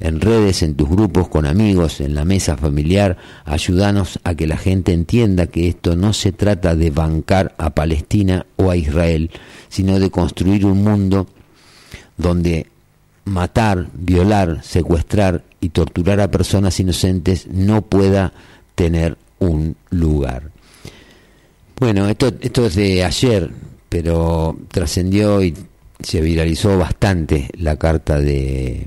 En 0.00 0.20
redes, 0.20 0.62
en 0.62 0.74
tus 0.74 0.88
grupos, 0.88 1.28
con 1.28 1.46
amigos, 1.46 2.00
en 2.00 2.14
la 2.14 2.24
mesa 2.24 2.56
familiar. 2.56 3.16
Ayúdanos 3.44 4.18
a 4.24 4.34
que 4.34 4.46
la 4.46 4.56
gente 4.56 4.92
entienda 4.92 5.46
que 5.46 5.68
esto 5.68 5.96
no 5.96 6.12
se 6.12 6.32
trata 6.32 6.74
de 6.74 6.90
bancar 6.90 7.54
a 7.58 7.70
Palestina 7.70 8.46
o 8.56 8.70
a 8.70 8.76
Israel, 8.76 9.30
sino 9.68 9.98
de 9.98 10.10
construir 10.10 10.66
un 10.66 10.82
mundo 10.82 11.26
donde 12.16 12.66
matar, 13.24 13.88
violar, 13.94 14.62
secuestrar 14.62 15.42
y 15.60 15.70
torturar 15.70 16.20
a 16.20 16.30
personas 16.30 16.78
inocentes 16.78 17.46
no 17.46 17.82
pueda 17.82 18.32
tener 18.74 19.16
un 19.38 19.76
lugar. 19.90 20.50
Bueno, 21.78 22.08
esto, 22.08 22.32
esto 22.40 22.66
es 22.66 22.74
de 22.76 23.04
ayer, 23.04 23.50
pero 23.88 24.56
trascendió 24.68 25.42
y 25.42 25.54
se 26.00 26.20
viralizó 26.20 26.78
bastante 26.78 27.48
la 27.58 27.76
carta 27.76 28.20
de, 28.20 28.86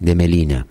de 0.00 0.14
Melina. 0.14 0.66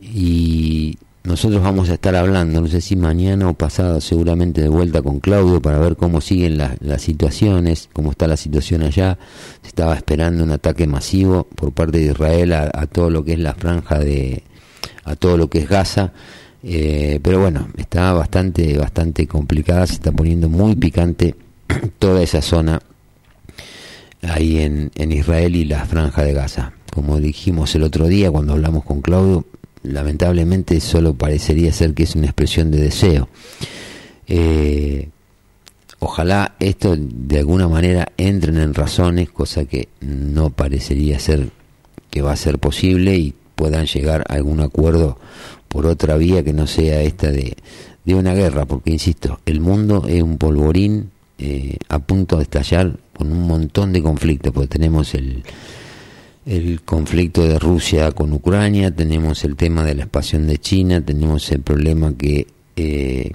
Y 0.00 0.98
nosotros 1.24 1.60
vamos 1.60 1.90
a 1.90 1.94
estar 1.94 2.14
hablando, 2.14 2.60
no 2.60 2.68
sé 2.68 2.80
si 2.80 2.94
mañana 2.94 3.48
o 3.48 3.54
pasado, 3.54 4.00
seguramente 4.00 4.62
de 4.62 4.68
vuelta 4.68 5.02
con 5.02 5.18
Claudio 5.18 5.60
para 5.60 5.78
ver 5.78 5.96
cómo 5.96 6.20
siguen 6.20 6.56
las, 6.56 7.02
situaciones, 7.02 7.88
cómo 7.92 8.12
está 8.12 8.28
la 8.28 8.36
situación 8.36 8.82
allá. 8.82 9.18
Se 9.62 9.68
estaba 9.68 9.94
esperando 9.96 10.44
un 10.44 10.52
ataque 10.52 10.86
masivo 10.86 11.44
por 11.56 11.72
parte 11.72 11.98
de 11.98 12.12
Israel 12.12 12.52
a, 12.52 12.70
a 12.72 12.86
todo 12.86 13.10
lo 13.10 13.24
que 13.24 13.32
es 13.32 13.40
la 13.40 13.54
franja 13.54 13.98
de, 13.98 14.44
a 15.04 15.16
todo 15.16 15.36
lo 15.36 15.48
que 15.48 15.58
es 15.58 15.68
Gaza. 15.68 16.12
Eh, 16.62 17.20
pero 17.22 17.40
bueno, 17.40 17.68
está 17.76 18.12
bastante, 18.12 18.76
bastante 18.76 19.26
complicada, 19.26 19.86
se 19.86 19.94
está 19.94 20.12
poniendo 20.12 20.48
muy 20.48 20.74
picante 20.74 21.34
toda 21.98 22.22
esa 22.22 22.42
zona 22.42 22.80
ahí 24.22 24.60
en, 24.60 24.90
en 24.94 25.12
Israel 25.12 25.56
y 25.56 25.64
la 25.64 25.84
franja 25.84 26.22
de 26.22 26.32
Gaza. 26.32 26.75
Como 26.96 27.20
dijimos 27.20 27.74
el 27.74 27.82
otro 27.82 28.06
día 28.06 28.30
cuando 28.30 28.54
hablamos 28.54 28.82
con 28.82 29.02
Claudio, 29.02 29.44
lamentablemente 29.82 30.80
solo 30.80 31.12
parecería 31.12 31.70
ser 31.70 31.92
que 31.92 32.04
es 32.04 32.14
una 32.14 32.24
expresión 32.24 32.70
de 32.70 32.78
deseo. 32.78 33.28
Eh, 34.26 35.10
ojalá 35.98 36.54
esto 36.58 36.96
de 36.96 37.38
alguna 37.38 37.68
manera 37.68 38.10
entren 38.16 38.56
en 38.56 38.72
razones, 38.72 39.28
cosa 39.28 39.66
que 39.66 39.90
no 40.00 40.48
parecería 40.48 41.18
ser 41.18 41.50
que 42.08 42.22
va 42.22 42.32
a 42.32 42.36
ser 42.36 42.58
posible 42.58 43.18
y 43.18 43.34
puedan 43.56 43.84
llegar 43.84 44.24
a 44.26 44.32
algún 44.32 44.60
acuerdo 44.60 45.18
por 45.68 45.84
otra 45.84 46.16
vía 46.16 46.42
que 46.42 46.54
no 46.54 46.66
sea 46.66 47.02
esta 47.02 47.30
de, 47.30 47.58
de 48.06 48.14
una 48.14 48.32
guerra, 48.32 48.64
porque 48.64 48.90
insisto, 48.90 49.38
el 49.44 49.60
mundo 49.60 50.06
es 50.08 50.22
un 50.22 50.38
polvorín 50.38 51.10
eh, 51.36 51.76
a 51.90 51.98
punto 51.98 52.38
de 52.38 52.44
estallar 52.44 52.96
con 53.14 53.30
un 53.30 53.46
montón 53.46 53.92
de 53.92 54.02
conflictos, 54.02 54.50
porque 54.54 54.68
tenemos 54.68 55.12
el, 55.14 55.44
el 56.46 56.82
conflicto 56.82 57.42
de 57.42 57.58
Rusia 57.58 58.12
con 58.12 58.32
Ucrania, 58.32 58.94
tenemos 58.94 59.44
el 59.44 59.56
tema 59.56 59.84
de 59.84 59.96
la 59.96 60.02
expansión 60.04 60.46
de 60.46 60.58
China, 60.58 61.00
tenemos 61.00 61.50
el 61.50 61.60
problema 61.60 62.16
que 62.16 62.46
eh, 62.76 63.32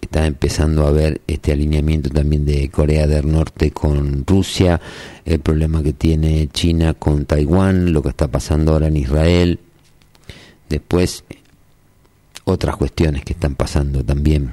está 0.00 0.26
empezando 0.26 0.86
a 0.86 0.88
haber 0.88 1.20
este 1.26 1.52
alineamiento 1.52 2.08
también 2.08 2.46
de 2.46 2.70
Corea 2.70 3.06
del 3.06 3.30
Norte 3.30 3.70
con 3.70 4.24
Rusia, 4.26 4.80
el 5.26 5.40
problema 5.40 5.82
que 5.82 5.92
tiene 5.92 6.48
China 6.48 6.94
con 6.94 7.26
Taiwán, 7.26 7.92
lo 7.92 8.02
que 8.02 8.08
está 8.08 8.28
pasando 8.28 8.72
ahora 8.72 8.86
en 8.86 8.96
Israel, 8.96 9.60
después 10.70 11.24
otras 12.44 12.76
cuestiones 12.76 13.24
que 13.26 13.34
están 13.34 13.56
pasando 13.56 14.02
también 14.02 14.52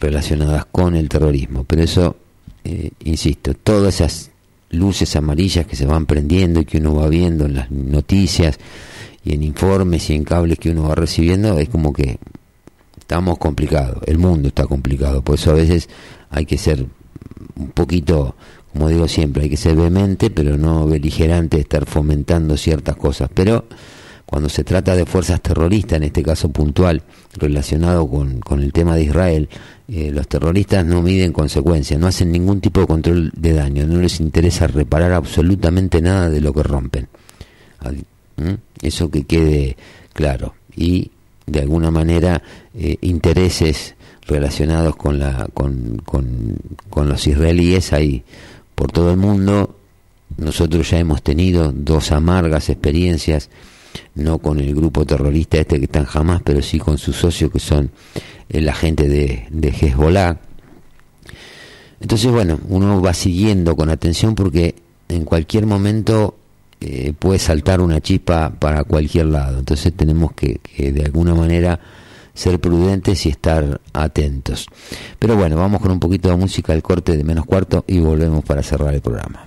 relacionadas 0.00 0.64
con 0.64 0.96
el 0.96 1.10
terrorismo, 1.10 1.64
pero 1.64 1.82
eso, 1.82 2.16
eh, 2.64 2.90
insisto, 3.04 3.52
todas 3.52 3.96
esas 3.96 4.30
luces 4.74 5.16
amarillas 5.16 5.66
que 5.66 5.76
se 5.76 5.86
van 5.86 6.06
prendiendo 6.06 6.60
y 6.60 6.64
que 6.64 6.78
uno 6.78 6.94
va 6.94 7.08
viendo 7.08 7.46
en 7.46 7.54
las 7.54 7.70
noticias 7.70 8.58
y 9.24 9.34
en 9.34 9.42
informes 9.42 10.10
y 10.10 10.14
en 10.14 10.24
cables 10.24 10.58
que 10.58 10.70
uno 10.70 10.88
va 10.88 10.94
recibiendo, 10.94 11.58
es 11.58 11.68
como 11.68 11.92
que 11.92 12.18
estamos 12.98 13.38
complicados, 13.38 14.02
el 14.06 14.18
mundo 14.18 14.48
está 14.48 14.66
complicado, 14.66 15.22
por 15.22 15.36
eso 15.36 15.50
a 15.50 15.54
veces 15.54 15.88
hay 16.30 16.46
que 16.46 16.58
ser 16.58 16.86
un 17.56 17.70
poquito, 17.70 18.34
como 18.72 18.88
digo 18.88 19.08
siempre, 19.08 19.44
hay 19.44 19.50
que 19.50 19.56
ser 19.56 19.76
vehemente, 19.76 20.30
pero 20.30 20.58
no 20.58 20.86
beligerante, 20.86 21.58
estar 21.58 21.86
fomentando 21.86 22.56
ciertas 22.56 22.96
cosas, 22.96 23.30
pero 23.32 23.64
cuando 24.34 24.48
se 24.48 24.64
trata 24.64 24.96
de 24.96 25.06
fuerzas 25.06 25.40
terroristas, 25.40 25.98
en 25.98 26.02
este 26.02 26.20
caso 26.20 26.48
puntual, 26.48 27.02
relacionado 27.36 28.10
con, 28.10 28.40
con 28.40 28.60
el 28.60 28.72
tema 28.72 28.96
de 28.96 29.04
Israel, 29.04 29.48
eh, 29.86 30.10
los 30.12 30.26
terroristas 30.26 30.84
no 30.84 31.02
miden 31.02 31.32
consecuencias, 31.32 32.00
no 32.00 32.08
hacen 32.08 32.32
ningún 32.32 32.60
tipo 32.60 32.80
de 32.80 32.88
control 32.88 33.30
de 33.36 33.52
daño, 33.52 33.86
no 33.86 34.00
les 34.00 34.18
interesa 34.18 34.66
reparar 34.66 35.12
absolutamente 35.12 36.02
nada 36.02 36.28
de 36.30 36.40
lo 36.40 36.52
que 36.52 36.64
rompen. 36.64 37.06
Eso 38.82 39.08
que 39.08 39.22
quede 39.22 39.76
claro. 40.12 40.56
Y 40.74 41.12
de 41.46 41.60
alguna 41.60 41.92
manera 41.92 42.42
eh, 42.76 42.96
intereses 43.02 43.94
relacionados 44.26 44.96
con, 44.96 45.20
la, 45.20 45.46
con, 45.54 46.02
con, 46.04 46.56
con 46.90 47.08
los 47.08 47.24
israelíes 47.24 47.92
hay 47.92 48.24
por 48.74 48.90
todo 48.90 49.12
el 49.12 49.16
mundo. 49.16 49.78
Nosotros 50.38 50.90
ya 50.90 50.98
hemos 50.98 51.22
tenido 51.22 51.70
dos 51.70 52.10
amargas 52.10 52.68
experiencias 52.68 53.48
no 54.14 54.38
con 54.38 54.60
el 54.60 54.74
grupo 54.74 55.04
terrorista 55.04 55.58
este 55.58 55.78
que 55.78 55.84
están 55.84 56.04
jamás, 56.04 56.42
pero 56.42 56.62
sí 56.62 56.78
con 56.78 56.98
sus 56.98 57.16
socios 57.16 57.50
que 57.50 57.60
son 57.60 57.90
la 58.48 58.74
gente 58.74 59.08
de, 59.08 59.46
de 59.50 59.68
Hezbollah. 59.68 60.38
Entonces, 62.00 62.30
bueno, 62.30 62.60
uno 62.68 63.00
va 63.00 63.14
siguiendo 63.14 63.76
con 63.76 63.90
atención 63.90 64.34
porque 64.34 64.74
en 65.08 65.24
cualquier 65.24 65.66
momento 65.66 66.36
eh, 66.80 67.14
puede 67.18 67.38
saltar 67.38 67.80
una 67.80 68.00
chispa 68.00 68.50
para 68.50 68.84
cualquier 68.84 69.26
lado. 69.26 69.58
Entonces 69.58 69.92
tenemos 69.94 70.32
que 70.32 70.60
de 70.76 71.04
alguna 71.04 71.34
manera 71.34 71.80
ser 72.34 72.60
prudentes 72.60 73.24
y 73.26 73.30
estar 73.30 73.80
atentos. 73.92 74.66
Pero 75.18 75.36
bueno, 75.36 75.56
vamos 75.56 75.80
con 75.80 75.92
un 75.92 76.00
poquito 76.00 76.28
de 76.28 76.36
música 76.36 76.72
al 76.72 76.82
corte 76.82 77.16
de 77.16 77.24
menos 77.24 77.46
cuarto 77.46 77.84
y 77.86 78.00
volvemos 78.00 78.44
para 78.44 78.62
cerrar 78.62 78.92
el 78.92 79.00
programa. 79.00 79.46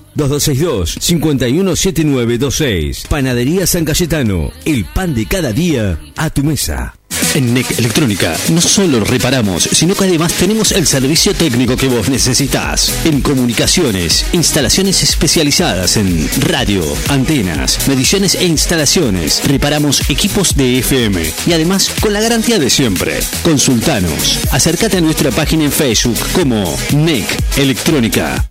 2262-517926. 0.15 3.07
Panadería 3.07 3.67
San 3.67 3.85
Cayetano. 3.85 4.51
El 4.65 4.85
pan 4.85 5.13
de 5.13 5.25
cada 5.25 5.51
día 5.51 5.99
a 6.17 6.29
tu 6.29 6.43
mesa. 6.43 6.95
En 7.33 7.53
NEC 7.53 7.79
Electrónica 7.79 8.35
no 8.49 8.59
solo 8.59 9.05
reparamos, 9.05 9.63
sino 9.63 9.95
que 9.95 10.03
además 10.03 10.33
tenemos 10.33 10.73
el 10.73 10.85
servicio 10.85 11.33
técnico 11.33 11.77
que 11.77 11.87
vos 11.87 12.09
necesitas. 12.09 12.93
En 13.05 13.21
comunicaciones, 13.21 14.25
instalaciones 14.33 15.01
especializadas 15.01 15.95
en 15.95 16.29
radio, 16.41 16.83
antenas, 17.07 17.87
mediciones 17.87 18.35
e 18.35 18.45
instalaciones. 18.45 19.41
Reparamos 19.47 20.09
equipos 20.09 20.57
de 20.57 20.79
FM 20.79 21.23
y 21.47 21.53
además 21.53 21.89
con 22.01 22.11
la 22.11 22.19
garantía 22.19 22.59
de 22.59 22.69
siempre. 22.69 23.21
Consultanos. 23.43 24.39
Acércate 24.51 24.97
a 24.97 25.01
nuestra 25.01 25.31
página 25.31 25.63
en 25.63 25.71
Facebook 25.71 26.17
como 26.33 26.77
NEC 26.93 27.25
Electrónica. 27.57 28.50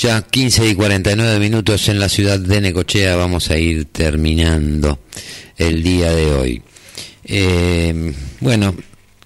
ya 0.00 0.22
15 0.22 0.66
y 0.66 0.74
49 0.74 1.38
minutos 1.38 1.90
en 1.90 1.98
la 1.98 2.08
ciudad 2.08 2.38
de 2.38 2.62
Necochea, 2.62 3.16
vamos 3.16 3.50
a 3.50 3.58
ir 3.58 3.84
terminando 3.84 4.98
el 5.58 5.82
día 5.82 6.10
de 6.10 6.26
hoy. 6.32 6.62
Eh, 7.22 8.14
bueno, 8.40 8.74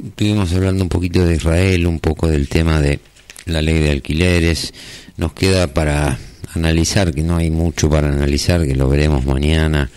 estuvimos 0.05 0.53
hablando 0.53 0.83
un 0.83 0.89
poquito 0.89 1.25
de 1.25 1.37
Israel, 1.37 1.87
un 1.87 2.01
poco 2.01 2.27
del 2.27 2.49
tema 2.49 2.81
de 2.81 2.99
la 3.45 3.63
ley 3.63 3.79
de 3.79 3.93
alquileres. 3.93 4.75
Nos 5.17 5.33
queda 5.33 5.73
para 5.73 6.19
analizar, 6.55 7.15
que 7.15 7.23
no 7.23 7.37
hay 7.37 7.53
mucho 7.53 7.89
para 7.89 8.09
analizar, 8.09 8.67
que 8.67 8.75
lo 8.75 8.89
veremos 8.89 9.25
mañana 9.25 9.93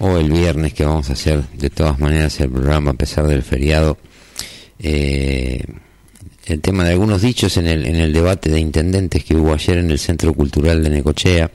o 0.00 0.16
el 0.18 0.32
viernes, 0.32 0.74
que 0.74 0.84
vamos 0.84 1.08
a 1.08 1.12
hacer 1.12 1.44
de 1.50 1.70
todas 1.70 2.00
maneras 2.00 2.40
el 2.40 2.50
programa 2.50 2.90
a 2.90 2.94
pesar 2.94 3.28
del 3.28 3.44
feriado. 3.44 3.96
Eh, 4.80 5.62
el 6.46 6.60
tema 6.60 6.84
de 6.84 6.92
algunos 6.92 7.22
dichos 7.22 7.56
en 7.56 7.66
el, 7.66 7.86
en 7.86 7.96
el 7.96 8.12
debate 8.12 8.50
de 8.50 8.60
intendentes 8.60 9.24
que 9.24 9.34
hubo 9.34 9.52
ayer 9.52 9.78
en 9.78 9.90
el 9.90 9.98
Centro 9.98 10.32
Cultural 10.32 10.82
de 10.82 10.90
Necochea. 10.90 11.50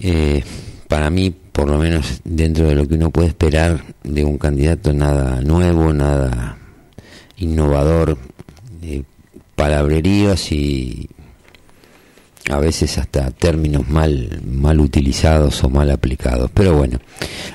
Eh, 0.00 0.42
para 0.88 1.10
mí, 1.10 1.30
por 1.52 1.68
lo 1.68 1.78
menos 1.78 2.20
dentro 2.24 2.66
de 2.66 2.74
lo 2.74 2.88
que 2.88 2.94
uno 2.94 3.10
puede 3.10 3.28
esperar 3.28 3.84
de 4.02 4.24
un 4.24 4.38
candidato, 4.38 4.92
nada 4.92 5.40
nuevo, 5.42 5.92
nada 5.92 6.56
innovador, 7.36 8.16
eh, 8.82 9.02
palabrerías 9.54 10.50
y, 10.50 11.08
a 12.50 12.58
veces 12.58 12.98
hasta 12.98 13.30
términos 13.30 13.88
mal, 13.88 14.40
mal 14.46 14.80
utilizados 14.80 15.62
o 15.64 15.70
mal 15.70 15.90
aplicados. 15.90 16.50
Pero 16.52 16.76
bueno, 16.76 16.98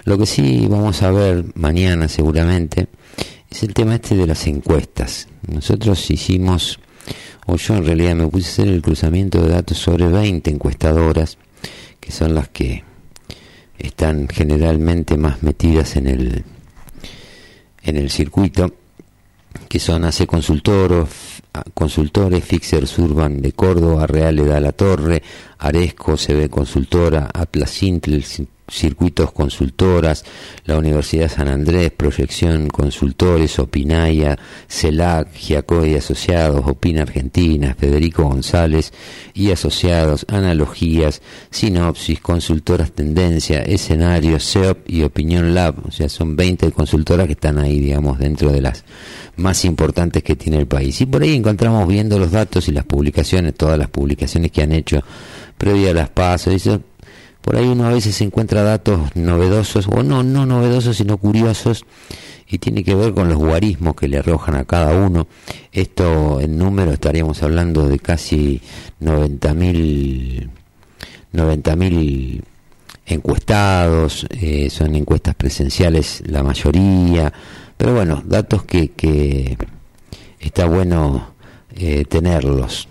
lo 0.06 0.18
que 0.18 0.26
sí 0.26 0.66
vamos 0.70 1.02
a 1.04 1.12
ver 1.12 1.46
mañana 1.56 2.08
seguramente 2.08 2.88
es 3.50 3.64
el 3.64 3.74
tema 3.74 3.96
este 3.96 4.16
de 4.16 4.28
las 4.28 4.46
encuestas. 4.48 5.28
Nosotros 5.48 6.10
hicimos, 6.12 6.80
o 7.48 7.56
yo 7.56 7.76
en 7.76 7.86
realidad 7.86 8.16
me 8.16 8.28
puse 8.28 8.48
a 8.48 8.52
hacer 8.52 8.68
el 8.68 8.82
cruzamiento 8.82 9.42
de 9.42 9.50
datos 9.50 9.78
sobre 9.78 10.08
20 10.08 10.52
encuestadoras, 10.52 11.38
que 12.00 12.12
son 12.12 12.36
las 12.36 12.50
que 12.50 12.84
están 13.78 14.28
generalmente 14.28 15.18
más 15.18 15.42
metidas 15.42 15.96
en 15.96 16.08
el, 16.08 16.44
en 17.84 17.98
el 17.98 18.10
circuito, 18.10 18.74
que 19.68 19.80
son 19.80 20.06
AC 20.06 20.26
Consultoros, 20.26 21.10
Consultores, 21.74 22.44
Fixers 22.44 22.98
Urban 23.00 23.42
de 23.42 23.54
Córdoba, 23.54 24.06
Real 24.06 24.36
da 24.48 24.60
la 24.60 24.72
Torre, 24.72 25.24
Aresco, 25.60 26.16
CB 26.16 26.50
Consultora, 26.50 27.30
Atlas 27.34 27.84
Intel, 27.84 28.24
Circuitos 28.70 29.32
Consultoras, 29.32 30.24
la 30.66 30.78
Universidad 30.78 31.30
San 31.30 31.48
Andrés, 31.48 31.92
Proyección 31.92 32.70
Consultores, 32.70 33.60
Opinaya, 33.60 34.38
CELAC, 34.68 35.34
Giacoy 35.34 35.92
y 35.92 35.96
Asociados, 35.96 36.66
Opina 36.66 37.02
Argentina, 37.02 37.76
Federico 37.78 38.24
González 38.24 38.94
y 39.34 39.52
Asociados, 39.52 40.26
Analogías, 40.30 41.22
Sinopsis, 41.50 42.20
Consultoras 42.20 42.92
Tendencia, 42.92 43.62
Escenarios, 43.64 44.44
SEOP 44.44 44.90
y 44.90 45.04
Opinión 45.04 45.54
Lab. 45.54 45.76
O 45.88 45.92
sea, 45.92 46.10
son 46.10 46.36
20 46.36 46.72
consultoras 46.72 47.28
que 47.28 47.34
están 47.34 47.60
ahí, 47.60 47.80
digamos, 47.80 48.20
dentro 48.20 48.52
de 48.52 48.62
las 48.62 48.84
más 49.36 49.66
importantes 49.66 50.24
que 50.24 50.36
tiene 50.36 50.58
el 50.58 50.68
país. 50.68 51.00
Y 51.02 51.06
por 51.06 51.24
ahí 51.24 51.36
encontramos 51.36 51.88
viendo 51.88 52.20
los 52.20 52.32
datos 52.32 52.68
y 52.68 52.72
las 52.72 52.86
publicaciones, 52.86 53.56
todas 53.56 53.78
las 53.78 53.90
publicaciones 53.90 54.52
que 54.52 54.62
han 54.62 54.74
hecho 54.74 55.04
previa 55.60 55.92
a 55.92 55.94
las 55.94 56.10
pasos, 56.10 56.80
por 57.42 57.56
ahí 57.56 57.68
uno 57.68 57.86
a 57.86 57.94
veces 57.94 58.20
encuentra 58.22 58.64
datos 58.64 59.16
novedosos, 59.16 59.88
o 59.88 60.02
no, 60.02 60.24
no 60.24 60.48
novedosos, 60.48 60.98
sino 60.98 61.18
curiosos, 61.18 61.86
y 62.48 62.58
tiene 62.58 62.84
que 62.84 62.96
ver 62.96 63.14
con 63.14 63.30
los 63.30 63.38
guarismos 63.38 63.96
que 63.96 64.08
le 64.08 64.18
arrojan 64.18 64.56
a 64.56 64.66
cada 64.66 64.98
uno. 64.98 65.28
Esto 65.72 66.42
en 66.42 66.58
número 66.58 66.92
estaríamos 66.92 67.44
hablando 67.44 67.88
de 67.88 68.00
casi 68.00 68.60
90.000 69.02 70.50
90.000 71.34 72.42
encuestados, 73.06 74.26
eh, 74.32 74.70
son 74.70 74.96
encuestas 74.96 75.36
presenciales 75.36 76.24
la 76.26 76.44
mayoría, 76.44 77.32
pero 77.78 77.94
bueno, 77.94 78.22
datos 78.26 78.64
que, 78.64 78.90
que 78.90 79.58
está 80.40 80.66
bueno 80.66 81.34
eh, 81.76 82.06
tenerlos, 82.06 82.89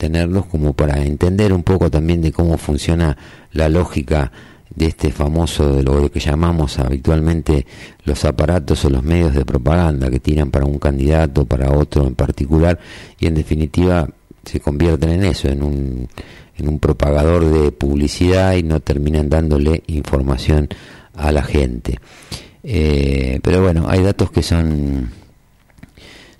tenerlos 0.00 0.46
como 0.46 0.72
para 0.72 1.04
entender 1.04 1.52
un 1.52 1.62
poco 1.62 1.90
también 1.90 2.22
de 2.22 2.32
cómo 2.32 2.56
funciona 2.56 3.18
la 3.52 3.68
lógica 3.68 4.32
de 4.74 4.86
este 4.86 5.12
famoso, 5.12 5.76
de 5.76 5.82
lo 5.82 6.10
que 6.10 6.20
llamamos 6.20 6.78
habitualmente 6.78 7.66
los 8.04 8.24
aparatos 8.24 8.82
o 8.86 8.88
los 8.88 9.02
medios 9.02 9.34
de 9.34 9.44
propaganda 9.44 10.08
que 10.08 10.18
tiran 10.18 10.50
para 10.50 10.64
un 10.64 10.78
candidato, 10.78 11.44
para 11.44 11.70
otro 11.72 12.06
en 12.06 12.14
particular, 12.14 12.78
y 13.18 13.26
en 13.26 13.34
definitiva 13.34 14.08
se 14.42 14.58
convierten 14.58 15.10
en 15.10 15.24
eso, 15.24 15.48
en 15.48 15.62
un, 15.62 16.08
en 16.56 16.68
un 16.68 16.78
propagador 16.78 17.44
de 17.44 17.70
publicidad 17.70 18.54
y 18.54 18.62
no 18.62 18.80
terminan 18.80 19.28
dándole 19.28 19.82
información 19.88 20.66
a 21.14 21.30
la 21.30 21.42
gente. 21.42 21.98
Eh, 22.62 23.38
pero 23.42 23.60
bueno, 23.60 23.84
hay 23.86 24.02
datos 24.02 24.30
que 24.30 24.42
son 24.42 25.10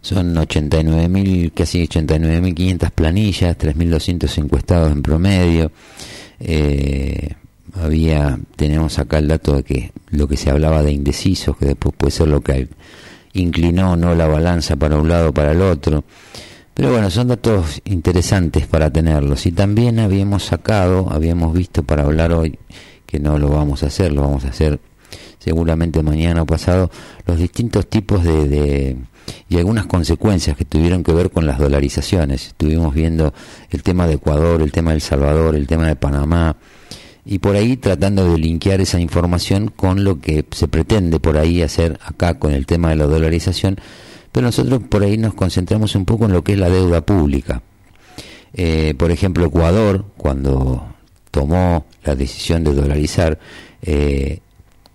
son 0.03 0.35
89.000, 0.35 1.53
casi 1.53 1.87
89.500 1.87 2.91
planillas, 2.91 3.59
3.200 3.59 4.39
encuestados 4.39 4.93
en 4.93 5.03
promedio. 5.03 5.73
Eh, 6.41 7.35
había, 7.75 8.39
tenemos 8.57 8.99
acá 8.99 9.19
el 9.19 9.29
dato 9.29 9.57
de 9.57 9.63
que 9.63 9.93
lo 10.11 10.27
que 10.27 10.37
se 10.37 10.51
hablaba 10.51 10.83
de 10.83 10.93
indecisos, 10.93 11.57
que 11.57 11.67
después 11.67 11.95
puede 11.97 12.11
ser 12.11 12.29
lo 12.29 12.41
que 12.41 12.69
inclinó 13.35 13.93
o 13.93 13.97
no 13.97 14.15
la 14.15 14.27
balanza 14.27 14.77
para 14.77 14.97
un 14.97 15.09
lado 15.09 15.31
o 15.31 15.35
para 15.35 15.53
el 15.53 15.61
otro. 15.61 16.05
Pero 16.73 16.91
bueno, 16.93 17.11
son 17.11 17.29
datos 17.29 17.83
interesantes 17.85 18.67
para 18.67 18.91
tenerlos. 18.91 19.45
Y 19.45 19.53
también 19.53 19.99
habíamos 19.99 20.45
sacado, 20.45 21.09
habíamos 21.11 21.53
visto 21.53 21.83
para 21.83 22.05
hablar 22.05 22.33
hoy, 22.33 22.59
que 23.05 23.19
no 23.19 23.39
lo 23.39 23.51
vamos 23.51 23.83
a 23.83 23.87
hacer, 23.87 24.13
lo 24.13 24.23
vamos 24.23 24.45
a 24.47 24.49
hacer 24.49 24.81
seguramente 25.39 26.03
mañana 26.03 26.43
o 26.43 26.47
pasado, 26.47 26.91
los 27.27 27.39
distintos 27.39 27.87
tipos 27.89 28.23
de, 28.23 28.47
de 28.49 28.97
y 29.49 29.59
algunas 29.59 29.87
consecuencias 29.87 30.57
que 30.57 30.65
tuvieron 30.65 31.03
que 31.03 31.13
ver 31.13 31.31
con 31.31 31.47
las 31.47 31.59
dolarizaciones. 31.59 32.49
Estuvimos 32.49 32.95
viendo 32.95 33.35
el 33.71 33.83
tema 33.83 34.07
de 34.07 34.15
Ecuador, 34.15 34.63
el 34.63 34.73
tema 34.73 34.91
de 34.91 34.97
El 34.97 35.03
Salvador, 35.03 35.55
el 35.55 35.67
tema 35.67 35.87
de 35.87 35.97
Panamá, 35.97 36.57
y 37.25 37.39
por 37.39 37.57
ahí 37.57 37.77
tratando 37.77 38.31
de 38.31 38.39
linkear 38.39 38.81
esa 38.81 39.01
información 39.01 39.69
con 39.69 40.05
lo 40.05 40.21
que 40.21 40.45
se 40.51 40.69
pretende 40.69 41.21
por 41.21 41.37
ahí 41.39 41.63
hacer 41.63 41.99
acá 42.05 42.39
con 42.39 42.53
el 42.53 42.67
tema 42.67 42.91
de 42.91 42.97
la 42.97 43.07
dolarización, 43.07 43.77
pero 44.33 44.47
nosotros 44.47 44.83
por 44.89 45.03
ahí 45.03 45.19
nos 45.19 45.35
concentramos 45.35 45.95
un 45.95 46.05
poco 46.05 46.25
en 46.25 46.33
lo 46.33 46.43
que 46.43 46.53
es 46.53 46.59
la 46.59 46.69
deuda 46.69 47.01
pública. 47.03 47.63
Eh, 48.53 48.95
por 48.97 49.11
ejemplo, 49.11 49.45
Ecuador, 49.47 50.05
cuando 50.17 50.87
tomó 51.31 51.87
la 52.05 52.15
decisión 52.15 52.65
de 52.65 52.75
dolarizar, 52.75 53.39
eh, 53.83 54.41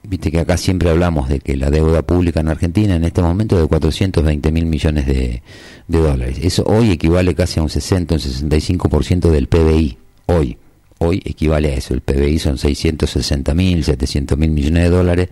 Viste 0.07 0.32
que 0.32 0.40
acá 0.40 0.57
siempre 0.57 0.90
hablamos 0.90 1.30
de 1.30 1.40
que 1.40 1.56
la 1.56 1.69
deuda 1.72 2.02
pública 2.02 2.40
en 2.40 2.49
Argentina 2.49 2.95
en 2.95 3.03
este 3.03 3.22
momento 3.22 3.56
es 3.56 3.64
de 3.64 3.68
420 3.68 4.52
mil 4.52 4.65
millones 4.65 5.06
de, 5.07 5.41
dólares. 5.88 6.40
Eso 6.41 6.64
hoy 6.68 6.91
equivale 6.91 7.34
casi 7.34 7.60
a 7.60 7.64
un 7.64 7.69
60, 7.69 8.15
un 8.15 8.22
65% 8.22 9.30
del 9.30 9.48
PBI. 9.48 9.98
Hoy, 10.27 10.57
hoy 10.99 11.22
equivale 11.26 11.73
a 11.73 11.76
eso. 11.76 11.94
El 11.94 12.02
PBI 12.02 12.40
son 12.40 12.57
660 12.57 13.53
mil, 13.53 13.84
700 13.84 14.38
mil 14.38 14.52
millones 14.52 14.84
de 14.84 14.90
dólares. 14.90 15.30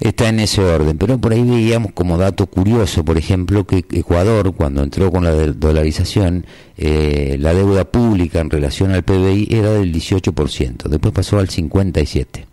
Está 0.00 0.28
en 0.28 0.40
ese 0.40 0.62
orden. 0.62 0.96
Pero 0.96 1.18
por 1.18 1.32
ahí 1.32 1.42
veíamos 1.42 1.92
como 1.92 2.18
dato 2.18 2.46
curioso, 2.46 3.04
por 3.04 3.18
ejemplo, 3.18 3.66
que 3.66 3.84
Ecuador, 3.90 4.54
cuando 4.54 4.82
entró 4.82 5.10
con 5.10 5.24
la 5.24 5.32
dolarización, 5.32 6.46
eh, 6.76 7.36
la 7.40 7.52
deuda 7.52 7.84
pública 7.84 8.40
en 8.40 8.50
relación 8.50 8.92
al 8.92 9.02
PBI 9.02 9.48
era 9.50 9.72
del 9.72 9.92
18%. 9.92 10.88
Después 10.88 11.12
pasó 11.12 11.38
al 11.38 11.48
57% 11.48 12.47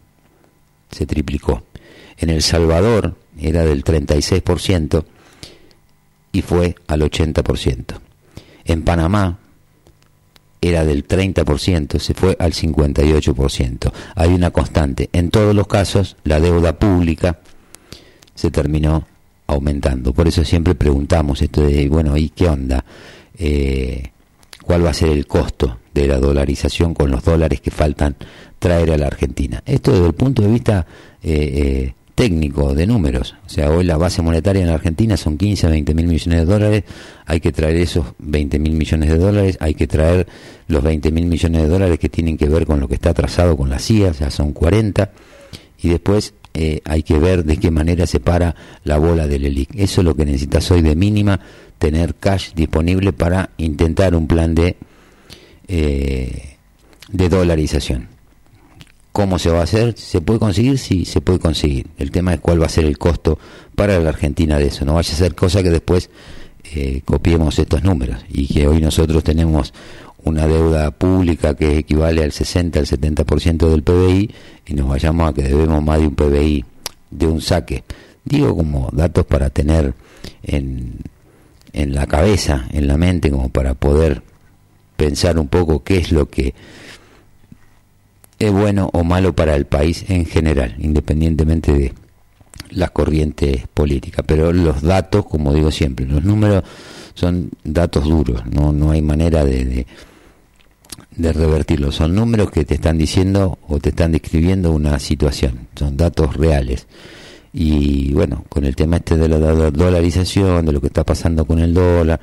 se 0.92 1.06
triplicó. 1.06 1.64
En 2.18 2.30
El 2.30 2.42
Salvador 2.42 3.16
era 3.40 3.66
del 3.66 3.84
36% 3.84 5.04
y 6.32 6.42
fue 6.42 6.76
al 6.88 7.02
80%. 7.02 8.00
En 8.66 8.84
Panamá 8.84 9.40
era 10.62 10.84
del 10.84 11.08
30%, 11.08 12.00
se 12.00 12.14
fue 12.14 12.36
al 12.40 12.54
58%. 12.54 13.92
Hay 14.16 14.34
una 14.34 14.52
constante. 14.52 15.10
En 15.14 15.30
todos 15.30 15.54
los 15.54 15.68
casos, 15.68 16.18
la 16.24 16.40
deuda 16.40 16.80
pública 16.80 17.40
se 18.34 18.52
terminó 18.52 19.06
aumentando. 19.48 20.14
Por 20.14 20.28
eso 20.28 20.44
siempre 20.44 20.76
preguntamos 20.76 21.42
esto 21.42 21.62
de, 21.62 21.88
bueno, 21.88 22.18
¿y 22.18 22.30
qué 22.30 22.48
onda? 22.48 22.84
Eh, 23.38 24.12
¿Cuál 24.66 24.86
va 24.86 24.90
a 24.90 24.94
ser 24.94 25.10
el 25.10 25.28
costo 25.28 25.80
de 25.94 26.08
la 26.08 26.20
dolarización 26.20 26.94
con 26.94 27.10
los 27.10 27.24
dólares 27.24 27.62
que 27.62 27.72
faltan 27.72 28.16
traer 28.60 28.92
a 28.92 28.98
la 28.98 29.08
Argentina. 29.08 29.62
Esto 29.66 29.92
desde 29.92 30.08
el 30.08 30.14
punto 30.14 30.42
de 30.42 30.50
vista 30.50 30.86
eh, 31.24 31.52
eh, 31.54 31.94
técnico, 32.16 32.74
de 32.74 32.88
números. 32.88 33.36
O 33.46 33.50
sea, 33.50 33.70
hoy 33.70 33.84
la 33.84 33.98
base 33.98 34.22
monetaria 34.22 34.62
en 34.62 34.70
la 34.70 34.76
Argentina 34.76 35.18
son 35.18 35.38
15 35.38 35.68
a 35.68 35.70
20 35.70 35.94
mil 35.94 36.08
millones 36.08 36.40
de 36.40 36.46
dólares, 36.46 36.84
hay 37.26 37.40
que 37.40 37.52
traer 37.52 37.76
esos 37.78 38.08
20 38.20 38.58
mil 38.60 38.74
millones 38.74 39.10
de 39.10 39.18
dólares, 39.18 39.58
hay 39.60 39.74
que 39.74 39.88
traer 39.88 40.26
los 40.68 40.82
20 40.82 41.12
mil 41.12 41.26
millones 41.26 41.62
de 41.62 41.68
dólares 41.68 42.00
que 42.00 42.10
tienen 42.10 42.38
que 42.38 42.48
ver 42.48 42.66
con 42.66 42.80
lo 42.80 42.88
que 42.88 42.96
está 42.96 43.14
trazado 43.14 43.56
con 43.56 43.70
la 43.70 43.80
CIA, 43.80 44.12
ya 44.12 44.32
son 44.32 44.54
40, 44.54 45.12
y 45.82 45.90
después 45.90 46.34
eh, 46.54 46.80
hay 46.86 47.04
que 47.04 47.20
ver 47.20 47.44
de 47.44 47.58
qué 47.58 47.70
manera 47.70 48.08
se 48.08 48.22
para 48.22 48.56
la 48.86 48.98
bola 48.98 49.28
del 49.28 49.46
ELIC. 49.46 49.76
Eso 49.76 50.02
es 50.02 50.06
lo 50.06 50.16
que 50.16 50.26
necesitas 50.26 50.72
hoy 50.72 50.82
de 50.82 50.96
mínima, 50.96 51.40
tener 51.78 52.16
cash 52.16 52.54
disponible 52.54 53.14
para 53.14 53.50
intentar 53.58 54.16
un 54.16 54.28
plan 54.28 54.56
de, 54.56 54.78
de 55.68 57.30
dolarización. 57.30 58.10
¿Cómo 59.12 59.40
se 59.40 59.50
va 59.50 59.60
a 59.60 59.64
hacer? 59.64 59.98
¿Se 59.98 60.20
puede 60.20 60.40
conseguir? 60.40 60.78
Sí, 60.78 61.06
se 61.06 61.22
puede 61.22 61.40
conseguir. 61.40 61.88
El 61.98 62.12
tema 62.12 62.34
es 62.34 62.42
cuál 62.42 62.62
va 62.62 62.66
a 62.66 62.70
ser 62.70 62.84
el 62.84 62.98
costo 62.98 63.40
para 63.74 63.98
la 64.00 64.10
Argentina 64.10 64.60
de 64.60 64.68
eso. 64.68 64.84
No 64.84 64.96
vaya 64.96 65.14
a 65.14 65.18
ser 65.18 65.36
cosa 65.36 65.64
que 65.64 65.70
después 65.70 66.10
eh, 66.74 67.02
copiemos 67.06 67.58
estos 67.60 67.84
números 67.84 68.26
y 68.28 68.48
que 68.48 68.68
hoy 68.68 68.82
nosotros 68.82 69.24
tenemos 69.24 69.74
una 70.26 70.48
deuda 70.48 70.92
pública 70.92 71.54
que 71.54 71.78
equivale 71.78 72.24
al 72.24 72.32
60, 72.32 72.80
al 72.80 72.88
70% 72.88 73.70
del 73.70 73.84
PBI 73.84 74.32
y 74.66 74.74
nos 74.74 74.90
vayamos 74.90 75.30
a 75.30 75.34
que 75.34 75.44
debemos 75.44 75.84
más 75.84 76.00
de 76.00 76.08
un 76.08 76.16
PBI, 76.16 76.66
de 77.12 77.28
un 77.28 77.40
saque. 77.40 77.84
Digo 78.24 78.56
como 78.56 78.90
datos 78.92 79.26
para 79.26 79.52
tener 79.52 79.94
en, 80.44 80.98
en 81.76 81.94
la 81.94 82.08
cabeza, 82.08 82.68
en 82.72 82.88
la 82.88 82.98
mente, 82.98 83.30
como 83.30 83.50
para 83.50 83.74
poder 83.74 84.24
pensar 84.96 85.38
un 85.38 85.50
poco 85.50 85.84
qué 85.84 85.98
es 85.98 86.12
lo 86.12 86.30
que 86.30 86.56
es 88.40 88.52
bueno 88.52 88.90
o 88.94 89.04
malo 89.04 89.34
para 89.36 89.56
el 89.56 89.66
país 89.66 90.06
en 90.08 90.26
general, 90.26 90.76
independientemente 90.80 91.74
de 91.74 91.94
las 92.70 92.92
corrientes 92.92 93.68
políticas. 93.74 94.24
Pero 94.26 94.54
los 94.54 94.82
datos, 94.82 95.26
como 95.26 95.54
digo 95.54 95.70
siempre, 95.70 96.06
los 96.06 96.24
números 96.24 96.64
son 97.14 97.52
datos 97.64 98.06
duros, 98.06 98.46
no, 98.46 98.72
no 98.72 98.92
hay 98.92 99.02
manera 99.02 99.44
de, 99.44 99.86
de 101.12 101.34
revertirlo. 101.34 101.92
Son 101.92 102.16
números 102.16 102.52
que 102.52 102.64
te 102.64 102.76
están 102.76 102.98
diciendo 102.98 103.60
o 103.68 103.80
te 103.80 103.90
están 103.90 104.14
describiendo 104.14 104.72
una 104.72 104.98
situación, 105.00 105.68
son 105.76 105.98
datos 105.98 106.38
reales. 106.38 106.88
Y 107.58 108.12
bueno, 108.12 108.44
con 108.50 108.66
el 108.66 108.76
tema 108.76 108.98
este 108.98 109.16
de 109.16 109.30
la 109.30 109.38
do- 109.38 109.72
dolarización, 109.72 110.66
de 110.66 110.74
lo 110.74 110.82
que 110.82 110.88
está 110.88 111.06
pasando 111.06 111.46
con 111.46 111.60
el 111.60 111.74
dólar, 111.74 112.20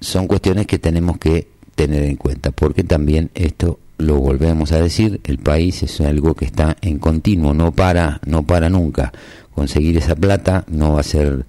son 0.00 0.26
cuestiones 0.26 0.66
que 0.66 0.78
tenemos 0.78 1.18
que 1.18 1.48
tener 1.74 2.02
en 2.04 2.16
cuenta, 2.16 2.50
porque 2.50 2.82
también 2.82 3.30
esto 3.34 3.78
lo 3.98 4.16
volvemos 4.20 4.72
a 4.72 4.80
decir, 4.80 5.20
el 5.24 5.36
país 5.38 5.82
es 5.82 6.00
algo 6.00 6.34
que 6.34 6.46
está 6.46 6.78
en 6.80 6.98
continuo, 6.98 7.52
no 7.52 7.72
para, 7.72 8.20
no 8.24 8.42
para 8.44 8.70
nunca. 8.70 9.12
Conseguir 9.54 9.98
esa 9.98 10.14
plata 10.16 10.64
no 10.68 10.94
va 10.94 11.00
a 11.00 11.04
ser 11.04 11.44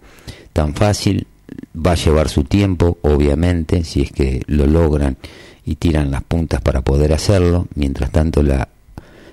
tan 0.51 0.73
fácil, 0.73 1.25
va 1.73 1.91
a 1.93 1.95
llevar 1.95 2.27
su 2.27 2.43
tiempo, 2.43 2.97
obviamente, 3.01 3.85
si 3.85 4.01
es 4.01 4.11
que 4.11 4.41
lo 4.47 4.65
logran 4.67 5.15
y 5.63 5.75
tiran 5.75 6.11
las 6.11 6.23
puntas 6.23 6.59
para 6.59 6.81
poder 6.81 7.13
hacerlo, 7.13 7.67
mientras 7.75 8.11
tanto 8.11 8.43
la 8.43 8.67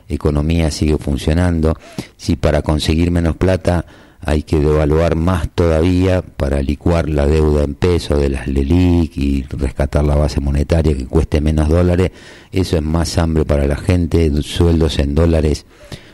economía 0.09 0.71
sigue 0.71 0.99
funcionando, 0.99 1.77
si 2.17 2.37
para 2.37 2.63
conseguir 2.63 3.11
menos 3.11 3.37
plata 3.37 3.87
hay 4.21 4.43
que 4.43 4.59
devaluar 4.59 5.15
más 5.15 5.49
todavía 5.55 6.23
para 6.23 6.61
licuar 6.63 7.09
la 7.09 7.27
deuda 7.27 7.63
en 7.65 7.75
pesos 7.75 8.21
de 8.21 8.31
las 8.31 8.49
LELIC 8.49 9.17
y 9.17 9.43
rescatar 9.45 10.05
la 10.05 10.17
base 10.17 10.41
monetaria 10.41 10.97
que 10.97 11.07
cueste 11.07 11.41
menos 11.41 11.69
dólares, 11.69 12.11
eso 12.51 12.77
es 12.77 12.83
más 12.83 13.19
hambre 13.19 13.45
para 13.45 13.67
la 13.67 13.77
gente, 13.77 14.31
sueldos 14.43 14.99
en 14.99 15.15
dólares 15.15 15.65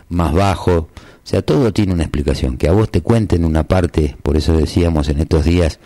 más 0.08 0.34
bajos, 0.34 0.84
o 1.24 1.26
sea, 1.26 1.40
todo 1.40 1.72
tiene 1.72 1.94
una 1.94 2.02
explicación, 2.02 2.56
que 2.56 2.68
a 2.68 2.72
vos 2.72 2.90
te 2.90 3.00
cuenten 3.00 3.44
una 3.44 3.62
parte, 3.62 4.16
por 4.22 4.36
eso 4.36 4.56
decíamos 4.56 5.08
en 5.08 5.20
estos 5.20 5.44
días, 5.44 5.78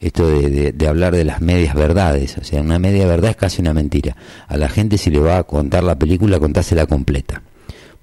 esto 0.00 0.26
de, 0.28 0.72
de- 0.72 0.88
hablar 0.88 1.14
de 1.14 1.24
las 1.24 1.40
medias 1.42 1.74
verdades, 1.74 2.36
o 2.38 2.44
sea, 2.44 2.60
una 2.62 2.78
media 2.78 3.06
verdad 3.06 3.30
es 3.32 3.36
casi 3.36 3.60
una 3.60 3.74
mentira. 3.74 4.16
A 4.48 4.56
la 4.56 4.68
gente 4.68 4.96
si 4.98 5.10
le 5.10 5.18
va 5.20 5.38
a 5.38 5.42
contar 5.44 5.84
la 5.84 5.98
película, 5.98 6.38
contásela 6.40 6.86
completa, 6.86 7.42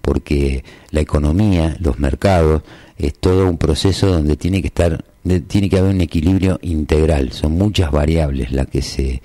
porque 0.02 0.64
la 0.92 1.02
economía, 1.02 1.76
los 1.80 2.00
mercados, 2.00 2.62
es 2.98 3.14
todo 3.14 3.48
un 3.50 3.58
proceso 3.58 4.08
donde 4.08 4.36
tiene 4.38 4.62
que 4.62 4.68
estar, 4.68 5.04
de- 5.24 5.42
tiene 5.42 5.70
que 5.70 5.78
haber 5.80 5.94
un 5.96 6.02
equilibrio 6.02 6.60
integral, 6.62 7.32
son 7.32 7.54
muchas 7.54 7.92
variables 7.92 8.52
las 8.52 8.68
que 8.68 8.82
se, 8.82 9.22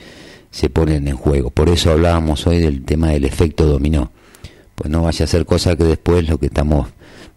se 0.50 0.70
ponen 0.70 1.06
en 1.08 1.16
juego. 1.16 1.50
Por 1.50 1.68
eso 1.68 1.90
hablábamos 1.92 2.46
hoy 2.46 2.58
del 2.58 2.84
tema 2.84 3.08
del 3.10 3.24
efecto 3.24 3.64
dominó. 3.66 4.12
Pues 4.74 4.90
no 4.90 5.02
vaya 5.02 5.24
a 5.26 5.28
ser 5.28 5.44
cosa 5.46 5.76
que 5.76 5.84
después 5.84 6.28
lo 6.28 6.38
que 6.38 6.46
estamos 6.46 6.88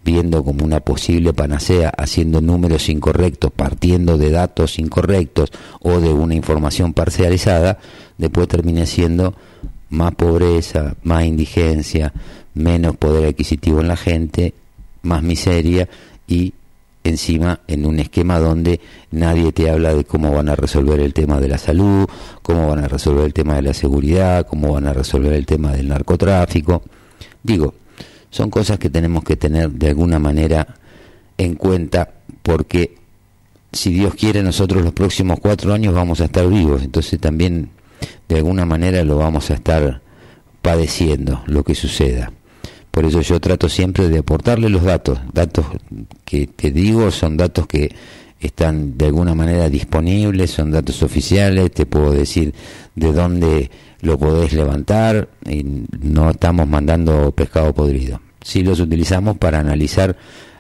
viendo 0.06 0.44
como 0.44 0.64
una 0.64 0.82
posible 0.82 1.34
panacea, 1.34 1.90
haciendo 1.90 2.40
números 2.40 2.90
incorrectos, 2.90 3.52
partiendo 3.52 4.20
de 4.20 4.30
datos 4.30 4.78
incorrectos 4.78 5.52
o 5.82 6.00
de 6.00 6.14
una 6.14 6.36
información 6.36 6.94
parcializada, 6.94 7.80
después 8.20 8.48
termine 8.48 8.86
siendo 8.86 9.34
más 9.90 10.14
pobreza, 10.14 10.96
más 11.02 11.26
indigencia, 11.26 12.14
menos 12.54 12.96
poder 12.98 13.30
adquisitivo 13.30 13.82
en 13.82 13.88
la 13.88 13.98
gente, 13.98 14.54
más 15.02 15.24
miseria 15.24 15.90
y 16.28 16.54
encima 17.04 17.62
en 17.68 17.88
un 17.88 18.00
esquema 18.00 18.38
donde 18.38 18.80
nadie 19.10 19.52
te 19.54 19.72
habla 19.72 19.96
de 19.96 20.06
cómo 20.06 20.32
van 20.32 20.50
a 20.50 20.56
resolver 20.56 21.00
el 21.00 21.14
tema 21.14 21.40
de 21.40 21.48
la 21.48 21.58
salud, 21.58 22.08
cómo 22.44 22.70
van 22.70 22.84
a 22.84 22.88
resolver 22.88 23.26
el 23.26 23.34
tema 23.34 23.56
de 23.56 23.64
la 23.64 23.74
seguridad, 23.74 24.46
cómo 24.46 24.74
van 24.74 24.86
a 24.86 24.94
resolver 24.94 25.34
el 25.34 25.48
tema 25.48 25.72
del 25.72 25.88
narcotráfico. 25.88 26.84
Digo, 27.42 27.74
son 28.36 28.50
cosas 28.50 28.78
que 28.78 28.90
tenemos 28.90 29.24
que 29.24 29.38
tener 29.38 29.72
de 29.72 29.88
alguna 29.88 30.20
manera 30.20 30.68
en 31.38 31.56
cuenta 31.56 32.16
porque 32.42 32.96
si 33.72 33.94
Dios 33.94 34.14
quiere 34.14 34.44
nosotros 34.44 34.84
los 34.84 34.92
próximos 34.92 35.40
cuatro 35.40 35.74
años 35.74 35.94
vamos 35.94 36.20
a 36.20 36.26
estar 36.26 36.46
vivos, 36.50 36.84
entonces 36.84 37.18
también 37.18 37.70
de 38.28 38.36
alguna 38.36 38.66
manera 38.66 39.06
lo 39.06 39.16
vamos 39.16 39.52
a 39.52 39.54
estar 39.54 40.02
padeciendo 40.62 41.44
lo 41.46 41.64
que 41.64 41.76
suceda. 41.76 42.34
Por 42.92 43.06
eso 43.06 43.22
yo 43.22 43.40
trato 43.40 43.70
siempre 43.70 44.10
de 44.10 44.18
aportarle 44.18 44.68
los 44.68 44.84
datos, 44.84 45.18
datos 45.32 45.68
que 46.26 46.46
te 46.46 46.72
digo 46.72 47.12
son 47.12 47.38
datos 47.38 47.68
que 47.68 47.96
están 48.42 48.98
de 48.98 49.06
alguna 49.06 49.34
manera 49.34 49.70
disponibles, 49.70 50.52
son 50.52 50.72
datos 50.72 51.04
oficiales, 51.04 51.72
te 51.72 51.86
puedo 51.86 52.12
decir 52.12 52.54
de 52.96 53.14
dónde 53.14 53.72
lo 54.06 54.18
podés 54.18 54.54
levantar 54.54 55.28
y 55.50 55.64
no 56.02 56.30
estamos 56.32 56.68
mandando 56.68 57.32
pescado 57.32 57.74
podrido. 57.74 58.22
Sí 58.42 58.64
los 58.64 58.80
utilizamos 58.80 59.38
para 59.38 59.60
analizar 59.60 60.16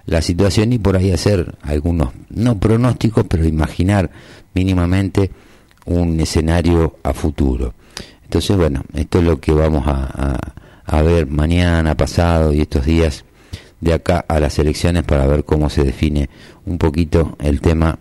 la 0.05 0.21
situación 0.21 0.73
y 0.73 0.79
por 0.79 0.97
ahí 0.97 1.11
hacer 1.11 1.55
algunos, 1.61 2.09
no 2.29 2.59
pronósticos, 2.59 3.25
pero 3.27 3.45
imaginar 3.45 4.09
mínimamente 4.53 5.31
un 5.85 6.19
escenario 6.19 6.97
a 7.03 7.13
futuro. 7.13 7.73
Entonces, 8.23 8.57
bueno, 8.57 8.83
esto 8.93 9.19
es 9.19 9.25
lo 9.25 9.39
que 9.39 9.51
vamos 9.53 9.87
a, 9.87 10.09
a- 10.33 10.53
a 10.87 11.01
ver 11.01 11.25
mañana, 11.27 11.95
pasado 11.97 12.53
y 12.53 12.61
estos 12.61 12.85
días 12.85 13.25
de 13.81 13.93
acá 13.93 14.23
a 14.27 14.39
las 14.39 14.59
elecciones 14.59 15.03
para 15.03 15.25
ver 15.25 15.43
cómo 15.43 15.69
se 15.69 15.83
define 15.83 16.29
un 16.65 16.77
poquito 16.77 17.35
el 17.39 17.59
tema, 17.59 17.97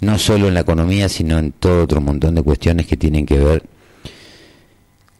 no 0.00 0.18
solo 0.18 0.48
en 0.48 0.54
la 0.54 0.60
economía, 0.60 1.08
sino 1.08 1.38
en 1.38 1.52
todo 1.52 1.84
otro 1.84 2.00
montón 2.00 2.34
de 2.34 2.42
cuestiones 2.42 2.86
que 2.86 2.96
tienen 2.96 3.24
que 3.24 3.38
ver 3.38 3.62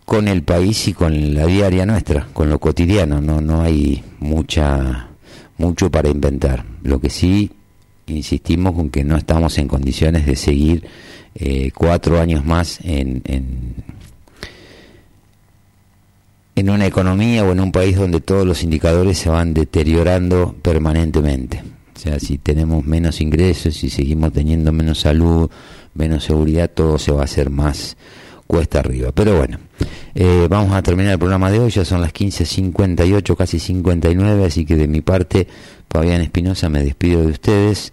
con 0.05 0.29
el 0.29 0.43
país 0.43 0.89
y 0.89 0.93
con 0.93 1.35
la 1.35 1.47
diaria 1.47 1.87
nuestra, 1.87 2.29
con 2.33 2.51
lo 2.51 2.59
cotidiano, 2.59 3.21
no 3.21 3.41
no 3.41 3.63
hay 3.63 4.03
mucha 4.21 5.09
mucho 5.57 5.91
para 5.91 6.09
inventar. 6.09 6.65
Lo 6.83 7.01
que 7.01 7.11
sí 7.11 7.51
insistimos 8.07 8.75
con 8.75 8.91
que 8.91 9.05
no 9.05 9.17
estamos 9.17 9.57
en 9.59 9.69
condiciones 9.69 10.27
de 10.27 10.37
seguir 10.37 10.87
eh, 11.35 11.71
cuatro 11.75 12.21
años 12.21 12.45
más 12.45 12.81
en, 12.83 13.23
en 13.25 13.77
en 16.57 16.71
una 16.71 16.87
economía 16.87 17.45
o 17.45 17.53
en 17.53 17.61
un 17.61 17.73
país 17.73 17.97
donde 17.97 18.21
todos 18.21 18.47
los 18.47 18.63
indicadores 18.63 19.19
se 19.19 19.29
van 19.29 19.55
deteriorando 19.55 20.55
permanentemente. 20.63 21.63
O 21.97 21.99
sea, 21.99 22.21
si 22.21 22.39
tenemos 22.39 22.85
menos 22.85 23.21
ingresos, 23.21 23.75
si 23.75 23.91
seguimos 23.91 24.33
teniendo 24.33 24.71
menos 24.73 25.01
salud, 25.01 25.51
menos 25.95 26.25
seguridad, 26.25 26.71
todo 26.71 26.99
se 26.99 27.13
va 27.13 27.23
a 27.23 27.25
hacer 27.25 27.51
más 27.51 27.97
cuesta 28.47 28.81
arriba. 28.81 29.11
Pero 29.13 29.37
bueno, 29.37 29.59
eh, 30.15 30.47
vamos 30.49 30.73
a 30.73 30.83
terminar 30.83 31.13
el 31.13 31.19
programa 31.19 31.51
de 31.51 31.59
hoy, 31.59 31.71
ya 31.71 31.85
son 31.85 32.01
las 32.01 32.13
15.58, 32.13 33.37
casi 33.37 33.59
59, 33.59 34.45
así 34.45 34.65
que 34.65 34.77
de 34.77 34.89
mi 34.89 35.01
parte, 35.01 35.47
Fabián 35.91 36.21
Espinosa, 36.21 36.69
me 36.69 36.83
despido 36.83 37.23
de 37.23 37.29
ustedes 37.29 37.93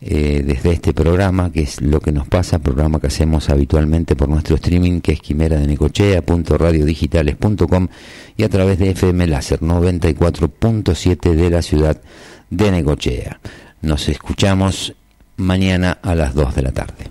eh, 0.00 0.44
desde 0.46 0.70
este 0.72 0.94
programa, 0.94 1.50
que 1.50 1.62
es 1.62 1.80
lo 1.80 1.98
que 2.00 2.12
nos 2.12 2.28
pasa, 2.28 2.60
programa 2.60 3.00
que 3.00 3.08
hacemos 3.08 3.50
habitualmente 3.50 4.14
por 4.14 4.28
nuestro 4.28 4.54
streaming, 4.54 5.00
que 5.00 5.10
es 5.12 5.20
quimera 5.20 5.58
de 5.58 5.66
necochea.radiodigitales.com 5.66 7.88
y 8.36 8.44
a 8.44 8.48
través 8.48 8.78
de 8.78 8.90
FM 8.90 9.26
Láser 9.26 9.58
94.7 9.60 11.34
de 11.34 11.50
la 11.50 11.62
ciudad 11.62 12.00
de 12.48 12.70
Necochea. 12.70 13.40
Nos 13.82 14.08
escuchamos 14.08 14.94
mañana 15.36 15.98
a 16.00 16.14
las 16.14 16.32
2 16.34 16.54
de 16.54 16.62
la 16.62 16.70
tarde. 16.72 17.10